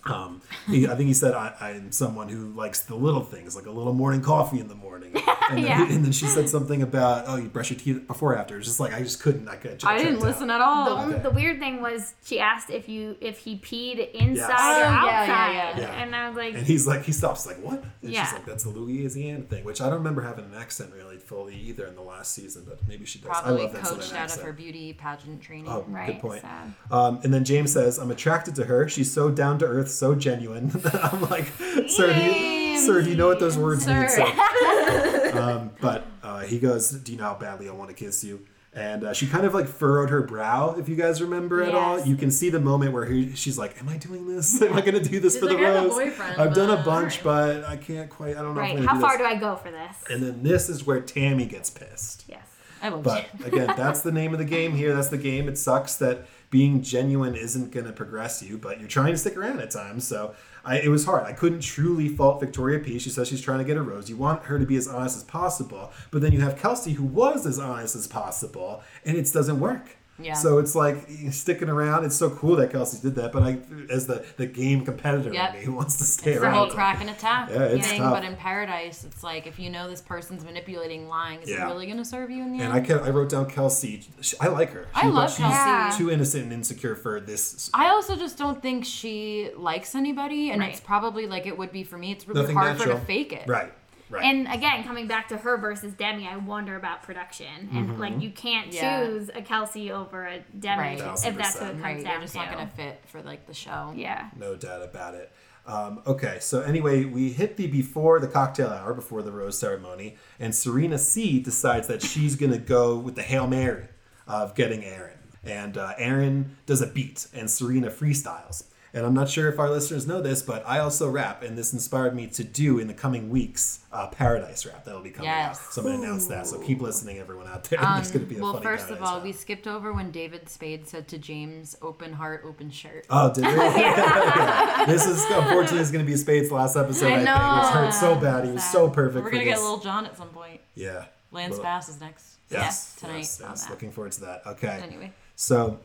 Um, 0.05 0.41
he, 0.67 0.87
I 0.87 0.95
think 0.97 1.09
he 1.09 1.15
said 1.15 1.35
I, 1.35 1.55
I'm 1.61 1.93
someone 1.93 2.29
who 2.29 2.49
likes 2.53 2.81
the 2.83 2.95
little 2.95 3.23
things, 3.23 3.55
like 3.55 3.67
a 3.67 3.71
little 3.71 3.93
morning 3.93 4.23
coffee 4.23 4.59
in 4.61 4.69
the 4.69 4.75
morning. 4.75 5.15
And 5.51 5.59
then, 5.59 5.67
Yeah. 5.67 5.93
and 5.93 6.05
then 6.05 6.13
she 6.13 6.27
said 6.27 6.49
something 6.49 6.81
about, 6.81 7.25
oh, 7.27 7.35
you 7.35 7.49
brush 7.49 7.71
your 7.71 7.79
teeth 7.81 8.07
before 8.07 8.35
or 8.35 8.39
after. 8.39 8.57
It's 8.57 8.69
just 8.69 8.79
like 8.79 8.95
I 8.95 9.01
just 9.03 9.21
couldn't. 9.21 9.49
I 9.49 9.57
could. 9.57 9.83
I 9.83 9.99
didn't 9.99 10.21
listen 10.21 10.49
at 10.49 10.59
The, 10.59 10.65
all. 10.65 10.89
only, 10.91 11.15
Okay. 11.15 11.23
the 11.25 11.31
weird 11.31 11.59
thing 11.59 11.83
was 11.83 12.15
she 12.23 12.39
asked 12.39 12.71
if 12.71 12.89
you 12.89 13.17
if 13.21 13.39
he 13.39 13.57
peed 13.59 14.13
inside 14.13 14.37
Yes. 14.37 14.49
or 14.49 14.55
Oh, 14.55 14.89
outside, 14.89 15.09
yeah, 15.09 15.53
yeah, 15.53 15.71
yeah. 15.75 15.81
Yeah. 15.81 16.03
and 16.05 16.15
I 16.15 16.29
was 16.29 16.37
like, 16.37 16.55
And 16.55 16.65
he's 16.65 16.87
like, 16.87 17.03
he 17.03 17.11
stops, 17.11 17.47
like, 17.49 17.57
what? 17.65 17.83
And 18.01 18.13
Yeah. 18.13 18.25
she's 18.27 18.35
like, 18.35 18.45
that's 18.47 18.63
the 18.63 18.71
Louisiana 18.71 19.43
thing, 19.43 19.65
which 19.65 19.81
I 19.81 19.87
don't 19.87 19.99
remember 19.99 20.23
having 20.23 20.45
an 20.45 20.55
accent 20.55 20.93
really 20.95 21.17
fully 21.19 21.57
either 21.57 21.87
in 21.89 21.97
the 21.97 22.03
last 22.03 22.33
season, 22.33 22.63
but 22.69 22.79
maybe 22.87 23.05
she 23.05 23.19
does. 23.19 23.31
I 23.37 23.43
Probably 23.43 23.63
love 23.65 23.73
that 23.73 23.83
coached 23.83 24.03
Southern 24.05 24.19
out 24.23 24.37
of 24.37 24.43
her 24.43 24.53
beauty 24.53 24.93
pageant 24.93 25.43
training. 25.43 25.67
Oh, 25.69 25.85
Right, 25.89 26.13
good 26.13 26.21
point. 26.21 26.43
sad. 26.43 26.75
Um, 26.93 27.19
and 27.25 27.35
then 27.35 27.45
James 27.45 27.73
says, 27.73 27.99
"I'm 27.99 28.13
attracted 28.13 28.55
to 28.55 28.67
her. 28.67 28.89
She's 28.89 29.11
so 29.13 29.33
down 29.33 29.59
to 29.59 29.65
earth, 29.67 29.90
so 29.97 30.15
genuine." 30.15 30.71
I'm 30.93 31.23
like, 31.23 31.47
"Sir, 31.89 32.13
do 32.15 32.21
you, 32.21 32.79
sir, 32.79 33.03
do 33.03 33.11
you 33.11 33.17
know 33.17 33.29
what 33.29 33.41
those 33.41 33.59
words 33.59 33.87
mean?" 33.87 34.09
Sir. 34.09 34.27
Sir? 34.27 35.33
um, 35.39 35.71
but 35.81 36.07
uh, 36.23 36.41
he 36.41 36.59
goes, 36.59 36.91
"Do 36.91 37.13
you 37.13 37.19
know 37.19 37.25
how 37.25 37.35
badly 37.35 37.69
I 37.69 37.73
want 37.73 37.91
to 37.91 37.95
kiss 37.97 38.25
you?" 38.25 38.47
And 38.73 39.03
uh, 39.03 39.13
she 39.13 39.27
kind 39.27 39.45
of 39.45 39.53
like 39.53 39.67
furrowed 39.67 40.11
her 40.11 40.23
brow, 40.23 40.77
if 40.79 40.89
you 40.89 40.95
guys 40.95 41.21
remember 41.21 41.61
at 41.61 41.75
all. 41.75 42.01
You 42.05 42.15
can 42.15 42.31
see 42.31 42.51
the 42.51 42.61
moment 42.61 42.93
where 42.93 43.05
he, 43.05 43.35
she's 43.35 43.59
like, 43.59 43.77
"Am 43.81 43.89
I 43.89 43.97
doing 43.97 44.29
this? 44.29 44.63
Am 44.63 44.75
I 44.75 44.81
going 44.81 44.95
to 44.95 45.09
do 45.09 45.19
this 45.19 45.35
She's 45.35 45.41
for 45.41 45.47
the 45.47 45.55
like, 45.55 45.65
"I 45.65 45.73
have 45.73 45.85
a 45.85 45.89
rose? 45.89 46.21
I've 46.39 46.55
done 46.55 46.71
a 46.71 46.83
bunch, 46.83 47.23
but 47.25 47.65
I 47.65 47.77
can't 47.77 48.09
quite. 48.09 48.37
I 48.37 48.43
don't 48.43 48.55
know. 48.55 48.61
right, 48.61 48.79
how 48.79 48.95
do 48.95 49.01
far 49.01 49.19
this. 49.19 49.27
do 49.27 49.35
I 49.35 49.35
go 49.35 49.57
for 49.57 49.73
this? 49.73 49.97
And 50.09 50.23
then 50.23 50.45
this 50.45 50.69
is 50.69 50.87
where 50.87 51.01
Tammy 51.01 51.47
gets 51.47 51.69
pissed. 51.69 52.25
yes. 52.29 52.47
I 52.83 52.89
love 52.89 53.03
But 53.03 53.27
again, 53.45 53.75
that's 53.77 54.01
the 54.03 54.13
name 54.13 54.33
of 54.33 54.39
the 54.39 54.45
game 54.45 54.75
here. 54.75 54.95
That's 54.95 55.09
the 55.09 55.19
game. 55.19 55.49
It 55.49 55.59
sucks 55.59 55.97
that 55.97 56.27
being 56.51 56.83
genuine 56.83 57.37
isn't 57.37 57.71
going 57.71 57.87
to 57.87 57.93
progress 57.93 58.43
you, 58.43 58.59
but 58.59 58.81
you're 58.81 58.89
trying 58.89 59.13
to 59.13 59.19
stick 59.19 59.37
around 59.37 59.61
at 59.61 59.71
times. 59.71 60.07
So 60.07 60.35
I, 60.65 60.81
it 60.81 60.89
was 60.89 61.05
hard. 61.05 61.25
I 61.25 61.33
couldn't 61.33 61.61
truly 61.61 62.09
fault 62.09 62.41
Victoria 62.41 62.81
P. 62.81 62.99
She 62.99 63.09
says 63.09 63.29
she's 63.29 63.41
trying 63.41 63.59
to 63.59 63.65
get 63.65 63.77
a 63.77 63.83
rose. 63.83 64.11
You 64.11 64.17
want 64.17 64.45
her 64.45 64.59
to 64.59 64.67
be 64.67 64.77
as 64.77 64.89
honest 64.89 65.17
as 65.17 65.25
possible, 65.25 65.93
but 66.11 66.21
then 66.23 66.33
you 66.33 66.41
have 66.41 66.59
Kelsey 66.59 66.93
who 66.93 67.05
was 67.05 67.47
as 67.47 67.59
honest 67.59 67.95
as 67.95 68.07
possible, 68.07 68.83
and 69.05 69.17
it 69.17 69.33
doesn't 69.33 69.61
work. 69.61 69.97
Yeah. 70.23 70.35
So 70.35 70.59
it's 70.59 70.75
like 70.75 70.97
sticking 71.31 71.69
around. 71.69 72.05
It's 72.05 72.17
so 72.17 72.31
cool 72.31 72.57
that 72.57 72.71
Kelsey 72.71 72.99
did 73.01 73.15
that, 73.17 73.33
but 73.33 73.43
I, 73.43 73.59
as 73.91 74.07
the 74.07 74.25
the 74.37 74.47
game 74.47 74.85
competitor 74.85 75.33
Yep. 75.33 75.55
in 75.55 75.61
me 75.61 75.69
wants 75.77 75.97
to 75.99 76.05
stay 76.05 76.33
It's 76.33 76.41
the 76.41 76.51
whole 76.51 76.69
crack 76.69 77.01
and 77.01 77.11
attack 77.11 77.51
Yeah, 77.51 77.63
it's 77.65 77.87
thing, 77.87 78.01
tough. 78.01 78.13
but 78.15 78.25
in 78.25 78.37
paradise, 78.37 79.05
it's 79.05 79.23
like 79.23 79.47
if 79.47 79.59
you 79.59 79.71
know 79.71 79.89
this 79.89 80.01
person's 80.03 80.45
manipulating, 80.45 81.09
lying, 81.09 81.41
is 81.43 81.49
Yeah. 81.51 81.65
it 81.67 81.73
really 81.73 81.87
going 81.87 81.99
to 81.99 82.05
serve 82.05 82.31
you 82.31 82.43
in 82.43 82.53
the 82.53 82.63
And 82.65 82.73
end? 82.73 82.73
I 82.73 82.81
kept, 82.81 83.05
I 83.05 83.11
wrote 83.11 83.29
down 83.31 83.49
Kelsey. 83.49 84.07
She, 84.21 84.37
I 84.41 84.49
like 84.49 84.71
her. 84.73 84.87
I 84.95 85.09
love 85.09 85.31
she's 85.31 85.39
Kelsey. 85.39 85.99
Too 85.99 86.11
innocent 86.11 86.45
and 86.45 86.53
insecure 86.53 86.95
for 86.95 87.21
this 87.21 87.71
I 87.75 87.89
also 87.89 88.17
just 88.17 88.37
don't 88.39 88.61
think 88.63 88.85
she 88.85 89.51
likes 89.57 89.95
anybody, 89.95 90.51
and 90.51 90.61
Right. 90.61 90.71
it's 90.73 90.81
probably 90.81 91.27
like 91.27 91.47
it 91.47 91.57
would 91.57 91.73
be 91.73 91.85
for 91.85 91.97
me. 91.99 92.13
It's 92.13 92.27
really 92.29 92.41
Nothing 92.43 92.57
hard 92.57 92.77
for 92.79 92.85
her 92.89 92.95
to 92.95 93.01
fake 93.01 93.33
it. 93.33 93.49
Right. 93.49 93.73
Right. 94.11 94.25
And 94.25 94.49
again, 94.53 94.83
coming 94.85 95.07
back 95.07 95.29
to 95.29 95.37
her 95.39 95.57
versus 95.57 95.95
Demi, 95.95 96.27
I 96.27 96.37
wonder 96.37 96.77
about 96.77 97.03
production. 97.03 97.69
And 97.73 97.91
Mm-hmm. 97.91 98.01
like, 98.01 98.21
you 98.21 98.31
can't 98.31 98.73
Yeah. 98.73 99.07
choose 99.07 99.31
a 99.35 99.41
Kelsey 99.43 99.93
over 99.93 100.27
a 100.27 100.41
Demi 100.59 100.83
Right. 100.83 101.01
if 101.01 101.37
that's 101.37 101.55
what 101.61 101.71
it 101.71 101.71
comes 101.73 101.83
Right, 101.83 101.95
down 101.97 102.05
they're 102.15 102.21
just 102.23 102.33
to. 102.35 102.39
not 102.41 102.53
going 102.53 102.67
to 102.69 102.75
fit 102.75 103.03
for 103.07 103.23
like 103.23 103.47
the 103.47 103.55
show. 103.55 103.93
yeah. 103.97 104.31
no 104.37 104.57
doubt 104.57 104.83
about 104.83 105.15
it. 105.15 105.33
Um, 105.67 106.03
okay, 106.07 106.39
so 106.41 106.63
anyway, 106.63 107.05
we 107.05 107.31
hit 107.33 107.57
the 107.57 107.67
before 107.69 108.19
the 108.19 108.27
cocktail 108.27 108.69
hour, 108.71 108.95
before 108.95 109.23
the 109.23 109.31
rose 109.31 109.59
ceremony, 109.59 110.17
and 110.41 110.55
Serena 110.55 110.99
C 110.99 111.39
decides 111.39 111.87
that 111.87 112.03
she's 112.03 112.35
going 112.35 112.51
to 112.51 112.59
go 112.59 112.97
with 112.97 113.15
the 113.15 113.23
Hail 113.23 113.47
Mary 113.47 113.85
of 114.27 114.55
getting 114.55 114.83
Aaron. 114.85 115.19
And 115.45 115.77
uh, 115.79 115.93
Aaron 115.99 116.57
does 116.67 116.81
a 116.83 116.87
beat, 116.87 117.27
and 117.35 117.49
Serena 117.51 117.89
freestyles. 117.91 118.65
And 118.93 119.07
I'm 119.07 119.15
not 119.15 119.29
sure 119.29 119.49
if 119.49 119.59
our 119.61 119.71
listeners 119.71 120.07
know 120.07 120.21
this, 120.21 120.43
but 120.43 120.65
I 120.67 120.81
also 120.81 121.09
rap, 121.09 121.43
and 121.45 121.57
this 121.57 121.73
inspired 121.73 122.13
me 122.15 122.27
to 122.29 122.43
do 122.43 122.79
in 122.81 122.89
the 122.89 122.95
coming 122.95 123.31
weeks 123.31 123.81
uh, 123.93 124.09
Paradise 124.09 124.67
rap 124.67 124.85
that'll 124.85 125.01
be 125.01 125.11
coming 125.11 125.31
Yes. 125.31 125.59
out. 125.61 125.73
So 125.73 125.81
I'm 125.83 125.87
going 125.87 126.01
to 126.01 126.07
announce 126.09 126.27
that. 126.27 126.47
So 126.49 126.59
keep 126.59 126.81
listening, 126.81 127.19
everyone 127.19 127.47
out 127.47 127.63
there. 127.65 127.79
There's 127.95 128.11
going 128.11 128.27
to 128.27 128.29
be 128.29 128.35
a 128.35 128.39
Um, 128.39 128.43
Well, 128.43 128.53
funny 128.55 128.65
first 128.65 128.91
of 128.91 129.01
all, 129.03 129.15
rap. 129.17 129.23
we 129.25 129.33
skipped 129.33 129.67
over 129.69 129.93
when 129.93 130.11
David 130.11 130.49
Spade 130.49 130.89
said 130.89 131.07
to 131.09 131.19
James, 131.19 131.77
"Open 131.81 132.13
heart, 132.15 132.43
open 132.45 132.71
shirt." 132.71 133.07
Oh, 133.11 133.33
did 133.33 133.45
we? 133.45 133.51
Yeah. 133.81 134.85
This 134.87 135.07
is 135.07 135.23
unfortunately 135.31 135.81
is 135.81 135.91
going 135.93 136.05
to 136.05 136.11
be 136.11 136.17
Spade's 136.17 136.51
last 136.51 136.77
episode. 136.77 137.07
I, 137.13 137.13
I 137.13 137.17
think, 137.17 137.63
which 137.63 137.73
hurt 137.73 137.95
so 137.95 138.15
bad. 138.17 138.45
He 138.45 138.51
was 138.53 138.63
Sad. 138.65 138.73
so 138.73 138.89
perfect. 138.91 139.25
We're 139.25 139.31
gonna 139.31 139.45
get 139.45 139.55
this. 139.57 139.63
Little 139.63 139.79
John 139.79 140.07
at 140.07 140.17
some 140.17 140.29
point. 140.31 140.61
Yeah. 140.75 141.05
Lance 141.33 141.51
Little- 141.51 141.65
Bass 141.65 141.89
is 141.89 142.01
next. 142.01 142.39
Yes. 142.51 142.97
tonight 142.97 143.19
Yes, 143.19 143.41
yes. 143.41 143.71
Looking 143.71 143.93
forward 143.93 144.11
to 144.13 144.21
that. 144.23 144.43
Okay. 144.47 144.81
Anyway, 144.83 145.13
So 145.37 145.79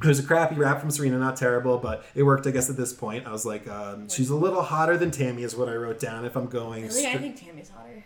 there's 0.00 0.18
a 0.18 0.22
crappy 0.22 0.56
rap 0.56 0.80
from 0.80 0.90
Serena, 0.90 1.18
not 1.18 1.36
terrible, 1.36 1.78
but 1.78 2.04
it 2.14 2.22
worked, 2.22 2.46
I 2.46 2.50
guess, 2.50 2.70
at 2.70 2.76
this 2.76 2.92
point. 2.92 3.26
I 3.26 3.32
was 3.32 3.44
like, 3.46 3.68
um, 3.68 4.08
she's 4.08 4.30
a 4.30 4.36
little 4.36 4.62
hotter 4.62 4.96
than 4.96 5.10
Tammy, 5.10 5.42
is 5.42 5.54
what 5.54 5.68
I 5.68 5.74
wrote 5.74 6.00
down. 6.00 6.24
If 6.24 6.36
I'm 6.36 6.46
going, 6.46 6.84
stri- 6.88 7.14
I 7.14 7.18
think 7.18 7.40
Tammy's 7.44 7.68
hotter. 7.68 8.04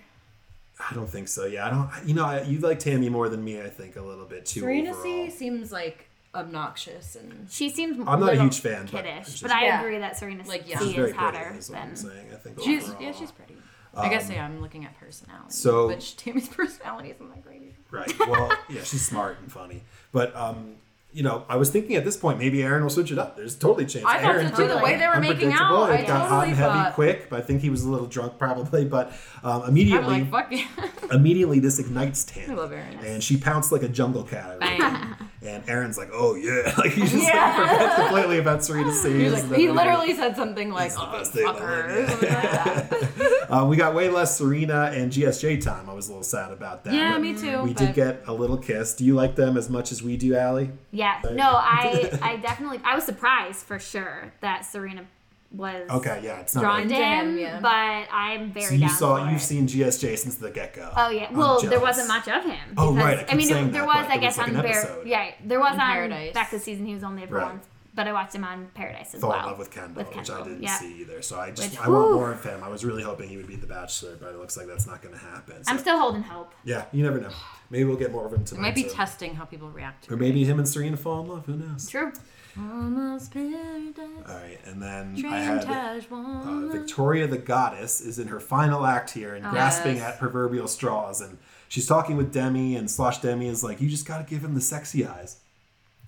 I 0.90 0.94
don't 0.94 1.08
think 1.08 1.28
so. 1.28 1.46
Yeah, 1.46 1.66
I 1.66 1.70
don't. 1.70 1.88
You 2.06 2.14
know, 2.14 2.24
I, 2.26 2.42
you 2.42 2.58
like 2.58 2.78
Tammy 2.80 3.08
more 3.08 3.28
than 3.30 3.42
me. 3.42 3.62
I 3.62 3.68
think 3.70 3.96
a 3.96 4.02
little 4.02 4.26
bit 4.26 4.44
too. 4.44 4.60
Serena. 4.60 4.92
C 4.94 5.30
seems 5.30 5.72
like 5.72 6.08
obnoxious 6.34 7.16
and 7.16 7.46
She 7.50 7.70
seems 7.70 7.96
I'm 8.06 8.20
not 8.20 8.34
a 8.34 8.40
huge 8.42 8.60
fan, 8.60 8.82
but 8.92 9.04
kiddish, 9.04 9.40
but, 9.40 9.48
just- 9.48 9.54
I 9.54 9.64
Yeah. 9.66 9.80
agree 9.80 9.98
that 9.98 10.18
Serena 10.18 10.44
Like, 10.46 10.68
yeah. 10.68 10.78
C 10.78 10.94
very 10.94 11.10
is 11.10 11.16
hotter 11.16 11.54
Is 11.58 11.70
what 11.70 11.78
than. 11.78 11.88
I'm 11.88 11.96
saying. 11.96 12.26
I 12.30 12.36
think 12.36 12.60
she's 12.60 12.84
overall. 12.84 13.02
yeah 13.02 13.12
she's 13.12 13.30
pretty. 13.32 13.56
I 13.96 14.10
guess 14.10 14.28
yeah, 14.28 14.44
I'm 14.44 14.60
looking 14.60 14.84
at 14.84 14.94
personality. 15.00 15.46
so- 15.48 15.86
which 15.86 16.16
Tammy's 16.18 16.48
personality 16.50 17.10
isn't 17.12 17.26
that 17.30 17.42
great. 17.42 17.62
either. 17.62 17.72
Right. 17.90 18.18
Well, 18.28 18.52
yeah, 18.68 18.82
she's 18.82 19.06
smart 19.06 19.38
and 19.40 19.50
funny. 19.50 19.82
But 20.12 20.36
um, 20.36 20.74
you 21.16 21.22
know, 21.22 21.46
I 21.48 21.56
was 21.56 21.70
thinking 21.70 21.96
at 21.96 22.04
this 22.04 22.14
point 22.14 22.38
maybe 22.38 22.62
Aaron 22.62 22.82
will 22.82 22.90
switch 22.90 23.10
it 23.10 23.18
up. 23.18 23.36
There's 23.38 23.56
totally 23.56 23.84
a 23.84 23.88
chance. 23.88 24.04
I 24.04 24.18
thought 24.18 24.34
Aaron 24.34 24.54
so 24.54 24.68
too. 24.68 24.74
The 24.74 24.78
way 24.84 24.98
they 24.98 25.08
were 25.08 25.18
making 25.18 25.50
out, 25.50 25.88
it 25.88 26.00
I 26.00 26.02
got 26.04 26.28
hot 26.28 26.46
and 26.46 26.54
heavy 26.54 26.74
thought- 26.74 26.92
quick. 26.92 27.30
But 27.30 27.38
I 27.38 27.42
think 27.42 27.62
he 27.62 27.70
was 27.70 27.84
a 27.84 27.88
little 27.88 28.06
drunk 28.06 28.36
probably. 28.38 28.84
But 28.84 29.12
um, 29.42 29.62
I'm 29.62 29.68
immediately, 29.70 30.24
like 30.24 30.52
immediately 31.10 31.58
this 31.58 31.78
ignites 31.78 32.22
Tammy. 32.24 32.52
I 32.52 32.56
love 32.56 32.70
Aaron. 32.70 32.98
And 32.98 33.24
she 33.24 33.38
pounced 33.38 33.72
like 33.72 33.82
a 33.82 33.88
jungle 33.88 34.24
cat. 34.24 34.58
I 35.46 35.52
wrote 35.52 35.60
Bang. 35.60 35.60
down. 35.60 35.60
And 35.62 35.68
Aaron's 35.70 35.98
like, 35.98 36.10
"Oh 36.12 36.34
yeah!" 36.34 36.74
Like 36.78 36.92
he 36.92 37.02
just 37.02 37.14
Yeah. 37.14 37.54
like, 37.58 37.68
forgets 37.70 37.94
completely 37.96 38.38
about 38.38 38.64
Serena 38.64 38.92
C. 39.02 39.08
He, 39.10 39.28
like, 39.30 39.38
he 39.44 39.44
everything. 39.44 39.74
literally 39.74 40.14
said 40.14 40.36
something 40.36 40.70
like, 40.70 40.92
"Oh 40.98 41.12
best 41.12 41.32
thing 41.32 41.46
fuck 41.46 41.58
her," 41.58 41.86
world, 41.88 42.08
like 42.08 42.20
that. 42.20 43.12
Uh, 43.46 43.64
we 43.64 43.76
got 43.76 43.94
way 43.94 44.08
less 44.08 44.36
Serena 44.36 44.90
and 44.92 45.12
GSJ 45.12 45.62
time. 45.62 45.88
I 45.88 45.92
was 45.94 46.08
a 46.08 46.10
little 46.10 46.24
sad 46.24 46.50
about 46.50 46.82
that. 46.82 46.92
Yeah, 46.92 47.12
but 47.12 47.20
me 47.20 47.32
too, 47.32 47.62
We 47.62 47.74
but- 47.74 47.76
did 47.76 47.94
get 47.94 48.24
a 48.26 48.32
little 48.32 48.56
kiss. 48.58 48.94
Do 48.96 49.04
you 49.04 49.14
like 49.14 49.36
them 49.36 49.56
as 49.56 49.70
much 49.70 49.92
as 49.92 50.02
we 50.02 50.16
do, 50.16 50.34
Allie? 50.34 50.72
Yeah, 50.90 51.20
Right. 51.22 51.32
no, 51.34 51.44
I 51.54 52.10
I 52.20 52.36
definitely 52.38 52.80
I 52.84 52.96
was 52.96 53.04
surprised 53.04 53.64
for 53.64 53.78
sure 53.78 54.32
that 54.40 54.64
Serena 54.66 55.04
was 55.50 55.88
Okay, 55.90 56.20
yeah, 56.24 56.40
it's 56.40 56.54
not. 56.54 56.60
drawn 56.62 56.76
really- 56.82 56.88
to 56.90 56.94
him, 56.96 57.28
him, 57.30 57.38
yeah. 57.38 57.60
but 57.60 58.12
I'm 58.12 58.52
very 58.52 58.66
So 58.66 58.74
you 58.74 58.80
down 58.80 58.90
saw, 58.90 59.16
for 59.24 59.30
you've 59.30 59.40
it. 59.40 59.44
seen 59.44 59.66
GSJ 59.66 60.16
since 60.18 60.34
the 60.36 60.50
get 60.50 60.74
go. 60.74 60.90
Oh 60.96 61.08
yeah. 61.10 61.30
Well, 61.32 61.60
there 61.60 61.80
wasn't 61.80 62.08
much 62.08 62.28
of 62.28 62.44
him. 62.44 62.74
Oh, 62.76 62.92
right, 62.94 63.24
I 63.28 63.32
I 63.32 63.34
mean, 63.36 63.48
there 63.48 63.64
that, 63.64 63.86
was, 63.86 63.96
I 63.96 64.08
there 64.08 64.18
guess, 64.18 64.36
was, 64.36 64.38
like, 64.38 64.48
on 64.48 64.56
an 64.56 64.62
Bear. 64.62 64.80
episode. 64.82 65.06
Yeah, 65.06 65.30
there 65.44 65.60
was 65.60 65.74
In 65.74 65.80
on 65.80 65.86
Paradise. 65.86 66.34
back 66.34 66.50
this 66.50 66.64
season. 66.64 66.86
He 66.86 66.94
was 66.94 67.04
only 67.04 67.20
there 67.20 67.28
for 67.28 67.34
Right. 67.36 67.46
once, 67.52 67.66
but 67.94 68.06
I 68.08 68.12
watched 68.12 68.34
him 68.34 68.44
on 68.44 68.66
Paradise 68.74 69.14
as 69.14 69.20
Fall 69.20 69.30
well. 69.30 69.40
in 69.40 69.46
love 69.46 69.58
with 69.58 69.70
Kendall, 69.70 70.04
which 70.04 70.30
I 70.30 70.42
didn't 70.42 70.62
yeah. 70.62 70.76
see 70.78 71.00
either. 71.00 71.22
So 71.22 71.38
I 71.40 71.50
just 71.52 71.70
Which- 71.70 71.80
I 71.80 71.88
want 71.88 72.12
more 72.12 72.32
of 72.32 72.44
him. 72.44 72.62
I 72.62 72.68
was 72.68 72.84
really 72.84 73.02
hoping 73.02 73.28
he 73.28 73.36
would 73.38 73.46
be 73.48 73.56
the 73.56 73.66
Bachelor, 73.66 74.16
but 74.20 74.30
it 74.30 74.38
looks 74.38 74.56
like 74.56 74.66
that's 74.66 74.86
not 74.86 75.00
going 75.00 75.14
to 75.14 75.20
happen. 75.20 75.64
So, 75.64 75.72
I'm 75.72 75.78
still 75.78 75.98
holding 75.98 76.22
hope. 76.22 76.52
yeah, 76.64 76.84
you 76.92 77.02
never 77.04 77.20
know. 77.20 77.30
Maybe 77.70 77.84
we'll 77.84 77.96
get 77.96 78.12
more 78.12 78.26
of 78.26 78.32
him 78.32 78.40
It 78.42 78.46
tonight. 78.48 78.60
might 78.62 78.74
be 78.74 78.88
so- 78.88 78.94
testing 78.94 79.34
how 79.36 79.44
people 79.44 79.70
react 79.70 80.04
to 80.04 80.14
Or 80.14 80.16
maybe 80.16 80.44
him 80.44 80.58
and 80.58 80.68
Serena 80.68 80.96
fall 80.96 81.20
in 81.22 81.28
love. 81.28 81.46
Who 81.46 81.56
knows? 81.56 81.88
True. 81.88 82.12
Almost 82.58 83.32
paradise. 83.32 83.98
All 84.28 84.34
right, 84.34 84.58
and 84.64 84.82
then 84.82 85.14
I 85.26 85.38
had 85.38 85.64
uh. 85.66 86.68
Victoria 86.72 87.26
the 87.26 87.38
goddess 87.38 88.00
is 88.00 88.18
in 88.18 88.28
her 88.28 88.40
final 88.40 88.86
act 88.86 89.10
here 89.10 89.34
and 89.34 89.44
grasping 89.44 89.96
Yes. 89.96 90.14
at 90.14 90.18
proverbial 90.18 90.66
straws, 90.68 91.20
and 91.20 91.36
she's 91.68 91.86
talking 91.86 92.16
with 92.16 92.32
Demi, 92.32 92.76
and 92.76 92.90
Slosh 92.90 93.18
Demi 93.20 93.48
is 93.48 93.62
like, 93.62 93.80
"You 93.80 93.88
just 93.90 94.06
got 94.06 94.18
to 94.18 94.24
give 94.24 94.42
him 94.44 94.54
the 94.54 94.60
sexy 94.60 95.06
eyes." 95.06 95.36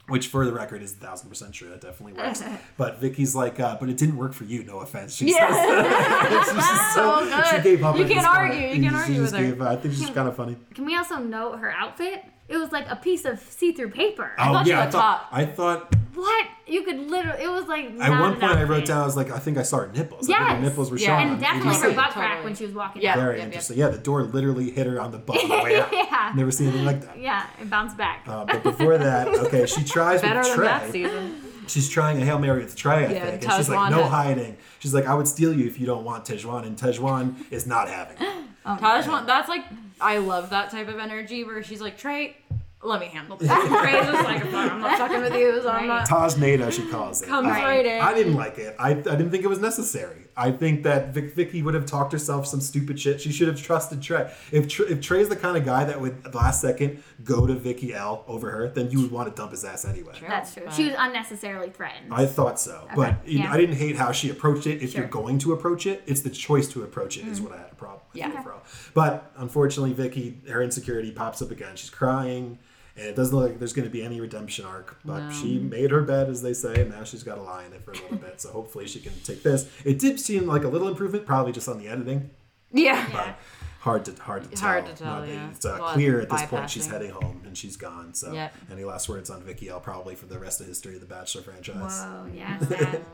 Which, 0.08 0.28
for 0.28 0.46
the 0.46 0.54
record, 0.54 0.82
is 0.82 0.92
a 0.92 0.96
thousand 0.96 1.28
percent 1.28 1.52
true. 1.52 1.68
That 1.68 1.82
definitely 1.82 2.14
works. 2.14 2.42
but 2.78 2.98
Vicky's 2.98 3.34
like, 3.34 3.60
uh, 3.60 3.76
but 3.78 3.90
it 3.90 3.98
didn't 3.98 4.16
work 4.16 4.32
for 4.32 4.44
you. 4.44 4.64
No 4.64 4.78
offense. 4.78 5.14
She 5.14 5.30
Yeah. 5.32 5.52
says 5.52 6.54
She's 6.54 6.94
So 6.94 7.26
good. 7.26 7.46
She 7.56 7.62
gave 7.62 7.84
up. 7.84 7.94
You 7.94 8.04
can't 8.06 8.14
this 8.14 8.26
point. 8.26 8.38
argue. 8.38 8.68
You 8.68 8.82
can't 8.84 8.96
argue 8.96 9.20
with 9.20 9.32
her. 9.32 9.42
gave- 9.44 9.60
I 9.60 9.76
think 9.76 9.92
she's 9.94 10.08
kind 10.08 10.26
of 10.26 10.34
funny. 10.34 10.56
Can 10.74 10.86
we 10.86 10.96
also 10.96 11.16
note 11.18 11.58
her 11.58 11.70
outfit? 11.70 12.24
It 12.48 12.56
was 12.56 12.72
like 12.72 12.86
a 12.88 12.96
piece 12.96 13.24
of 13.26 13.38
see-through 13.40 13.90
paper. 13.90 14.32
Oh 14.38 14.44
thought 14.52 14.64
she 14.66 14.70
yeah, 14.72 14.80
I 14.84 14.90
thought. 14.90 15.20
top. 15.20 15.28
I 15.30 15.44
thought 15.44 15.94
What? 16.14 16.46
You 16.66 16.82
could 16.82 16.98
literally. 16.98 17.42
It 17.44 17.48
was 17.50 17.66
like. 17.66 17.84
at 18.00 18.10
one 18.20 18.32
point 18.40 18.44
I 18.44 18.62
wrote 18.62 18.70
outfit. 18.82 18.86
down. 18.86 19.02
I 19.02 19.04
was 19.06 19.16
like, 19.16 19.30
I 19.30 19.38
think 19.38 19.56
I 19.58 19.62
saw 19.62 19.78
her 19.78 19.88
nipples. 19.92 20.28
I 20.28 20.32
think 20.34 20.48
Yes. 20.48 20.56
her 20.56 20.60
nipples 20.62 20.90
were 20.90 20.98
showing. 20.98 21.08
Yeah. 21.10 21.18
showing. 21.20 21.32
And 21.32 21.40
definitely 21.40 21.74
her 21.80 21.88
ABC. 21.90 21.96
butt 21.96 22.10
crack 22.10 22.28
Totally. 22.30 22.44
when 22.44 22.54
she 22.56 22.64
was 22.64 22.74
walking. 22.74 23.02
Yeah. 23.02 23.12
out. 23.12 23.16
Very 23.18 23.30
Yep, 23.34 23.38
yep. 23.38 23.46
interesting. 23.46 23.78
Yeah, 23.78 23.88
the 23.88 23.98
door 23.98 24.22
literally 24.22 24.70
hit 24.70 24.86
her 24.86 25.00
on 25.00 25.10
the 25.12 25.18
butt 25.18 25.42
on 25.44 25.48
the 25.50 25.62
way 25.62 25.80
out. 25.80 25.92
Yeah. 25.92 26.32
Never 26.34 26.50
seen 26.50 26.68
anything 26.68 26.86
like 26.86 27.02
that. 27.02 27.18
Yeah, 27.18 27.46
it 27.60 27.68
bounced 27.70 27.96
back. 27.96 28.24
Uh, 28.26 28.44
but 28.46 28.62
before 28.62 28.96
that, 28.98 29.28
okay, 29.28 29.66
she 29.66 29.84
tries 29.94 30.20
Better 30.22 30.40
with 30.40 30.48
than 30.56 30.60
that 30.64 30.90
season. 30.90 31.40
She's 31.68 31.88
trying 31.88 32.20
a 32.20 32.24
Hail 32.24 32.38
Mary 32.38 32.62
with 32.62 32.74
Tre, 32.76 32.94
I 32.94 33.00
Yeah, 33.12 33.26
think. 33.30 33.44
And 33.44 33.52
she's 33.52 33.68
like, 33.68 33.90
no 33.90 34.02
had- 34.04 34.10
hiding. 34.10 34.56
She's 34.78 34.94
like, 34.94 35.06
I 35.06 35.14
would 35.14 35.28
steal 35.28 35.52
you 35.52 35.66
if 35.66 35.78
you 35.78 35.86
don't 35.86 36.04
want 36.04 36.24
Tahzjuan. 36.24 36.66
And 36.66 36.76
Tahzjuan 36.76 37.34
is 37.50 37.66
not 37.66 37.88
having 37.88 38.16
it. 38.20 38.28
Oh 38.66 38.76
Tahzjuan, 38.78 39.24
that's 39.24 39.48
like 39.48 39.64
I 39.98 40.18
love 40.18 40.50
that 40.50 40.70
type 40.70 40.88
of 40.88 40.98
energy 40.98 41.42
where 41.42 41.62
she's 41.62 41.80
like 41.80 41.96
Tre, 41.96 42.36
let 42.82 43.00
me 43.00 43.06
handle 43.06 43.36
this. 43.38 43.48
Tre's 43.52 43.66
just 44.06 44.24
like 44.24 44.44
I'm 44.44 44.80
not 44.82 44.98
fucking 44.98 45.20
with 45.22 45.34
you, 45.34 45.62
so 45.62 45.70
I'm 45.70 45.86
not. 45.86 46.06
Taj 46.06 46.34
Nado, 46.34 46.70
she 46.70 46.86
calls 46.90 47.22
it. 47.22 47.28
Comes 47.28 47.48
I, 47.48 47.62
right 47.62 47.86
in. 47.86 48.00
I 48.02 48.12
didn't 48.12 48.34
like 48.34 48.58
it. 48.58 48.76
I, 48.78 48.90
I 48.90 48.92
didn't 48.92 49.30
think 49.30 49.42
it 49.42 49.48
was 49.48 49.58
necessary. 49.60 50.24
I 50.38 50.52
think 50.52 50.84
that 50.84 51.12
Vic, 51.12 51.34
Vicky 51.34 51.62
would 51.62 51.74
have 51.74 51.84
talked 51.84 52.12
herself 52.12 52.46
some 52.46 52.60
stupid 52.60 53.00
shit. 53.00 53.20
She 53.20 53.32
should 53.32 53.48
have 53.48 53.60
trusted 53.60 54.00
Tre. 54.00 54.30
If 54.52 54.68
Tr- 54.68 54.84
if 54.84 55.00
Tre's 55.00 55.28
the 55.28 55.36
kind 55.36 55.56
of 55.56 55.64
guy 55.64 55.84
that 55.84 56.00
would 56.00 56.32
last 56.32 56.60
second 56.60 57.02
go 57.24 57.44
to 57.46 57.54
Vicky 57.54 57.92
L 57.92 58.24
over 58.28 58.50
her, 58.52 58.68
then 58.68 58.88
you 58.90 59.02
would 59.02 59.10
want 59.10 59.28
to 59.28 59.34
dump 59.34 59.50
his 59.50 59.64
ass 59.64 59.84
anyway. 59.84 60.14
That's 60.20 60.54
true. 60.54 60.62
But- 60.66 60.74
She 60.74 60.84
was 60.84 60.94
unnecessarily 60.96 61.70
threatened. 61.70 62.14
I 62.14 62.24
thought 62.26 62.60
so, 62.60 62.86
but 62.94 63.26
you 63.26 63.40
know. 63.40 63.50
I 63.50 63.56
didn't 63.56 63.76
hate 63.76 63.96
how 63.96 64.12
she 64.12 64.30
approached 64.30 64.66
it. 64.66 64.80
If 64.80 64.92
Sure. 64.92 65.00
you're 65.00 65.10
going 65.10 65.38
to 65.40 65.52
approach 65.52 65.86
it, 65.86 66.02
it's 66.06 66.20
the 66.20 66.30
choice 66.30 66.68
to 66.68 66.84
approach 66.84 67.16
it 67.16 67.26
is 67.26 67.40
mm. 67.40 67.44
what 67.44 67.52
I 67.54 67.56
had 67.58 67.72
a 67.72 67.74
problem 67.74 68.02
with 68.12 68.18
Yeah. 68.20 68.38
overall. 68.38 68.62
But 68.94 69.32
unfortunately, 69.36 69.92
Vicky, 69.92 70.40
her 70.48 70.62
insecurity 70.62 71.10
pops 71.10 71.42
up 71.42 71.50
again. 71.50 71.74
She's 71.74 71.90
crying, 71.90 72.58
and 72.98 73.06
it 73.06 73.16
doesn't 73.16 73.34
look 73.36 73.50
like 73.50 73.58
there's 73.58 73.72
going 73.72 73.86
to 73.86 73.92
be 73.92 74.02
any 74.02 74.20
redemption 74.20 74.64
arc. 74.64 74.98
But 75.04 75.30
she 75.30 75.58
made 75.58 75.90
her 75.90 76.02
bed, 76.02 76.28
as 76.28 76.42
they 76.42 76.52
say, 76.52 76.82
and 76.82 76.90
now 76.90 77.04
she's 77.04 77.22
got 77.22 77.36
to 77.36 77.42
lie 77.42 77.64
in 77.64 77.72
it 77.72 77.82
for 77.84 77.92
a 77.92 77.94
little 77.94 78.16
bit. 78.18 78.40
So 78.40 78.50
hopefully, 78.50 78.86
she 78.86 79.00
can 79.00 79.12
take 79.24 79.42
this. 79.42 79.70
It 79.84 79.98
did 79.98 80.18
seem 80.20 80.46
like 80.46 80.64
a 80.64 80.68
little 80.68 80.88
improvement, 80.88 81.24
probably 81.26 81.52
just 81.52 81.68
on 81.68 81.78
the 81.78 81.88
editing. 81.88 82.30
Yeah. 82.72 83.06
Yeah. 83.10 83.34
Hard 83.80 84.04
to 84.06 84.22
hard 84.22 84.42
to 84.42 84.50
tell. 84.50 84.68
Hard 84.68 84.86
to 84.86 84.92
tell, 84.92 85.20
Not- 85.20 85.28
yeah. 85.28 85.50
It's 85.50 85.64
uh, 85.64 85.78
Well, 85.80 85.92
clear 85.94 86.20
at 86.20 86.28
this 86.28 86.42
point 86.46 86.68
she's 86.68 86.86
heading 86.88 87.10
home 87.12 87.42
and 87.46 87.56
she's 87.56 87.76
gone. 87.76 88.12
So, 88.12 88.32
Yep. 88.32 88.54
any 88.72 88.84
last 88.84 89.08
words 89.08 89.30
on 89.30 89.40
Vicky 89.42 89.70
I'll 89.70 89.78
Probably 89.80 90.16
for 90.16 90.26
the 90.26 90.38
rest 90.38 90.60
of 90.60 90.66
history 90.66 90.96
of 90.96 91.00
the 91.00 91.06
Bachelor 91.06 91.42
franchise. 91.42 92.02
Whoa, 92.04 92.26
yeah, 92.34 92.58
sad. 92.68 93.04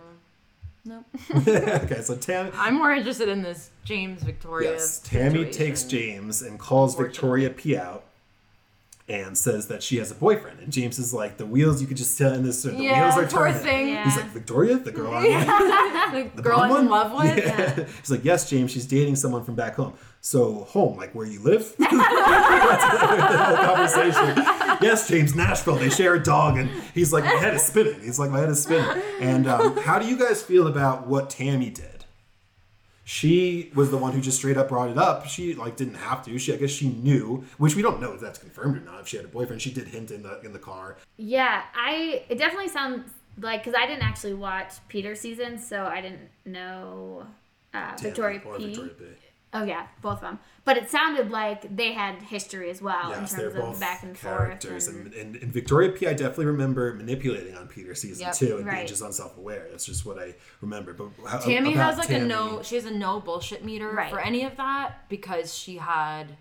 Nope. 0.87 1.05
okay, 1.47 2.01
so 2.03 2.17
Tammy. 2.17 2.51
I'm 2.57 2.75
more 2.75 2.93
interested 2.93 3.29
in 3.29 3.43
this 3.43 3.71
James 3.85 4.23
Victoria. 4.23 4.73
Yes, 4.73 4.99
Tammy 5.01 5.31
situation. 5.39 5.53
takes 5.53 5.85
James 5.85 6.43
and 6.43 6.59
calls 6.59 6.97
Victoria 6.97 7.51
P 7.51 7.77
out 7.77 8.05
and 9.07 9.37
says 9.37 9.69
that 9.69 9.83
she 9.83 9.99
has 9.99 10.11
a 10.11 10.15
boyfriend. 10.15 10.61
And 10.61 10.73
James 10.73 10.99
is 10.99 11.13
like, 11.13 11.37
the 11.37 11.45
wheels, 11.45 11.81
you 11.83 11.87
could 11.87 11.99
just 11.99 12.17
tell 12.17 12.33
in 12.33 12.43
this, 12.43 12.63
the 12.63 12.73
Yeah, 12.75 13.05
wheels 13.15 13.19
are 13.27 13.29
turning. 13.31 13.59
thing. 13.61 13.89
Yeah. 13.91 14.05
He's 14.05 14.17
like, 14.17 14.27
Victoria, 14.31 14.79
the 14.79 14.93
girl 14.93 15.13
I'm 15.13 15.23
with? 15.25 16.35
The 16.37 16.43
girl 16.43 16.61
I'm 16.61 16.71
in 16.71 16.77
one?" 16.77 16.89
love 16.89 17.13
with. 17.13 17.37
Yeah. 17.45 17.85
He's 18.01 18.11
like, 18.11 18.25
yes, 18.25 18.49
James, 18.49 18.71
she's 18.71 18.87
dating 18.87 19.17
someone 19.17 19.45
from 19.45 19.57
back 19.57 19.75
home. 19.75 19.93
So, 20.21 20.65
home, 20.71 20.97
like 20.97 21.15
where 21.15 21.27
you 21.27 21.41
live? 21.43 21.75
That's 21.79 21.91
the 23.51 23.57
conversation. 23.67 24.45
Yes, 24.81 25.07
James, 25.09 25.35
Nashville, 25.35 25.77
they 25.77 25.91
share 25.91 26.15
a 26.15 26.23
dog. 26.23 26.57
And 26.57 26.71
he's 26.95 27.13
like, 27.13 27.25
my 27.25 27.31
head 27.35 27.55
is 27.55 27.63
spinning. 27.63 28.01
He's 28.01 28.19
like, 28.19 28.31
my 28.31 28.39
head 28.41 28.49
is 28.49 28.63
spinning. 28.63 29.03
And 29.21 29.47
um, 29.47 29.77
how 29.79 29.99
do 29.99 30.07
you 30.07 30.19
guys 30.19 30.43
feel 30.43 30.67
about 30.67 31.07
what 31.07 31.29
Tammy 31.31 31.69
did? 31.71 31.94
She 33.05 33.71
was 33.75 33.91
the 33.91 33.99
one 33.99 34.13
who 34.13 34.21
just 34.21 34.39
straight 34.39 34.57
up 34.57 34.69
brought 34.69 34.89
it 34.89 34.99
up. 34.99 35.27
She 35.27 35.55
like 35.55 35.77
didn't 35.77 35.95
have 35.95 36.25
to. 36.25 36.39
She 36.39 36.53
I 36.53 36.57
guess 36.57 36.71
she 36.71 36.89
knew, 36.89 37.45
which 37.59 37.77
we 37.77 37.83
don't 37.83 38.01
know 38.01 38.13
if 38.13 38.21
that's 38.21 38.39
confirmed 38.39 38.79
or 38.79 38.81
not. 38.81 39.01
If 39.01 39.09
she 39.09 39.17
had 39.17 39.27
a 39.27 39.29
boyfriend, 39.29 39.61
she 39.61 39.71
did 39.71 39.89
hint 39.89 40.11
in 40.11 40.23
the 40.23 40.41
in 40.41 40.53
the 40.53 40.59
car. 40.59 40.97
Yeah, 41.17 41.63
I. 41.75 42.25
It 42.29 42.39
definitely 42.39 42.69
sounds 42.69 43.11
like 43.41 43.65
because 43.65 43.79
I 43.79 43.87
didn't 43.87 44.05
actually 44.05 44.35
watch 44.35 44.75
Peter 44.89 45.15
season, 45.15 45.59
so 45.59 45.85
I 45.85 46.01
didn't 46.01 46.29
know 46.47 47.27
uh, 47.75 47.93
Victoria 48.01 48.41
P. 48.41 48.67
Victoria 48.67 48.93
P. 48.95 49.05
Oh 49.55 49.63
yeah, 49.65 49.87
both 50.03 50.15
of 50.17 50.21
them. 50.23 50.39
But 50.65 50.77
it 50.79 50.91
sounded 50.91 51.31
like 51.31 51.75
they 51.77 51.93
had 51.93 52.17
history 52.23 52.71
as 52.71 52.83
well 52.83 53.11
Yes, 53.11 53.33
in 53.33 53.39
they're 53.39 53.51
terms 53.53 53.61
both 53.65 53.75
of 53.75 53.81
back 53.81 54.03
and 54.03 54.17
characters, 54.17 54.89
forth. 54.91 55.05
and, 55.07 55.15
and, 55.15 55.37
and 55.37 55.53
Victoria 55.53 55.93
P. 55.93 56.07
I 56.09 56.13
definitely 56.13 56.47
remember 56.47 56.93
manipulating 56.95 57.55
on 57.57 57.69
Peter 57.69 57.95
season 57.95 58.27
Yep. 58.27 58.35
two 58.35 58.57
and 58.57 58.69
being 58.69 58.87
just 58.87 59.03
unself-aware. 59.03 59.69
That's 59.71 59.85
just 59.87 60.05
what 60.05 60.19
I 60.19 60.35
remember. 60.61 60.93
But 60.93 61.11
how, 61.29 61.39
Tammy 61.39 61.75
about 61.75 61.91
has 61.91 61.99
like 61.99 62.09
Tammy, 62.09 62.25
a 62.25 62.29
no. 62.29 62.63
She 62.63 62.75
has 62.75 62.85
a 62.85 62.91
no 62.91 63.21
bullshit 63.21 63.65
meter 63.65 63.91
Right. 63.91 64.11
for 64.11 64.19
any 64.21 64.45
of 64.45 64.57
that 64.57 65.09
because 65.09 65.55
she 65.55 65.77
had 65.77 66.37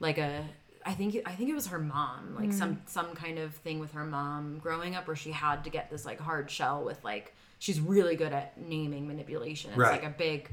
like 0.00 0.18
a. 0.18 0.44
I 0.84 0.94
think 0.94 1.16
I 1.24 1.32
think 1.32 1.48
it 1.48 1.54
was 1.54 1.68
her 1.68 1.78
mom, 1.78 2.34
like 2.36 2.52
some 2.52 2.76
Mm. 2.76 2.88
some 2.88 3.14
kind 3.14 3.38
of 3.38 3.54
thing 3.54 3.78
with 3.78 3.92
her 3.92 4.04
mom 4.04 4.58
growing 4.58 4.96
up 4.96 5.06
where 5.06 5.14
she 5.14 5.30
had 5.30 5.62
to 5.62 5.70
get 5.70 5.90
this 5.90 6.04
like 6.04 6.18
hard 6.18 6.50
shell 6.50 6.82
with 6.82 7.04
like 7.04 7.36
she's 7.60 7.80
really 7.80 8.16
good 8.16 8.32
at 8.32 8.58
naming 8.60 9.06
manipulation. 9.06 9.70
It's 9.70 9.78
Right. 9.78 9.92
like 9.92 10.04
a 10.04 10.10
big 10.16 10.50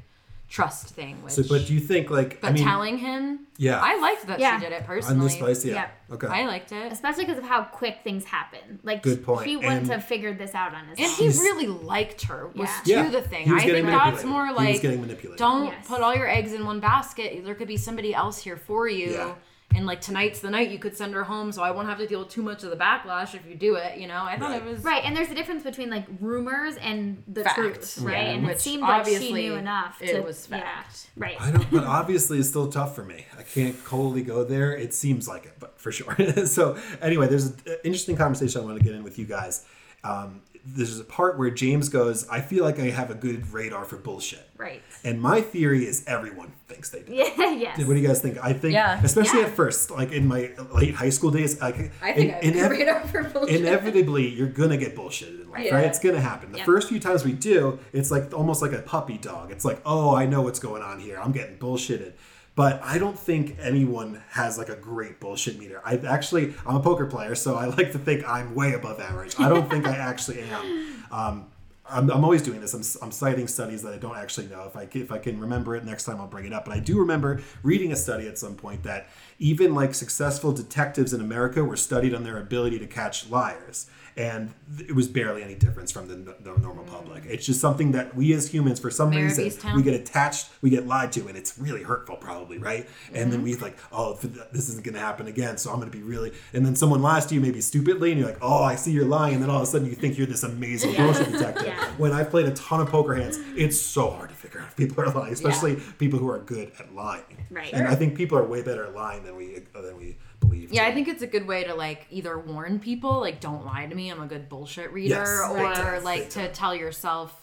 trust 0.49 0.87
thing. 0.95 1.21
Which, 1.23 1.33
So, 1.33 1.43
but 1.47 1.67
do 1.67 1.73
you 1.75 1.79
think 1.79 2.09
like 2.09 2.41
but 2.41 2.47
I 2.49 2.51
mean, 2.53 2.63
telling 2.63 2.97
him, 2.97 3.41
Yeah. 3.57 3.79
I 3.79 3.99
liked 3.99 4.25
that 4.27 4.39
Yeah. 4.39 4.57
she 4.59 4.65
did 4.65 4.73
it 4.73 4.81
on 4.81 4.87
personally. 4.87 5.27
this 5.27 5.35
place, 5.37 5.63
yeah, 5.63 5.73
Yeah. 6.09 6.15
okay, 6.15 6.27
I 6.27 6.45
liked 6.47 6.71
it, 6.71 6.91
Especially 6.91 7.25
because 7.25 7.37
of 7.37 7.43
how 7.43 7.63
quick 7.63 7.99
things 8.03 8.25
happen. 8.25 8.79
Like 8.83 9.03
Good 9.03 9.23
point. 9.23 9.45
he 9.45 9.55
wouldn't 9.57 9.81
And- 9.83 9.89
have 9.91 10.05
figured 10.05 10.39
this 10.39 10.55
out 10.55 10.73
on 10.73 10.87
his 10.87 10.97
and 10.97 11.07
own. 11.07 11.13
he 11.13 11.27
really 11.47 11.67
liked 11.67 12.23
her. 12.23 12.47
Was 12.55 12.67
Yeah. 12.83 13.03
to 13.03 13.11
Yeah. 13.11 13.21
the 13.21 13.21
thing. 13.21 13.45
He 13.45 13.53
was 13.53 13.61
I 13.63 13.65
think 13.67 13.85
that's 13.85 14.23
manipulated. 14.23 14.25
more 14.25 14.45
He 14.47 14.51
was 14.53 14.59
like 14.59 14.81
getting 14.81 15.01
manipulated. 15.01 15.37
don't 15.37 15.65
Yes. 15.67 15.87
put 15.87 16.01
all 16.01 16.15
your 16.15 16.27
eggs 16.27 16.53
in 16.53 16.65
one 16.65 16.79
basket. 16.79 17.45
There 17.45 17.53
could 17.55 17.67
be 17.67 17.77
somebody 17.77 18.13
else 18.15 18.43
here 18.43 18.57
for 18.57 18.87
you. 18.87 19.35
Yeah. 19.71 19.77
And 19.77 19.85
like 19.85 20.01
tonight's 20.01 20.39
the 20.39 20.49
night 20.49 20.69
you 20.71 20.79
could 20.79 20.97
send 20.97 21.13
her 21.13 21.23
home, 21.23 21.51
so 21.51 21.61
I 21.61 21.71
won't 21.71 21.87
have 21.87 21.99
to 21.99 22.07
deal 22.07 22.19
with 22.19 22.29
too 22.29 22.41
much 22.41 22.63
of 22.63 22.71
the 22.71 22.75
backlash 22.75 23.35
if 23.35 23.45
you 23.47 23.53
do 23.55 23.75
it. 23.75 23.99
You 23.99 24.07
know, 24.07 24.23
I 24.23 24.37
thought 24.37 24.49
Right. 24.49 24.61
it 24.61 24.65
was 24.67 24.83
Right, 24.83 25.03
and 25.05 25.15
there's 25.15 25.29
a 25.29 25.35
difference 25.35 25.63
between 25.63 25.89
like 25.91 26.05
rumors 26.19 26.75
and 26.77 27.21
the 27.27 27.43
Fact. 27.43 27.55
truth, 27.55 27.99
right? 28.01 28.13
Yeah. 28.13 28.31
And 28.33 28.45
Which 28.47 28.55
it 28.55 28.61
seemed 28.61 28.81
like 28.81 29.05
she 29.05 29.31
knew 29.31 29.55
enough. 29.55 30.01
it 30.01 30.13
to, 30.15 30.21
was 30.21 30.45
fact. 30.47 31.09
Yeah, 31.17 31.23
right. 31.23 31.39
I 31.39 31.51
don't, 31.51 31.69
but 31.71 31.83
obviously 31.83 32.39
it's 32.39 32.49
still 32.49 32.71
tough 32.71 32.95
for 32.95 33.03
me. 33.03 33.25
I 33.37 33.43
can't 33.43 33.75
totally 33.85 34.23
go 34.23 34.43
there. 34.43 34.75
It 34.75 34.93
seems 34.93 35.27
like 35.27 35.45
it, 35.45 35.53
but 35.59 35.79
for 35.79 35.91
sure. 35.91 36.15
so 36.47 36.77
anyway, 37.01 37.27
there's 37.27 37.45
an 37.45 37.55
interesting 37.83 38.15
conversation 38.15 38.61
I 38.61 38.63
want 38.65 38.77
to 38.79 38.83
get 38.83 38.95
in 38.95 39.03
with 39.03 39.19
you 39.19 39.25
guys. 39.25 39.65
Um, 40.03 40.41
there's 40.65 40.99
a 40.99 41.03
part 41.03 41.37
where 41.37 41.49
James 41.49 41.89
goes, 41.89 42.27
"I 42.29 42.41
feel 42.41 42.63
like 42.63 42.79
I 42.79 42.89
have 42.89 43.09
a 43.09 43.15
good 43.15 43.51
radar 43.53 43.85
for 43.85 43.97
bullshit," 43.97 44.47
Right. 44.57 44.81
and 45.03 45.21
my 45.21 45.41
theory 45.41 45.85
is 45.85 46.03
everyone 46.07 46.51
thinks 46.67 46.89
they 46.89 47.01
do. 47.01 47.13
Yeah. 47.13 47.25
Yes. 47.59 47.77
What 47.79 47.93
do 47.95 47.99
you 47.99 48.07
guys 48.07 48.21
think? 48.21 48.37
I 48.43 48.53
think, 48.53 48.73
Yeah. 48.73 49.01
especially 49.03 49.39
Yeah. 49.41 49.47
at 49.47 49.55
first, 49.55 49.91
like 49.91 50.11
in 50.11 50.27
my 50.27 50.51
late 50.73 50.93
high 50.95 51.09
school 51.09 51.31
days, 51.31 51.59
like 51.61 51.91
I 52.01 52.13
think 52.13 52.33
in- 52.43 52.53
I 52.53 52.57
have 52.57 52.71
inev- 52.71 52.75
a 52.75 52.79
radar 52.79 53.07
for 53.07 53.23
bullshit. 53.23 53.59
inevitably 53.61 54.27
you're 54.29 54.47
gonna 54.47 54.77
get 54.77 54.95
bullshitted 54.95 55.41
in 55.43 55.49
life, 55.49 55.65
Yeah. 55.65 55.75
right? 55.75 55.85
It's 55.85 55.99
gonna 55.99 56.21
happen. 56.21 56.51
The 56.51 56.59
Yep. 56.59 56.65
first 56.65 56.89
few 56.89 56.99
times 56.99 57.25
we 57.25 57.33
do, 57.33 57.79
it's 57.91 58.11
like 58.11 58.33
almost 58.33 58.61
like 58.61 58.71
a 58.73 58.79
puppy 58.81 59.17
dog. 59.17 59.51
It's 59.51 59.65
like, 59.65 59.81
oh, 59.85 60.15
I 60.15 60.25
know 60.25 60.41
what's 60.41 60.59
going 60.59 60.81
on 60.83 60.99
here. 60.99 61.19
I'm 61.21 61.31
getting 61.31 61.57
bullshitted. 61.57 62.13
But 62.59 62.81
I 62.83 62.97
don't 62.97 63.17
think 63.17 63.55
anyone 63.61 64.21
has 64.31 64.57
like 64.57 64.67
a 64.67 64.75
great 64.75 65.21
bullshit 65.21 65.57
meter. 65.57 65.81
I 65.85 65.95
actually, 65.95 66.55
I'm 66.65 66.75
a 66.75 66.81
poker 66.81 67.05
player, 67.05 67.33
so 67.33 67.55
I 67.55 67.67
like 67.67 67.93
to 67.93 67.97
think 67.97 68.27
I'm 68.27 68.53
way 68.53 68.73
above 68.73 68.99
average. 68.99 69.33
I 69.39 69.47
don't 69.47 69.69
think 69.69 69.87
I 69.87 69.95
actually 70.11 70.41
am. 70.41 71.05
Um, 71.09 71.45
I'm, 71.89 72.11
I'm 72.11 72.25
always 72.25 72.41
doing 72.41 72.59
this. 72.59 72.73
I'm, 72.73 72.83
I'm 73.01 73.13
citing 73.13 73.47
studies 73.47 73.81
that 73.83 73.93
I 73.93 73.97
don't 73.97 74.17
actually 74.17 74.47
know. 74.47 74.65
If 74.65 74.75
I 74.75 74.89
if 74.91 75.09
I 75.09 75.19
can 75.19 75.39
remember 75.39 75.73
it 75.77 75.85
next 75.85 76.03
time, 76.03 76.19
I'll 76.19 76.27
bring 76.27 76.45
it 76.45 76.51
up. 76.51 76.65
But 76.65 76.73
I 76.73 76.79
do 76.79 76.99
remember 76.99 77.41
reading 77.63 77.93
a 77.93 77.95
study 77.95 78.27
at 78.27 78.37
some 78.37 78.55
point 78.55 78.83
that 78.83 79.07
even 79.39 79.73
like 79.73 79.95
successful 79.95 80.51
detectives 80.51 81.13
in 81.13 81.21
America 81.21 81.63
were 81.63 81.77
studied 81.77 82.13
on 82.13 82.25
their 82.25 82.37
ability 82.37 82.77
to 82.79 82.87
catch 82.87 83.29
liars, 83.29 83.89
and 84.19 84.53
it 84.77 84.93
was 84.93 85.07
barely 85.07 85.41
any 85.41 85.55
difference 85.55 85.91
from 85.91 86.07
the, 86.09 86.35
the 86.41 86.57
normal 86.59 86.83
public. 86.83 87.23
It's 87.25 87.45
just 87.45 87.61
something 87.61 87.93
that 87.93 88.13
we 88.15 88.33
as 88.33 88.49
humans, 88.49 88.77
for 88.79 88.91
some 88.91 89.09
Mayor 89.11 89.23
reason, 89.23 89.51
we 89.75 89.81
get 89.81 89.93
attached, 89.93 90.49
we 90.61 90.69
get 90.69 90.85
lied 90.85 91.13
to, 91.13 91.25
and 91.29 91.37
it's 91.37 91.57
really 91.57 91.83
hurtful, 91.83 92.17
probably, 92.17 92.57
right? 92.57 92.85
And 93.13 93.15
Mm-hmm. 93.19 93.31
then 93.31 93.41
we 93.43 93.55
like, 93.55 93.77
oh, 93.93 94.15
this 94.51 94.67
isn't 94.69 94.83
going 94.83 94.95
to 94.95 94.99
happen 94.99 95.27
again, 95.27 95.57
so 95.57 95.69
I'm 95.71 95.77
going 95.79 95.89
to 95.91 95.97
be 95.97 96.03
really. 96.03 96.33
And 96.53 96.65
then 96.65 96.75
someone 96.75 97.01
lies 97.01 97.25
to 97.27 97.35
you, 97.35 97.39
maybe 97.41 97.61
stupidly, 97.61 98.11
and 98.11 98.19
you're 98.19 98.29
like, 98.29 98.39
oh, 98.41 98.61
I 98.63 98.75
see 98.75 98.91
you're 98.91 99.05
lying, 99.05 99.35
and 99.35 99.41
then 99.43 99.49
all 99.49 99.57
of 99.57 99.63
a 99.63 99.65
sudden 99.65 99.87
you 99.87 99.95
think 99.95 100.17
you're 100.17 100.27
this 100.27 100.43
amazing 100.43 100.95
bullshit 100.95 101.31
detective. 101.31 101.65
Yeah. 101.79 101.85
When 101.97 102.11
I've 102.11 102.29
played 102.29 102.45
a 102.47 102.51
ton 102.51 102.81
of 102.81 102.89
poker 102.89 103.13
hands, 103.15 103.37
it's 103.55 103.79
so 103.79 104.09
hard 104.09 104.29
to 104.29 104.35
figure 104.35 104.59
out 104.61 104.67
if 104.69 104.75
people 104.75 105.03
are 105.03 105.11
lying, 105.13 105.31
especially 105.33 105.75
people 105.97 106.17
who 106.19 106.29
are 106.29 106.39
good 106.39 106.71
at 106.79 106.93
lying. 106.95 107.45
Right. 107.49 107.71
And 107.73 107.87
I 107.87 107.95
think 107.95 108.15
people 108.15 108.37
are 108.37 108.43
way 108.45 108.61
better 108.63 108.85
at 108.85 108.93
lying 108.95 109.23
than 109.23 109.35
we 109.35 109.59
than 109.73 109.97
we 109.97 110.17
believe. 110.39 110.71
Yeah, 110.73 110.85
I 110.85 110.93
think 110.93 111.07
it's 111.07 111.21
a 111.21 111.27
good 111.27 111.47
way 111.47 111.63
to 111.65 111.75
like 111.75 112.07
either 112.09 112.37
warn 112.37 112.79
people, 112.79 113.19
like 113.19 113.39
don't 113.39 113.65
lie 113.65 113.85
to 113.85 113.95
me, 113.95 114.09
I'm 114.09 114.21
a 114.21 114.27
good 114.27 114.49
bullshit 114.49 114.91
reader, 114.91 115.15
Yes, 115.15 115.49
or 115.51 115.73
time, 115.73 116.03
like 116.03 116.29
to 116.31 116.51
tell 116.51 116.75
yourself 116.75 117.35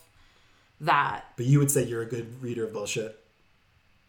that. 0.80 1.24
But 1.36 1.47
you 1.47 1.59
would 1.59 1.70
say 1.70 1.84
you're 1.84 2.03
a 2.03 2.07
good 2.07 2.42
reader 2.42 2.64
of 2.64 2.72
bullshit. 2.72 3.18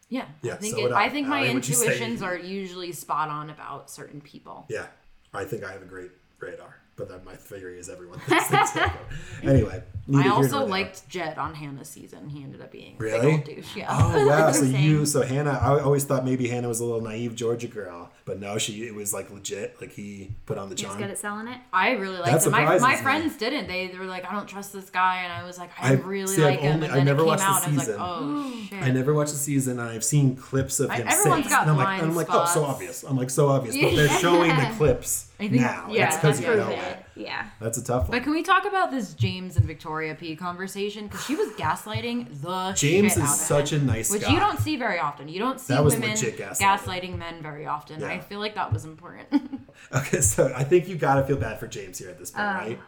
Yeah, 0.09 0.25
Yeah, 0.41 0.53
I 0.53 0.57
think 0.57 0.75
so 0.75 0.85
it, 0.85 0.91
I. 0.93 1.05
I 1.05 1.09
think 1.09 1.27
my 1.27 1.39
Allie, 1.45 1.53
would 1.55 1.65
say- 1.65 1.73
intuitions 1.73 2.21
are 2.21 2.37
usually 2.37 2.93
spot 2.93 3.29
on 3.29 3.49
about 3.49 3.89
certain 3.89 4.21
people. 4.21 4.65
Yeah, 4.69 4.85
I 5.33 5.43
think 5.43 5.63
I 5.65 5.71
have 5.73 5.81
a 5.81 5.85
great 5.85 6.11
radar. 6.39 6.76
But 6.97 7.07
then 7.09 7.19
my 7.23 7.35
theory 7.35 7.79
is 7.79 7.89
everyone 7.89 8.19
thinks 8.19 8.49
they 8.49 8.81
do. 8.81 8.89
Anyway, 9.49 9.83
I 10.15 10.29
also 10.29 10.49
nor 10.51 10.59
there. 10.61 10.69
liked 10.69 11.07
Jed 11.09 11.37
on 11.37 11.53
Hannah's 11.53 11.87
season. 11.89 12.27
He 12.29 12.41
ended 12.43 12.59
up 12.61 12.71
being 12.71 12.95
a 12.95 12.99
big 12.99 13.01
Really? 13.01 13.31
old 13.33 13.43
douche. 13.43 13.75
Yeah. 13.75 13.87
Oh 13.89 14.27
wow! 14.27 14.51
So 14.57 14.63
you, 14.63 15.05
so 15.05 15.21
Hannah, 15.21 15.51
I 15.61 15.79
always 15.79 16.05
thought 16.05 16.25
maybe 16.25 16.47
Hannah 16.47 16.67
was 16.67 16.79
a 16.79 16.85
little 16.85 17.01
naive 17.01 17.35
Georgia 17.35 17.67
girl, 17.67 18.09
but 18.25 18.39
no, 18.39 18.57
she 18.57 18.83
it 18.87 18.95
was 18.95 19.13
like 19.13 19.29
legit. 19.31 19.79
Like 19.79 19.91
he 19.91 20.31
put 20.47 20.57
on 20.57 20.69
the 20.69 20.75
charm. 20.75 20.91
He's 20.91 20.97
charm. 20.97 21.01
good 21.03 21.11
at 21.11 21.17
selling 21.19 21.47
it. 21.47 21.59
I 21.71 21.91
really 21.91 22.17
liked 22.17 22.25
That 22.25 22.43
him. 22.45 22.51
My, 22.51 22.59
surprises 22.61 22.81
my 22.81 22.95
me. 22.95 23.01
friends 23.01 23.37
didn't. 23.37 23.67
They, 23.67 23.87
they 23.87 23.99
were 23.99 24.05
like, 24.05 24.25
I 24.25 24.33
don't 24.33 24.47
trust 24.47 24.73
this 24.73 24.89
guy, 24.89 25.21
and 25.23 25.31
I 25.31 25.43
was 25.45 25.57
like, 25.59 25.69
I 25.79 25.93
I've- 25.93 26.01
really 26.03 26.27
see, 26.35 26.43
I've 26.43 26.51
like 26.51 26.59
him. 26.61 26.73
only- 26.75 26.85
and 26.87 26.93
I 26.93 26.97
then 26.97 27.05
never 27.05 27.19
it 27.21 27.23
came 27.23 27.27
watched 27.27 27.41
the 27.43 27.47
out, 27.47 27.67
and 27.67 27.73
I 27.73 27.75
was 27.77 27.85
season. 27.85 27.99
like, 28.01 28.09
oh 28.09 28.65
shit. 28.69 28.83
I 28.83 28.91
never 28.91 29.13
watched 29.13 29.31
the 29.33 29.37
season. 29.37 29.79
and 29.79 29.89
I've 29.89 30.03
seen 30.03 30.35
clips 30.35 30.79
of 30.79 30.89
I- 30.89 30.95
him 30.97 31.07
everyone's 31.07 31.43
since, 31.43 31.53
got 31.53 31.61
and 31.63 31.71
I'm 31.71 31.77
like, 31.77 31.85
blind 31.85 32.01
I'm 32.03 32.15
like, 32.15 32.27
oh, 32.31 32.45
so 32.45 32.63
obvious. 32.63 33.03
I'm 33.03 33.17
like, 33.17 33.29
so 33.29 33.49
obvious, 33.49 33.75
but 33.77 33.95
they're 33.95 34.09
showing 34.19 34.55
the 34.55 34.71
clips 34.77 35.26
I 35.39 35.47
think- 35.49 35.61
now. 35.61 35.87
yeah, 35.91 36.07
it's 36.07 36.17
that's 36.17 36.39
you 36.41 36.47
know 36.47 36.65
proven. 36.65 36.79
it. 36.79 37.05
Yeah. 37.15 37.47
That's 37.59 37.77
a 37.77 37.83
tough 37.83 38.03
one. 38.09 38.17
But 38.17 38.23
can 38.23 38.31
we 38.31 38.41
talk 38.43 38.65
about 38.65 38.89
this 38.91 39.13
James 39.13 39.55
and 39.55 39.65
Victoria 39.65 40.15
P 40.15 40.35
conversation? 40.35 41.07
Because 41.07 41.23
she 41.25 41.35
was 41.35 41.49
gaslighting 41.53 42.41
the 42.41 42.73
James 42.75 43.13
shit 43.13 43.17
is 43.17 43.17
out 43.17 43.23
of 43.23 43.29
such 43.29 43.73
him, 43.73 43.81
a 43.83 43.85
nice 43.85 44.11
which 44.11 44.23
guy. 44.23 44.33
you 44.33 44.39
don't 44.39 44.59
see 44.59 44.77
very 44.77 44.99
often. 44.99 45.27
You 45.27 45.39
don't 45.39 45.59
see 45.59 45.73
That 45.73 45.83
was 45.83 45.93
women 45.93 46.11
legit 46.11 46.37
gaslighting. 46.37 46.57
gaslighting. 46.59 47.17
men 47.17 47.41
very 47.43 47.65
often. 47.67 47.99
Yeah. 48.01 48.07
I 48.09 48.19
feel 48.19 48.39
like 48.39 48.55
that 48.55 48.71
was 48.73 48.85
important. 48.85 49.27
Okay, 49.93 50.21
so 50.21 50.51
I 50.55 50.63
think 50.63 50.87
you 50.89 50.95
gotta 50.95 51.23
feel 51.23 51.37
bad 51.37 51.59
for 51.59 51.67
James 51.67 51.99
here 51.99 52.09
at 52.09 52.17
this 52.17 52.31
point, 52.31 52.45
Um, 52.47 52.55
right? 52.57 52.79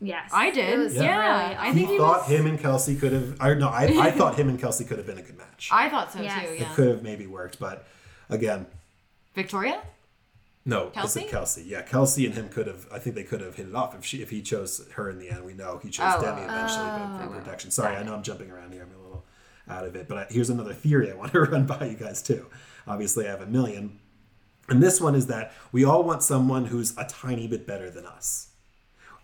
Yes. 0.00 0.30
I 0.32 0.50
did. 0.52 0.78
Was 0.78 0.94
Yeah, 0.94 1.42
really 1.42 1.56
I 1.56 1.72
think 1.74 1.88
he 1.90 1.98
thought 1.98 2.20
was- 2.20 2.28
him 2.30 2.46
and 2.46 2.58
Kelsey 2.58 2.94
could 2.96 3.12
have. 3.12 3.36
Or 3.40 3.56
no, 3.56 3.68
I, 3.68 3.84
I 4.00 4.10
thought 4.12 4.36
him 4.38 4.48
and 4.48 4.58
Kelsey 4.58 4.84
could 4.84 4.96
have 4.98 5.06
been 5.08 5.18
a 5.18 5.22
good 5.22 5.36
match. 5.36 5.68
I 5.72 5.88
thought 5.90 6.12
so 6.12 6.20
Yes. 6.22 6.48
too. 6.48 6.54
Yeah. 6.54 6.62
It 6.62 6.74
could 6.76 6.88
have 6.88 7.02
maybe 7.02 7.26
worked, 7.26 7.58
but 7.58 7.84
again, 8.30 8.66
Victoria. 9.34 9.82
No. 10.66 10.90
Kelsey? 10.90 11.22
It's 11.22 11.30
Kelsey. 11.30 11.62
Yeah, 11.62 11.82
Kelsey 11.82 12.26
and 12.26 12.34
him 12.34 12.48
could 12.48 12.66
have. 12.66 12.86
I 12.92 12.98
think 12.98 13.16
they 13.16 13.22
could 13.24 13.40
have 13.40 13.54
hit 13.54 13.68
it 13.68 13.74
off 13.74 13.94
if 13.94 14.04
she 14.04 14.20
if 14.20 14.30
he 14.30 14.42
chose 14.42 14.86
her 14.94 15.08
in 15.08 15.18
the 15.18 15.30
end. 15.30 15.44
We 15.44 15.54
know 15.54 15.78
he 15.82 15.88
chose 15.88 16.14
Oh, 16.18 16.20
Demi 16.20 16.42
eventually, 16.42 16.84
but 16.84 17.18
for 17.18 17.34
oh. 17.34 17.38
protection. 17.38 17.70
Sorry, 17.70 17.96
I 17.96 18.02
know 18.02 18.14
I'm 18.14 18.22
jumping 18.22 18.50
around 18.50 18.72
here. 18.72 18.82
I'm 18.82 18.94
a 18.94 19.02
little 19.02 19.24
out 19.68 19.86
of 19.86 19.96
it, 19.96 20.08
but 20.08 20.18
I, 20.18 20.26
here's 20.28 20.50
another 20.50 20.74
theory 20.74 21.10
I 21.10 21.14
want 21.16 21.32
to 21.32 21.40
run 21.40 21.66
by 21.66 21.86
you 21.86 21.96
guys 21.96 22.20
too. 22.20 22.46
Obviously, 22.86 23.26
I 23.26 23.30
have 23.30 23.40
a 23.40 23.46
million, 23.46 23.98
and 24.68 24.82
this 24.82 25.00
one 25.00 25.14
is 25.14 25.28
that 25.28 25.52
we 25.72 25.84
all 25.84 26.02
want 26.02 26.22
someone 26.22 26.66
who's 26.66 26.96
a 26.98 27.04
tiny 27.04 27.46
bit 27.46 27.66
better 27.66 27.90
than 27.90 28.04
us. 28.04 28.50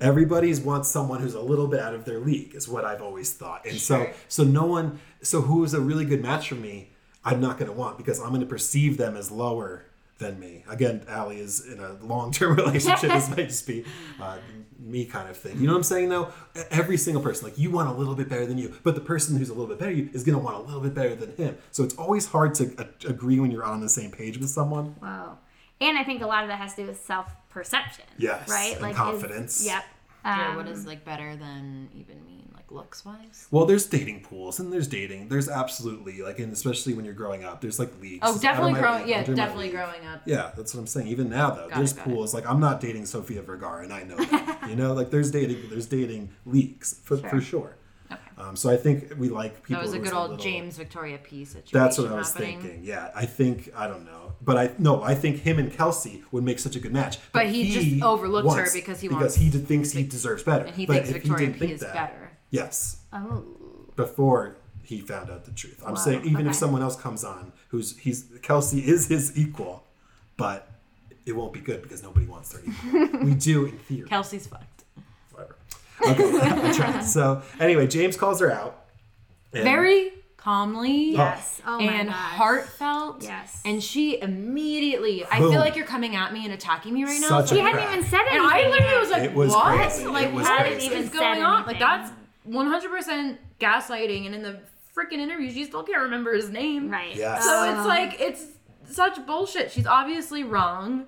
Everybody's 0.00 0.60
wants 0.60 0.88
someone 0.88 1.20
who's 1.20 1.34
a 1.34 1.40
little 1.40 1.68
bit 1.68 1.78
out 1.78 1.94
of 1.94 2.04
their 2.04 2.18
league, 2.18 2.56
is 2.56 2.68
what 2.68 2.84
I've 2.84 3.02
always 3.02 3.32
thought. 3.32 3.64
And 3.64 3.78
so, 3.78 4.10
so 4.26 4.42
no 4.42 4.66
one, 4.66 4.98
so 5.22 5.42
who 5.42 5.62
is 5.62 5.74
a 5.74 5.80
really 5.80 6.04
good 6.04 6.20
match 6.20 6.48
for 6.48 6.56
me, 6.56 6.90
I'm 7.24 7.40
not 7.40 7.56
going 7.56 7.70
to 7.70 7.76
want 7.76 7.98
because 7.98 8.18
I'm 8.18 8.30
going 8.30 8.40
to 8.40 8.46
perceive 8.46 8.96
them 8.96 9.16
as 9.16 9.30
lower 9.30 9.84
than 10.22 10.40
me. 10.40 10.64
Again, 10.68 11.04
Allie 11.08 11.38
is 11.40 11.66
in 11.66 11.78
a 11.80 11.92
long 12.02 12.32
term 12.32 12.56
relationship. 12.62 13.10
this 13.10 13.28
might 13.28 13.48
just 13.48 13.66
be 13.66 13.84
uh, 14.20 14.38
me 14.78 15.04
kind 15.04 15.28
of 15.28 15.36
thing. 15.36 15.58
You 15.60 15.66
know 15.66 15.72
what 15.74 15.78
I'm 15.78 15.82
saying? 15.84 16.08
Though 16.08 16.32
every 16.70 16.96
single 16.96 17.22
person, 17.22 17.46
like 17.48 17.58
you 17.58 17.70
want 17.70 17.88
a 17.88 17.92
little 17.92 18.14
bit 18.14 18.28
better 18.28 18.46
than 18.46 18.56
you, 18.58 18.74
but 18.82 18.94
the 18.94 19.00
person 19.00 19.36
who's 19.36 19.48
a 19.50 19.52
little 19.52 19.66
bit 19.68 19.78
better 19.78 19.90
than 19.94 20.00
you 20.06 20.10
is 20.14 20.24
going 20.24 20.38
to 20.38 20.42
want 20.44 20.56
a 20.56 20.60
little 20.60 20.80
bit 20.80 20.94
better 20.94 21.14
than 21.14 21.36
him. 21.36 21.58
So 21.70 21.84
it's 21.84 21.94
always 21.96 22.26
hard 22.26 22.54
to 22.56 22.74
a- 22.78 23.08
agree 23.10 23.38
when 23.38 23.50
you're 23.50 23.64
on 23.64 23.80
the 23.80 23.88
same 23.88 24.10
page 24.10 24.38
with 24.38 24.48
someone. 24.50 24.96
Wow. 25.02 25.38
And 25.80 25.98
I 25.98 26.04
think 26.04 26.22
a 26.22 26.26
lot 26.26 26.44
of 26.44 26.48
that 26.48 26.58
has 26.58 26.74
to 26.76 26.82
do 26.82 26.88
with 26.88 27.00
self 27.04 27.34
perception. 27.50 28.04
Yes, 28.16 28.48
Right? 28.48 28.76
and 28.80 28.90
is- 28.90 28.96
confidence. 28.96 29.64
yep. 29.66 29.84
Yeah, 30.24 30.50
Um, 30.50 30.56
what 30.56 30.66
does 30.66 30.86
like 30.86 31.04
better 31.04 31.34
than 31.34 31.88
even 31.94 32.24
mean, 32.24 32.48
like 32.51 32.51
looks 32.72 33.04
wise? 33.04 33.46
Well, 33.50 33.66
there's 33.66 33.86
dating 33.86 34.22
pools 34.22 34.58
and 34.60 34.72
there's 34.72 34.88
dating. 34.88 35.28
There's 35.28 35.48
absolutely 35.48 36.22
like, 36.22 36.38
and 36.38 36.52
especially 36.52 36.94
when 36.94 37.04
you're 37.04 37.14
growing 37.14 37.44
up, 37.44 37.60
there's 37.60 37.78
like 37.78 37.92
leagues. 38.00 38.20
Oh, 38.22 38.38
definitely 38.38 38.80
growing. 38.80 39.00
league, 39.02 39.08
Yeah, 39.10 39.22
definitely 39.24 39.70
growing 39.70 40.06
up. 40.06 40.22
Yeah, 40.26 40.52
that's 40.56 40.74
what 40.74 40.80
I'm 40.80 40.86
saying. 40.86 41.08
Even 41.08 41.28
now, 41.28 41.50
though, 41.50 41.68
Got 41.68 41.76
there's 41.78 41.92
it, 41.92 41.96
got 41.96 42.06
it. 42.06 42.10
pools. 42.10 42.34
Like 42.34 42.46
I'm 42.48 42.60
not 42.60 42.80
dating 42.80 43.06
Sofia 43.06 43.42
Vergara, 43.42 43.82
and 43.84 43.92
I 43.92 44.02
know 44.04 44.16
that. 44.16 44.64
you 44.68 44.76
know, 44.76 44.92
like 44.92 45.10
there's 45.10 45.30
dating, 45.30 45.68
there's 45.70 45.86
dating 45.86 46.30
leagues 46.46 47.00
for 47.04 47.16
sure. 47.18 47.28
For 47.30 47.40
sure. 47.40 47.76
Um, 48.36 48.56
so 48.56 48.68
I 48.70 48.76
think 48.76 49.12
we 49.18 49.28
like 49.28 49.62
people. 49.62 49.80
That 49.80 49.86
was 49.86 49.94
a 49.94 49.98
good 49.98 50.12
old 50.12 50.30
little- 50.32 50.44
James 50.44 50.76
Victoria 50.76 51.16
P 51.18 51.44
situation. 51.44 51.70
That's 51.78 51.96
what 51.98 52.08
I 52.10 52.14
was 52.16 52.32
happening. 52.32 52.60
thinking. 52.60 52.84
Yeah, 52.84 53.10
I 53.14 53.24
think 53.24 53.70
I 53.76 53.86
don't 53.86 54.04
know, 54.04 54.32
but 54.42 54.56
I 54.58 54.70
no, 54.78 55.02
I 55.02 55.14
think 55.14 55.38
him 55.40 55.58
and 55.58 55.72
Kelsey 55.72 56.24
would 56.32 56.42
make 56.42 56.58
such 56.58 56.74
a 56.76 56.80
good 56.80 56.92
match. 56.92 57.18
But 57.32 57.46
he 57.46 57.70
just 57.70 58.02
overlooked 58.02 58.54
her 58.58 58.68
because 58.72 59.00
he 59.00 59.08
because 59.08 59.20
wants- 59.22 59.36
he 59.36 59.48
thinks 59.50 59.92
he 59.92 60.02
deserves 60.02 60.42
better, 60.42 60.64
And 60.64 60.74
he 60.74 60.86
But 60.86 60.94
thinks 61.04 61.08
if 61.10 61.14
he 61.16 61.20
Victoria 61.20 61.50
P 61.52 61.58
think 61.58 61.72
is 61.72 61.80
that- 61.80 61.94
better. 61.94 62.31
Yes, 62.52 62.98
Oh. 63.12 63.42
before 63.96 64.56
he 64.84 65.00
found 65.00 65.30
out 65.30 65.44
the 65.46 65.50
truth. 65.52 65.82
I'm 65.84 65.94
Wow, 65.94 65.98
saying 65.98 66.24
even 66.26 66.46
if 66.46 66.54
someone 66.54 66.82
else 66.82 66.94
comes 66.96 67.24
on 67.24 67.52
who's 67.68 67.96
he's 67.98 68.26
Kelsey 68.42 68.80
is 68.80 69.08
his 69.08 69.36
equal, 69.36 69.84
but 70.36 70.68
it 71.26 71.32
won't 71.32 71.52
be 71.52 71.60
good 71.60 71.82
because 71.82 72.02
nobody 72.02 72.26
wants 72.26 72.52
their 72.52 72.62
equal. 72.62 73.20
we 73.24 73.34
do 73.34 73.64
in 73.66 73.78
theory. 73.78 74.08
Kelsey's 74.08 74.46
fucked. 74.46 74.84
Whatever. 75.32 75.56
Okay, 76.06 76.40
I 76.68 76.72
tried. 76.72 77.00
So 77.04 77.42
anyway, 77.58 77.86
James 77.86 78.16
calls 78.16 78.38
her 78.40 78.52
out. 78.52 78.84
and- 79.54 79.64
Very 79.64 80.10
calmly. 80.36 81.12
Yes. 81.12 81.62
Oh 81.66 81.78
my 81.78 81.84
and 81.92 82.08
gosh. 82.08 82.16
heartfelt. 82.34 83.22
Yes. 83.22 83.62
And 83.64 83.80
she 83.82 84.20
immediately, 84.20 85.24
I 85.30 85.38
feel 85.38 85.52
like 85.52 85.76
you're 85.76 85.86
coming 85.86 86.16
at 86.16 86.32
me 86.32 86.44
and 86.44 86.52
attacking 86.52 86.92
me 86.92 87.04
right 87.04 87.20
now. 87.20 87.28
Such 87.28 87.48
so 87.50 87.54
a 87.54 87.56
She 87.58 87.62
like- 87.62 87.72
hadn't 87.74 87.86
crack. 87.86 87.98
even 87.98 88.10
said 88.10 88.20
anything. 88.28 88.38
and 88.40 88.46
I 88.52 88.68
literally 88.68 88.98
was 88.98 89.10
like, 89.10 89.22
It 89.22 89.34
was 89.34 89.50
what? 89.52 89.76
crazy. 89.76 90.06
Like, 90.08 90.26
It 90.26 90.32
was 90.34 90.44
what 90.48 90.60
crazy. 90.60 90.86
is 90.86 90.92
even 90.92 91.08
going 91.16 91.42
on? 91.42 91.64
Like, 91.66 91.78
that's 91.78 92.10
100% 92.48 93.38
gaslighting. 93.60 94.26
And 94.26 94.34
in 94.34 94.42
the 94.42 94.60
freaking 94.96 95.18
interview, 95.18 95.50
she 95.50 95.64
still 95.64 95.82
can't 95.82 96.02
remember 96.02 96.34
his 96.34 96.50
name. 96.50 96.90
Right. 96.90 97.14
Yes. 97.14 97.44
So 97.44 97.70
it's 97.70 97.86
like, 97.86 98.20
it's 98.20 98.44
such 98.90 99.24
bullshit. 99.26 99.70
She's 99.70 99.86
obviously 99.86 100.44
wrong. 100.44 101.06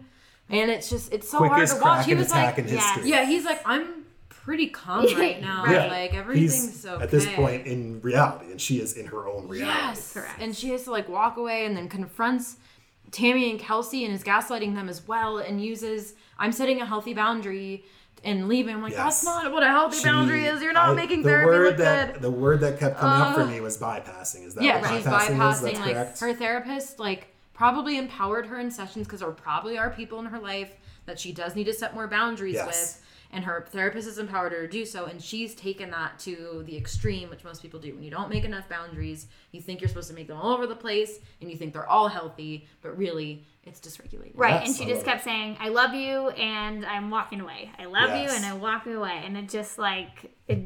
And 0.50 0.70
it's 0.70 0.90
just, 0.90 1.12
it's 1.12 1.28
so 1.28 1.38
hard 1.38 1.66
to 1.68 1.80
watch. 1.80 2.06
He 2.06 2.14
was 2.14 2.30
like, 2.30 2.58
in 2.58 2.68
yes. 2.68 3.00
yeah, 3.04 3.24
he's 3.24 3.44
like, 3.44 3.62
I'm 3.64 4.04
pretty 4.28 4.68
calm 4.68 5.06
right 5.16 5.40
now. 5.40 5.64
Right. 5.64 5.88
Like, 5.88 6.10
He's 6.10 6.20
everything's 6.20 6.86
okay. 6.86 7.02
at 7.02 7.10
this 7.10 7.26
point 7.34 7.66
in 7.66 8.00
reality, 8.02 8.50
and 8.50 8.60
she 8.60 8.78
is 8.78 8.92
in 8.92 9.06
her 9.06 9.26
own 9.26 9.48
reality. 9.48 9.78
Yes. 9.78 10.12
Correct. 10.12 10.40
And 10.40 10.54
she 10.54 10.70
has 10.70 10.84
to 10.84 10.90
like 10.90 11.08
walk 11.08 11.38
away 11.38 11.64
and 11.64 11.74
then 11.74 11.88
confronts 11.88 12.56
Tammy 13.10 13.50
and 13.50 13.58
Kelsey 13.58 14.04
and 14.04 14.14
is 14.14 14.22
gaslighting 14.22 14.74
them 14.74 14.88
as 14.88 15.06
well 15.06 15.38
and 15.38 15.64
uses 15.64 16.14
I'm 16.38 16.52
setting 16.52 16.80
a 16.80 16.86
healthy 16.86 17.14
boundary 17.14 17.84
and 18.24 18.48
leaving. 18.48 18.74
I'm 18.74 18.82
like, 18.82 18.92
Yes. 18.92 19.22
that's 19.22 19.24
not 19.24 19.52
what 19.52 19.62
a 19.62 19.68
healthy 19.68 19.98
She- 19.98 20.04
boundary 20.04 20.46
is. 20.46 20.62
You're 20.62 20.72
not 20.72 20.90
I- 20.90 20.94
making 20.94 21.22
the 21.22 21.28
therapy 21.28 21.46
word 21.46 21.66
look 21.68 21.76
that, 21.78 22.12
good. 22.14 22.22
The 22.22 22.30
word 22.30 22.60
that 22.60 22.78
kept 22.78 22.98
coming 22.98 23.20
up 23.22 23.34
for 23.34 23.42
Uh, 23.42 23.46
me 23.46 23.60
was 23.60 23.76
bypassing. 23.78 24.46
Is 24.46 24.54
that 24.54 24.64
yeah, 24.64 24.80
what 24.80 24.90
she's 24.90 25.04
bypassing, 25.04 25.36
bypassing. 25.38 25.52
is? 25.52 25.60
That's 25.60 25.78
like 25.80 25.92
correct. 25.94 26.20
her 26.20 26.34
therapist, 26.34 26.98
like 26.98 27.28
probably 27.52 27.98
empowered 27.98 28.46
her 28.46 28.58
in 28.58 28.70
sessions 28.70 29.06
because 29.06 29.20
there 29.20 29.30
probably 29.30 29.78
are 29.78 29.90
people 29.90 30.18
in 30.18 30.26
her 30.26 30.38
life 30.40 30.72
that 31.06 31.20
she 31.20 31.32
does 31.32 31.54
need 31.54 31.64
to 31.64 31.72
set 31.74 31.94
more 31.94 32.08
boundaries 32.08 32.54
Yes. 32.54 32.66
with. 32.66 33.03
And 33.34 33.44
her 33.44 33.66
therapist 33.70 34.06
has 34.06 34.18
empowered 34.18 34.52
her 34.52 34.62
to 34.62 34.68
do 34.68 34.86
so, 34.86 35.06
and 35.06 35.20
she's 35.20 35.56
taken 35.56 35.90
that 35.90 36.20
to 36.20 36.62
the 36.66 36.76
extreme, 36.76 37.28
which 37.30 37.42
most 37.42 37.62
people 37.62 37.80
do. 37.80 37.92
When 37.92 38.04
you 38.04 38.10
don't 38.10 38.30
make 38.30 38.44
enough 38.44 38.68
boundaries, 38.68 39.26
you 39.50 39.60
think 39.60 39.80
you're 39.80 39.88
supposed 39.88 40.08
to 40.08 40.14
make 40.14 40.28
them 40.28 40.36
all 40.36 40.52
over 40.54 40.68
the 40.68 40.76
place, 40.76 41.18
and 41.40 41.50
you 41.50 41.56
think 41.56 41.72
they're 41.72 41.88
all 41.88 42.06
healthy, 42.06 42.68
but 42.80 42.96
really, 42.96 43.44
it's 43.64 43.80
dysregulated. 43.80 44.32
Right, 44.34 44.60
Yes, 44.60 44.68
and 44.68 44.76
she 44.76 44.84
just 44.84 44.98
love 44.98 45.04
kept 45.06 45.24
saying, 45.24 45.56
"I 45.58 45.68
love 45.70 45.94
you," 45.94 46.28
and 46.30 46.86
I'm 46.86 47.10
walking 47.10 47.40
away. 47.40 47.72
I 47.76 47.86
love 47.86 48.10
Yes. 48.10 48.30
you, 48.30 48.36
and 48.36 48.44
I'm 48.46 48.60
walking 48.60 48.94
away, 48.94 49.20
and 49.24 49.36
it 49.36 49.48
just 49.48 49.78
like, 49.78 50.30
it, 50.46 50.58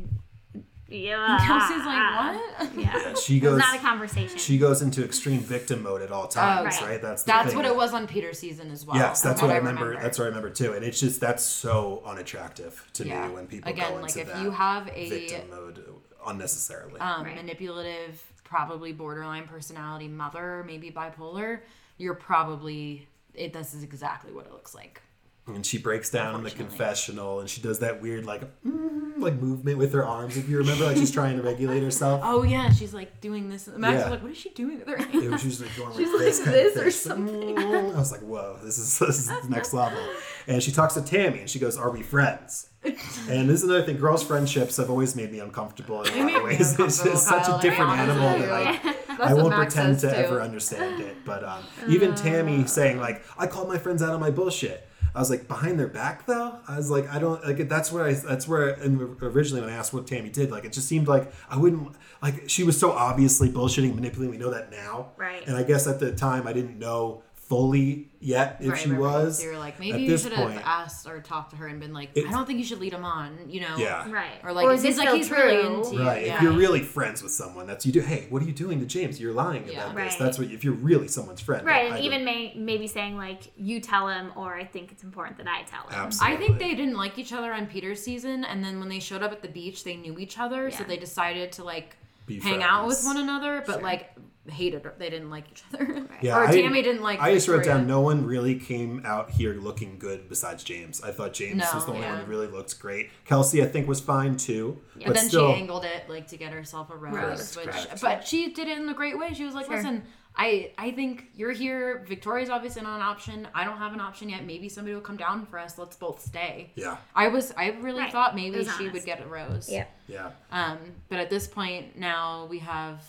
yeah. 0.88 1.36
And 1.36 1.44
Kelsey's 1.44 1.84
like, 1.86 2.16
what? 2.16 2.74
Yeah, 2.78 3.14
she 3.14 3.36
it 3.38 3.42
was 3.42 3.52
goes. 3.52 3.58
not 3.58 3.76
a 3.76 3.78
conversation. 3.78 4.38
She 4.38 4.58
goes 4.58 4.82
into 4.82 5.04
extreme 5.04 5.40
victim 5.40 5.82
mode 5.82 6.02
at 6.02 6.10
all 6.12 6.28
times, 6.28 6.76
right. 6.80 6.90
right. 6.90 7.02
That's 7.02 7.22
the 7.24 7.26
That's 7.32 7.48
thing. 7.48 7.56
what 7.56 7.64
it 7.66 7.74
was 7.76 7.92
on 7.92 8.06
Peter's 8.06 8.38
season 8.38 8.70
as 8.70 8.86
well. 8.86 8.96
Yes, 8.96 9.20
that's 9.22 9.42
what 9.42 9.50
I 9.50 9.56
remember. 9.58 9.82
remember. 9.86 10.02
That's 10.02 10.18
what 10.18 10.24
I 10.24 10.28
remember 10.28 10.50
too. 10.50 10.72
And 10.72 10.84
it's 10.84 10.98
just 11.00 11.20
that's 11.20 11.44
so 11.44 12.02
unattractive 12.06 12.84
to 12.94 13.06
Yeah. 13.06 13.28
me 13.28 13.34
when 13.34 13.46
people 13.46 13.70
Again, 13.70 13.90
go 13.94 14.00
like, 14.00 14.10
into 14.16 14.20
if 14.20 14.26
that 14.28 14.42
you 14.42 14.50
have 14.50 14.88
a- 14.94 15.08
victim 15.08 15.50
mode 15.50 15.84
unnecessarily. 16.26 17.00
um, 17.00 17.24
Right. 17.24 17.36
manipulative, 17.36 18.22
probably 18.44 18.92
borderline 18.92 19.46
personality 19.46 20.08
mother, 20.08 20.64
maybe 20.66 20.90
bipolar, 20.90 21.60
you're 21.96 22.14
probably 22.14 23.06
it. 23.34 23.52
This 23.52 23.74
is 23.74 23.82
exactly 23.82 24.32
what 24.32 24.46
it 24.46 24.52
looks 24.52 24.74
like. 24.74 25.02
And 25.48 25.64
she 25.64 25.78
breaks 25.78 26.10
down 26.10 26.34
in 26.36 26.42
the 26.44 26.50
confessional, 26.50 27.40
and 27.40 27.48
she 27.50 27.60
does 27.60 27.78
that 27.80 28.00
weird 28.02 28.26
like 28.26 28.42
mm, 28.64 29.18
like 29.18 29.34
movement 29.34 29.78
with 29.78 29.92
her 29.92 30.04
arms. 30.04 30.36
If 30.36 30.48
you 30.48 30.58
remember, 30.58 30.84
like 30.84 30.96
she's 30.96 31.10
trying 31.10 31.36
to 31.36 31.42
regulate 31.42 31.82
herself. 31.82 32.20
Oh 32.24 32.42
yeah, 32.42 32.70
she's 32.72 32.94
like 32.94 33.20
doing 33.20 33.48
this. 33.48 33.68
Max 33.68 33.94
Yeah. 33.94 34.02
was 34.04 34.10
like, 34.10 34.22
"What 34.22 34.32
is 34.32 34.38
she 34.38 34.50
doing 34.50 34.78
with 34.78 34.88
her 34.88 34.96
hands?" 34.98 35.28
was 35.30 35.44
usually 35.44 35.68
going 35.76 35.92
She's 35.96 36.08
like 36.10 36.18
this, 36.18 36.38
like 36.40 36.48
this 36.54 36.76
or 36.76 36.90
something 36.90 37.56
She's 37.56 37.64
I 37.64 37.98
was 37.98 38.12
like, 38.12 38.20
whoa, 38.20 38.58
this 38.62 38.78
is 38.78 38.98
this 39.06 39.18
is 39.18 39.26
the 39.28 39.48
next 39.48 39.72
level. 39.74 39.98
And 40.46 40.62
she 40.62 40.70
talks 40.72 40.94
to 40.94 41.02
Tammy, 41.02 41.40
and 41.40 41.50
she 41.50 41.58
goes, 41.58 41.76
"Are 41.76 41.90
we 41.90 42.02
friends?" 42.02 42.70
And 43.28 43.48
this 43.50 43.62
is 43.62 43.64
another 43.64 43.82
thing. 43.82 43.98
Girls' 43.98 44.22
friendships 44.22 44.76
have 44.78 44.88
always 44.88 45.14
made 45.16 45.30
me 45.32 45.40
uncomfortable 45.40 46.02
in 46.04 46.12
a 46.12 46.22
lot 46.24 46.34
of 46.36 46.42
ways. 46.44 46.78
It's 46.78 47.02
just 47.02 47.26
such 47.26 47.48
a 47.48 47.58
different 47.60 47.90
like, 47.90 47.98
animal 48.00 48.38
that 48.38 48.50
I, 48.50 48.62
like, 48.64 48.86
I 48.86 49.16
that's 49.16 49.18
what 49.34 49.36
won't 49.36 49.50
Max 49.50 49.74
pretend 49.74 49.98
to 50.00 50.10
too. 50.10 50.16
ever 50.16 50.40
understand 50.40 51.00
it. 51.02 51.16
But 51.24 51.44
um, 51.44 51.64
even 51.88 52.14
Tammy 52.14 52.66
saying 52.66 52.98
like, 52.98 53.24
"I 53.36 53.46
called 53.46 53.68
my 53.68 53.78
friends 53.78 54.02
out 54.02 54.14
on 54.14 54.20
my 54.20 54.30
bullshit." 54.30 54.87
I 55.14 55.18
was 55.18 55.30
like, 55.30 55.48
behind 55.48 55.78
their 55.78 55.88
back 55.88 56.26
though. 56.26 56.58
I 56.66 56.76
was 56.76 56.90
like, 56.90 57.08
I 57.08 57.18
don't 57.18 57.44
like. 57.44 57.68
That's 57.68 57.90
where 57.90 58.04
I. 58.04 58.12
That's 58.14 58.46
where. 58.46 58.78
Originally, 59.22 59.60
when 59.62 59.70
I 59.70 59.74
asked 59.74 59.92
what 59.92 60.06
Tammy 60.06 60.28
did, 60.28 60.50
like, 60.50 60.64
it 60.64 60.72
just 60.72 60.88
seemed 60.88 61.08
like 61.08 61.32
I 61.48 61.56
wouldn't. 61.56 61.94
Like, 62.22 62.48
she 62.48 62.64
was 62.64 62.78
so 62.78 62.92
obviously 62.92 63.48
bullshitting, 63.48 63.94
manipulating. 63.94 64.30
We 64.30 64.38
know 64.38 64.50
that 64.50 64.70
now, 64.70 65.12
Right. 65.16 65.46
And 65.46 65.56
I 65.56 65.62
guess 65.62 65.86
at 65.86 66.00
the 66.00 66.12
time, 66.12 66.46
I 66.46 66.52
didn't 66.52 66.78
know 66.78 67.22
fully 67.48 68.10
yet 68.20 68.58
if 68.60 68.68
Right, 68.72 68.78
she 68.78 68.90
right, 68.90 68.98
right. 69.00 69.14
was. 69.24 69.38
So 69.38 69.44
you're 69.44 69.58
like, 69.58 69.80
maybe 69.80 70.02
you 70.02 70.08
this 70.10 70.22
should 70.24 70.32
have 70.34 70.60
asked 70.64 71.06
or 71.06 71.20
talked 71.20 71.50
to 71.52 71.56
her 71.56 71.66
and 71.66 71.80
been 71.80 71.94
like, 71.94 72.10
It's- 72.14 72.30
I 72.30 72.36
don't 72.36 72.46
think 72.46 72.58
you 72.58 72.64
should 72.64 72.78
lead 72.80 72.92
him 72.92 73.04
on, 73.06 73.38
you 73.48 73.60
know? 73.62 73.76
Yeah. 73.78 74.10
Right. 74.10 74.38
Or 74.44 74.52
like, 74.52 74.66
it 74.68 74.72
is 74.74 74.82
seems 74.82 74.96
it 74.96 74.98
like 74.98 75.08
still 75.08 75.16
he's 75.16 75.30
really 75.30 75.62
true? 75.62 75.76
into 75.78 75.94
you. 75.96 76.02
Right. 76.06 76.26
Yeah. 76.26 76.36
If 76.36 76.42
you're 76.42 76.52
really 76.52 76.80
friends 76.82 77.22
with 77.22 77.32
someone, 77.32 77.66
that's 77.66 77.86
you 77.86 77.92
do. 77.92 78.00
Hey, 78.00 78.26
what 78.28 78.42
are 78.42 78.44
you 78.44 78.52
doing 78.52 78.80
to 78.80 78.86
James? 78.86 79.18
You're 79.18 79.32
lying 79.32 79.66
Yeah. 79.66 79.84
about 79.90 79.96
this. 79.96 80.16
That's 80.16 80.38
what. 80.38 80.48
If 80.50 80.62
you're 80.62 80.74
really 80.74 81.08
someone's 81.08 81.40
friend. 81.40 81.64
Right, 81.66 81.90
and 81.90 82.00
even 82.04 82.22
may, 82.24 82.52
maybe 82.54 82.86
saying 82.86 83.16
like 83.16 83.50
you 83.56 83.80
tell 83.80 84.08
him, 84.08 84.30
or 84.36 84.54
I 84.54 84.64
think 84.64 84.92
it's 84.92 85.02
important 85.04 85.38
that 85.38 85.46
I 85.48 85.62
tell 85.62 85.84
him. 85.88 85.94
Absolutely. 86.06 86.36
I 86.36 86.38
think 86.38 86.58
they 86.58 86.74
didn't 86.74 86.96
like 86.96 87.18
each 87.18 87.32
other 87.32 87.52
on 87.54 87.66
Peter's 87.66 88.02
season, 88.02 88.44
and 88.44 88.62
then 88.62 88.78
when 88.78 88.88
they 88.90 89.00
showed 89.00 89.22
up 89.22 89.32
at 89.32 89.40
the 89.40 89.48
beach, 89.48 89.84
they 89.84 89.96
knew 89.96 90.18
each 90.18 90.38
other, 90.38 90.70
so 90.70 90.84
they 90.84 90.98
decided 90.98 91.52
to 91.52 91.64
like 91.64 91.96
Be 92.28 92.38
hang 92.40 92.62
out 92.62 92.86
with 92.86 93.02
one 93.04 93.16
another, 93.16 93.62
but 93.66 93.74
Sure. 93.74 93.82
like 93.82 94.10
hated 94.48 94.82
her. 94.84 94.94
They 94.98 95.10
didn't 95.10 95.28
like 95.30 95.44
each 95.50 95.62
other. 95.74 96.06
Yeah, 96.22 96.36
or 96.38 96.46
I 96.46 96.52
Tammy 96.52 96.82
didn't 96.82 97.02
like. 97.02 97.20
I 97.20 97.32
just 97.34 97.46
wrote 97.48 97.64
down 97.64 97.86
no 97.86 98.00
one 98.00 98.24
really 98.26 98.54
came 98.58 99.02
out 99.04 99.30
here 99.30 99.54
looking 99.54 99.98
good 99.98 100.28
besides 100.28 100.64
James. 100.64 101.00
I 101.02 101.12
thought 101.12 101.32
James 101.34 101.56
No, 101.58 101.66
was 101.74 101.84
the 101.84 101.92
only 101.92 102.02
yeah. 102.02 102.14
one 102.14 102.24
who 102.24 102.30
really 102.30 102.46
looked 102.48 102.78
great. 102.80 103.10
Kelsey, 103.24 103.62
I 103.62 103.66
think, 103.66 103.86
was 103.86 104.00
fine 104.00 104.36
too. 104.36 104.80
But 104.96 105.06
but 105.06 105.14
then 105.16 105.28
still, 105.28 105.52
she 105.54 105.60
angled 105.60 105.84
it 105.84 106.08
like 106.08 106.26
to 106.28 106.36
get 106.36 106.52
herself 106.52 106.90
a 106.90 106.96
rose, 106.96 107.14
Rose, 107.14 107.56
which 107.56 107.66
correct. 107.66 108.00
but 108.00 108.26
she 108.26 108.52
did 108.52 108.68
it 108.68 108.78
in 108.78 108.88
a 108.88 108.94
great 108.94 109.18
way. 109.18 109.32
She 109.34 109.44
was 109.44 109.54
like, 109.54 109.66
Sure. 109.66 109.76
"Listen, 109.76 110.02
I 110.38 110.72
I 110.78 110.92
think 110.92 111.26
you're 111.34 111.52
here. 111.52 112.04
Victoria's 112.08 112.48
obviously 112.48 112.82
not 112.82 112.96
an 112.96 113.02
option. 113.02 113.48
I 113.54 113.64
don't 113.64 113.78
have 113.78 113.92
an 113.92 114.00
option 114.00 114.28
yet. 114.28 114.44
Maybe 114.44 114.68
somebody 114.68 114.94
will 114.94 115.02
come 115.02 115.16
down 115.16 115.46
for 115.46 115.58
us. 115.58 115.76
Let's 115.78 115.96
both 115.96 116.20
stay." 116.24 116.70
yeah, 116.76 116.96
I 117.14 117.28
was 117.28 117.52
I 117.56 117.70
really 117.80 118.00
Right. 118.02 118.12
thought 118.12 118.34
maybe 118.34 118.62
she 118.62 118.70
honest. 118.70 118.92
would 118.92 119.04
get 119.04 119.20
a 119.20 119.26
rose. 119.26 119.68
Yeah. 119.70 119.86
yeah. 120.06 120.30
Um, 120.52 120.78
but 121.08 121.18
at 121.18 121.28
this 121.30 121.46
point 121.48 121.98
now 121.98 122.46
we 122.46 122.60
have 122.60 123.02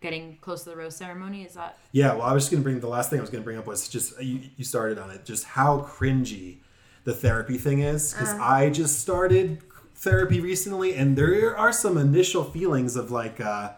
getting 0.00 0.36
close 0.40 0.62
to 0.64 0.70
the 0.70 0.76
rose 0.76 0.94
ceremony. 0.96 1.42
Is 1.44 1.54
that 1.54 1.76
Yeah, 1.90 2.12
well, 2.14 2.22
I 2.22 2.32
was 2.32 2.44
just 2.44 2.52
going 2.52 2.62
to 2.62 2.64
bring 2.64 2.78
the 2.80 2.86
last 2.88 3.10
thing 3.10 3.18
I 3.18 3.22
was 3.22 3.30
going 3.30 3.42
to 3.42 3.44
bring 3.44 3.58
up 3.58 3.66
was 3.66 3.88
just 3.88 4.22
you, 4.22 4.40
you 4.56 4.64
started 4.64 4.98
on 4.98 5.10
it, 5.10 5.24
just 5.24 5.44
how 5.44 5.80
cringy 5.80 6.58
the 7.04 7.14
therapy 7.14 7.58
thing 7.58 7.80
is. 7.80 8.12
Because 8.12 8.32
I 8.34 8.70
just 8.70 9.00
started 9.00 9.62
therapy 9.96 10.40
recently, 10.40 10.94
and 10.94 11.16
there 11.16 11.56
are 11.56 11.72
some 11.72 11.96
initial 11.96 12.44
feelings 12.44 12.94
of 12.96 13.10
like, 13.10 13.40
uh, 13.40 13.70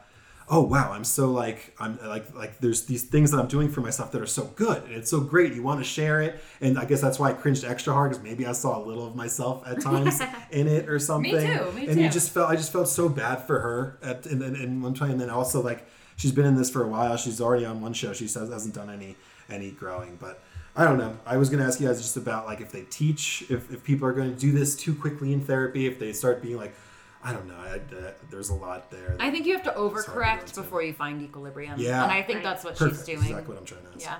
oh 0.50 0.62
wow, 0.62 0.92
I'm 0.92 1.04
so 1.04 1.30
like 1.30 1.74
I'm 1.78 1.98
like 2.06 2.34
like 2.34 2.58
there's 2.58 2.86
these 2.86 3.02
things 3.02 3.30
that 3.30 3.38
I'm 3.38 3.48
doing 3.48 3.68
for 3.68 3.80
myself 3.80 4.12
that 4.12 4.22
are 4.22 4.26
so 4.26 4.44
good 4.56 4.82
and 4.84 4.92
it's 4.92 5.10
so 5.10 5.20
great. 5.20 5.52
You 5.54 5.62
want 5.62 5.80
to 5.80 5.84
share 5.84 6.20
it, 6.22 6.40
and 6.60 6.78
I 6.78 6.84
guess 6.84 7.00
that's 7.00 7.18
why 7.18 7.30
I 7.30 7.32
cringed 7.32 7.64
extra 7.64 7.92
hard 7.92 8.10
because 8.10 8.24
maybe 8.24 8.46
I 8.46 8.52
saw 8.52 8.82
a 8.82 8.84
little 8.84 9.06
of 9.06 9.14
myself 9.14 9.62
at 9.66 9.80
times 9.80 10.20
in 10.50 10.66
it 10.66 10.88
or 10.88 10.98
something. 10.98 11.34
me 11.34 11.46
too, 11.46 11.72
me 11.72 11.88
and 11.88 12.00
you 12.00 12.08
just 12.08 12.30
felt 12.30 12.50
I 12.50 12.56
just 12.56 12.72
felt 12.72 12.88
so 12.88 13.08
bad 13.08 13.46
for 13.46 13.60
her 13.60 13.98
at 14.02 14.26
and 14.26 14.42
and, 14.42 14.56
and 14.56 14.82
one 14.82 14.94
time, 14.94 15.12
and 15.12 15.20
then 15.20 15.30
also 15.30 15.62
like 15.62 15.86
she's 16.16 16.32
been 16.32 16.46
in 16.46 16.56
this 16.56 16.70
for 16.70 16.82
a 16.82 16.88
while. 16.88 17.16
She's 17.16 17.40
already 17.40 17.64
on 17.64 17.80
one 17.80 17.92
show. 17.92 18.12
She 18.12 18.28
says 18.28 18.50
hasn't 18.50 18.74
done 18.74 18.90
any 18.90 19.16
any 19.50 19.70
growing, 19.70 20.16
but 20.20 20.42
I 20.78 20.84
don't 20.84 20.98
know. 20.98 21.18
I 21.26 21.38
was 21.38 21.50
going 21.50 21.60
to 21.60 21.66
ask 21.66 21.80
you 21.80 21.88
guys 21.88 22.00
just 22.00 22.16
about 22.16 22.46
like 22.46 22.60
if 22.60 22.70
they 22.70 22.82
teach, 22.82 23.42
if, 23.50 23.72
if 23.72 23.82
people 23.82 24.06
are 24.06 24.12
going 24.12 24.32
to 24.32 24.38
do 24.38 24.52
this 24.52 24.76
too 24.76 24.94
quickly 24.94 25.32
in 25.32 25.40
therapy, 25.40 25.86
if 25.86 25.98
they 25.98 26.12
start 26.12 26.40
being 26.40 26.56
like, 26.56 26.72
I 27.22 27.32
don't 27.32 27.48
know. 27.48 27.56
I, 27.56 27.76
uh, 27.96 28.12
there's 28.30 28.48
a 28.50 28.54
lot 28.54 28.90
there. 28.90 29.16
I 29.18 29.30
think 29.30 29.46
you 29.46 29.52
have 29.54 29.64
to 29.64 29.72
hard 29.72 29.92
to 29.92 30.10
overcorrect 30.10 30.54
before 30.54 30.82
you 30.82 30.92
find 30.92 31.20
equilibrium. 31.22 31.78
Yeah. 31.80 32.02
And 32.04 32.12
I 32.12 32.22
think 32.22 32.36
Right. 32.36 32.44
that's 32.44 32.64
what 32.64 32.76
perfect. 32.76 32.98
she's 32.98 33.06
doing. 33.06 33.18
Exactly 33.30 33.54
what 33.54 33.58
I'm 33.58 33.64
trying 33.66 33.82
to 33.82 33.88
ask. 33.88 34.00
Yeah. 34.00 34.18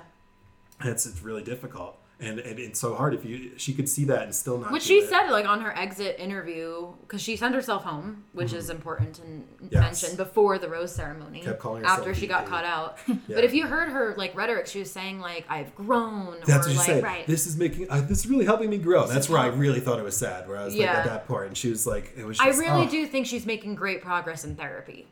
It's 0.91 1.05
it's 1.05 1.21
really 1.21 1.43
difficult, 1.43 1.97
and, 2.21 2.39
and 2.39 2.59
it's 2.59 2.79
so 2.79 2.95
hard 2.95 3.13
if 3.13 3.23
you 3.23 3.51
she 3.57 3.73
could 3.73 3.87
see 3.87 4.03
that 4.05 4.23
and 4.23 4.35
still 4.35 4.57
not. 4.57 4.71
Which 4.71 4.83
she 4.83 4.95
it. 4.97 5.09
said, 5.09 5.29
like 5.29 5.47
on 5.47 5.61
her 5.61 5.75
exit 5.77 6.19
interview, 6.19 6.87
because 7.01 7.21
she 7.21 7.35
sent 7.35 7.55
herself 7.55 7.83
home, 7.83 8.25
which 8.33 8.53
is 8.53 8.69
important 8.69 9.15
to 9.15 9.21
Mm-hmm. 9.21 9.67
Yes. 9.71 10.03
mention 10.03 10.17
before 10.17 10.57
the 10.57 10.69
rose 10.69 10.93
ceremony. 10.93 11.41
Kept 11.41 11.59
calling 11.59 11.83
herself 11.83 11.99
after 11.99 12.13
she 12.13 12.27
got 12.27 12.45
caught 12.45 12.65
out. 12.65 12.97
Yeah. 13.07 13.15
But 13.27 13.43
if 13.43 13.53
you 13.53 13.67
heard 13.67 13.89
her 13.89 14.15
like 14.17 14.35
rhetoric, 14.35 14.67
she 14.67 14.79
was 14.79 14.91
saying 14.91 15.19
like 15.19 15.45
I've 15.49 15.73
grown. 15.75 16.37
That's 16.45 16.65
or 16.65 16.69
what 16.69 16.71
she 16.71 16.77
like, 16.77 16.85
said. 16.85 17.03
right. 17.03 17.27
This 17.27 17.45
is 17.47 17.57
making. 17.57 17.89
Uh, 17.89 18.01
this 18.01 18.19
is 18.19 18.27
really 18.27 18.45
helping 18.45 18.69
me 18.69 18.77
grow. 18.77 19.05
That's 19.07 19.29
where 19.29 19.39
I 19.39 19.47
really 19.47 19.79
thought 19.79 19.99
it 19.99 20.03
was 20.03 20.17
sad. 20.17 20.47
Where 20.47 20.57
I 20.57 20.65
was 20.65 20.75
like 20.75 20.87
at 20.87 21.05
that 21.05 21.27
part, 21.27 21.47
and 21.47 21.57
she 21.57 21.69
was 21.69 21.85
like, 21.87 22.13
"It 22.17 22.25
was." 22.25 22.37
just, 22.37 22.47
I 22.47 22.57
really 22.59 22.87
oh. 22.87 22.89
do 22.89 23.05
think 23.05 23.27
she's 23.27 23.45
making 23.45 23.75
great 23.75 24.01
progress 24.01 24.43
in 24.43 24.55
therapy. 24.55 25.07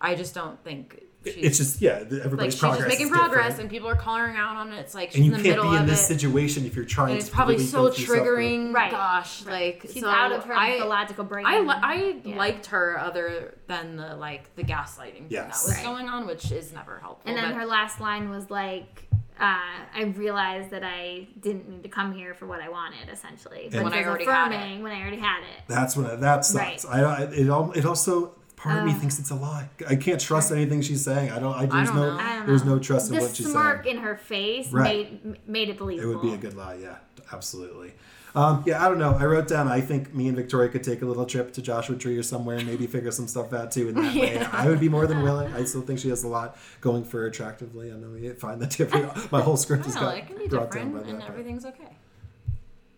I 0.00 0.14
just 0.14 0.34
don't 0.34 0.62
think 0.64 1.01
she's 1.24 1.34
It's 1.36 1.58
just 1.58 1.80
yeah. 1.80 2.00
the- 2.02 2.16
like 2.16 2.24
Everybody's 2.24 2.54
she's 2.54 2.60
progress 2.60 2.78
just 2.80 2.88
making 2.88 3.06
is 3.06 3.12
different. 3.12 3.32
progress, 3.32 3.58
and 3.58 3.70
people 3.70 3.88
are 3.88 3.96
calling 3.96 4.22
her 4.22 4.36
out 4.36 4.56
on 4.56 4.72
it. 4.72 4.78
It's 4.80 4.94
like 4.94 5.10
she's 5.12 5.16
and 5.16 5.26
you 5.26 5.32
in 5.32 5.38
the 5.38 5.42
can't 5.44 5.56
middle 5.58 5.70
be 5.70 5.76
in 5.76 5.82
of 5.82 5.88
this 5.88 6.02
it. 6.10 6.14
situation 6.14 6.64
if 6.66 6.74
you're 6.76 6.84
trying 6.84 7.12
and 7.12 7.20
to. 7.20 7.26
it's 7.26 7.34
probably 7.34 7.54
really 7.56 7.66
so 7.66 7.84
go 7.84 7.90
through 7.90 8.04
something. 8.06 8.24
triggering. 8.24 8.74
Right. 8.74 8.90
Gosh, 8.90 9.44
like 9.46 9.82
She's 9.92 10.00
so 10.02 10.08
out 10.08 10.32
of 10.32 10.44
her 10.44 10.54
I, 10.54 10.78
the 10.78 10.84
logical 10.86 11.24
brain. 11.24 11.46
I, 11.46 11.60
li- 11.60 11.68
I 11.68 12.16
Yeah. 12.24 12.36
liked 12.36 12.66
her 12.66 12.98
other 12.98 13.54
than 13.66 13.96
the 13.96 14.16
like 14.16 14.54
the 14.56 14.64
gaslighting 14.64 15.28
thing 15.28 15.28
that 15.30 15.48
was 15.48 15.72
Right. 15.74 15.84
going 15.84 16.08
on, 16.08 16.26
which 16.26 16.50
is 16.52 16.72
never 16.72 16.98
helpful. 16.98 17.22
And 17.28 17.36
then 17.36 17.50
but- 17.52 17.58
her 17.60 17.66
last 17.66 18.00
line 18.00 18.28
was 18.30 18.50
like, 18.50 19.04
uh, 19.40 19.58
"I 19.94 20.12
realized 20.16 20.70
that 20.70 20.82
I 20.84 21.26
didn't 21.40 21.68
need 21.68 21.82
to 21.84 21.88
come 21.88 22.12
here 22.12 22.34
for 22.34 22.46
what 22.46 22.60
I 22.60 22.68
wanted, 22.68 23.08
essentially." 23.10 23.68
When 23.72 23.92
I 23.92 24.04
already 24.04 24.24
had 24.26 24.52
it. 24.52 24.82
when 24.82 24.92
I 24.92 25.00
already 25.00 25.16
had 25.18 25.40
it. 25.40 25.62
That's 25.68 25.96
when 25.96 26.20
that 26.20 26.44
sucks. 26.44 26.84
Right. 26.84 26.94
I 27.08 27.22
it 27.24 27.48
all 27.48 27.72
it 27.72 27.84
also 27.86 28.34
part 28.62 28.78
of 28.78 28.84
me 28.84 28.92
thinks 28.92 29.18
it's 29.18 29.30
a 29.30 29.34
lie. 29.34 29.68
I 29.88 29.96
can't 29.96 30.20
trust 30.20 30.52
anything 30.52 30.80
she's 30.82 31.04
saying. 31.04 31.30
I 31.30 31.38
don't. 31.38 31.52
I, 31.54 31.66
there's 31.66 31.88
don't 31.88 31.96
no. 31.96 32.14
know. 32.16 32.20
I 32.22 32.36
don't 32.36 32.46
There's 32.46 32.64
know. 32.64 32.74
no 32.74 32.78
trust 32.80 33.10
in 33.10 33.18
what 33.18 33.34
she's 33.36 33.46
saying. 33.46 33.48
The 33.56 33.60
smirk 33.60 33.86
in 33.86 33.98
her 33.98 34.16
face 34.16 34.72
Right. 34.72 35.24
made 35.24 35.48
made 35.48 35.68
it 35.68 35.78
believable. 35.78 36.10
It 36.10 36.14
would 36.14 36.22
be 36.22 36.32
a 36.34 36.36
good 36.38 36.54
lie. 36.54 36.74
Yeah, 36.76 36.96
absolutely. 37.32 37.92
Um, 38.34 38.62
yeah, 38.66 38.82
I 38.82 38.88
don't 38.88 38.98
know. 38.98 39.12
I 39.14 39.26
wrote 39.26 39.46
down. 39.46 39.68
I 39.68 39.82
think 39.82 40.14
me 40.14 40.26
and 40.26 40.34
Victoria 40.34 40.70
could 40.70 40.82
take 40.82 41.02
a 41.02 41.04
little 41.04 41.26
trip 41.26 41.52
to 41.52 41.60
Joshua 41.60 41.96
Tree 41.96 42.16
or 42.16 42.22
somewhere 42.22 42.56
and 42.56 42.66
maybe 42.66 42.86
figure 42.86 43.10
some 43.10 43.28
stuff 43.28 43.52
out 43.52 43.70
too. 43.72 43.90
In 43.90 43.94
that 43.96 44.14
way, 44.18 44.34
Yeah. 44.36 44.48
I 44.52 44.68
would 44.68 44.80
be 44.80 44.88
more 44.88 45.06
than 45.06 45.22
willing. 45.22 45.52
I 45.52 45.64
still 45.64 45.82
think 45.82 45.98
she 45.98 46.08
has 46.08 46.22
a 46.24 46.28
lot 46.28 46.56
going 46.80 47.04
for 47.04 47.18
her 47.20 47.26
attractively. 47.26 47.92
I 47.92 47.96
know 47.96 48.08
we 48.08 48.26
find 48.30 48.62
that 48.62 48.70
different. 48.70 49.30
My 49.32 49.42
whole 49.42 49.58
script 49.58 49.84
is 49.86 49.96
I 49.96 50.00
don't 50.00 50.08
know, 50.08 50.14
got 50.14 50.18
it 50.18 50.26
can 50.28 50.38
be 50.38 50.48
brought 50.48 50.70
down 50.70 50.92
by 50.92 50.98
and 51.00 51.08
that. 51.08 51.18
but- 51.20 51.28
everything's 51.28 51.66
okay. 51.66 51.96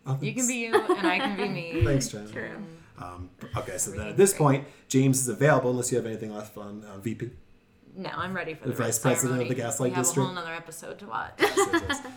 Oh, 0.07 0.19
You 0.21 0.35
can 0.35 0.47
be 0.47 0.55
you, 0.55 0.75
and 0.75 1.07
I 1.07 1.19
can 1.19 1.37
be 1.37 1.49
me. 1.49 1.83
Thanks, 1.85 2.09
Jen. 2.09 2.31
True. 2.31 2.51
Um, 3.05 3.30
okay, 3.57 3.78
so 3.78 3.90
then 3.92 4.09
at 4.09 4.16
this 4.16 4.32
point, 4.32 4.66
James 4.88 5.20
is 5.20 5.28
available 5.28 5.70
unless 5.70 5.90
you 5.92 5.96
have 5.98 6.07
anything 6.07 6.32
left 6.34 6.57
on 6.57 6.84
uh, 6.84 6.98
VP. 6.98 7.30
No, 7.96 8.11
I'm 8.12 8.34
ready 8.34 8.55
for 8.55 8.64
The 8.64 8.70
the, 8.74 8.82
vice 8.82 8.98
president 8.98 9.42
of 9.42 9.48
the 9.48 9.55
Gaslight 9.55 9.90
we 9.92 9.94
have 9.94 10.05
District? 10.05 10.24
a 10.24 10.28
whole 10.28 10.36
another 10.36 10.52
episode 10.52 10.98
to 10.98 11.07
watch. 11.07 11.40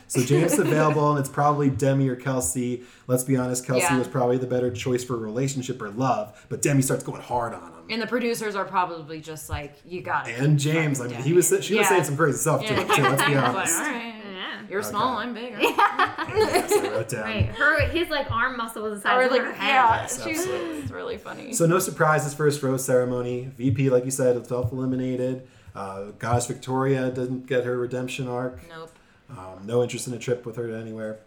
So 0.07 0.23
James 0.23 0.53
is 0.53 0.59
available, 0.59 1.11
and 1.11 1.19
it's 1.19 1.29
probably 1.29 1.69
Demi 1.69 2.07
or 2.09 2.15
Kelsey. 2.15 2.81
Let's 3.05 3.23
be 3.23 3.37
honest, 3.37 3.63
Kelsey 3.63 3.81
Yeah. 3.81 3.99
was 3.99 4.07
probably 4.07 4.37
the 4.39 4.47
better 4.47 4.71
choice 4.71 5.03
for 5.03 5.15
relationship 5.17 5.79
or 5.79 5.91
love, 5.91 6.45
but 6.49 6.63
Demi 6.63 6.81
starts 6.81 7.03
going 7.03 7.21
hard 7.21 7.53
on 7.53 7.61
him. 7.61 7.71
and 7.91 8.01
the 8.01 8.07
producers 8.07 8.55
are 8.55 8.65
probably 8.65 9.21
just 9.21 9.51
like, 9.51 9.75
you 9.85 10.01
got 10.01 10.27
it. 10.27 10.39
And 10.39 10.57
James, 10.57 10.99
I 10.99 11.07
mean, 11.09 11.21
he 11.21 11.33
was 11.33 11.53
she 11.61 11.75
was 11.75 11.87
saying 11.87 12.05
some 12.05 12.17
crazy 12.17 12.39
stuff 12.39 12.65
to 12.65 12.73
him 12.73 12.87
too. 12.95 13.03
Let's 13.03 13.23
be 13.25 13.35
honest. 13.35 13.75
all 13.77 13.81
right. 13.83 14.13
Yeah. 14.37 14.61
You're 14.69 14.83
small, 14.83 15.17
I'm 15.17 15.33
bigger. 15.33 15.57
Yes, 15.59 16.71
I 16.71 16.89
wrote 16.89 17.09
down. 17.09 17.21
Right. 17.23 17.45
Her 17.47 17.81
his 17.87 18.09
like 18.09 18.29
arm 18.31 18.57
muscle 18.57 18.83
was 18.83 19.01
the 19.01 19.09
size 19.09 19.17
Or 19.17 19.25
of 19.25 19.31
like, 19.31 19.41
her 19.41 19.51
head. 19.53 19.67
yeah, 19.67 20.01
Yes, 20.01 20.23
she's 20.23 20.37
absolutely. 20.39 20.77
it's 20.79 20.91
really 20.91 21.17
funny. 21.17 21.53
So 21.53 21.65
no 21.65 21.79
surprises 21.79 22.33
first 22.33 22.61
rose 22.61 22.85
ceremony. 22.85 23.49
VP, 23.57 23.89
like 23.89 24.05
you 24.05 24.11
said, 24.11 24.45
self 24.47 24.71
eliminated. 24.71 25.47
Uh, 25.75 26.05
Goddess 26.19 26.47
Victoria 26.47 27.09
didn't 27.11 27.47
get 27.47 27.63
her 27.65 27.77
redemption 27.77 28.27
arc. 28.27 28.59
nope. 28.69 28.91
Um, 29.29 29.59
no 29.65 29.83
interest 29.83 30.07
in 30.07 30.13
a 30.13 30.19
trip 30.19 30.45
with 30.45 30.55
her 30.55 30.67
to 30.67 30.77
anywhere. 30.77 31.19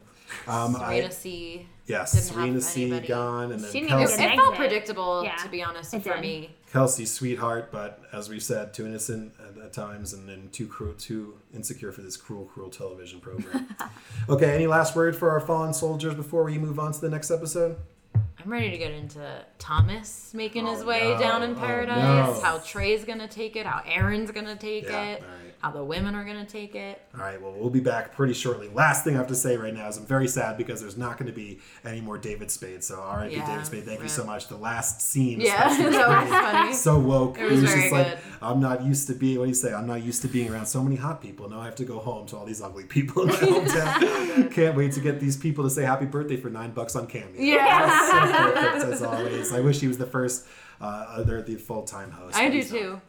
Um, 0.47 0.75
Serena 0.75 1.07
I, 1.07 1.09
C. 1.11 1.67
yes, 1.87 2.13
didn't 2.13 2.27
have 2.27 2.35
Serena 2.37 2.61
C 2.61 2.83
anybody. 2.85 3.09
gone, 3.09 3.53
and 3.53 3.61
then 3.63 3.73
She 3.73 3.81
didn't 3.81 3.93
even 4.01 4.03
It, 4.05 4.09
Kelsey. 4.09 4.23
it 4.25 4.37
felt 4.37 4.55
predictable, 4.55 5.25
Yeah, 5.25 5.35
to 5.37 5.49
be 5.49 5.63
honest, 5.63 5.93
it 5.93 6.03
for 6.05 6.13
did. 6.15 6.21
me. 6.21 6.57
Kelsey's 6.73 7.13
sweetheart, 7.13 7.71
but 7.73 8.01
as 8.13 8.29
we've 8.29 8.43
said, 8.43 8.73
too 8.73 8.87
innocent 8.87 9.33
at, 9.41 9.61
at 9.61 9.73
times, 9.73 10.13
and 10.13 10.29
then 10.29 10.49
too 10.53 10.67
cruel, 10.69 10.95
too 10.95 11.35
insecure 11.55 11.91
for 11.91 12.01
this 12.03 12.17
cruel, 12.17 12.45
cruel 12.45 12.71
television 12.71 13.19
program. 13.21 13.75
okay, 14.29 14.55
any 14.55 14.67
last 14.69 14.95
word 14.95 15.17
for 15.17 15.31
our 15.31 15.41
fallen 15.41 15.75
soldiers 15.75 16.15
before 16.15 16.45
we 16.45 16.59
move 16.59 16.79
on 16.79 16.93
to 16.93 17.01
the 17.01 17.09
next 17.11 17.31
episode? 17.31 17.77
I'm 18.15 18.51
ready 18.51 18.71
to 18.71 18.79
get 18.79 18.93
into 18.93 19.45
Thomas 19.59 20.33
making 20.33 20.67
his 20.67 20.83
Oh, 20.83 20.87
way 20.87 21.13
no. 21.13 21.19
down 21.19 21.43
in 21.43 21.53
Oh, 21.53 21.59
paradise. 21.59 21.97
no. 22.37 22.41
How 22.43 22.59
Tre's 22.59 23.05
gonna 23.05 23.29
take 23.29 23.55
it. 23.57 23.67
How 23.67 23.83
Aaron's 23.85 24.31
gonna 24.31 24.57
take 24.57 24.85
Yeah, 24.85 25.03
it. 25.11 25.23
All 25.63 25.71
right. 25.71 25.75
How 25.75 25.79
the 25.79 25.85
women 25.85 26.15
are 26.15 26.25
gonna 26.25 26.45
take 26.45 26.75
it. 26.75 27.01
All 27.15 27.21
right, 27.21 27.41
well, 27.41 27.53
we'll 27.53 27.71
be 27.71 27.81
back 27.81 28.15
pretty 28.15 28.35
shortly. 28.35 28.69
Last 28.69 29.05
thing 29.05 29.15
I 29.15 29.19
have 29.19 29.27
to 29.29 29.35
say 29.35 29.57
right 29.57 29.75
now 29.75 29.89
is 29.89 29.97
I'm 29.97 30.07
very 30.07 30.29
sad 30.29 30.57
because 30.57 30.81
there's 30.81 30.97
not 30.97 31.19
going 31.19 31.27
to 31.27 31.33
be 31.33 31.59
any 31.85 32.01
more 32.01 32.19
David 32.19 32.51
Spade. 32.51 32.83
So, 32.85 33.01
R.I.P. 33.01 33.35
Yeah, 33.37 33.47
David 33.47 33.67
Spade. 33.67 33.85
Thank 33.85 34.03
you 34.03 34.09
so 34.09 34.25
much. 34.25 34.49
The 34.49 34.57
last 34.57 35.01
scene, 35.01 35.41
Yeah, 35.41 35.69
that 35.77 35.85
was 35.85 35.95
was 35.97 36.29
funny. 36.31 36.73
so 36.75 36.99
woke. 36.99 37.39
It 37.39 37.51
was 37.51 37.61
just 37.61 37.75
very 37.75 37.91
like, 37.91 38.07
good. 38.11 38.19
I'm 38.43 38.61
not 38.61 38.83
used 38.85 39.07
to 39.09 39.15
being, 39.15 39.39
what 39.39 39.45
do 39.45 39.49
you 39.51 39.55
say? 39.55 39.73
I'm 39.73 39.87
not 39.87 40.03
used 40.03 40.23
to 40.23 40.29
being 40.29 40.51
around 40.53 40.67
so 40.67 40.83
many 40.83 40.97
hot 40.97 41.21
people. 41.21 41.49
Now 41.49 41.61
I 41.61 41.65
have 41.65 41.77
to 41.77 41.85
go 41.85 41.99
home 41.99 42.27
to 42.29 42.37
all 42.37 42.47
these 42.47 42.63
ugly 42.63 42.85
people 42.85 43.23
in 43.23 43.29
my 43.29 43.35
hometown. 43.37 44.53
Can't 44.53 44.77
wait 44.77 44.93
to 44.93 45.01
get 45.01 45.21
these 45.21 45.37
people 45.37 45.65
to 45.65 45.71
say 45.71 45.85
happy 45.85 46.07
birthday 46.07 46.37
for 46.37 46.51
nine 46.51 46.71
bucks 46.73 46.97
on 46.97 47.07
Cameo. 47.07 47.33
Yeah. 47.37 48.11
so 48.11 48.33
perfect 48.33 48.93
as 48.93 49.03
always. 49.03 49.53
I 49.53 49.61
wish 49.61 49.81
he 49.81 49.89
was 49.89 49.99
the 49.99 50.07
first, 50.07 50.47
uh, 50.81 50.85
other 51.09 51.43
the 51.43 51.57
full 51.57 51.83
time 51.83 52.11
host. 52.11 52.37
I 52.37 52.49
do 52.49 52.63
too. 52.63 53.01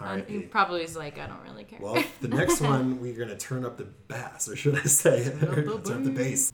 R.I.P. 0.00 0.32
he 0.32 0.40
probably 0.42 0.82
is 0.82 0.96
like, 0.96 1.18
I 1.18 1.26
don't 1.26 1.42
really 1.48 1.64
care. 1.64 1.78
Well, 1.80 2.02
the 2.20 2.28
next 2.28 2.60
one 2.62 3.00
we're 3.00 3.18
gonna 3.18 3.36
turn 3.36 3.64
up 3.64 3.76
the 3.76 3.84
bass, 3.84 4.48
or 4.48 4.56
should 4.56 4.76
I 4.76 4.82
say, 4.82 5.24
turn 5.40 5.68
up 5.68 5.84
the 5.84 6.10
bass. 6.14 6.52